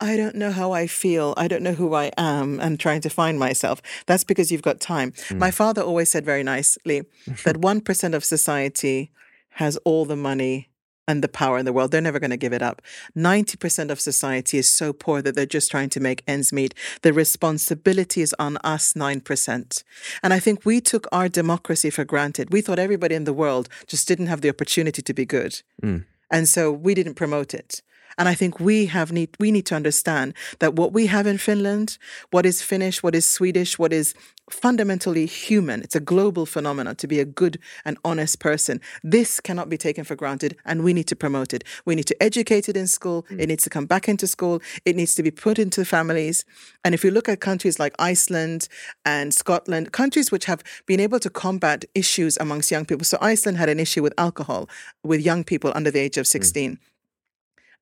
I 0.00 0.16
don't 0.16 0.34
know 0.34 0.50
how 0.50 0.72
I 0.72 0.88
feel. 0.88 1.32
I 1.36 1.46
don't 1.46 1.62
know 1.62 1.74
who 1.74 1.94
I 1.94 2.10
am. 2.18 2.58
I'm 2.60 2.76
trying 2.76 3.00
to 3.02 3.10
find 3.10 3.38
myself. 3.38 3.80
That's 4.06 4.24
because 4.24 4.50
you've 4.50 4.62
got 4.70 4.80
time. 4.80 5.12
My 5.30 5.52
father 5.52 5.82
always 5.82 6.10
said 6.10 6.24
very 6.24 6.42
nicely 6.42 7.02
that 7.44 7.56
1% 7.60 8.14
of 8.14 8.24
society 8.24 9.12
has 9.52 9.76
all 9.78 10.04
the 10.04 10.16
money 10.16 10.68
and 11.08 11.22
the 11.22 11.28
power 11.28 11.58
in 11.58 11.64
the 11.64 11.72
world. 11.72 11.90
They're 11.90 12.00
never 12.00 12.20
going 12.20 12.30
to 12.30 12.36
give 12.36 12.52
it 12.52 12.62
up. 12.62 12.80
90% 13.16 13.90
of 13.90 14.00
society 14.00 14.58
is 14.58 14.70
so 14.70 14.92
poor 14.92 15.20
that 15.22 15.34
they're 15.34 15.46
just 15.46 15.70
trying 15.70 15.90
to 15.90 16.00
make 16.00 16.22
ends 16.26 16.52
meet. 16.52 16.74
The 17.02 17.12
responsibility 17.12 18.22
is 18.22 18.34
on 18.38 18.56
us, 18.58 18.94
9%. 18.94 19.84
And 20.22 20.32
I 20.32 20.38
think 20.38 20.64
we 20.64 20.80
took 20.80 21.06
our 21.12 21.28
democracy 21.28 21.90
for 21.90 22.04
granted. 22.04 22.52
We 22.52 22.60
thought 22.60 22.78
everybody 22.78 23.14
in 23.14 23.24
the 23.24 23.32
world 23.32 23.68
just 23.86 24.06
didn't 24.06 24.26
have 24.26 24.42
the 24.42 24.48
opportunity 24.48 25.02
to 25.02 25.14
be 25.14 25.26
good. 25.26 25.62
Mm. 25.82 26.04
And 26.30 26.48
so 26.48 26.70
we 26.72 26.94
didn't 26.94 27.14
promote 27.14 27.52
it. 27.52 27.82
And 28.18 28.28
I 28.28 28.34
think 28.34 28.60
we 28.60 28.86
have 28.86 29.12
need 29.12 29.30
we 29.38 29.50
need 29.50 29.66
to 29.66 29.74
understand 29.74 30.34
that 30.58 30.74
what 30.74 30.92
we 30.92 31.06
have 31.06 31.26
in 31.26 31.38
Finland, 31.38 31.98
what 32.30 32.46
is 32.46 32.62
Finnish, 32.62 33.02
what 33.02 33.14
is 33.14 33.28
Swedish, 33.28 33.78
what 33.78 33.92
is 33.92 34.14
fundamentally 34.50 35.26
human. 35.26 35.82
It's 35.82 35.96
a 35.96 36.00
global 36.00 36.46
phenomenon 36.46 36.96
to 36.96 37.06
be 37.06 37.20
a 37.20 37.24
good 37.24 37.58
and 37.84 37.96
honest 38.04 38.38
person. 38.38 38.80
This 39.02 39.40
cannot 39.40 39.68
be 39.68 39.78
taken 39.78 40.04
for 40.04 40.16
granted 40.16 40.56
and 40.64 40.84
we 40.84 40.92
need 40.92 41.06
to 41.08 41.16
promote 41.16 41.54
it. 41.54 41.64
We 41.84 41.94
need 41.94 42.06
to 42.06 42.22
educate 42.22 42.68
it 42.68 42.76
in 42.76 42.86
school. 42.86 43.24
Mm. 43.30 43.40
It 43.40 43.48
needs 43.48 43.64
to 43.64 43.70
come 43.70 43.86
back 43.86 44.08
into 44.08 44.26
school. 44.26 44.60
It 44.84 44.96
needs 44.96 45.14
to 45.14 45.22
be 45.22 45.30
put 45.30 45.58
into 45.58 45.84
families. 45.84 46.44
And 46.84 46.94
if 46.94 47.04
you 47.04 47.10
look 47.10 47.28
at 47.28 47.40
countries 47.40 47.78
like 47.78 47.94
Iceland 47.98 48.68
and 49.04 49.32
Scotland, 49.32 49.92
countries 49.92 50.30
which 50.30 50.44
have 50.46 50.62
been 50.86 51.00
able 51.00 51.20
to 51.20 51.30
combat 51.30 51.84
issues 51.94 52.36
amongst 52.38 52.70
young 52.70 52.84
people. 52.84 53.04
So 53.04 53.18
Iceland 53.20 53.58
had 53.58 53.68
an 53.68 53.80
issue 53.80 54.02
with 54.02 54.14
alcohol 54.18 54.68
with 55.02 55.20
young 55.20 55.44
people 55.44 55.72
under 55.74 55.90
the 55.90 56.00
age 56.00 56.18
of 56.18 56.26
16. 56.26 56.72
Mm 56.72 56.78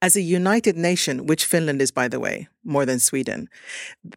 as 0.03 0.17
a 0.17 0.21
united 0.21 0.77
nation, 0.77 1.27
which 1.27 1.45
Finland 1.45 1.83
is, 1.83 1.91
by 1.91 2.09
the 2.09 2.19
way, 2.19 2.49
more 2.65 2.87
than 2.87 2.99
Sweden. 2.99 3.49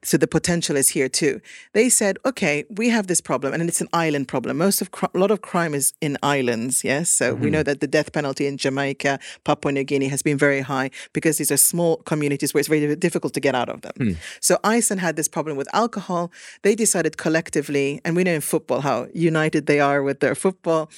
So 0.01 0.17
the 0.17 0.27
potential 0.27 0.77
is 0.77 0.89
here 0.89 1.09
too. 1.09 1.41
They 1.73 1.89
said, 1.89 2.17
okay, 2.25 2.63
we 2.69 2.89
have 2.89 3.07
this 3.07 3.21
problem, 3.21 3.53
and 3.53 3.67
it's 3.67 3.81
an 3.81 3.89
island 3.91 4.27
problem. 4.27 4.57
Most 4.57 4.81
of 4.81 4.89
a 5.13 5.17
lot 5.17 5.31
of 5.31 5.41
crime 5.41 5.73
is 5.73 5.93
in 5.99 6.17
islands. 6.23 6.83
Yes, 6.83 7.09
so 7.09 7.33
mm-hmm. 7.33 7.43
we 7.43 7.49
know 7.49 7.63
that 7.63 7.81
the 7.81 7.87
death 7.87 8.13
penalty 8.13 8.47
in 8.47 8.57
Jamaica, 8.57 9.19
Papua 9.43 9.71
New 9.73 9.83
Guinea 9.83 10.07
has 10.07 10.21
been 10.21 10.37
very 10.37 10.61
high 10.61 10.89
because 11.11 11.37
these 11.37 11.51
are 11.51 11.57
small 11.57 11.97
communities 11.97 12.53
where 12.53 12.59
it's 12.59 12.69
very 12.69 12.95
difficult 12.95 13.33
to 13.33 13.39
get 13.39 13.55
out 13.55 13.69
of 13.69 13.81
them. 13.81 13.93
Mm. 13.99 14.17
So 14.39 14.59
Iceland 14.63 15.01
had 15.01 15.15
this 15.15 15.27
problem 15.27 15.57
with 15.57 15.67
alcohol. 15.73 16.31
They 16.61 16.75
decided 16.75 17.17
collectively, 17.17 17.99
and 18.05 18.15
we 18.15 18.23
know 18.23 18.33
in 18.33 18.41
football 18.41 18.81
how 18.81 19.07
united 19.13 19.65
they 19.65 19.79
are 19.79 20.01
with 20.01 20.19
their 20.21 20.35
football. 20.35 20.89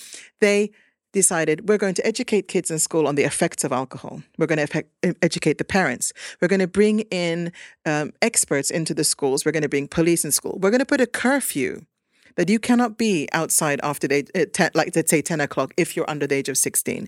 They 0.42 0.72
decided 1.16 1.68
we're 1.68 1.80
going 1.80 1.96
to 1.96 2.06
educate 2.06 2.48
kids 2.48 2.70
in 2.70 2.78
school 2.78 3.08
on 3.08 3.16
the 3.16 3.24
effects 3.24 3.64
of 3.64 3.72
alcohol. 3.72 4.22
We're 4.38 4.46
going 4.46 4.68
to 4.68 4.86
educate 5.24 5.58
the 5.58 5.64
parents. 5.64 6.14
We're 6.40 6.48
going 6.48 6.60
to 6.60 6.68
bring 6.68 7.00
in 7.10 7.52
um, 7.86 8.12
experts 8.22 8.70
into 8.70 8.94
the 8.94 9.04
schools. 9.04 9.46
We're 9.46 9.52
going 9.52 9.64
to 9.64 9.70
bring 9.70 9.88
police 9.88 10.24
in 10.24 10.32
school. 10.32 10.60
We're 10.62 10.70
going 10.70 10.80
to 10.80 10.86
put 10.86 11.02
a 11.02 11.08
curfew 11.08 11.86
that 12.36 12.50
you 12.50 12.60
cannot 12.60 12.98
be 12.98 13.28
outside 13.32 13.80
after 13.82 14.08
the, 14.08 14.28
uh, 14.36 14.46
10, 14.52 14.72
like 14.74 14.96
let's 14.96 15.10
say 15.10 15.22
10 15.22 15.42
o'clock 15.42 15.74
if 15.78 15.96
you're 15.96 16.10
under 16.10 16.28
the 16.28 16.36
age 16.36 16.50
of 16.50 16.58
16. 16.58 17.08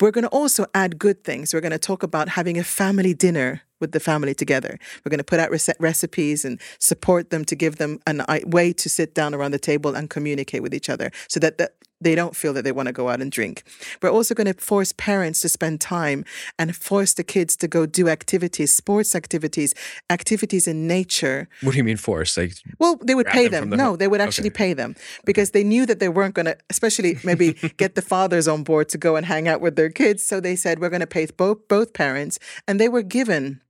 We're 0.00 0.12
going 0.12 0.24
to 0.24 0.30
also 0.30 0.66
add 0.74 0.98
good 0.98 1.24
things. 1.24 1.52
We're 1.52 1.60
going 1.60 1.72
to 1.72 1.78
talk 1.78 2.02
about 2.02 2.30
having 2.30 2.56
a 2.56 2.64
family 2.64 3.12
dinner 3.12 3.62
with 3.80 3.92
the 3.92 4.00
family 4.00 4.34
together. 4.34 4.78
We're 5.04 5.10
going 5.10 5.18
to 5.18 5.24
put 5.24 5.40
out 5.40 5.50
recipes 5.80 6.44
and 6.44 6.60
support 6.78 7.30
them 7.30 7.44
to 7.46 7.56
give 7.56 7.76
them 7.76 7.98
a 8.06 8.42
way 8.46 8.72
to 8.74 8.88
sit 8.88 9.14
down 9.14 9.34
around 9.34 9.50
the 9.50 9.58
table 9.58 9.94
and 9.94 10.08
communicate 10.08 10.62
with 10.62 10.74
each 10.74 10.88
other 10.88 11.10
so 11.28 11.40
that 11.40 11.58
the, 11.58 11.70
they 12.00 12.14
don't 12.14 12.34
feel 12.34 12.52
that 12.54 12.62
they 12.62 12.72
want 12.72 12.86
to 12.86 12.92
go 12.92 13.08
out 13.08 13.20
and 13.20 13.30
drink. 13.30 13.62
We're 14.00 14.10
also 14.10 14.34
going 14.34 14.46
to 14.46 14.54
force 14.54 14.92
parents 14.92 15.40
to 15.40 15.48
spend 15.48 15.80
time 15.80 16.24
and 16.58 16.74
force 16.74 17.14
the 17.14 17.24
kids 17.24 17.56
to 17.56 17.68
go 17.68 17.86
do 17.86 18.08
activities, 18.08 18.74
sports 18.74 19.14
activities, 19.14 19.74
activities 20.08 20.66
in 20.66 20.86
nature. 20.86 21.48
What 21.62 21.72
do 21.72 21.78
you 21.78 21.84
mean 21.84 21.96
force? 21.96 22.36
Like 22.36 22.54
well, 22.78 22.98
they 23.02 23.14
would 23.14 23.26
pay 23.26 23.48
them. 23.48 23.68
them. 23.68 23.70
The 23.70 23.76
no, 23.76 23.96
they 23.96 24.08
would 24.08 24.20
actually 24.20 24.50
okay. 24.50 24.56
pay 24.56 24.72
them 24.72 24.96
because 25.24 25.50
they 25.50 25.64
knew 25.64 25.86
that 25.86 26.00
they 26.00 26.08
weren't 26.08 26.34
going 26.34 26.46
to, 26.46 26.56
especially 26.70 27.18
maybe 27.24 27.52
get 27.76 27.94
the 27.94 28.02
fathers 28.02 28.48
on 28.48 28.64
board 28.64 28.88
to 28.90 28.98
go 28.98 29.16
and 29.16 29.26
hang 29.26 29.48
out 29.48 29.60
with 29.60 29.76
their 29.76 29.90
kids. 29.90 30.24
So 30.24 30.40
they 30.40 30.56
said 30.56 30.78
we're 30.78 30.90
going 30.90 31.00
to 31.00 31.06
pay 31.06 31.26
both 31.26 31.68
both 31.68 31.92
parents, 31.92 32.38
and 32.66 32.80
they 32.80 32.88
were 32.88 33.02
given 33.02 33.60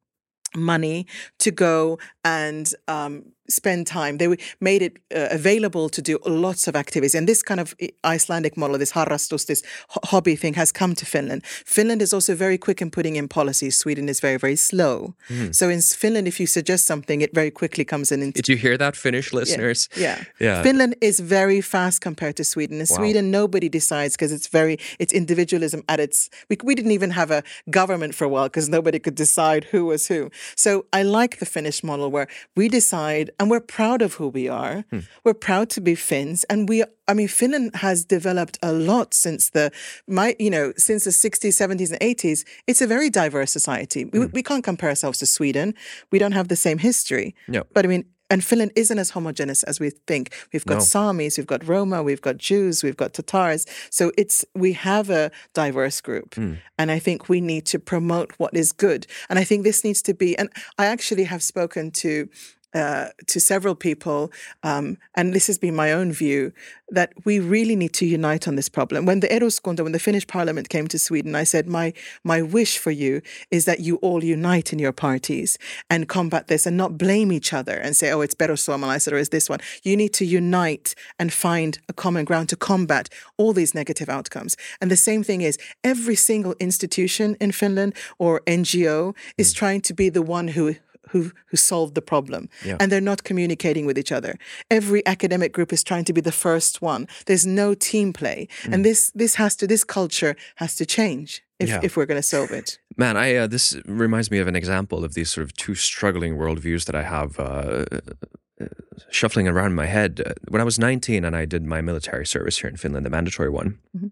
money 0.56 1.06
to 1.38 1.50
go 1.50 1.98
and 2.24 2.72
um, 2.88 3.32
spend 3.50 3.86
time. 3.86 4.18
They 4.18 4.36
made 4.60 4.82
it 4.82 4.98
uh, 5.14 5.28
available 5.30 5.88
to 5.88 6.02
do 6.02 6.18
lots 6.26 6.68
of 6.68 6.76
activities. 6.76 7.14
And 7.14 7.26
this 7.26 7.42
kind 7.42 7.60
of 7.60 7.74
Icelandic 8.04 8.56
model, 8.56 8.78
this 8.78 8.92
harrastus, 8.92 9.46
this 9.46 9.62
hobby 9.88 10.36
thing 10.36 10.54
has 10.54 10.72
come 10.72 10.94
to 10.94 11.06
Finland. 11.06 11.44
Finland 11.44 12.02
is 12.02 12.12
also 12.12 12.34
very 12.34 12.58
quick 12.58 12.80
in 12.80 12.90
putting 12.90 13.16
in 13.16 13.28
policies. 13.28 13.78
Sweden 13.78 14.08
is 14.08 14.20
very, 14.20 14.36
very 14.36 14.56
slow. 14.56 15.14
Mm. 15.28 15.54
So 15.54 15.68
in 15.68 15.80
Finland, 15.80 16.28
if 16.28 16.40
you 16.40 16.46
suggest 16.46 16.86
something, 16.86 17.20
it 17.20 17.34
very 17.34 17.50
quickly 17.50 17.84
comes 17.84 18.10
in. 18.12 18.30
Did 18.30 18.48
you 18.48 18.56
hear 18.56 18.76
that, 18.76 18.96
Finnish 18.96 19.32
listeners? 19.32 19.88
Yeah. 19.96 20.24
yeah. 20.38 20.56
yeah. 20.56 20.62
Finland 20.62 20.96
is 21.00 21.20
very 21.20 21.60
fast 21.60 22.00
compared 22.00 22.36
to 22.36 22.44
Sweden. 22.44 22.80
In 22.80 22.86
wow. 22.90 22.96
Sweden, 22.96 23.30
nobody 23.30 23.68
decides 23.68 24.16
because 24.16 24.32
it's 24.32 24.48
very, 24.48 24.78
it's 24.98 25.12
individualism 25.12 25.82
at 25.88 26.00
its, 26.00 26.30
we, 26.48 26.56
we 26.64 26.74
didn't 26.74 26.92
even 26.92 27.10
have 27.10 27.30
a 27.30 27.42
government 27.70 28.14
for 28.14 28.24
a 28.24 28.28
while 28.28 28.44
because 28.44 28.68
nobody 28.68 28.98
could 28.98 29.14
decide 29.14 29.64
who 29.64 29.86
was 29.86 30.08
who. 30.08 30.30
So 30.56 30.86
I 30.92 31.02
like 31.02 31.38
the 31.38 31.46
Finnish 31.46 31.82
model 31.82 32.10
where 32.10 32.28
we 32.56 32.68
decide 32.68 33.30
and 33.40 33.50
we're 33.50 33.60
proud 33.60 34.02
of 34.02 34.14
who 34.14 34.28
we 34.28 34.48
are. 34.48 34.84
Hmm. 34.90 35.00
We're 35.24 35.34
proud 35.34 35.70
to 35.70 35.80
be 35.80 35.94
Finns, 35.96 36.44
and 36.44 36.68
we. 36.68 36.84
I 37.08 37.14
mean, 37.14 37.26
Finland 37.26 37.74
has 37.76 38.04
developed 38.04 38.58
a 38.62 38.72
lot 38.72 39.14
since 39.14 39.50
the 39.50 39.72
my 40.06 40.36
you 40.38 40.50
know 40.50 40.72
since 40.76 41.04
the 41.04 41.10
60s, 41.10 41.56
70s, 41.56 41.90
and 41.90 42.00
80s. 42.00 42.44
It's 42.68 42.82
a 42.82 42.86
very 42.86 43.08
diverse 43.10 43.50
society. 43.50 44.02
Hmm. 44.04 44.20
We, 44.20 44.26
we 44.26 44.42
can't 44.42 44.62
compare 44.62 44.90
ourselves 44.90 45.18
to 45.20 45.26
Sweden. 45.26 45.74
We 46.12 46.18
don't 46.18 46.32
have 46.32 46.48
the 46.48 46.56
same 46.56 46.78
history. 46.78 47.34
No. 47.48 47.64
But 47.72 47.86
I 47.86 47.88
mean, 47.88 48.04
and 48.30 48.44
Finland 48.44 48.72
isn't 48.76 48.98
as 48.98 49.10
homogeneous 49.10 49.62
as 49.64 49.80
we 49.80 49.90
think. 50.06 50.32
We've 50.52 50.64
got 50.64 50.74
no. 50.74 50.80
Samis, 50.80 51.36
we've 51.36 51.46
got 51.46 51.66
Roma, 51.66 52.02
we've 52.02 52.20
got 52.20 52.36
Jews, 52.36 52.84
we've 52.84 52.96
got 52.96 53.12
Tatars. 53.12 53.66
So 53.90 54.12
it's 54.16 54.44
we 54.54 54.74
have 54.74 55.10
a 55.10 55.30
diverse 55.54 56.00
group, 56.02 56.34
mm. 56.36 56.58
and 56.78 56.90
I 56.90 56.98
think 56.98 57.28
we 57.28 57.40
need 57.40 57.64
to 57.66 57.78
promote 57.78 58.32
what 58.38 58.54
is 58.54 58.70
good. 58.70 59.06
And 59.28 59.38
I 59.38 59.44
think 59.44 59.64
this 59.64 59.82
needs 59.82 60.02
to 60.02 60.14
be. 60.14 60.36
And 60.38 60.50
I 60.78 60.86
actually 60.86 61.24
have 61.24 61.42
spoken 61.42 61.90
to 62.02 62.28
uh, 62.74 63.08
to 63.26 63.40
several 63.40 63.74
people, 63.74 64.30
um, 64.62 64.96
and 65.14 65.34
this 65.34 65.46
has 65.46 65.58
been 65.58 65.74
my 65.74 65.92
own 65.92 66.12
view, 66.12 66.52
that 66.90 67.12
we 67.24 67.38
really 67.38 67.76
need 67.76 67.92
to 67.94 68.06
unite 68.06 68.48
on 68.48 68.56
this 68.56 68.68
problem. 68.68 69.06
When 69.06 69.20
the 69.20 69.28
Eduskunta, 69.28 69.82
when 69.82 69.92
the 69.92 69.98
Finnish 69.98 70.26
parliament 70.26 70.68
came 70.68 70.88
to 70.88 70.98
Sweden, 70.98 71.34
I 71.34 71.44
said, 71.44 71.66
my, 71.68 71.92
my 72.24 72.42
wish 72.42 72.78
for 72.78 72.90
you 72.90 73.22
is 73.50 73.64
that 73.64 73.80
you 73.80 73.96
all 73.96 74.24
unite 74.24 74.72
in 74.72 74.78
your 74.78 74.92
parties 74.92 75.58
and 75.88 76.08
combat 76.08 76.48
this 76.48 76.66
and 76.66 76.76
not 76.76 76.98
blame 76.98 77.32
each 77.32 77.52
other 77.52 77.76
and 77.76 77.96
say, 77.96 78.10
oh, 78.12 78.20
it's 78.20 78.34
perussuomalaiset 78.34 79.12
or 79.12 79.18
is 79.18 79.28
this 79.28 79.48
one. 79.48 79.60
You 79.82 79.96
need 79.96 80.12
to 80.14 80.24
unite 80.24 80.94
and 81.18 81.32
find 81.32 81.78
a 81.88 81.92
common 81.92 82.24
ground 82.24 82.48
to 82.50 82.56
combat 82.56 83.08
all 83.36 83.52
these 83.52 83.74
negative 83.74 84.08
outcomes. 84.08 84.56
And 84.80 84.90
the 84.90 84.96
same 84.96 85.22
thing 85.22 85.42
is 85.42 85.58
every 85.84 86.16
single 86.16 86.54
institution 86.58 87.36
in 87.40 87.52
Finland 87.52 87.94
or 88.18 88.40
NGO 88.46 89.14
is 89.38 89.52
mm. 89.52 89.56
trying 89.56 89.80
to 89.82 89.94
be 89.94 90.08
the 90.08 90.22
one 90.22 90.48
who 90.48 90.76
who 91.10 91.32
who 91.46 91.56
solved 91.56 91.94
the 91.94 92.02
problem. 92.02 92.48
Yeah. 92.64 92.76
and 92.80 92.90
they're 92.90 93.00
not 93.12 93.24
communicating 93.24 93.86
with 93.86 93.98
each 93.98 94.12
other. 94.12 94.38
Every 94.70 95.02
academic 95.06 95.52
group 95.52 95.72
is 95.72 95.82
trying 95.82 96.04
to 96.04 96.12
be 96.12 96.20
the 96.20 96.32
first 96.32 96.82
one. 96.82 97.06
There's 97.26 97.46
no 97.46 97.74
team 97.74 98.12
play. 98.12 98.48
Mm. 98.62 98.74
and 98.74 98.84
this 98.84 99.10
this 99.14 99.34
has 99.36 99.56
to 99.56 99.66
this 99.66 99.84
culture 99.84 100.36
has 100.56 100.74
to 100.76 100.86
change 100.86 101.42
if, 101.58 101.68
yeah. 101.68 101.80
if 101.82 101.96
we're 101.96 102.06
going 102.06 102.20
to 102.20 102.28
solve 102.36 102.50
it. 102.50 102.78
Man 102.96 103.16
i 103.16 103.34
uh, 103.36 103.46
this 103.46 103.76
reminds 103.86 104.30
me 104.30 104.38
of 104.38 104.48
an 104.48 104.56
example 104.56 105.04
of 105.04 105.14
these 105.14 105.30
sort 105.30 105.44
of 105.44 105.52
two 105.54 105.74
struggling 105.74 106.36
worldviews 106.36 106.84
that 106.86 106.94
i 106.94 107.02
have 107.02 107.38
uh, 107.38 107.84
uh 107.92 108.66
shuffling 109.10 109.48
around 109.48 109.70
in 109.72 109.74
my 109.74 109.86
head. 109.86 110.20
Uh, 110.24 110.32
when 110.48 110.60
i 110.60 110.64
was 110.64 110.78
19 110.78 111.24
and 111.24 111.34
i 111.34 111.44
did 111.46 111.64
my 111.64 111.80
military 111.80 112.26
service 112.26 112.58
here 112.60 112.70
in 112.70 112.76
finland 112.76 113.06
the 113.06 113.10
mandatory 113.10 113.50
one 113.50 113.78
mm-hmm 113.96 114.08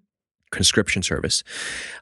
conscription 0.50 1.02
service. 1.02 1.42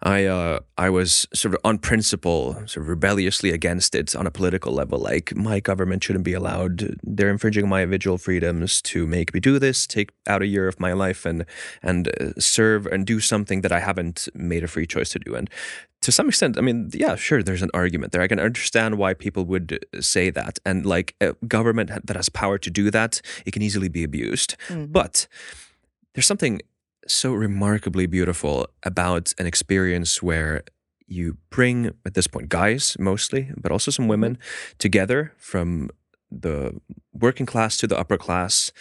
I 0.03 0.25
uh, 0.25 0.61
I 0.79 0.91
was 0.91 1.27
sort 1.33 1.55
of 1.55 1.61
on 1.65 1.79
principle, 1.79 2.55
sort 2.67 2.79
of 2.79 2.89
rebelliously 2.89 3.51
against 3.51 3.95
it 3.95 4.15
on 4.15 4.27
a 4.27 4.31
political 4.31 4.73
level. 4.73 4.99
Like 4.99 5.35
my 5.35 5.61
government 5.61 6.05
shouldn't 6.05 6.25
be 6.25 6.35
allowed; 6.35 6.97
they're 7.03 7.31
infringing 7.31 7.69
my 7.69 7.83
individual 7.83 8.19
freedoms 8.19 8.81
to 8.83 9.07
make 9.07 9.35
me 9.35 9.41
do 9.41 9.59
this, 9.59 9.87
take 9.87 10.11
out 10.27 10.43
a 10.43 10.47
year 10.47 10.69
of 10.69 10.81
my 10.81 10.93
life, 10.93 11.27
and 11.27 11.45
and 11.83 12.09
uh, 12.21 12.33
serve 12.39 12.87
and 12.87 13.07
do 13.07 13.21
something 13.21 13.63
that 13.63 13.73
I 13.73 13.81
haven't 13.81 14.29
made 14.35 14.65
a 14.65 14.69
free 14.69 14.87
choice 14.87 15.11
to 15.11 15.19
do. 15.19 15.35
And 15.35 15.51
to 16.03 16.13
some 16.13 16.29
extent, 16.29 16.57
I 16.57 16.61
mean, 16.61 16.91
yeah, 16.93 17.17
sure, 17.17 17.43
there's 17.43 17.63
an 17.63 17.71
argument 17.75 18.13
there. 18.13 18.23
I 18.23 18.29
can 18.29 18.39
understand 18.39 18.97
why 18.97 19.15
people 19.15 19.45
would 19.47 19.85
say 20.01 20.31
that, 20.31 20.59
and 20.65 20.87
like 20.87 21.15
a 21.21 21.33
government 21.49 21.91
that 22.05 22.17
has 22.17 22.29
power 22.29 22.59
to 22.59 22.71
do 22.71 22.91
that, 22.91 23.21
it 23.45 23.53
can 23.53 23.63
easily 23.63 23.89
be 23.89 24.05
abused. 24.05 24.57
Mm-hmm. 24.69 24.93
But 24.93 25.27
there's 26.15 26.27
something 26.27 26.61
so 27.07 27.33
remarkably 27.33 28.07
beautiful 28.07 28.67
about 28.83 29.33
an 29.39 29.47
experience 29.47 30.23
where 30.23 30.63
you 31.07 31.37
bring 31.51 31.91
at 32.05 32.15
this 32.15 32.27
point 32.27 32.49
guys 32.49 32.97
mostly 32.99 33.51
but 33.57 33.71
also 33.73 33.91
some 33.91 34.09
women 34.09 34.35
mm-hmm. 34.35 34.77
together 34.79 35.33
from 35.39 35.91
the 36.31 36.75
working 37.13 37.47
class 37.47 37.77
to 37.77 37.87
the 37.87 37.99
upper 37.99 38.17
class 38.17 38.73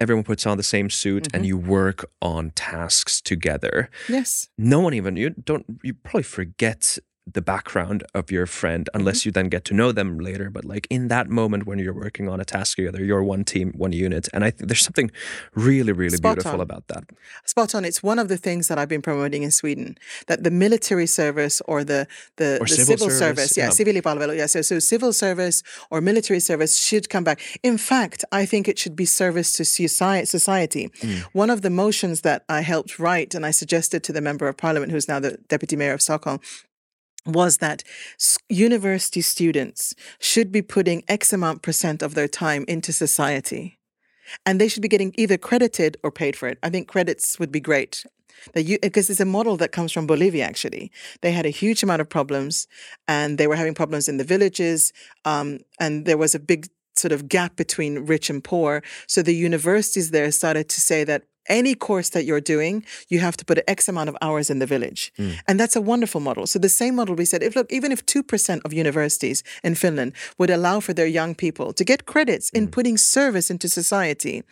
everyone 0.00 0.24
puts 0.24 0.46
on 0.46 0.56
the 0.56 0.62
same 0.62 0.90
suit 0.90 1.24
mm-hmm. 1.24 1.36
and 1.36 1.46
you 1.46 1.56
work 1.56 2.10
on 2.20 2.50
tasks 2.50 3.20
together 3.20 3.88
yes 4.08 4.48
no 4.58 4.80
one 4.80 4.94
even 4.94 5.16
you 5.16 5.30
don't 5.30 5.64
you 5.82 5.94
probably 5.94 6.22
forget 6.22 6.98
the 7.30 7.42
background 7.42 8.02
of 8.14 8.30
your 8.30 8.46
friend 8.46 8.90
unless 8.94 9.20
mm-hmm. 9.20 9.28
you 9.28 9.32
then 9.32 9.48
get 9.48 9.64
to 9.64 9.74
know 9.74 9.92
them 9.92 10.18
later 10.18 10.50
but 10.50 10.64
like 10.64 10.88
in 10.90 11.06
that 11.08 11.28
moment 11.28 11.66
when 11.66 11.78
you're 11.78 11.94
working 11.94 12.28
on 12.28 12.40
a 12.40 12.44
task 12.44 12.76
together 12.76 13.04
you're 13.04 13.22
one 13.22 13.44
team 13.44 13.72
one 13.76 13.92
unit 13.92 14.28
and 14.32 14.44
i 14.44 14.50
think 14.50 14.68
there's 14.68 14.82
something 14.82 15.10
really 15.54 15.92
really 15.92 16.16
Spot 16.16 16.34
beautiful 16.34 16.54
on. 16.58 16.60
about 16.60 16.88
that 16.88 17.04
Spot 17.44 17.74
on 17.76 17.84
it's 17.84 18.02
one 18.02 18.18
of 18.18 18.28
the 18.28 18.36
things 18.36 18.66
that 18.66 18.76
i've 18.76 18.88
been 18.88 19.02
promoting 19.02 19.44
in 19.44 19.52
sweden 19.52 19.96
that 20.26 20.42
the 20.42 20.50
military 20.50 21.06
service 21.06 21.62
or 21.66 21.84
the 21.84 22.08
the, 22.36 22.56
or 22.60 22.66
the 22.66 22.74
civil, 22.74 22.96
civil, 22.96 23.10
service, 23.10 23.50
service 23.50 23.56
yeah, 23.56 23.64
yeah 23.66 24.32
yeah 24.32 24.46
so, 24.46 24.60
so 24.60 24.80
civil 24.80 25.12
service 25.12 25.62
or 25.90 26.00
military 26.00 26.40
service 26.40 26.78
should 26.78 27.08
come 27.08 27.22
back 27.22 27.40
in 27.62 27.78
fact 27.78 28.24
i 28.32 28.44
think 28.44 28.66
it 28.66 28.78
should 28.78 28.96
be 28.96 29.04
service 29.04 29.52
to 29.52 29.64
society 29.64 30.88
mm. 30.88 31.20
one 31.32 31.50
of 31.50 31.62
the 31.62 31.70
motions 31.70 32.22
that 32.22 32.44
i 32.48 32.62
helped 32.62 32.98
write 32.98 33.32
and 33.32 33.46
i 33.46 33.52
suggested 33.52 34.02
to 34.02 34.12
the 34.12 34.20
member 34.20 34.48
of 34.48 34.56
parliament 34.56 34.90
who's 34.90 35.06
now 35.06 35.20
the 35.20 35.38
deputy 35.48 35.76
mayor 35.76 35.92
of 35.92 36.02
stockholm 36.02 36.40
was 37.26 37.58
that 37.58 37.82
university 38.48 39.20
students 39.20 39.94
should 40.18 40.50
be 40.50 40.62
putting 40.62 41.04
X 41.08 41.32
amount 41.32 41.62
percent 41.62 42.02
of 42.02 42.14
their 42.14 42.28
time 42.28 42.64
into 42.68 42.92
society. 42.92 43.78
And 44.46 44.60
they 44.60 44.68
should 44.68 44.82
be 44.82 44.88
getting 44.88 45.14
either 45.16 45.36
credited 45.36 45.96
or 46.02 46.10
paid 46.10 46.36
for 46.36 46.48
it. 46.48 46.58
I 46.62 46.70
think 46.70 46.88
credits 46.88 47.38
would 47.38 47.52
be 47.52 47.60
great. 47.60 48.04
Because 48.54 49.08
it's 49.08 49.20
a 49.20 49.24
model 49.24 49.56
that 49.58 49.72
comes 49.72 49.92
from 49.92 50.06
Bolivia 50.06 50.44
actually. 50.44 50.90
They 51.20 51.32
had 51.32 51.46
a 51.46 51.50
huge 51.50 51.82
amount 51.82 52.00
of 52.00 52.08
problems 52.08 52.66
and 53.06 53.38
they 53.38 53.46
were 53.46 53.56
having 53.56 53.74
problems 53.74 54.08
in 54.08 54.16
the 54.16 54.24
villages. 54.24 54.92
Um, 55.24 55.60
and 55.78 56.06
there 56.06 56.18
was 56.18 56.34
a 56.34 56.40
big 56.40 56.66
sort 56.96 57.12
of 57.12 57.28
gap 57.28 57.56
between 57.56 58.06
rich 58.06 58.30
and 58.30 58.42
poor. 58.42 58.82
So 59.06 59.22
the 59.22 59.34
universities 59.34 60.10
there 60.10 60.30
started 60.32 60.68
to 60.70 60.80
say 60.80 61.04
that 61.04 61.24
any 61.48 61.74
course 61.74 62.10
that 62.10 62.24
you're 62.24 62.40
doing, 62.40 62.84
you 63.08 63.20
have 63.20 63.36
to 63.36 63.44
put 63.44 63.58
X 63.66 63.88
amount 63.88 64.08
of 64.08 64.16
hours 64.20 64.50
in 64.50 64.58
the 64.58 64.66
village. 64.66 65.12
Hmm. 65.16 65.30
And 65.48 65.58
that's 65.58 65.76
a 65.76 65.80
wonderful 65.80 66.20
model. 66.20 66.46
So 66.46 66.58
the 66.58 66.68
same 66.68 66.96
model 66.96 67.14
we 67.14 67.24
said, 67.24 67.42
if 67.42 67.56
look, 67.56 67.72
even 67.72 67.92
if 67.92 68.04
2% 68.06 68.60
of 68.64 68.72
universities 68.72 69.42
in 69.62 69.74
Finland 69.74 70.12
would 70.38 70.50
allow 70.50 70.80
for 70.80 70.92
their 70.92 71.06
young 71.06 71.34
people 71.34 71.72
to 71.72 71.84
get 71.84 72.06
credits 72.06 72.50
in 72.50 72.64
hmm. 72.64 72.70
putting 72.70 72.96
service 72.96 73.50
into 73.50 73.68
society. 73.68 74.42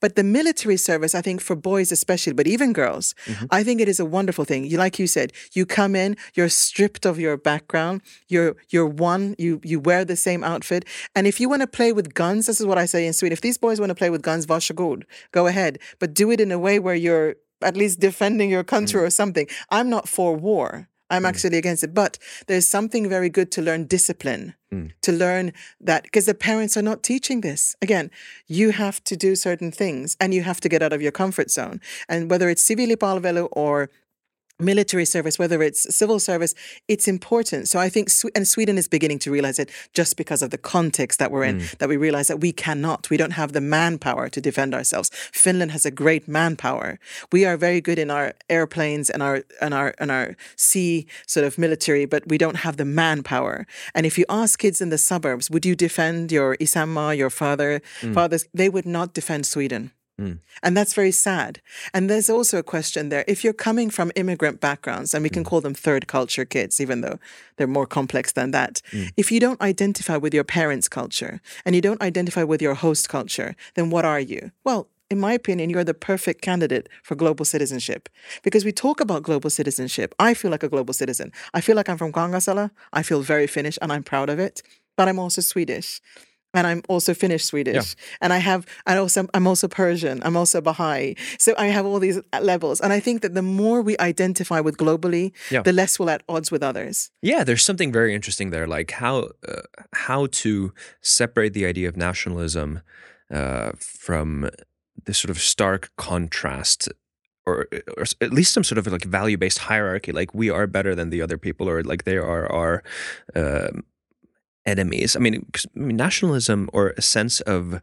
But 0.00 0.16
the 0.16 0.24
military 0.24 0.76
service, 0.76 1.14
I 1.14 1.20
think 1.20 1.40
for 1.40 1.56
boys 1.56 1.92
especially, 1.92 2.32
but 2.32 2.46
even 2.46 2.72
girls, 2.72 3.14
mm-hmm. 3.26 3.46
I 3.50 3.62
think 3.62 3.80
it 3.80 3.88
is 3.88 4.00
a 4.00 4.04
wonderful 4.04 4.44
thing. 4.44 4.64
You 4.64 4.78
like 4.78 4.98
you 4.98 5.06
said, 5.06 5.32
you 5.52 5.66
come 5.66 5.94
in, 5.94 6.16
you're 6.34 6.48
stripped 6.48 7.04
of 7.06 7.18
your 7.18 7.36
background, 7.36 8.02
you're 8.28 8.56
you're 8.70 8.86
one, 8.86 9.34
you 9.38 9.60
you 9.64 9.80
wear 9.80 10.04
the 10.04 10.16
same 10.16 10.42
outfit. 10.44 10.84
And 11.14 11.26
if 11.26 11.40
you 11.40 11.48
want 11.48 11.62
to 11.62 11.66
play 11.66 11.92
with 11.92 12.14
guns, 12.14 12.46
this 12.46 12.60
is 12.60 12.66
what 12.66 12.78
I 12.78 12.86
say 12.86 13.06
in 13.06 13.12
Sweden. 13.12 13.32
If 13.32 13.40
these 13.40 13.58
boys 13.58 13.80
want 13.80 13.90
to 13.90 13.94
play 13.94 14.10
with 14.10 14.22
guns, 14.22 14.46
varsågod, 14.46 15.04
go 15.32 15.46
ahead. 15.46 15.78
But 15.98 16.14
do 16.14 16.30
it 16.30 16.37
in 16.40 16.52
a 16.52 16.58
way 16.58 16.78
where 16.78 16.94
you're 16.94 17.36
at 17.62 17.76
least 17.76 18.00
defending 18.00 18.50
your 18.50 18.64
country 18.64 19.00
mm. 19.00 19.04
or 19.04 19.10
something. 19.10 19.46
I'm 19.70 19.90
not 19.90 20.08
for 20.08 20.36
war. 20.36 20.88
I'm 21.10 21.22
mm. 21.22 21.28
actually 21.28 21.58
against 21.58 21.84
it. 21.84 21.94
But 21.94 22.18
there's 22.46 22.68
something 22.68 23.08
very 23.08 23.28
good 23.28 23.50
to 23.52 23.62
learn 23.62 23.86
discipline, 23.86 24.54
mm. 24.72 24.92
to 25.02 25.12
learn 25.12 25.52
that 25.80 26.04
because 26.04 26.26
the 26.26 26.34
parents 26.34 26.76
are 26.76 26.82
not 26.82 27.02
teaching 27.02 27.40
this. 27.40 27.74
Again, 27.82 28.10
you 28.46 28.70
have 28.70 29.02
to 29.04 29.16
do 29.16 29.34
certain 29.34 29.72
things 29.72 30.16
and 30.20 30.34
you 30.34 30.42
have 30.42 30.60
to 30.60 30.68
get 30.68 30.82
out 30.82 30.92
of 30.92 31.02
your 31.02 31.12
comfort 31.12 31.50
zone. 31.50 31.80
And 32.08 32.30
whether 32.30 32.48
it's 32.48 32.68
siviilipalvelu 32.68 33.48
or 33.52 33.90
military 34.58 35.04
service, 35.04 35.38
whether 35.38 35.62
it's 35.62 35.94
civil 35.94 36.18
service, 36.18 36.54
it's 36.88 37.06
important. 37.06 37.68
So 37.68 37.78
I 37.78 37.88
think, 37.88 38.10
and 38.34 38.46
Sweden 38.46 38.76
is 38.76 38.88
beginning 38.88 39.20
to 39.20 39.30
realize 39.30 39.58
it 39.58 39.70
just 39.94 40.16
because 40.16 40.42
of 40.42 40.50
the 40.50 40.58
context 40.58 41.18
that 41.18 41.30
we're 41.30 41.44
in, 41.44 41.60
mm. 41.60 41.78
that 41.78 41.88
we 41.88 41.96
realize 41.96 42.28
that 42.28 42.40
we 42.40 42.52
cannot, 42.52 43.08
we 43.10 43.16
don't 43.16 43.32
have 43.32 43.52
the 43.52 43.60
manpower 43.60 44.28
to 44.28 44.40
defend 44.40 44.74
ourselves. 44.74 45.10
Finland 45.32 45.70
has 45.70 45.86
a 45.86 45.90
great 45.90 46.26
manpower. 46.26 46.98
We 47.32 47.44
are 47.44 47.56
very 47.56 47.80
good 47.80 47.98
in 47.98 48.10
our 48.10 48.34
airplanes 48.48 49.10
and 49.10 49.22
our 49.22 49.44
and 49.60 49.74
our 49.74 49.94
and 49.98 50.10
our 50.10 50.36
sea 50.56 51.06
sort 51.26 51.46
of 51.46 51.58
military, 51.58 52.04
but 52.06 52.26
we 52.26 52.38
don't 52.38 52.56
have 52.56 52.76
the 52.76 52.84
manpower. 52.84 53.66
And 53.94 54.06
if 54.06 54.18
you 54.18 54.24
ask 54.28 54.58
kids 54.58 54.80
in 54.80 54.90
the 54.90 54.98
suburbs, 54.98 55.50
would 55.50 55.64
you 55.64 55.76
defend 55.76 56.32
your 56.32 56.56
isama, 56.56 57.16
your 57.16 57.30
father, 57.30 57.80
mm. 58.00 58.14
fathers? 58.14 58.46
They 58.52 58.68
would 58.68 58.86
not 58.86 59.14
defend 59.14 59.46
Sweden. 59.46 59.92
Mm. 60.20 60.40
And 60.62 60.76
that's 60.76 60.94
very 60.94 61.12
sad. 61.12 61.60
And 61.94 62.10
there's 62.10 62.28
also 62.28 62.58
a 62.58 62.62
question 62.62 63.08
there. 63.08 63.24
If 63.28 63.44
you're 63.44 63.52
coming 63.52 63.88
from 63.88 64.10
immigrant 64.16 64.60
backgrounds, 64.60 65.14
and 65.14 65.22
we 65.22 65.30
can 65.30 65.44
mm. 65.44 65.46
call 65.46 65.60
them 65.60 65.74
third 65.74 66.08
culture 66.08 66.44
kids, 66.44 66.80
even 66.80 67.00
though 67.02 67.18
they're 67.56 67.66
more 67.66 67.86
complex 67.86 68.32
than 68.32 68.50
that, 68.50 68.82
mm. 68.90 69.10
if 69.16 69.30
you 69.30 69.38
don't 69.38 69.60
identify 69.60 70.16
with 70.16 70.34
your 70.34 70.44
parents' 70.44 70.88
culture 70.88 71.40
and 71.64 71.74
you 71.74 71.80
don't 71.80 72.02
identify 72.02 72.42
with 72.42 72.60
your 72.60 72.74
host 72.74 73.08
culture, 73.08 73.54
then 73.74 73.90
what 73.90 74.04
are 74.04 74.20
you? 74.20 74.50
Well, 74.64 74.88
in 75.10 75.20
my 75.20 75.32
opinion, 75.32 75.70
you're 75.70 75.84
the 75.84 75.94
perfect 75.94 76.42
candidate 76.42 76.88
for 77.02 77.14
global 77.14 77.44
citizenship 77.44 78.08
because 78.42 78.64
we 78.64 78.72
talk 78.72 79.00
about 79.00 79.22
global 79.22 79.48
citizenship. 79.50 80.14
I 80.18 80.34
feel 80.34 80.50
like 80.50 80.62
a 80.62 80.68
global 80.68 80.92
citizen. 80.92 81.32
I 81.54 81.60
feel 81.60 81.76
like 81.76 81.88
I'm 81.88 81.96
from 81.96 82.12
Kangasala. 82.12 82.70
I 82.92 83.02
feel 83.02 83.22
very 83.22 83.46
Finnish 83.46 83.78
and 83.80 83.92
I'm 83.92 84.02
proud 84.02 84.28
of 84.28 84.38
it, 84.38 84.62
but 84.96 85.08
I'm 85.08 85.18
also 85.18 85.40
Swedish. 85.40 86.00
And 86.58 86.66
I'm 86.66 86.82
also 86.88 87.14
Finnish 87.14 87.44
Swedish, 87.44 87.94
and 88.20 88.32
I 88.32 88.40
have, 88.50 88.60
I 88.90 88.96
also, 89.02 89.20
I'm 89.36 89.46
also 89.46 89.68
Persian. 89.68 90.16
I'm 90.26 90.36
also 90.36 90.60
Baha'i. 90.60 91.14
So 91.38 91.50
I 91.64 91.66
have 91.76 91.86
all 91.88 92.00
these 92.00 92.18
levels, 92.52 92.80
and 92.80 92.92
I 92.98 93.00
think 93.00 93.22
that 93.22 93.34
the 93.34 93.42
more 93.42 93.78
we 93.88 93.94
identify 94.10 94.60
with 94.66 94.76
globally, 94.76 95.26
Yeah. 95.54 95.62
the 95.62 95.72
less 95.72 95.98
we're 96.00 96.10
at 96.16 96.22
odds 96.28 96.50
with 96.50 96.62
others. 96.70 97.10
Yeah, 97.22 97.44
there's 97.46 97.64
something 97.64 97.92
very 97.92 98.12
interesting 98.18 98.50
there, 98.50 98.66
like 98.78 98.90
how 99.04 99.14
uh, 99.52 99.62
how 100.08 100.26
to 100.42 100.50
separate 101.00 101.52
the 101.58 101.64
idea 101.72 101.88
of 101.88 101.96
nationalism 101.96 102.80
uh, 103.38 103.70
from 103.78 104.50
this 105.06 105.18
sort 105.22 105.30
of 105.30 105.38
stark 105.38 105.82
contrast, 105.96 106.88
or, 107.46 107.66
or 107.96 108.04
at 108.26 108.32
least 108.38 108.52
some 108.52 108.64
sort 108.64 108.78
of 108.78 108.86
like 108.86 109.04
value-based 109.20 109.60
hierarchy. 109.70 110.12
Like 110.20 110.30
we 110.34 110.50
are 110.56 110.66
better 110.66 110.94
than 110.98 111.10
the 111.10 111.22
other 111.22 111.38
people, 111.38 111.68
or 111.68 111.82
like 111.92 112.02
they 112.04 112.16
are 112.18 112.46
our 112.60 112.82
um 113.42 113.84
enemies. 114.68 115.16
I 115.16 115.18
mean, 115.20 115.44
'cause, 115.52 115.66
I 115.76 115.80
mean, 115.80 115.96
nationalism 115.96 116.68
or 116.72 116.94
a 116.96 117.02
sense 117.02 117.40
of 117.54 117.80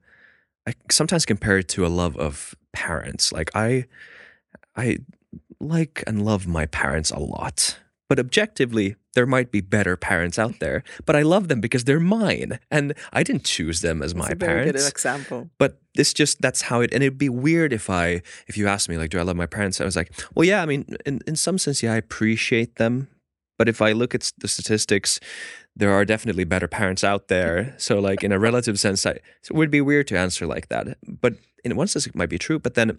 I 0.68 0.74
sometimes 0.90 1.26
compare 1.26 1.57
it 1.60 1.68
to 1.76 1.86
a 1.86 1.91
love 2.02 2.16
of 2.18 2.56
parents. 2.74 3.32
Like 3.32 3.49
I, 3.53 3.86
I 4.76 4.98
like 5.60 6.03
and 6.07 6.26
love 6.26 6.48
my 6.48 6.66
parents 6.66 7.12
a 7.12 7.20
lot. 7.20 7.78
But 8.10 8.20
objectively, 8.20 8.95
there 9.16 9.26
might 9.26 9.49
be 9.52 9.62
better 9.62 9.95
parents 9.98 10.38
out 10.38 10.60
there. 10.60 10.84
But 11.06 11.16
I 11.16 11.24
love 11.24 11.48
them 11.48 11.60
because 11.62 11.86
they're 11.86 11.99
mine. 11.99 12.60
And 12.70 12.94
I 13.14 13.24
didn't 13.24 13.45
choose 13.45 13.82
them 13.82 14.02
as 14.03 14.14
my 14.14 14.30
a 14.30 14.36
very 14.36 14.66
good 14.66 14.76
parents. 14.76 14.90
example. 14.90 15.49
But 15.57 15.80
this 15.95 16.14
just 16.14 16.41
that's 16.41 16.62
how 16.64 16.82
it 16.82 16.94
and 16.94 17.02
it'd 17.03 17.18
be 17.18 17.30
weird 17.30 17.72
if 17.74 17.90
I 17.90 18.22
if 18.48 18.57
you 18.57 18.68
asked 18.68 18.90
me 18.90 18.98
like, 18.98 19.10
do 19.12 19.20
I 19.20 19.24
love 19.24 19.38
my 19.38 19.48
parents? 19.48 19.80
I 19.82 19.86
was 19.86 19.95
like, 19.95 20.12
well 20.36 20.45
yeah, 20.45 20.62
I 20.62 20.66
mean, 20.66 20.86
in, 21.06 21.22
in 21.28 21.36
some 21.36 21.57
sense, 21.57 21.82
yeah, 21.84 21.94
I 21.94 21.98
appreciate 21.98 22.76
them. 22.76 23.07
But 23.57 23.70
if 23.70 23.82
I 23.82 23.94
look 23.94 24.14
at 24.14 24.32
the 24.38 24.48
statistics, 24.48 25.20
there 25.76 25.91
are 25.91 26.06
definitely 26.06 26.45
better 26.45 26.68
parents 26.68 27.03
out 27.03 27.27
there. 27.27 27.73
So 27.77 27.99
like 27.99 28.23
in 28.23 28.31
a 28.31 28.39
relative 28.39 28.80
sense, 28.80 29.06
I, 29.06 29.11
it 29.11 29.52
would 29.52 29.69
be 29.69 29.81
weird 29.81 30.07
to 30.07 30.18
answer 30.18 30.47
like 30.47 30.69
that. 30.69 30.97
But 31.06 31.35
in 31.64 31.76
one 31.76 31.88
sense, 31.88 32.07
it 32.07 32.15
might 32.15 32.30
be 32.30 32.38
true. 32.38 32.60
But 32.60 32.76
then 32.76 32.97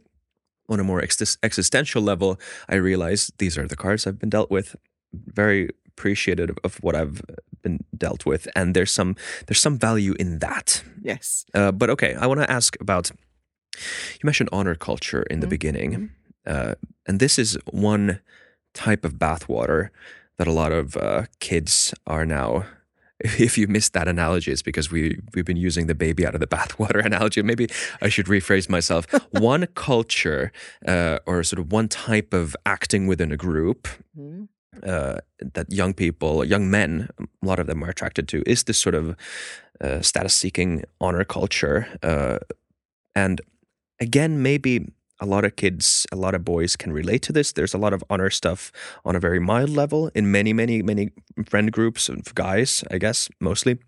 on 0.68 0.80
a 0.80 0.84
more 0.84 1.02
ex- 1.02 1.38
existential 1.42 2.02
level, 2.02 2.38
I 2.68 2.74
realize 2.74 3.32
these 3.38 3.56
are 3.56 3.66
the 3.66 3.76
cards 3.76 4.06
I've 4.06 4.18
been 4.18 4.30
dealt 4.30 4.50
with. 4.50 4.76
Very 5.12 5.70
appreciative 5.86 6.58
of 6.64 6.76
what 6.82 6.94
I've 6.94 7.22
been 7.62 7.84
dealt 7.96 8.26
with, 8.26 8.48
and 8.54 8.74
there's 8.74 8.92
some 8.92 9.16
there's 9.46 9.60
some 9.60 9.78
value 9.78 10.14
in 10.18 10.40
that. 10.40 10.82
Yes. 11.00 11.46
Uh, 11.54 11.72
but 11.72 11.88
okay, 11.90 12.14
I 12.14 12.26
want 12.26 12.40
to 12.40 12.50
ask 12.50 12.76
about. 12.80 13.10
You 14.14 14.24
mentioned 14.24 14.48
honor 14.52 14.74
culture 14.74 15.22
in 15.22 15.40
the 15.40 15.46
beginning, 15.46 16.10
uh, 16.46 16.74
and 17.06 17.20
this 17.20 17.38
is 17.38 17.58
one 17.70 18.20
type 18.72 19.04
of 19.04 19.14
bathwater 19.14 19.90
that 20.38 20.46
a 20.46 20.52
lot 20.52 20.72
of 20.72 20.96
uh, 20.96 21.24
kids 21.40 21.94
are 22.06 22.26
now. 22.26 22.64
If 23.40 23.56
you 23.56 23.66
missed 23.66 23.94
that 23.94 24.08
analogy, 24.08 24.52
it's 24.52 24.62
because 24.62 24.92
we 24.92 25.18
we've 25.34 25.46
been 25.46 25.56
using 25.66 25.86
the 25.86 25.94
baby 25.94 26.26
out 26.26 26.34
of 26.34 26.40
the 26.40 26.46
bathwater 26.56 27.02
analogy. 27.04 27.42
Maybe 27.42 27.66
I 28.02 28.10
should 28.10 28.26
rephrase 28.28 28.68
myself. 28.68 29.06
one 29.30 29.66
culture, 29.74 30.52
uh, 30.86 31.18
or 31.26 31.42
sort 31.42 31.60
of 31.60 31.72
one 31.72 31.88
type 31.88 32.34
of 32.36 32.54
acting 32.66 33.06
within 33.08 33.32
a 33.32 33.36
group, 33.36 33.88
Mhm. 34.18 34.48
uh, 34.82 35.16
that 35.54 35.66
young 35.72 35.94
people, 35.94 36.44
young 36.44 36.70
men, 36.70 37.08
a 37.18 37.46
lot 37.46 37.58
of 37.58 37.66
them 37.66 37.82
are 37.82 37.88
attracted 37.90 38.28
to, 38.28 38.42
is 38.46 38.64
this 38.64 38.78
sort 38.78 38.94
of 38.94 39.16
uh, 39.80 40.00
status-seeking 40.02 40.84
honor 41.00 41.24
culture. 41.24 41.86
Uh, 42.02 42.38
and 43.14 43.40
again, 44.00 44.42
maybe 44.42 44.92
a 45.20 45.26
lot 45.26 45.44
of 45.44 45.56
kids, 45.56 46.06
a 46.12 46.16
lot 46.16 46.34
of 46.34 46.44
boys 46.44 46.76
can 46.76 46.92
relate 46.92 47.22
to 47.22 47.32
this. 47.32 47.52
There's 47.52 47.74
a 47.74 47.78
lot 47.78 47.92
of 47.92 48.04
honor 48.10 48.30
stuff 48.30 48.70
on 49.04 49.16
a 49.16 49.20
very 49.20 49.38
mild 49.40 49.70
level 49.70 50.10
in 50.14 50.30
many, 50.30 50.52
many, 50.52 50.82
many 50.82 51.10
friend 51.48 51.72
groups 51.72 52.08
of 52.08 52.34
guys, 52.34 52.84
I 52.90 52.98
guess, 52.98 53.28
mostly. 53.40 53.78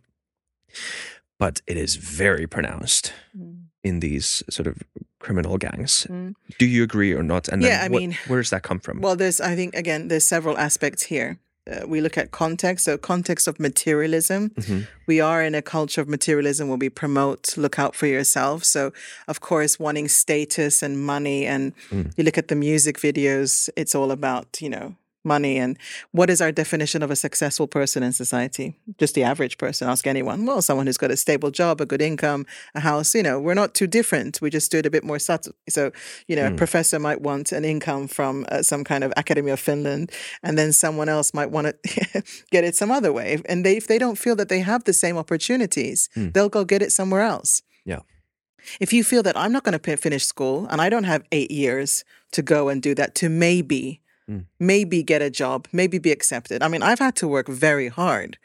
But 1.38 1.60
it 1.66 1.76
is 1.76 1.96
very 1.96 2.46
pronounced 2.46 3.12
Mm. 3.36 3.66
in 3.84 4.00
these 4.00 4.42
sort 4.50 4.66
of 4.66 4.82
criminal 5.20 5.56
gangs. 5.58 6.06
Mm. 6.10 6.34
Do 6.58 6.66
you 6.66 6.82
agree 6.82 7.12
or 7.12 7.22
not? 7.22 7.48
And 7.48 7.62
then 7.62 7.70
Yeah, 7.70 7.84
I 7.84 7.88
what- 7.88 8.00
mean- 8.00 8.18
where 8.26 8.40
does 8.40 8.50
that 8.50 8.62
come 8.62 8.80
from? 8.80 9.00
Well, 9.00 9.16
there's, 9.16 9.40
I 9.40 9.54
think, 9.54 9.74
again, 9.74 10.08
there's 10.08 10.26
several 10.26 10.56
aspects 10.58 11.04
here. 11.04 11.38
Uh, 11.68 11.86
we 11.86 12.00
look 12.00 12.16
at 12.16 12.30
context, 12.30 12.84
so 12.86 12.96
context 12.96 13.46
of 13.48 13.58
materialism. 13.60 14.50
Mhm. 14.50 14.86
We 15.06 15.20
are 15.20 15.42
in 15.42 15.54
a 15.54 15.62
culture 15.62 16.00
of 16.00 16.08
materialism 16.08 16.68
where 16.68 16.78
we 16.78 16.88
promote 16.88 17.56
look 17.56 17.78
out 17.78 17.94
for 17.94 18.06
yourself. 18.06 18.64
So, 18.64 18.92
of 19.26 19.40
course, 19.40 19.78
wanting 19.78 20.08
status 20.08 20.82
and 20.82 20.98
money, 20.98 21.46
and 21.46 21.72
Mm. 21.90 22.12
you 22.16 22.24
look 22.24 22.38
at 22.38 22.48
the 22.48 22.54
music 22.54 22.98
videos, 22.98 23.68
it's 23.76 23.94
all 23.94 24.10
about, 24.10 24.46
you 24.60 24.70
know, 24.70 24.94
money. 25.24 25.58
And 25.58 25.78
what 26.12 26.30
is 26.30 26.40
our 26.40 26.52
definition 26.52 27.02
of 27.02 27.10
a 27.10 27.16
successful 27.16 27.66
person 27.66 28.02
in 28.02 28.12
society? 28.12 28.78
Just 28.98 29.14
the 29.14 29.22
average 29.22 29.58
person. 29.58 29.88
Ask 29.88 30.06
anyone. 30.06 30.46
Well, 30.46 30.62
someone 30.62 30.86
who's 30.86 30.96
got 30.96 31.10
a 31.10 31.16
stable 31.16 31.50
job, 31.50 31.80
a 31.80 31.86
good 31.86 32.02
income, 32.02 32.46
a 32.74 32.80
house. 32.80 33.14
You 33.14 33.22
know, 33.22 33.40
we're 33.40 33.54
not 33.54 33.74
too 33.74 33.86
different. 33.86 34.40
We 34.40 34.50
just 34.50 34.70
do 34.70 34.78
it 34.78 34.86
a 34.86 34.90
bit 34.90 35.04
more 35.04 35.18
subtle. 35.18 35.52
So, 35.68 35.92
you 36.26 36.36
know, 36.36 36.48
a 36.48 36.50
professor 36.52 36.98
might 36.98 37.20
want 37.20 37.52
an 37.52 37.64
income 37.64 38.08
from 38.08 38.46
uh, 38.50 38.62
some 38.62 38.84
kind 38.84 39.04
of 39.04 39.12
Academy 39.16 39.50
of 39.50 39.60
Finland, 39.60 40.10
and 40.42 40.56
then 40.56 40.72
someone 40.72 41.08
else 41.08 41.34
might 41.34 41.50
want 41.50 41.66
to 41.66 42.22
get 42.50 42.64
it 42.64 42.74
some 42.74 42.90
other 42.90 43.12
way. 43.12 43.40
And 43.48 43.64
they, 43.64 43.76
if 43.76 43.86
they 43.86 43.98
don't 43.98 44.18
feel 44.18 44.36
that 44.36 44.48
they 44.48 44.60
have 44.60 44.84
the 44.84 44.92
same 44.92 45.16
opportunities, 45.16 46.08
they'll 46.14 46.48
go 46.48 46.64
get 46.64 46.82
it 46.82 46.92
somewhere 46.92 47.22
else. 47.22 47.62
Yeah. 47.84 48.00
If 48.80 48.92
you 48.92 49.04
feel 49.04 49.22
that 49.22 49.36
I'm 49.36 49.52
not 49.52 49.64
going 49.64 49.78
to 49.78 49.96
finish 49.96 50.24
school 50.24 50.66
and 50.70 50.80
I 50.80 50.88
don't 50.88 51.04
have 51.04 51.22
eight 51.32 51.50
years 51.50 52.04
to 52.32 52.42
go 52.42 52.68
and 52.68 52.82
do 52.82 52.94
that 52.94 53.14
to 53.16 53.28
maybe 53.28 54.02
maybe 54.58 55.02
get 55.02 55.22
a 55.22 55.30
job, 55.30 55.66
maybe 55.72 55.98
be 55.98 56.12
accepted. 56.12 56.62
I 56.62 56.68
mean, 56.68 56.82
I've 56.82 56.98
had 56.98 57.16
to 57.16 57.28
work 57.28 57.48
very 57.48 57.88
hard 57.88 58.38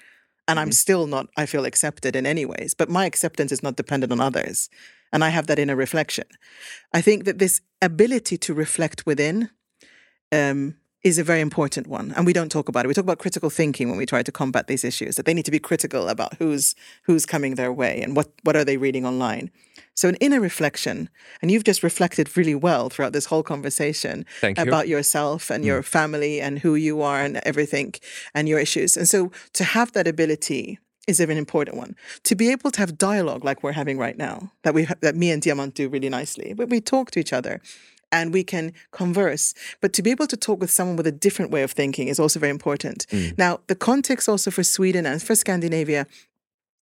and 0.48 0.60
I'm 0.60 0.72
still 0.72 1.08
not, 1.08 1.28
I 1.38 1.46
feel 1.46 1.66
accepted 1.66 2.16
in 2.16 2.26
any 2.26 2.46
ways, 2.46 2.74
but 2.74 2.90
my 2.90 3.06
acceptance 3.06 3.52
is 3.52 3.64
not 3.64 3.76
dependent 3.76 4.12
on 4.12 4.20
others. 4.20 4.70
And 5.12 5.24
I 5.24 5.30
have 5.30 5.48
that 5.48 5.60
inner 5.60 5.76
reflection. 5.76 6.26
I 6.94 7.02
think 7.02 7.26
that 7.26 7.40
this 7.40 7.62
ability 7.82 8.38
to 8.40 8.54
reflect 8.54 9.06
within 9.06 9.50
um, 10.32 10.76
is 11.04 11.18
a 11.18 11.24
very 11.24 11.42
important 11.42 11.88
one, 11.88 12.14
and 12.16 12.26
we 12.26 12.34
don't 12.34 12.50
talk 12.50 12.70
about 12.70 12.86
it. 12.86 12.88
We 12.88 12.94
talk 12.94 13.04
about 13.04 13.20
critical 13.20 13.50
thinking 13.50 13.90
when 13.90 13.98
we 13.98 14.06
try 14.06 14.24
to 14.24 14.32
combat 14.32 14.68
these 14.68 14.84
issues. 14.84 15.18
That 15.18 15.26
they 15.26 15.34
need 15.34 15.46
to 15.46 15.52
be 15.52 15.60
critical 15.60 16.08
about 16.08 16.36
who's 16.36 16.76
who's 17.04 17.26
coming 17.26 17.56
their 17.56 17.74
way 17.74 18.02
and 18.02 18.16
what 18.16 18.30
what 18.44 18.56
are 18.56 18.64
they 18.64 18.78
reading 18.78 19.06
online. 19.06 19.52
So 19.96 20.08
an 20.08 20.16
inner 20.16 20.40
reflection, 20.40 21.10
and 21.42 21.52
you've 21.52 21.66
just 21.66 21.84
reflected 21.84 22.36
really 22.38 22.56
well 22.56 22.90
throughout 22.90 23.14
this 23.14 23.26
whole 23.26 23.44
conversation 23.44 24.26
you. 24.42 24.54
about 24.58 24.88
yourself 24.88 25.50
and 25.50 25.64
hmm. 25.64 25.68
your 25.68 25.84
family 25.84 26.40
and 26.40 26.60
who 26.60 26.76
you 26.76 27.02
are 27.02 27.22
and 27.22 27.38
everything 27.44 27.94
and 28.34 28.48
your 28.48 28.60
issues. 28.60 28.98
And 28.98 29.08
so 29.08 29.32
to 29.54 29.64
have 29.64 29.92
that 29.92 30.08
ability 30.08 30.80
is 31.06 31.20
an 31.20 31.30
important 31.32 31.76
one. 31.76 31.96
To 32.24 32.36
be 32.36 32.50
able 32.50 32.72
to 32.72 32.80
have 32.80 32.98
dialogue 32.98 33.44
like 33.44 33.62
we're 33.62 33.74
having 33.74 33.98
right 33.98 34.18
now, 34.18 34.52
that 34.64 34.74
we 34.74 34.88
that 35.02 35.16
me 35.16 35.32
and 35.32 35.44
Diamant 35.44 35.74
do 35.74 35.90
really 35.90 36.10
nicely, 36.10 36.54
but 36.54 36.70
we 36.70 36.80
talk 36.80 37.12
to 37.12 37.20
each 37.20 37.34
other 37.34 37.62
and 38.14 38.32
we 38.32 38.44
can 38.44 38.72
converse. 38.92 39.54
But 39.82 39.92
to 39.94 40.04
be 40.04 40.12
able 40.12 40.28
to 40.28 40.38
talk 40.38 40.62
with 40.62 40.72
someone 40.72 40.96
with 40.96 41.08
a 41.08 41.12
different 41.12 41.52
way 41.52 41.64
of 41.64 41.72
thinking 41.72 42.08
is 42.08 42.20
also 42.20 42.40
very 42.40 42.52
important. 42.52 43.08
Mm. 43.10 43.38
Now, 43.38 43.60
the 43.68 43.76
context 43.76 44.30
also 44.30 44.52
for 44.52 44.64
Sweden 44.64 45.06
and 45.06 45.22
for 45.22 45.36
Scandinavia 45.36 46.06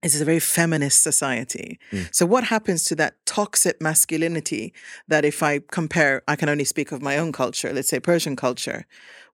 is 0.04 0.22
a 0.22 0.26
very 0.26 0.40
feminist 0.40 1.04
society. 1.04 1.80
Mm. 1.91 2.16
So 2.16 2.26
what 2.26 2.45
happens 2.45 2.86
to 2.86 2.95
that 2.95 3.16
toxic 3.26 3.82
masculinity 3.82 4.74
that 5.08 5.26
if 5.26 5.44
I 5.44 5.60
compare, 5.72 6.24
I 6.28 6.36
can 6.36 6.49
only 6.49 6.64
speak 6.64 6.91
of 6.91 7.02
my 7.02 7.18
own 7.18 7.32
culture, 7.32 7.74
let's 7.74 7.90
say 7.90 7.99
Persian 7.99 8.36
culture, 8.36 8.86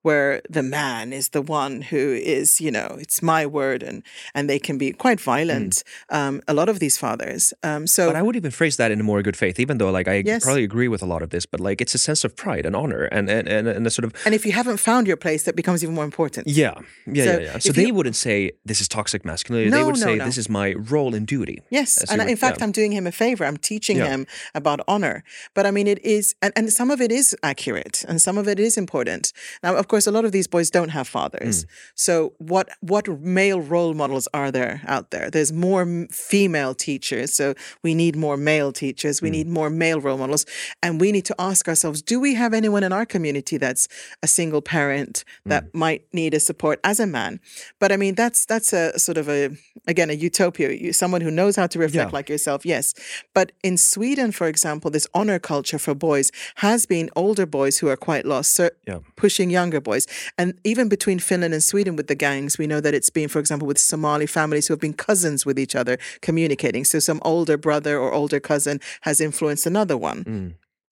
where 0.03 0.41
the 0.49 0.61
man 0.63 1.11
is 1.13 1.30
the 1.30 1.41
one 1.41 1.81
who 1.81 2.13
is, 2.38 2.61
you 2.61 2.71
know, 2.71 2.97
it's 2.99 3.21
my 3.21 3.45
word 3.45 3.81
and 3.84 4.03
and 4.35 4.47
they 4.49 4.59
can 4.59 4.77
be 4.77 4.91
quite 4.93 5.19
violent. 5.19 5.84
Um, 6.09 6.41
a 6.47 6.53
lot 6.53 6.69
of 6.69 6.77
these 6.80 6.97
fathers. 6.97 7.53
Um, 7.63 7.88
so 7.88 8.07
But 8.07 8.15
I 8.15 8.21
would 8.21 8.35
even 8.35 8.51
phrase 8.51 8.75
that 8.77 8.91
in 8.91 8.99
a 8.99 9.03
more 9.03 9.21
good 9.23 9.35
faith, 9.38 9.59
even 9.59 9.77
though 9.80 9.91
like 9.97 10.07
I 10.07 10.23
Yes. 10.25 10.43
probably 10.43 10.63
agree 10.63 10.88
with 10.88 11.01
a 11.01 11.05
lot 11.13 11.21
of 11.23 11.30
this, 11.30 11.45
but 11.51 11.59
like 11.59 11.81
it's 11.84 11.95
a 11.95 11.97
sense 12.09 12.23
of 12.27 12.35
pride 12.35 12.65
and 12.65 12.75
honor 12.75 13.03
and 13.15 13.30
and, 13.30 13.47
and, 13.47 13.67
and 13.67 13.88
a 13.88 13.89
sort 13.89 14.05
of 14.05 14.11
and 14.25 14.35
if 14.35 14.45
you 14.45 14.51
haven't 14.51 14.77
found 14.80 15.07
your 15.07 15.17
place, 15.17 15.43
that 15.43 15.55
becomes 15.55 15.84
even 15.84 15.95
more 15.95 16.05
important. 16.05 16.47
yeah, 16.47 16.73
yeah, 17.07 17.23
So 17.25 17.31
yeah, 17.31 17.39
yeah. 17.47 17.59
So 17.59 17.71
they 17.71 17.85
you- 17.88 17.93
wouldn't 17.97 18.15
say 18.27 18.38
this 18.69 18.80
is 18.81 18.88
toxic 18.88 19.21
masculinity. 19.25 19.69
they 19.71 19.80
No, 19.80 19.85
would 19.88 19.99
no, 19.99 20.07
say 20.07 20.15
no. 20.15 20.25
this 20.25 20.38
is 20.38 20.47
my 20.49 20.73
role 20.93 21.15
and 21.17 21.25
duty. 21.35 21.57
Yes, 21.69 21.89
and 22.11 22.21
you 22.21 22.27
in 22.34 22.38
fact, 22.43 22.57
yeah. 22.57 22.65
I'm 22.65 22.71
doing 22.80 22.91
him 22.97 23.05
a 23.07 23.11
favor. 23.11 23.43
I'm 23.49 23.57
teaching 23.71 23.97
Yeah. 23.97 24.09
him 24.13 24.21
about 24.59 24.80
honor. 24.93 25.15
But 25.55 25.63
I 25.65 25.71
mean, 25.71 25.88
it 25.88 25.99
is, 26.15 26.35
and, 26.43 26.51
and 26.57 26.65
some 26.80 26.89
of 26.93 26.99
it 27.05 27.11
is 27.11 27.35
accurate, 27.41 28.03
and 28.09 28.17
some 28.27 28.38
of 28.41 28.47
it 28.53 28.59
is 28.59 28.77
important. 28.77 29.31
Now, 29.63 29.75
of 29.81 29.85
course, 29.88 29.93
a 30.07 30.11
lot 30.11 30.26
of 30.26 30.32
these 30.32 30.48
boys 30.48 30.70
don't 30.70 30.90
have 30.90 31.07
fathers. 31.07 31.65
Mm. 31.65 31.68
So, 31.95 32.34
what 32.38 32.68
what 32.82 33.07
male 33.22 33.61
role 33.61 33.94
models 33.94 34.28
are 34.34 34.52
there 34.52 34.82
out 34.88 35.11
there? 35.11 35.30
There's 35.30 35.52
more 35.53 35.86
female 36.11 36.74
teachers, 36.74 37.34
so 37.34 37.53
we 37.84 37.94
need 37.94 38.15
more 38.15 38.38
male 38.38 38.72
teachers. 38.72 39.20
Mm. 39.20 39.24
We 39.24 39.30
need 39.30 39.48
more 39.48 39.70
male 39.70 39.99
role 40.02 40.18
models, 40.18 40.45
and 40.82 40.99
we 40.99 41.11
need 41.11 41.26
to 41.26 41.36
ask 41.40 41.68
ourselves: 41.68 42.02
Do 42.02 42.20
we 42.20 42.34
have 42.36 42.53
anyone 42.53 42.84
in 42.84 42.91
our 42.91 43.06
community 43.06 43.57
that's 43.57 43.88
a 44.22 44.28
single 44.28 44.61
parent 44.61 45.24
that 45.45 45.64
Mm. 45.65 45.74
might 45.84 46.02
need 46.14 46.34
a 46.34 46.40
support 46.40 46.80
as 46.84 46.99
a 46.99 47.07
man? 47.07 47.40
But 47.80 47.91
I 47.91 47.98
mean, 47.98 48.15
that's 48.15 48.45
that's 48.45 48.74
a 48.74 48.98
sort 48.98 49.18
of 49.18 49.30
a 49.30 49.49
again 49.88 50.10
a 50.10 50.14
utopia. 50.14 50.72
You, 50.72 50.94
someone 50.94 51.22
who 51.22 51.32
knows 51.32 51.56
how 51.56 51.68
to 51.68 51.80
reflect 51.80 52.11
Yeah. 52.11 52.18
like 52.18 52.30
yourself, 52.30 52.65
yes. 52.65 52.94
But 53.34 53.52
in 53.64 53.78
Sweden, 53.78 54.32
for 54.32 54.48
example, 54.48 54.90
this 54.91 55.07
honor 55.14 55.40
culture 55.40 55.80
for 55.80 55.94
boys 55.95 56.32
has 56.56 56.86
been 56.86 57.10
older 57.15 57.45
boys 57.45 57.80
who 57.80 57.90
are 57.90 57.98
quite 57.98 58.26
lost, 58.26 58.53
so 58.56 58.70
Yeah. 58.88 58.99
pushing 59.15 59.49
younger 59.52 59.82
boys. 59.84 60.07
And 60.38 60.60
even 60.64 60.89
between 60.89 61.19
Finland 61.19 61.53
and 61.53 61.64
Sweden 61.64 61.95
with 61.95 62.07
the 62.07 62.15
gangs, 62.15 62.57
we 62.57 62.68
know 62.68 62.81
that 62.81 62.93
it's 62.93 63.10
been, 63.10 63.30
for 63.30 63.39
example, 63.39 63.68
with 63.68 63.77
Somali 63.77 64.26
families 64.26 64.68
who 64.68 64.73
have 64.73 64.81
been 64.81 64.93
cousins 64.93 65.45
with 65.45 65.60
each 65.60 65.76
other 65.76 65.97
communicating. 66.22 66.85
So 66.85 66.99
some 66.99 67.19
older 67.23 67.57
brother 67.57 67.99
or 67.99 68.11
older 68.14 68.39
cousin 68.39 68.80
has 69.01 69.22
influenced 69.22 69.65
another 69.65 69.97
one. 69.97 70.23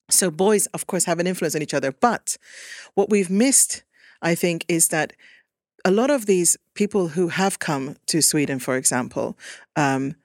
So 0.09 0.29
boys, 0.29 0.67
of 0.67 0.87
course, 0.87 1.05
have 1.05 1.19
an 1.19 1.27
influence 1.27 1.55
on 1.55 1.61
each 1.61 1.73
other. 1.73 1.91
But 1.91 2.37
what 2.95 3.09
we've 3.09 3.29
missed, 3.29 3.83
I 4.21 4.35
think, 4.35 4.65
is 4.67 4.89
that 4.89 5.13
a 5.83 5.91
lot 5.91 6.11
of 6.11 6.25
these 6.25 6.57
people 6.75 7.09
who 7.09 7.29
have 7.29 7.59
come 7.59 7.95
to 8.07 8.21
Sweden, 8.21 8.59
for 8.59 8.75
example, 8.75 9.37
um, 9.75 10.15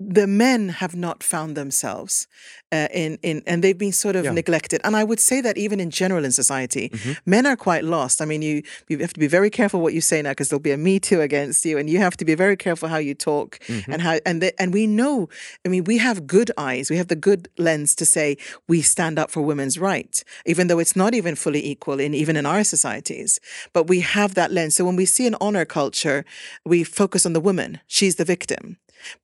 the 0.00 0.26
men 0.26 0.68
have 0.70 0.96
not 0.96 1.22
found 1.22 1.56
themselves 1.56 2.26
uh, 2.72 2.88
in 2.92 3.16
in 3.22 3.42
and 3.46 3.62
they've 3.62 3.78
been 3.78 3.92
sort 3.92 4.16
of 4.16 4.24
Yeah. 4.24 4.32
neglected. 4.32 4.80
And 4.84 4.96
i 4.96 5.04
would 5.04 5.20
say 5.20 5.40
that 5.40 5.56
even 5.56 5.78
in 5.80 5.90
general 5.90 6.24
in 6.24 6.32
society 6.32 6.90
men 7.24 7.46
are 7.46 7.56
quite 7.56 7.84
lost. 7.84 8.20
I 8.20 8.24
mean 8.24 8.42
you 8.42 8.62
you 8.88 8.98
have 8.98 9.12
to 9.12 9.20
be 9.20 9.28
very 9.28 9.50
careful 9.50 9.80
what 9.80 9.94
you 9.94 10.00
say 10.00 10.20
now 10.22 10.30
because 10.30 10.48
there'll 10.48 10.60
be 10.60 10.72
a 10.72 10.76
me 10.76 10.98
too 10.98 11.20
against 11.20 11.64
you 11.64 11.78
and 11.78 11.88
you 11.88 11.98
have 12.00 12.16
to 12.16 12.24
be 12.24 12.34
very 12.34 12.56
careful 12.56 12.88
how 12.88 12.96
you 13.08 13.14
talk 13.14 13.58
and 13.92 14.02
how 14.02 14.18
and 14.26 14.50
and 14.58 14.74
we 14.74 14.86
know 14.86 15.28
i 15.64 15.68
mean 15.68 15.84
we 15.84 15.98
have 15.98 16.26
good 16.26 16.50
eyes. 16.58 16.90
We 16.90 16.96
have 16.96 17.08
the 17.14 17.20
good 17.30 17.42
lens 17.56 17.94
to 18.00 18.04
say 18.04 18.36
we 18.68 18.82
stand 18.82 19.16
up 19.18 19.30
for 19.30 19.42
women's 19.42 19.76
rights 19.78 20.24
even 20.44 20.66
though 20.68 20.80
it's 20.82 20.96
not 20.96 21.14
even 21.14 21.34
fully 21.36 21.62
equal 21.72 22.00
in 22.00 22.14
even 22.14 22.36
in 22.36 22.46
our 22.46 22.64
societies. 22.64 23.38
But 23.72 23.84
we 23.92 24.00
have 24.00 24.34
that 24.34 24.50
lens. 24.50 24.74
So 24.76 24.84
when 24.84 24.96
we 24.96 25.06
see 25.06 25.26
an 25.28 25.36
honor 25.40 25.64
culture 25.64 26.24
we 26.72 26.78
focus 26.84 27.24
on 27.26 27.32
the 27.32 27.44
woman. 27.48 27.70
She's 27.86 28.16
the 28.16 28.24
victim 28.36 28.64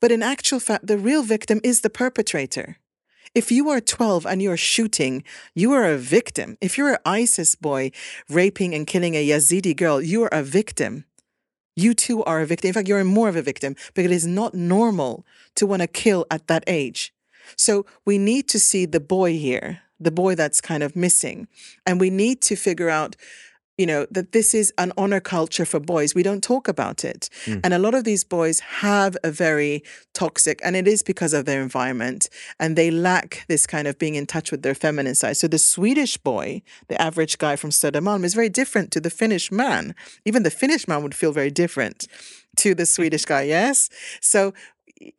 but 0.00 0.12
in 0.12 0.22
actual 0.22 0.60
fact, 0.60 0.86
the 0.86 0.98
real 0.98 1.22
victim 1.22 1.60
is 1.62 1.80
the 1.80 1.90
perpetrator. 1.90 2.76
If 3.34 3.52
you 3.52 3.68
are 3.70 3.80
12 3.80 4.26
and 4.26 4.42
you're 4.42 4.56
shooting, 4.56 5.22
you 5.54 5.72
are 5.72 5.84
a 5.84 5.96
victim. 5.96 6.58
If 6.60 6.76
you're 6.76 6.94
an 6.94 6.98
ISIS 7.06 7.54
boy 7.54 7.92
raping 8.28 8.74
and 8.74 8.86
killing 8.86 9.14
a 9.14 9.26
Yazidi 9.26 9.76
girl, 9.76 10.02
you 10.02 10.24
are 10.24 10.32
a 10.32 10.42
victim. 10.42 11.04
You 11.76 11.94
too 11.94 12.24
are 12.24 12.40
a 12.40 12.46
victim. 12.46 12.68
In 12.68 12.74
fact, 12.74 12.88
you're 12.88 13.04
more 13.04 13.28
of 13.28 13.36
a 13.36 13.42
victim 13.42 13.76
because 13.94 14.10
it 14.10 14.14
is 14.14 14.26
not 14.26 14.54
normal 14.54 15.24
to 15.54 15.66
want 15.66 15.82
to 15.82 15.86
kill 15.86 16.26
at 16.30 16.48
that 16.48 16.64
age. 16.66 17.14
So 17.56 17.86
we 18.04 18.18
need 18.18 18.48
to 18.48 18.58
see 18.58 18.84
the 18.84 19.00
boy 19.00 19.38
here, 19.38 19.80
the 20.00 20.10
boy 20.10 20.34
that's 20.34 20.60
kind 20.60 20.82
of 20.82 20.96
missing. 20.96 21.46
And 21.86 22.00
we 22.00 22.10
need 22.10 22.42
to 22.42 22.56
figure 22.56 22.90
out 22.90 23.14
you 23.80 23.86
know 23.86 24.06
that 24.10 24.32
this 24.32 24.54
is 24.54 24.72
an 24.76 24.92
honor 24.98 25.20
culture 25.20 25.64
for 25.64 25.80
boys. 25.80 26.14
We 26.14 26.22
don't 26.22 26.42
talk 26.42 26.68
about 26.68 27.02
it. 27.02 27.30
And 27.64 27.72
a 27.72 27.78
lot 27.78 27.94
of 27.94 28.04
these 28.04 28.24
boys 28.24 28.60
have 28.60 29.16
a 29.24 29.30
very 29.30 29.82
toxic 30.12 30.60
and 30.62 30.76
it 30.76 30.86
is 30.86 31.02
because 31.02 31.32
of 31.32 31.46
their 31.46 31.62
environment 31.62 32.28
and 32.60 32.76
they 32.76 32.90
lack 32.90 33.44
this 33.48 33.66
kind 33.66 33.88
of 33.88 33.98
being 33.98 34.16
in 34.16 34.26
touch 34.26 34.50
with 34.50 34.62
their 34.62 34.74
feminine 34.74 35.14
side. 35.14 35.38
So 35.38 35.48
the 35.48 35.58
swedish 35.58 36.18
boy 36.18 36.62
the 36.88 37.00
average 37.00 37.38
guy 37.38 37.56
from 37.56 37.70
södermalm 37.70 38.22
is 38.24 38.34
very 38.34 38.50
different 38.50 38.90
to 38.92 39.00
the 39.00 39.10
finnish 39.10 39.50
man. 39.50 39.94
Even 40.26 40.42
the 40.42 40.50
finnish 40.50 40.86
man 40.86 41.02
would 41.02 41.14
feel 41.14 41.32
very 41.32 41.50
different 41.50 42.06
to 42.56 42.74
the 42.74 42.84
swedish 42.84 43.24
guy 43.24 43.42
yes? 43.42 43.88
So 44.20 44.52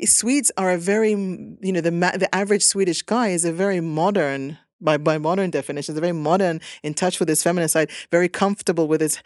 Swedes 0.06 0.52
are 0.58 0.72
a 0.72 0.78
very, 0.78 1.14
mm, 1.14 1.58
you 1.62 1.74
know, 1.74 1.82
the 1.82 1.90
the 1.92 2.30
average 2.34 2.64
Swedish 2.64 3.02
guy 3.02 3.30
is 3.30 3.46
a 3.46 3.52
very 3.52 3.82
modern, 3.82 4.60
by 4.82 4.98
by 4.98 5.18
modern 5.18 5.50
definitions, 5.52 5.98
very 6.00 6.12
modern, 6.14 6.62
in 6.84 6.94
touch 6.94 7.20
with 7.20 7.30
his 7.30 7.44
feminine 7.44 7.70
side, 7.70 7.90
very 8.12 8.30
comfortable 8.30 8.88
with 8.88 9.02
his 9.02 9.22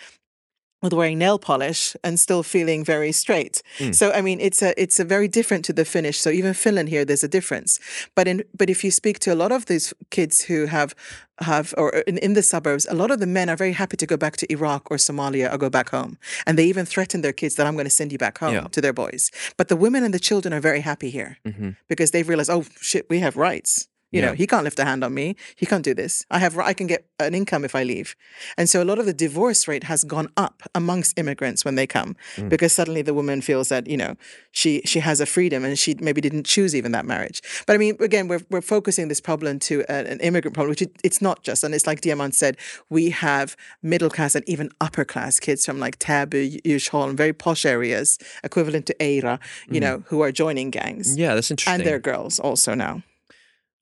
with 0.81 0.93
wearing 0.93 1.17
nail 1.17 1.39
polish 1.39 1.95
and 2.03 2.19
still 2.19 2.43
feeling 2.43 2.85
very 2.85 3.11
straight. 3.11 3.61
Hmm. 3.77 3.91
So 3.91 4.11
I 4.11 4.21
mean, 4.21 4.39
it's 4.39 4.61
a 4.61 4.79
it's 4.81 4.99
a 4.99 5.05
very 5.05 5.27
different 5.27 5.65
to 5.65 5.73
the 5.73 5.85
Finnish. 5.85 6.19
So 6.19 6.29
even 6.29 6.53
Finland 6.53 6.89
here, 6.89 7.05
there's 7.05 7.23
a 7.23 7.27
difference. 7.27 7.79
But 8.15 8.27
in 8.27 8.43
but 8.57 8.69
if 8.69 8.83
you 8.83 8.91
speak 8.91 9.19
to 9.19 9.33
a 9.33 9.35
lot 9.35 9.51
of 9.51 9.65
these 9.65 9.93
kids 10.11 10.45
who 10.45 10.67
have 10.67 10.93
have 11.39 11.73
or 11.77 11.95
uh, 11.95 12.01
in, 12.07 12.17
in 12.19 12.33
the 12.33 12.43
suburbs, 12.43 12.85
a 12.89 12.93
lot 12.93 13.11
of 13.11 13.19
the 13.19 13.27
men 13.27 13.49
are 13.49 13.57
very 13.57 13.73
happy 13.73 13.97
to 13.97 14.05
go 14.05 14.17
back 14.17 14.37
to 14.37 14.45
Iraq 14.51 14.91
or 14.91 14.97
Somalia 14.97 15.51
or 15.51 15.57
go 15.57 15.69
back 15.69 15.89
home, 15.89 16.17
and 16.45 16.57
they 16.57 16.65
even 16.65 16.85
threaten 16.85 17.21
their 17.21 17.33
kids 17.33 17.55
that 17.55 17.65
I'm 17.67 17.73
going 17.73 17.89
to 17.89 17.97
send 17.99 18.11
you 18.11 18.17
back 18.17 18.37
home 18.37 18.53
Yeah. 18.53 18.67
to 18.71 18.81
their 18.81 18.93
boys. 18.93 19.31
But 19.57 19.67
the 19.67 19.75
women 19.75 20.03
and 20.03 20.13
the 20.13 20.19
children 20.19 20.53
are 20.53 20.61
very 20.61 20.81
happy 20.81 21.09
here 21.09 21.37
mm-hmm. 21.43 21.71
because 21.87 22.11
they've 22.11 22.29
realized, 22.29 22.51
oh 22.51 22.63
shit, 22.79 23.09
we 23.09 23.19
have 23.19 23.35
rights. 23.35 23.87
You 24.11 24.21
know, 24.21 24.33
he 24.33 24.47
can't 24.47 24.63
lift 24.63 24.79
a 24.79 24.85
hand 24.85 25.03
on 25.03 25.13
me. 25.13 25.35
He 25.57 25.65
can't 25.65 25.83
do 25.83 25.93
this. 25.93 26.25
I 26.31 26.39
have, 26.39 26.57
I 26.57 26.73
can 26.73 26.87
get 26.87 27.05
an 27.19 27.35
income 27.35 27.65
if 27.65 27.75
I 27.75 27.83
leave. 27.83 28.15
And 28.57 28.69
so 28.69 28.81
a 28.81 28.85
lot 28.85 28.97
of 28.97 29.05
the 29.05 29.13
divorce 29.13 29.67
rate 29.67 29.83
has 29.85 30.05
gone 30.05 30.29
up 30.37 30.63
amongst 30.73 31.19
immigrants 31.19 31.65
when 31.65 31.75
they 31.75 31.85
come 31.85 32.15
mm. 32.37 32.47
because 32.47 32.71
suddenly 32.71 33.01
the 33.01 33.13
woman 33.13 33.41
feels 33.41 33.67
that, 33.69 33.87
you 33.87 33.97
know, 33.97 34.15
she, 34.51 34.81
she 34.85 34.99
has 34.99 35.19
a 35.19 35.25
freedom 35.25 35.65
and 35.65 35.77
she 35.77 35.95
maybe 35.99 36.21
didn't 36.21 36.45
choose 36.45 36.73
even 36.73 36.93
that 36.93 37.05
marriage. 37.05 37.41
But 37.67 37.73
I 37.73 37.77
mean, 37.77 37.97
again, 37.99 38.29
we're, 38.29 38.41
we're 38.49 38.61
focusing 38.61 39.09
this 39.09 39.19
problem 39.19 39.59
to 39.59 39.83
a- 39.89 40.09
an 40.09 40.21
immigrant 40.21 40.53
problem, 40.53 40.69
which 40.69 40.81
it, 40.81 40.95
it's 41.03 41.21
not 41.21 41.43
just. 41.43 41.63
And 41.63 41.75
it's 41.75 41.85
like 41.85 41.99
Diamant 41.99 42.35
said, 42.35 42.55
we 42.89 43.09
have 43.09 43.57
middle 43.83 44.09
class 44.09 44.33
and 44.33 44.47
even 44.47 44.69
upper 44.79 45.03
class 45.03 45.41
kids 45.41 45.65
from 45.65 45.79
like 45.79 45.99
Täby, 45.99 46.61
and 46.93 47.17
very 47.17 47.33
posh 47.33 47.65
areas, 47.65 48.17
equivalent 48.43 48.85
to 48.85 48.95
Eira, 49.03 49.39
you 49.67 49.79
mm. 49.79 49.83
know, 49.83 50.03
who 50.07 50.21
are 50.21 50.31
joining 50.31 50.69
gangs. 50.69 51.17
Yeah, 51.17 51.35
that's 51.35 51.51
interesting. 51.51 51.81
And 51.81 51.85
they're 51.85 51.99
girls 51.99 52.39
also 52.39 52.75
now. 52.75 53.03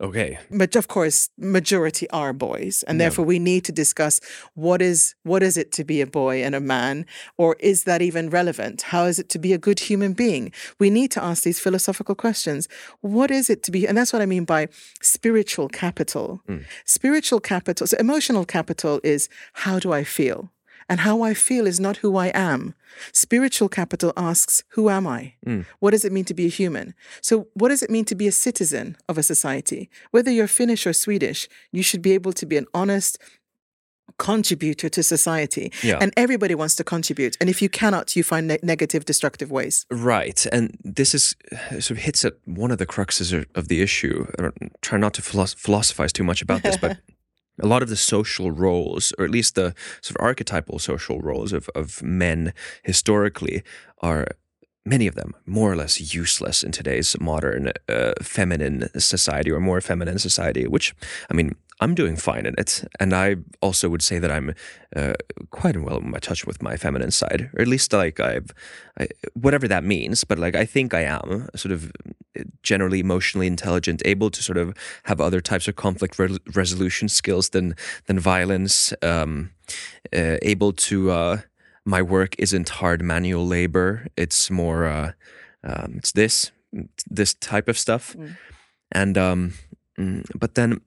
Okay. 0.02 0.38
but 0.52 0.76
of 0.76 0.88
course 0.88 1.30
majority 1.38 2.10
are 2.10 2.34
boys 2.34 2.84
and 2.88 2.95
Yeah. 2.99 3.06
therefore 3.06 3.26
we 3.26 3.40
need 3.40 3.64
to 3.65 3.72
discuss 3.72 4.20
what 4.53 4.82
is 4.82 5.15
what 5.24 5.41
is 5.44 5.56
it 5.57 5.72
to 5.74 5.84
be 5.84 6.02
a 6.02 6.07
boy 6.07 6.44
and 6.44 6.56
a 6.56 6.60
man 6.60 7.06
or 7.38 7.56
is 7.60 7.84
that 7.84 8.02
even 8.02 8.30
relevant? 8.30 8.82
How 8.94 9.06
is 9.06 9.20
it 9.20 9.30
to 9.30 9.40
be 9.40 9.53
a 9.53 9.57
good 9.57 9.80
human 9.80 10.14
being? 10.14 10.52
We 10.80 10.90
need 10.90 11.11
to 11.11 11.24
ask 11.24 11.44
these 11.44 11.60
philosophical 11.60 12.15
questions. 12.15 12.68
What 13.02 13.32
is 13.32 13.49
it 13.49 13.64
to 13.64 13.72
be 13.72 13.88
and 13.88 13.98
that's 13.98 14.14
what 14.14 14.22
i 14.22 14.26
mean 14.26 14.45
by 14.45 14.68
spiritual 15.02 15.70
capital. 15.70 16.41
Mm. 16.49 16.64
Spiritual 16.86 17.40
capital 17.40 17.88
so 17.88 17.98
emotional 17.98 18.45
capital 18.45 18.99
is 19.03 19.30
how 19.53 19.80
do 19.80 19.91
i 19.94 20.03
feel 20.03 20.52
and 20.89 20.99
how 21.01 21.22
I 21.22 21.34
feel 21.34 21.68
is 21.68 21.80
not 21.80 21.97
who 21.97 22.15
I 22.18 22.27
am. 22.34 22.73
Spiritual 23.11 23.69
capital 23.69 24.14
asks, 24.15 24.64
Who 24.69 24.89
am 24.89 25.07
I? 25.07 25.34
Hmm. 25.43 25.61
What 25.80 25.91
does 25.91 26.05
it 26.05 26.11
mean 26.11 26.26
to 26.26 26.34
be 26.34 26.45
a 26.45 26.49
human? 26.49 26.93
So, 27.22 27.47
what 27.53 27.69
does 27.69 27.81
it 27.84 27.89
mean 27.89 28.05
to 28.05 28.15
be 28.15 28.27
a 28.27 28.31
citizen 28.31 28.97
of 29.10 29.18
a 29.18 29.23
society? 29.23 29.89
Whether 30.11 30.31
you're 30.31 30.47
Finnish 30.47 30.85
or 30.88 30.93
Swedish, 30.93 31.47
you 31.72 31.84
should 31.84 32.01
be 32.01 32.11
able 32.14 32.34
to 32.34 32.45
be 32.45 32.57
an 32.57 32.65
honest 32.73 33.18
contributor 34.19 34.89
to 34.89 35.01
society. 35.01 35.72
Yeah. 35.81 35.97
And 36.01 36.14
everybody 36.18 36.55
wants 36.55 36.76
to 36.76 36.84
contribute. 36.84 37.35
And 37.41 37.49
if 37.49 37.61
you 37.61 37.69
cannot, 37.69 38.15
you 38.15 38.23
find 38.23 38.47
ne- 38.47 38.60
negative, 38.61 39.05
destructive 39.05 39.49
ways. 39.51 39.85
Right, 39.89 40.45
and 40.51 40.77
this 40.84 41.15
is 41.15 41.35
uh, 41.51 41.80
sort 41.80 41.91
of 41.91 41.97
hits 41.97 42.26
at 42.26 42.34
one 42.45 42.72
of 42.72 42.77
the 42.77 42.85
cruxes 42.85 43.34
of- 43.55 43.68
the 43.69 43.81
issue. 43.81 44.26
I 44.38 44.49
try 44.81 44.99
not 44.99 45.14
to 45.15 45.22
philosoph- 45.22 45.55
philosophize 45.57 46.14
too 46.14 46.23
much 46.23 46.41
about 46.41 46.64
this, 46.64 46.77
but 46.81 46.97
a 47.60 47.68
lot 47.68 47.84
of 47.84 47.90
the 47.90 47.96
social 47.96 48.52
roles, 48.52 49.14
or 49.18 49.26
at 49.26 49.32
least 49.32 49.56
the 49.56 49.74
sort 50.02 50.18
of 50.20 50.26
archetypal 50.26 50.80
social 50.80 51.20
roles 51.20 51.54
of 51.54 51.70
of 51.76 52.02
men 52.02 52.54
historically, 52.84 53.64
are 54.02 54.28
many 54.85 55.07
of 55.07 55.15
them 55.15 55.34
more 55.45 55.72
or 55.72 55.76
less 55.76 56.14
useless 56.14 56.64
in 56.64 56.72
today's 56.72 57.15
modern 57.19 57.72
uh, 57.88 58.14
feminine 58.22 58.89
society 58.99 59.51
or 59.51 59.60
more 59.60 59.81
feminine 59.81 60.19
society. 60.19 60.68
Which 60.68 60.93
I 61.31 61.34
mean, 61.34 61.55
I'm 61.80 61.95
doing 61.95 62.15
fine 62.15 62.45
in 62.45 62.55
it, 62.57 62.84
and 62.99 63.14
I 63.14 63.38
also 63.61 63.89
would 63.89 64.01
say 64.01 64.19
that 64.19 64.31
I'm 64.31 64.53
uh, 64.95 65.14
quite 65.51 65.77
well 65.81 65.97
in 65.97 66.11
touch 66.14 66.45
with 66.45 66.61
my 66.61 66.77
feminine 66.77 67.11
side, 67.11 67.49
or 67.53 67.61
at 67.61 67.68
least 67.68 67.93
like 67.93 68.19
I've, 68.19 68.53
I, 68.99 69.07
whatever 69.34 69.68
that 69.68 69.84
means. 69.84 70.23
But 70.23 70.39
like 70.39 70.55
I 70.55 70.65
think 70.65 70.93
I 70.93 71.01
am 71.01 71.47
sort 71.55 71.72
of 71.72 71.91
generally 72.61 72.99
emotionally 72.99 73.47
intelligent, 73.47 74.01
able 74.05 74.30
to 74.31 74.43
sort 74.43 74.57
of 74.57 74.73
have 75.03 75.22
other 75.22 75.41
types 75.41 75.68
of 75.68 75.76
conflict 75.76 76.19
re- 76.19 76.39
resolution 76.53 77.10
skills 77.10 77.49
than 77.49 77.76
than 78.05 78.19
violence, 78.19 78.93
um, 79.01 79.51
uh, 80.14 80.38
able 80.41 80.73
to. 80.73 81.39
My 81.85 82.01
work 82.01 82.35
isn't 82.39 82.69
hard 82.69 83.01
manual 83.01 83.45
labor; 83.45 84.07
it's 84.15 84.49
more. 84.49 84.85
Uh, 84.85 85.11
um, 85.64 85.95
it's 85.97 86.11
this 86.11 86.51
this 87.10 87.34
type 87.35 87.68
of 87.68 87.77
stuff, 87.77 88.15
and 88.91 89.18
um, 89.18 89.53
mm, 89.99 90.26
but 90.35 90.55
then, 90.55 90.81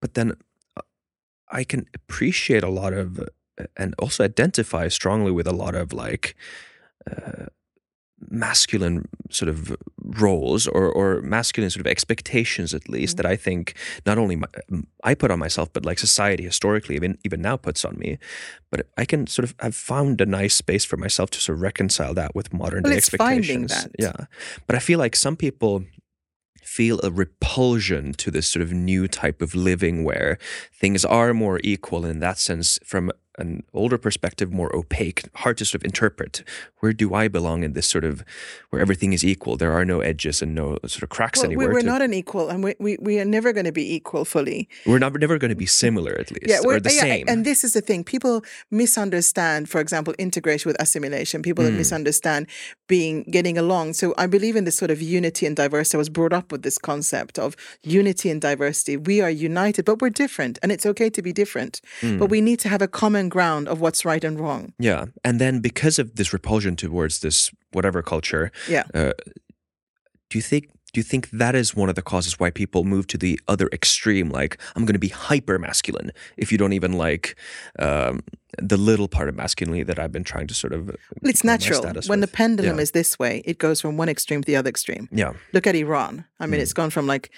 but 0.00 0.14
then, 0.14 0.32
uh, 0.76 0.82
I 1.50 1.64
can 1.64 1.86
appreciate 1.94 2.62
a 2.62 2.70
lot 2.70 2.92
of 2.92 3.18
uh, 3.20 3.64
and 3.76 3.94
also 3.98 4.24
identify 4.24 4.88
strongly 4.88 5.30
with 5.32 5.46
a 5.46 5.52
lot 5.52 5.74
of 5.74 5.92
like 5.92 6.36
uh, 7.10 7.46
masculine 8.28 9.08
sort 9.30 9.48
of 9.48 9.74
roles 10.20 10.66
or 10.66 10.90
or 10.90 11.22
masculine 11.22 11.70
sort 11.70 11.80
of 11.80 11.90
expectations 11.90 12.74
at 12.74 12.88
least 12.88 13.16
mm-hmm. 13.16 13.22
that 13.22 13.32
I 13.32 13.36
think 13.36 13.74
not 14.04 14.18
only 14.18 14.36
my, 14.36 14.48
I 15.04 15.14
put 15.14 15.30
on 15.30 15.38
myself 15.38 15.72
but 15.72 15.86
like 15.86 15.98
society 15.98 16.42
historically 16.44 16.96
even 16.96 17.16
even 17.24 17.40
now 17.40 17.56
puts 17.56 17.84
on 17.84 17.98
me. 17.98 18.18
But 18.70 18.86
I 18.96 19.04
can 19.04 19.26
sort 19.26 19.44
of 19.44 19.54
have 19.60 19.74
found 19.74 20.20
a 20.20 20.26
nice 20.26 20.54
space 20.54 20.84
for 20.84 20.96
myself 20.96 21.30
to 21.30 21.40
sort 21.40 21.56
of 21.56 21.62
reconcile 21.62 22.14
that 22.14 22.34
with 22.34 22.52
modern 22.52 22.82
Well, 22.82 22.92
day 22.92 22.98
expectations. 22.98 23.70
that. 23.70 23.90
yeah. 23.98 24.26
But 24.66 24.76
I 24.76 24.78
feel 24.78 24.98
like 24.98 25.16
some 25.16 25.36
people 25.36 25.84
feel 26.62 27.00
a 27.02 27.10
repulsion 27.10 28.12
to 28.12 28.30
this 28.30 28.46
sort 28.46 28.62
of 28.62 28.72
new 28.72 29.08
type 29.08 29.42
of 29.42 29.56
living 29.56 30.04
where 30.04 30.38
things 30.72 31.04
are 31.04 31.34
more 31.34 31.58
equal 31.64 32.04
in 32.04 32.20
that 32.20 32.38
sense 32.38 32.78
from 32.84 33.10
an 33.40 33.62
older 33.74 33.98
perspective 33.98 34.48
more 34.52 34.70
opaque 34.76 35.20
hard 35.42 35.56
to 35.58 35.64
sort 35.64 35.80
of 35.80 35.84
interpret 35.90 36.42
where 36.80 36.92
do 36.92 37.14
i 37.14 37.24
belong 37.28 37.62
in 37.66 37.72
this 37.72 37.88
sort 37.94 38.04
of 38.10 38.22
where 38.70 38.80
everything 38.82 39.12
is 39.12 39.22
equal 39.32 39.56
there 39.56 39.72
are 39.78 39.84
no 39.84 39.98
edges 40.00 40.42
and 40.42 40.54
no 40.54 40.66
sort 40.86 41.02
of 41.02 41.08
cracks 41.16 41.38
Well, 41.40 41.48
we, 41.48 41.54
anywhere 41.54 41.72
we're 41.74 41.80
to- 41.80 41.86
not 41.94 42.02
an 42.02 42.14
equal, 42.22 42.46
and 42.52 42.58
we, 42.64 42.74
we, 42.78 42.96
we 43.08 43.18
are 43.20 43.24
never 43.38 43.52
going 43.52 43.66
to 43.72 43.72
be 43.82 43.86
equal 43.98 44.24
fully. 44.24 44.68
we're 44.86 44.98
not, 44.98 45.12
never 45.26 45.38
going 45.38 45.54
to 45.56 45.62
be 45.66 45.70
similar 45.84 46.12
at 46.22 46.28
least 46.30 46.48
Yeah, 46.52 46.58
or 46.64 46.68
we're- 46.68 46.80
the 46.80 46.94
yeah, 46.94 47.00
same 47.00 47.24
And 47.30 47.44
this 47.44 47.64
is 47.64 47.72
the 47.78 47.80
thing: 47.88 48.00
people 48.04 48.36
misunderstand, 48.70 49.68
for 49.68 49.80
example, 49.80 50.12
integration 50.18 50.68
with 50.68 50.76
assimilation. 50.80 51.42
People 51.42 51.64
Hmm. 51.66 51.76
misunderstand 51.76 52.46
being 52.88 53.22
getting 53.36 53.56
along. 53.64 53.92
So 53.94 54.06
I 54.18 54.26
believe 54.26 54.56
in 54.56 54.64
this 54.64 54.76
sort 54.76 54.90
of 54.90 55.00
unity 55.00 55.46
and 55.46 55.54
diversity. 55.56 55.96
I 55.96 56.00
was 56.04 56.08
brought 56.18 56.32
up 56.32 56.50
with 56.52 56.62
this 56.62 56.78
concept 56.78 57.38
of 57.38 57.54
unity 58.00 58.28
and 58.30 58.40
diversity. 58.40 58.96
We 58.96 59.20
are 59.20 59.30
united, 59.30 59.84
but 59.84 59.96
we're 60.02 60.10
different, 60.24 60.58
and 60.62 60.72
it's 60.72 60.86
okay 60.92 61.08
to 61.10 61.22
be 61.22 61.32
different. 61.32 61.80
Hmm. 62.00 62.18
But 62.18 62.28
we 62.34 62.40
need 62.40 62.58
to 62.64 62.68
have 62.68 62.82
a 62.82 62.88
common 63.02 63.28
ground 63.30 63.68
of 63.68 63.80
what's 63.80 64.04
right 64.04 64.24
and 64.24 64.38
wrong. 64.40 64.72
yeah 64.78 65.04
and 65.24 65.40
then 65.40 65.60
because 65.60 65.98
of 66.02 66.06
this 66.16 66.32
repulsion 66.32 66.76
towards 66.76 67.20
this 67.20 67.50
whatever 67.72 68.02
culture 68.02 68.50
Yeah. 68.68 68.84
uh, 68.94 69.12
do 70.30 70.38
you 70.38 70.42
think 70.42 70.64
do 70.92 70.98
you 70.98 71.04
think 71.04 71.30
that 71.30 71.54
is 71.54 71.76
one 71.76 71.88
of 71.88 71.94
the 71.94 72.02
causes 72.02 72.32
why 72.40 72.50
people 72.50 72.82
move 72.84 73.06
to 73.06 73.18
the 73.18 73.38
other 73.46 73.68
extreme 73.72 74.28
like 74.40 74.52
i'm 74.74 74.84
going 74.84 74.98
to 75.00 75.06
be 75.08 75.14
hyper 75.28 75.56
masculine 75.58 76.10
if 76.36 76.50
you 76.52 76.58
don't 76.58 76.72
even 76.72 76.92
like 77.06 77.36
um, 77.78 78.20
the 78.72 78.76
little 78.76 79.06
part 79.16 79.28
of 79.28 79.34
masculinity 79.36 79.84
that 79.84 79.98
i've 80.00 80.10
been 80.12 80.24
trying 80.24 80.48
to 80.48 80.54
sort 80.54 80.72
of 80.72 80.80
Well, 80.86 81.30
it's 81.32 81.44
natural. 81.44 81.82
When 82.12 82.20
the 82.20 82.26
pendulum 82.40 82.76
Yeah. 82.76 82.82
is 82.82 82.90
this 82.90 83.18
way, 83.18 83.34
it 83.44 83.58
goes 83.58 83.80
from 83.80 83.96
one 83.96 84.08
extreme 84.10 84.40
to 84.42 84.46
the 84.46 84.56
other 84.60 84.70
extreme. 84.76 85.04
yeah 85.22 85.32
Look 85.52 85.66
at 85.70 85.74
Iran. 85.76 86.24
I 86.42 86.46
mean, 86.46 86.60
it's 86.60 86.72
gone 86.80 86.90
from 86.90 87.06
like 87.14 87.30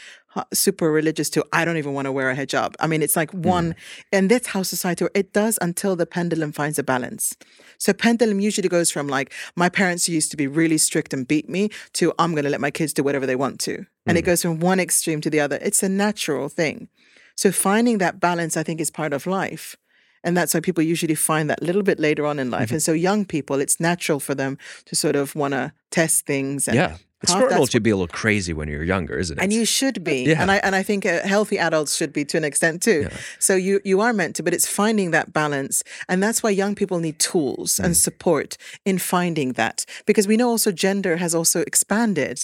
super 0.52 0.90
religious 0.90 1.30
to 1.30 1.44
I 1.52 1.64
don't 1.64 1.76
even 1.76 1.94
want 1.94 2.06
to 2.06 2.12
wear 2.12 2.30
a 2.30 2.36
hijab. 2.36 2.74
I 2.80 2.86
mean, 2.86 3.02
it's 3.02 3.16
like 3.16 3.30
Hmm. 3.32 3.42
one, 3.42 3.74
and 4.12 4.30
that's 4.30 4.48
how 4.48 4.62
society 4.62 5.06
it 5.14 5.32
does 5.32 5.58
until 5.60 5.96
the 5.96 6.06
pendulum 6.06 6.52
finds 6.52 6.78
a 6.78 6.82
balance. 6.82 7.36
So 7.78 7.92
pendulum 7.92 8.40
usually 8.40 8.68
goes 8.68 8.90
from 8.90 9.08
like 9.08 9.32
my 9.56 9.68
parents 9.68 10.08
used 10.08 10.30
to 10.30 10.36
be 10.36 10.46
really 10.46 10.78
strict 10.78 11.12
and 11.14 11.26
beat 11.26 11.48
me 11.48 11.70
to 11.94 12.12
I'm 12.18 12.32
going 12.32 12.44
to 12.44 12.50
let 12.50 12.60
my 12.60 12.70
kids 12.70 12.92
do 12.92 13.02
whatever 13.02 13.26
they 13.26 13.36
want 13.36 13.60
to, 13.60 13.74
and 14.06 14.16
Hmm. 14.16 14.20
it 14.20 14.24
goes 14.24 14.42
from 14.42 14.60
one 14.60 14.80
extreme 14.80 15.20
to 15.22 15.30
the 15.30 15.40
other. 15.40 15.58
It's 15.62 15.82
a 15.82 15.88
natural 15.88 16.48
thing. 16.48 16.88
So 17.34 17.50
finding 17.52 17.98
that 17.98 18.20
balance, 18.20 18.56
I 18.56 18.62
think, 18.62 18.80
is 18.80 18.90
part 18.90 19.12
of 19.12 19.26
life. 19.26 19.76
And 20.24 20.36
that's 20.36 20.54
why 20.54 20.60
people 20.60 20.84
usually 20.84 21.16
find 21.16 21.50
that 21.50 21.60
a 21.62 21.64
little 21.64 21.82
bit 21.82 21.98
later 21.98 22.24
on 22.26 22.38
in 22.38 22.48
life. 22.50 22.66
Mm-hmm. 22.66 22.74
And 22.74 22.82
so 22.82 22.92
young 22.92 23.24
people, 23.24 23.60
it's 23.60 23.80
natural 23.80 24.20
for 24.20 24.36
them 24.36 24.56
to 24.84 24.94
sort 24.94 25.16
of 25.16 25.34
want 25.34 25.52
to 25.54 25.72
test 25.90 26.26
things. 26.26 26.68
And 26.68 26.76
yeah 26.76 26.96
it's 27.22 27.32
normal 27.34 27.66
to 27.66 27.80
be 27.80 27.90
a 27.90 27.96
little 27.96 28.08
crazy 28.22 28.52
when 28.52 28.68
you're 28.68 28.82
younger 28.84 29.16
isn't 29.18 29.38
it 29.38 29.42
and 29.42 29.52
you 29.52 29.64
should 29.64 30.02
be 30.04 30.24
Yeah. 30.24 30.42
and 30.42 30.50
i 30.50 30.56
and 30.56 30.74
i 30.74 30.82
think 30.82 31.04
uh, 31.06 31.20
healthy 31.34 31.58
adults 31.58 31.94
should 31.98 32.12
be 32.12 32.24
to 32.26 32.36
an 32.36 32.44
extent 32.44 32.82
too 32.82 33.00
Yeah. 33.02 33.16
so 33.38 33.54
you 33.54 33.80
you 33.84 34.00
are 34.00 34.12
meant 34.12 34.36
to 34.36 34.42
but 34.42 34.52
it's 34.54 34.68
finding 34.68 35.10
that 35.12 35.32
balance 35.32 35.82
and 36.08 36.22
that's 36.22 36.42
why 36.42 36.50
young 36.50 36.74
people 36.74 36.98
need 37.06 37.18
tools 37.18 37.78
and 37.78 37.92
Mm. 37.94 37.96
support 38.08 38.56
in 38.84 38.98
finding 38.98 39.52
that 39.54 39.84
because 40.06 40.26
we 40.30 40.36
know 40.36 40.48
also 40.48 40.70
gender 40.72 41.16
has 41.24 41.34
also 41.34 41.60
expanded 41.70 42.36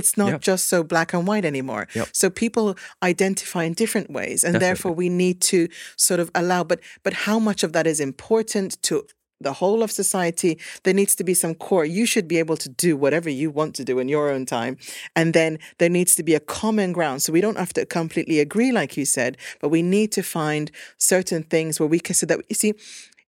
it's 0.00 0.16
not 0.16 0.30
Yep. 0.32 0.40
just 0.50 0.66
so 0.66 0.82
black 0.82 1.12
and 1.14 1.26
white 1.28 1.44
anymore 1.44 1.86
Yep. 1.94 2.08
so 2.12 2.28
people 2.30 2.76
identify 3.02 3.62
in 3.64 3.74
different 3.74 4.10
ways 4.10 4.42
and 4.44 4.56
therefore 4.66 4.92
we 5.02 5.08
need 5.08 5.40
to 5.52 5.68
sort 5.96 6.20
of 6.20 6.28
allow 6.34 6.64
but 6.64 6.80
but 7.04 7.12
how 7.26 7.38
much 7.38 7.62
of 7.62 7.70
that 7.72 7.86
is 7.86 8.00
important 8.00 8.70
to 8.88 9.04
the 9.40 9.54
whole 9.54 9.82
of 9.82 9.90
society 9.90 10.58
there 10.84 10.94
needs 10.94 11.14
to 11.16 11.24
be 11.24 11.34
some 11.34 11.54
core. 11.54 11.84
You 11.84 12.06
should 12.06 12.26
be 12.26 12.38
able 12.38 12.56
to 12.56 12.68
do 12.68 12.96
whatever 12.96 13.28
you 13.28 13.50
want 13.50 13.74
to 13.76 13.84
do 13.84 13.98
in 13.98 14.08
your 14.08 14.30
own 14.30 14.46
time. 14.46 14.76
And 15.14 15.34
then 15.34 15.58
there 15.78 15.90
needs 15.90 16.14
to 16.16 16.22
be 16.22 16.34
a 16.34 16.40
common 16.40 16.92
ground. 16.92 17.22
So 17.22 17.32
we 17.32 17.40
don't 17.40 17.58
have 17.58 17.72
to 17.74 17.86
completely 17.86 18.40
agree 18.40 18.72
like 18.72 18.96
you 18.96 19.04
said 19.04 19.36
but 19.60 19.68
we 19.68 19.82
need 19.82 20.12
to 20.12 20.22
find 20.22 20.70
certain 20.98 21.42
things 21.42 21.78
where 21.80 21.88
we 21.88 22.00
can 22.00 22.14
so 22.14 22.26
that 22.26 22.40
you 22.48 22.54
see 22.54 22.74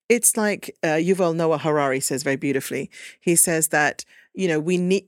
it's 0.09 0.36
like 0.36 0.74
uh, 0.82 0.97
Yuval 0.97 1.35
Noah 1.35 1.59
Harari 1.59 2.01
says 2.01 2.22
very 2.22 2.36
beautifully. 2.36 2.90
He 3.20 3.36
says 3.36 3.68
that 3.68 4.05
you 4.35 4.48
know 4.48 4.59
we 4.59 4.78
need 4.78 5.06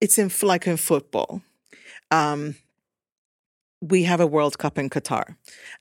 it's 0.00 0.18
in 0.18 0.30
like 0.42 0.66
in 0.66 0.76
football 0.76 1.42
um 2.10 2.54
we 3.82 4.04
have 4.04 4.20
a 4.20 4.26
World 4.26 4.58
Cup 4.58 4.76
in 4.76 4.90
Qatar, 4.90 5.36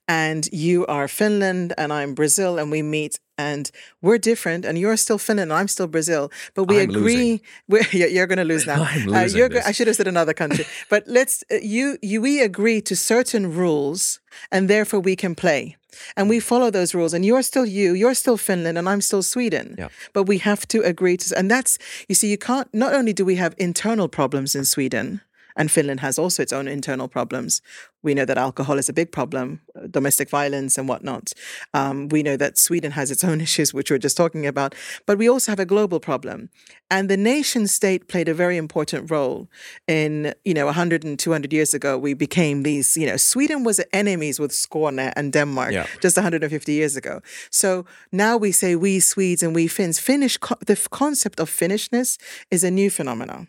and 0.08 0.48
you 0.54 0.86
are 0.86 1.08
Finland 1.08 1.74
and 1.78 1.91
I'm 1.91 2.14
Brazil, 2.14 2.58
and 2.58 2.72
we 2.72 2.82
meet, 2.82 3.20
and 3.40 3.72
we're 4.02 4.18
different, 4.18 4.66
and 4.66 4.78
you're 4.78 4.98
still 4.98 5.18
Finland 5.18 5.52
and 5.52 5.60
I'm 5.60 5.70
still 5.70 5.88
Brazil, 5.88 6.30
but 6.56 6.66
we 6.66 6.82
I'm 6.82 6.90
agree. 6.90 7.41
You're 7.91 8.28
going 8.28 8.38
to 8.38 8.44
lose 8.44 8.68
now. 8.74 8.82
Uh, 8.84 9.66
I 9.66 9.72
should 9.72 9.88
have 9.88 9.95
said 9.95 10.07
another 10.07 10.34
country, 10.34 10.66
but 10.90 11.03
let's 11.07 11.44
uh, 11.52 11.56
you 11.61 11.98
you 12.02 12.22
we 12.22 12.41
agree 12.41 12.82
to 12.82 12.95
certain 12.95 13.56
rules, 13.56 14.20
and 14.52 14.70
therefore 14.70 14.99
we 14.99 15.16
can 15.16 15.36
play. 15.36 15.78
And 16.16 16.30
we 16.30 16.40
follow 16.40 16.70
those 16.72 16.94
rules, 16.94 17.14
and 17.14 17.26
you're 17.26 17.41
still 17.44 17.66
you, 17.66 17.94
you're 17.94 18.14
still 18.14 18.38
Finland, 18.38 18.78
and 18.78 18.88
I'm 18.88 19.02
still 19.02 19.24
Sweden. 19.24 19.76
Yeah. 19.78 19.90
But 20.14 20.24
we 20.24 20.38
have 20.40 20.68
to 20.68 20.78
agree 20.84 21.18
to, 21.18 21.38
and 21.38 21.49
that's 21.49 21.78
you 22.07 22.16
see, 22.16 22.30
you 22.30 22.38
can't. 22.38 22.68
Not 22.74 22.94
only 22.94 23.14
do 23.14 23.26
we 23.26 23.36
have 23.36 23.53
internal 23.57 24.07
problems 24.07 24.56
in 24.56 24.66
Sweden, 24.66 25.22
And 25.60 25.69
Finland 25.69 25.99
has 25.99 26.18
also 26.19 26.41
its 26.44 26.53
own 26.53 26.68
internal 26.68 27.07
problems. 27.07 27.61
We 28.02 28.14
know 28.14 28.26
that 28.26 28.38
alcohol 28.38 28.80
is 28.80 28.90
a 28.90 28.94
big 28.94 29.11
problem, 29.11 29.60
uh, 29.76 29.88
domestic 29.91 30.30
violence 30.30 30.80
and 30.80 30.88
whatnot. 30.90 31.34
Um, 31.73 32.07
we 32.07 32.23
know 32.23 32.38
that 32.38 32.57
Sweden 32.57 32.91
has 32.91 33.11
its 33.11 33.23
own 33.23 33.41
issues, 33.48 33.73
which 33.73 33.91
we 33.91 33.95
are 33.95 34.03
just 34.03 34.15
talking 34.18 34.48
about. 34.48 34.73
But 35.06 35.18
we 35.18 35.30
also 35.30 35.52
have 35.52 35.60
a 35.60 35.65
global 35.65 35.99
problem. 35.99 36.49
And 36.90 37.10
the 37.10 37.18
nation 37.18 37.68
state 37.68 38.07
played 38.07 38.30
a 38.30 38.34
very 38.34 38.56
important 38.57 39.11
role 39.11 39.48
in, 39.88 40.34
you 40.45 40.53
know, 40.53 40.65
100 40.65 41.03
and 41.03 41.19
200 41.19 41.52
years 41.53 41.73
ago, 41.73 41.98
we 41.98 42.14
became 42.15 42.64
these, 42.64 42.95
you 43.02 43.06
know, 43.07 43.18
Sweden 43.18 43.64
was 43.65 43.81
enemies 43.91 44.40
with 44.40 44.52
Skåne 44.52 45.11
and 45.15 45.34
Denmark 45.34 45.72
Yeah. 45.73 45.86
just 46.02 46.15
150 46.18 46.72
years 46.72 46.95
ago. 46.95 47.19
So 47.52 47.86
now 48.11 48.38
we 48.38 48.52
say 48.53 48.76
we 48.76 48.99
Swedes 49.02 49.44
and 49.44 49.53
we 49.56 49.68
Finns. 49.68 49.99
Finnish, 49.99 50.38
co- 50.38 50.56
the 50.65 50.77
concept 50.90 51.40
of 51.40 51.49
Finnishness 51.49 52.18
is 52.49 52.64
a 52.64 52.72
new 52.72 52.90
phenomenon. 52.90 53.48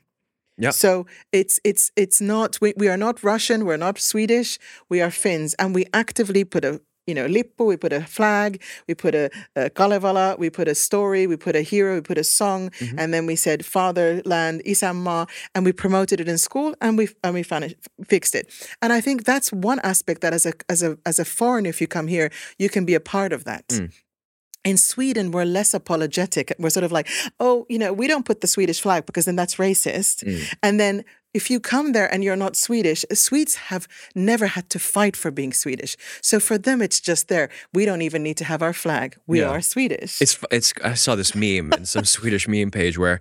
Yeah. 0.61 0.71
So 0.71 1.07
it's 1.33 1.59
it's 1.65 1.91
it's 1.97 2.21
not 2.21 2.59
we, 2.61 2.75
we 2.77 2.89
are 2.89 2.97
not 2.97 3.25
Russian, 3.25 3.65
we're 3.65 3.79
not 3.79 3.99
Swedish, 3.99 4.59
we 4.89 5.01
are 5.01 5.11
Finns, 5.11 5.55
and 5.55 5.75
we 5.75 5.87
actively 5.95 6.45
put 6.45 6.65
a 6.65 6.81
you 7.07 7.15
know 7.15 7.27
lippo, 7.27 7.65
we 7.65 7.77
put 7.77 7.93
a 7.93 8.03
flag, 8.03 8.63
we 8.87 8.95
put 8.95 9.15
a, 9.15 9.31
a 9.57 9.71
kalevala, 9.71 10.37
we 10.39 10.51
put 10.51 10.69
a 10.69 10.75
story, 10.75 11.27
we 11.27 11.37
put 11.37 11.57
a 11.57 11.63
hero, 11.63 11.95
we 11.95 12.03
put 12.03 12.19
a 12.19 12.25
song, 12.25 12.71
mm-hmm. 12.71 12.99
and 12.99 13.15
then 13.15 13.27
we 13.27 13.37
said 13.37 13.65
fatherland, 13.65 14.63
isänmaa, 14.67 15.29
and 15.55 15.65
we 15.65 15.73
promoted 15.73 16.21
it 16.21 16.29
in 16.29 16.39
school, 16.39 16.75
and 16.81 16.99
we 16.99 17.09
and 17.25 17.35
we 17.35 17.43
finished, 17.43 17.77
fixed 18.07 18.35
it. 18.35 18.47
And 18.83 18.93
I 18.93 19.01
think 19.01 19.25
that's 19.25 19.51
one 19.53 19.81
aspect 19.81 20.21
that 20.21 20.35
as 20.35 20.47
a 20.47 20.53
as 20.69 20.83
a 20.83 20.99
as 21.07 21.19
a 21.19 21.25
foreigner, 21.25 21.71
if 21.71 21.81
you 21.81 21.87
come 21.87 22.07
here, 22.07 22.31
you 22.59 22.69
can 22.69 22.85
be 22.85 22.95
a 22.95 23.01
part 23.01 23.33
of 23.33 23.45
that 23.45 23.67
mm. 23.69 23.91
In 24.65 24.77
Sweden, 24.77 25.31
we're 25.31 25.45
less 25.45 25.75
apologetic. 25.75 26.53
We're 26.59 26.71
sort 26.71 26.85
of 26.85 26.93
like, 26.93 27.09
oh, 27.39 27.67
you 27.69 27.79
know, 27.79 27.93
we 27.93 28.07
don't 28.07 28.25
put 28.25 28.41
the 28.41 28.47
Swedish 28.47 28.81
flag 28.81 29.07
because 29.07 29.25
then 29.25 29.37
that's 29.37 29.57
racist. 29.57 30.23
And 30.63 30.79
then 30.79 31.05
if 31.33 31.49
you 31.51 31.61
come 31.61 31.93
there 31.93 32.13
and 32.13 32.25
you're 32.25 32.37
not 32.37 32.57
Swedish, 32.57 33.05
Swedes 33.13 33.55
have 33.55 33.87
never 34.15 34.47
had 34.49 34.69
to 34.71 34.79
fight 34.79 35.17
for 35.17 35.31
being 35.31 35.53
Swedish. 35.53 35.97
So 36.23 36.41
for 36.41 36.59
them, 36.59 36.83
it's 36.83 37.01
just 37.01 37.29
there. 37.29 37.49
We 37.73 37.85
don't 37.85 38.03
even 38.03 38.23
need 38.23 38.37
to 38.39 38.45
have 38.45 38.63
our 38.63 38.73
flag. 38.73 39.17
We 39.27 39.39
Yeah. 39.41 39.51
are 39.51 39.61
Swedish. 39.63 40.21
It's 40.21 40.39
it's. 40.51 40.73
I 40.85 40.95
saw 40.95 41.15
this 41.17 41.35
meme 41.35 41.73
in 41.73 41.85
some 41.87 42.05
Swedish 42.05 42.49
meme 42.49 42.71
page 42.71 42.99
where, 42.99 43.21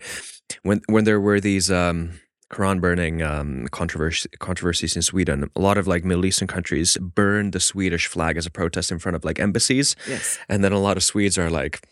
when 0.64 0.82
when 0.88 1.03
there 1.06 1.20
were 1.22 1.40
these 1.40 1.70
um, 1.72 2.20
Quran 2.52 2.82
burning 2.82 3.22
um, 3.22 3.68
controversy, 3.68 4.28
controversies 4.40 4.96
in 4.96 5.02
Sweden, 5.02 5.50
a 5.56 5.62
lot 5.62 5.78
of 5.78 5.88
like 5.88 6.04
Middle 6.04 6.26
Eastern 6.26 6.48
countries 6.48 6.98
burn 6.98 7.52
the 7.52 7.60
Swedish 7.60 8.08
flag 8.08 8.38
as 8.38 8.46
a 8.46 8.50
protest 8.50 8.92
in 8.92 9.00
front 9.00 9.16
of 9.16 9.24
like 9.24 9.40
embassies, 9.40 9.96
yes. 10.08 10.40
and 10.50 10.64
then 10.64 10.72
a 10.72 10.80
lot 10.80 10.98
of 10.98 11.04
Swedes 11.04 11.38
are 11.38 11.50
like, 11.50 11.88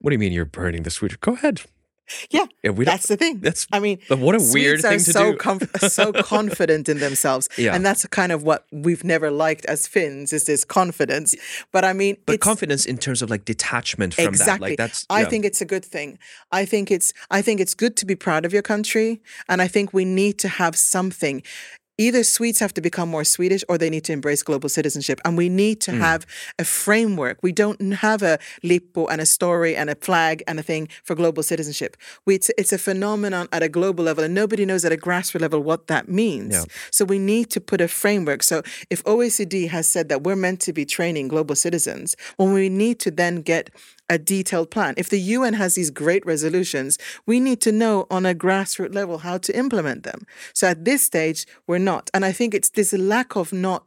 "What 0.00 0.10
do 0.10 0.14
you 0.14 0.18
mean 0.18 0.32
you're 0.32 0.44
burning 0.44 0.84
the 0.84 0.90
Swedish? 0.90 1.18
Go 1.18 1.34
ahead." 1.34 1.62
Yeah, 2.30 2.46
Yeah, 2.62 2.70
we 2.70 2.84
that's 2.84 3.08
the 3.08 3.16
thing. 3.16 3.40
That's 3.40 3.66
I 3.72 3.80
mean, 3.80 3.98
but 4.08 4.18
what 4.18 4.34
a 4.34 4.44
weird 4.52 4.80
thing 4.82 4.98
to 4.98 5.12
so 5.12 5.32
do. 5.34 5.66
so 5.88 6.12
confident 6.12 6.88
in 6.88 6.98
themselves, 6.98 7.48
Yeah. 7.56 7.74
and 7.74 7.84
that's 7.84 8.06
kind 8.06 8.32
of 8.32 8.42
what 8.42 8.66
we've 8.72 9.04
never 9.04 9.30
liked 9.30 9.64
as 9.66 9.86
Finns 9.86 10.32
is 10.32 10.44
this 10.44 10.64
confidence. 10.64 11.34
But 11.72 11.84
I 11.84 11.92
mean, 11.92 12.16
but 12.26 12.40
confidence 12.40 12.86
in 12.86 12.98
terms 12.98 13.22
of 13.22 13.30
like 13.30 13.44
detachment 13.44 14.14
from 14.14 14.24
that, 14.24 14.28
exactly 14.30 14.70
like 14.70 14.78
that's. 14.78 15.06
i 15.10 15.24
think 15.24 15.44
it's 15.44 15.60
a 15.60 15.64
good 15.64 15.84
thing 15.84 16.18
i 16.52 16.64
think 16.64 16.90
it's 16.90 17.12
i 17.30 17.42
think 17.42 17.60
it's 17.60 17.74
good 17.74 17.96
to 17.96 18.06
be 18.06 18.14
proud 18.14 18.44
of 18.44 18.52
your 18.52 18.62
country 18.62 19.20
and 19.48 19.60
i 19.62 19.68
think 19.68 19.92
we 19.92 20.04
need 20.04 20.38
to 20.38 20.48
have 20.48 20.76
something 20.76 21.42
either 21.98 22.22
swedes 22.22 22.60
have 22.60 22.74
to 22.74 22.80
become 22.80 23.08
more 23.08 23.24
swedish 23.24 23.64
or 23.68 23.78
they 23.78 23.90
need 23.90 24.04
to 24.04 24.12
embrace 24.12 24.42
global 24.42 24.68
citizenship. 24.68 25.20
And 25.24 25.36
we 25.36 25.48
need 25.48 25.80
to 25.82 25.92
hmm. 25.92 26.00
have 26.00 26.26
a 26.58 26.64
framework. 26.64 27.38
We 27.42 27.52
don't 27.52 27.80
have 27.94 28.22
a 28.22 28.38
lippo 28.62 29.06
and 29.06 29.20
a 29.20 29.26
story 29.26 29.76
and 29.76 29.90
a 29.90 29.94
flag 29.94 30.42
and 30.46 30.58
a 30.58 30.62
thing 30.62 30.88
for 31.04 31.14
global 31.14 31.42
citizenship. 31.42 31.96
We, 32.24 32.36
it's, 32.36 32.50
it's 32.58 32.72
a 32.72 32.78
phenomenon 32.78 33.48
at 33.52 33.62
a 33.62 33.68
global 33.68 34.04
level 34.04 34.24
and 34.24 34.34
nobody 34.34 34.64
knows 34.64 34.84
at 34.84 34.92
a 34.92 34.96
grassroots 34.96 35.40
level 35.40 35.62
what 35.62 35.86
that 35.86 36.08
means. 36.08 36.54
Yeah. 36.54 36.64
so 36.90 37.04
we 37.04 37.18
need 37.18 37.50
to 37.50 37.60
put 37.60 37.80
a 37.80 37.88
framework. 37.88 38.42
So 38.42 38.62
if 38.90 39.02
OECD 39.04 39.68
has 39.68 39.88
said 39.88 40.08
that 40.08 40.22
we're 40.22 40.36
meant 40.36 40.60
to 40.60 40.72
be 40.72 40.84
training 40.84 41.28
global 41.28 41.54
citizens, 41.54 42.16
well, 42.38 42.48
we 42.48 42.68
need 42.68 43.00
to 43.00 43.10
then 43.10 43.42
get 43.42 43.70
a 44.08 44.18
detailed 44.18 44.70
plan. 44.70 44.94
If 44.96 45.08
the 45.08 45.20
UN 45.20 45.54
has 45.54 45.74
these 45.74 45.90
great 45.90 46.24
resolutions, 46.24 46.98
we 47.26 47.40
need 47.40 47.60
to 47.62 47.72
know 47.72 48.06
on 48.10 48.26
a 48.26 48.34
grassroots 48.34 48.94
level 48.94 49.18
how 49.18 49.38
to 49.38 49.56
implement 49.56 50.02
them. 50.04 50.26
So 50.52 50.68
at 50.68 50.84
this 50.84 51.04
stage, 51.04 51.46
we're 51.66 51.78
not. 51.78 52.10
And 52.14 52.24
I 52.24 52.32
think 52.32 52.54
it's 52.54 52.70
this 52.70 52.92
lack 52.92 53.36
of 53.36 53.52
not 53.52 53.84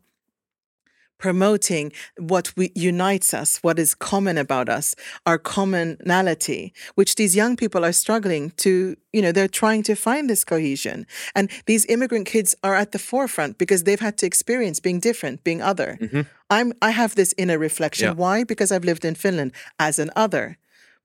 promoting 1.19 1.91
what 2.17 2.51
we, 2.57 2.71
unites 2.75 3.33
us, 3.33 3.57
what 3.61 3.77
is 3.77 3.93
common 3.93 4.37
about 4.37 4.69
us, 4.69 4.95
our 5.25 5.37
commonality, 5.37 6.73
which 6.95 7.15
these 7.15 7.35
young 7.35 7.55
people 7.55 7.85
are 7.85 7.91
struggling 7.91 8.51
to, 8.51 8.95
you 9.13 9.21
know, 9.21 9.31
they're 9.31 9.47
trying 9.47 9.83
to 9.83 9.95
find 9.95 10.29
this 10.29 10.43
cohesion. 10.43 11.05
And 11.35 11.51
these 11.67 11.85
immigrant 11.87 12.25
kids 12.25 12.55
are 12.63 12.75
at 12.75 12.91
the 12.93 12.99
forefront 12.99 13.57
because 13.57 13.83
they've 13.83 13.99
had 13.99 14.17
to 14.19 14.25
experience 14.25 14.79
being 14.79 14.99
different, 14.99 15.43
being 15.43 15.61
other. 15.61 15.97
Mm-hmm. 16.01 16.21
I'm 16.49 16.73
I 16.81 16.91
have 16.91 17.13
this 17.15 17.35
inner 17.37 17.59
reflection. 17.59 18.07
Yeah. 18.07 18.13
Why? 18.13 18.43
Because 18.43 18.71
I've 18.71 18.85
lived 18.85 19.05
in 19.05 19.15
Finland 19.15 19.51
as 19.77 19.99
an 19.99 20.09
other. 20.15 20.57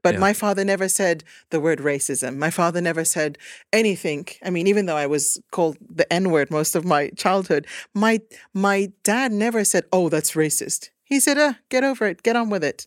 But 0.05 0.15
Yeah. 0.15 0.21
my 0.21 0.35
father 0.35 0.65
never 0.65 0.87
said 0.89 1.25
the 1.51 1.61
word 1.67 1.81
racism. 1.81 2.37
My 2.37 2.51
father 2.51 2.81
never 2.83 3.05
said 3.07 3.39
anything. 3.73 4.29
I 4.47 4.51
mean, 4.51 4.67
even 4.69 4.85
though 4.87 4.99
I 5.05 5.07
was 5.07 5.41
called 5.51 5.79
the 6.01 6.07
N 6.13 6.31
word 6.31 6.51
most 6.51 6.77
of 6.77 6.85
my 6.85 7.09
childhood, 7.17 7.67
my 7.95 8.21
my 8.53 8.93
dad 9.03 9.33
never 9.33 9.65
said, 9.65 9.85
"Oh, 9.97 10.07
that's 10.11 10.33
racist." 10.43 10.91
He 11.05 11.19
said, 11.21 11.39
uh, 11.39 11.55
"Get 11.71 11.83
over 11.85 12.05
it. 12.07 12.23
Get 12.23 12.37
on 12.37 12.51
with 12.51 12.63
it. 12.63 12.87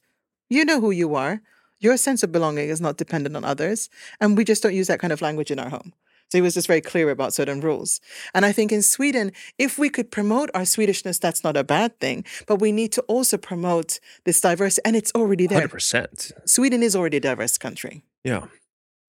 You 0.55 0.63
know 0.63 0.79
who 0.79 0.91
you 0.91 1.15
are. 1.15 1.41
Your 1.79 1.97
sense 1.97 2.21
of 2.23 2.31
belonging 2.31 2.69
is 2.69 2.81
not 2.81 2.97
dependent 2.97 3.35
on 3.35 3.43
others, 3.43 3.89
and 4.21 4.37
we 4.37 4.43
just 4.51 4.61
don't 4.63 4.75
use 4.81 4.87
that 4.87 4.99
kind 5.03 5.13
of 5.13 5.21
language 5.21 5.51
in 5.51 5.59
our 5.59 5.69
home." 5.69 5.93
So 6.29 6.37
he 6.37 6.41
was 6.41 6.55
just 6.55 6.67
very 6.67 6.81
clear 6.81 7.09
about 7.09 7.33
certain 7.33 7.61
rules. 7.61 8.01
And 8.33 8.45
I 8.45 8.51
think 8.51 8.71
in 8.71 8.81
Sweden, 8.81 9.31
if 9.57 9.77
we 9.79 9.89
could 9.89 10.11
promote 10.11 10.49
our 10.53 10.63
Swedishness, 10.63 11.19
that's 11.19 11.43
not 11.43 11.55
a 11.55 11.63
bad 11.63 11.97
thing. 11.99 12.25
But 12.47 12.57
we 12.59 12.71
need 12.71 12.91
to 12.93 13.01
also 13.03 13.37
promote 13.37 13.99
this 14.25 14.41
diversity, 14.41 14.81
and 14.85 14.95
it's 14.95 15.11
already 15.15 15.47
there. 15.47 15.59
hundred 15.59 15.71
percent. 15.71 16.31
Sweden 16.45 16.83
is 16.83 16.95
already 16.95 17.17
a 17.17 17.21
diverse 17.21 17.57
country. 17.57 18.03
Yeah, 18.23 18.47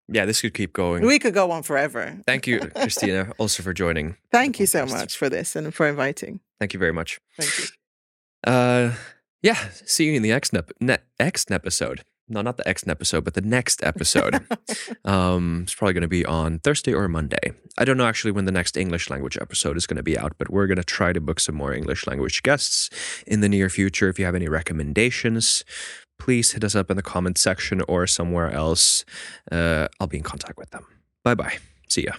yeah. 0.08 0.26
This 0.26 0.42
could 0.42 0.54
keep 0.54 0.74
going. 0.74 1.06
We 1.06 1.18
could 1.20 1.34
go 1.34 1.50
on 1.52 1.64
forever. 1.64 2.20
Thank 2.28 2.46
you, 2.48 2.60
Christina, 2.76 3.34
also 3.40 3.64
for 3.64 3.74
joining. 3.74 4.16
Thank 4.32 4.60
you 4.60 4.66
so 4.68 4.86
much 4.86 5.18
for 5.18 5.30
this 5.30 5.56
and 5.56 5.74
for 5.74 5.88
inviting. 5.88 6.40
Thank 6.60 6.74
you 6.74 6.80
very 6.80 6.94
much. 6.94 7.20
Thank 7.40 7.58
you. 7.58 7.66
Uh, 8.52 8.94
yeah. 9.42 9.70
See 9.86 10.06
you 10.06 10.14
in 10.14 10.22
the 10.24 10.30
next 10.30 10.54
ne- 10.54 10.98
next 11.20 11.52
episode. 11.52 12.04
No, 12.30 12.42
not 12.42 12.58
the 12.58 12.64
next 12.66 12.88
episode, 12.88 13.24
but 13.24 13.36
the 13.36 13.42
next 13.42 13.84
episode. 13.92 14.46
um, 15.06 15.62
it's 15.64 15.74
probably 15.74 15.94
going 15.94 16.02
to 16.02 16.08
be 16.08 16.26
on 16.26 16.60
Thursday 16.60 16.94
or 16.94 17.08
Monday. 17.08 17.54
I 17.78 17.86
don't 17.86 17.98
know 17.98 18.06
actually 18.06 18.32
when 18.32 18.46
the 18.46 18.52
next 18.52 18.76
English 18.76 19.10
language 19.10 19.38
episode 19.40 19.78
is 19.78 19.88
going 19.88 19.98
to 19.98 20.04
be 20.04 20.18
out, 20.18 20.34
but 20.38 20.50
we're 20.50 20.68
going 20.68 20.78
to 20.78 20.84
try 20.84 21.14
to 21.14 21.22
book 21.22 21.40
some 21.40 21.56
more 21.56 21.74
English 21.74 22.06
language 22.06 22.44
guests 22.44 22.90
in 23.26 23.42
the 23.42 23.50
near 23.50 23.70
future. 23.70 24.10
If 24.10 24.20
you 24.20 24.26
have 24.26 24.36
any 24.36 24.48
recommendations, 24.50 25.64
please 26.20 26.52
hit 26.52 26.64
us 26.64 26.76
up 26.76 26.92
in 26.92 26.98
the 26.98 27.04
comment 27.04 27.38
section 27.38 27.82
or 27.88 28.08
somewhere 28.08 28.52
else. 28.52 29.06
Uh, 29.52 29.88
I'll 30.00 30.08
be 30.08 30.18
in 30.18 30.24
contact 30.24 30.58
with 30.58 30.72
them. 30.72 30.86
Bye 31.24 31.36
bye. 31.36 31.58
See 31.88 32.04
ya. 32.04 32.14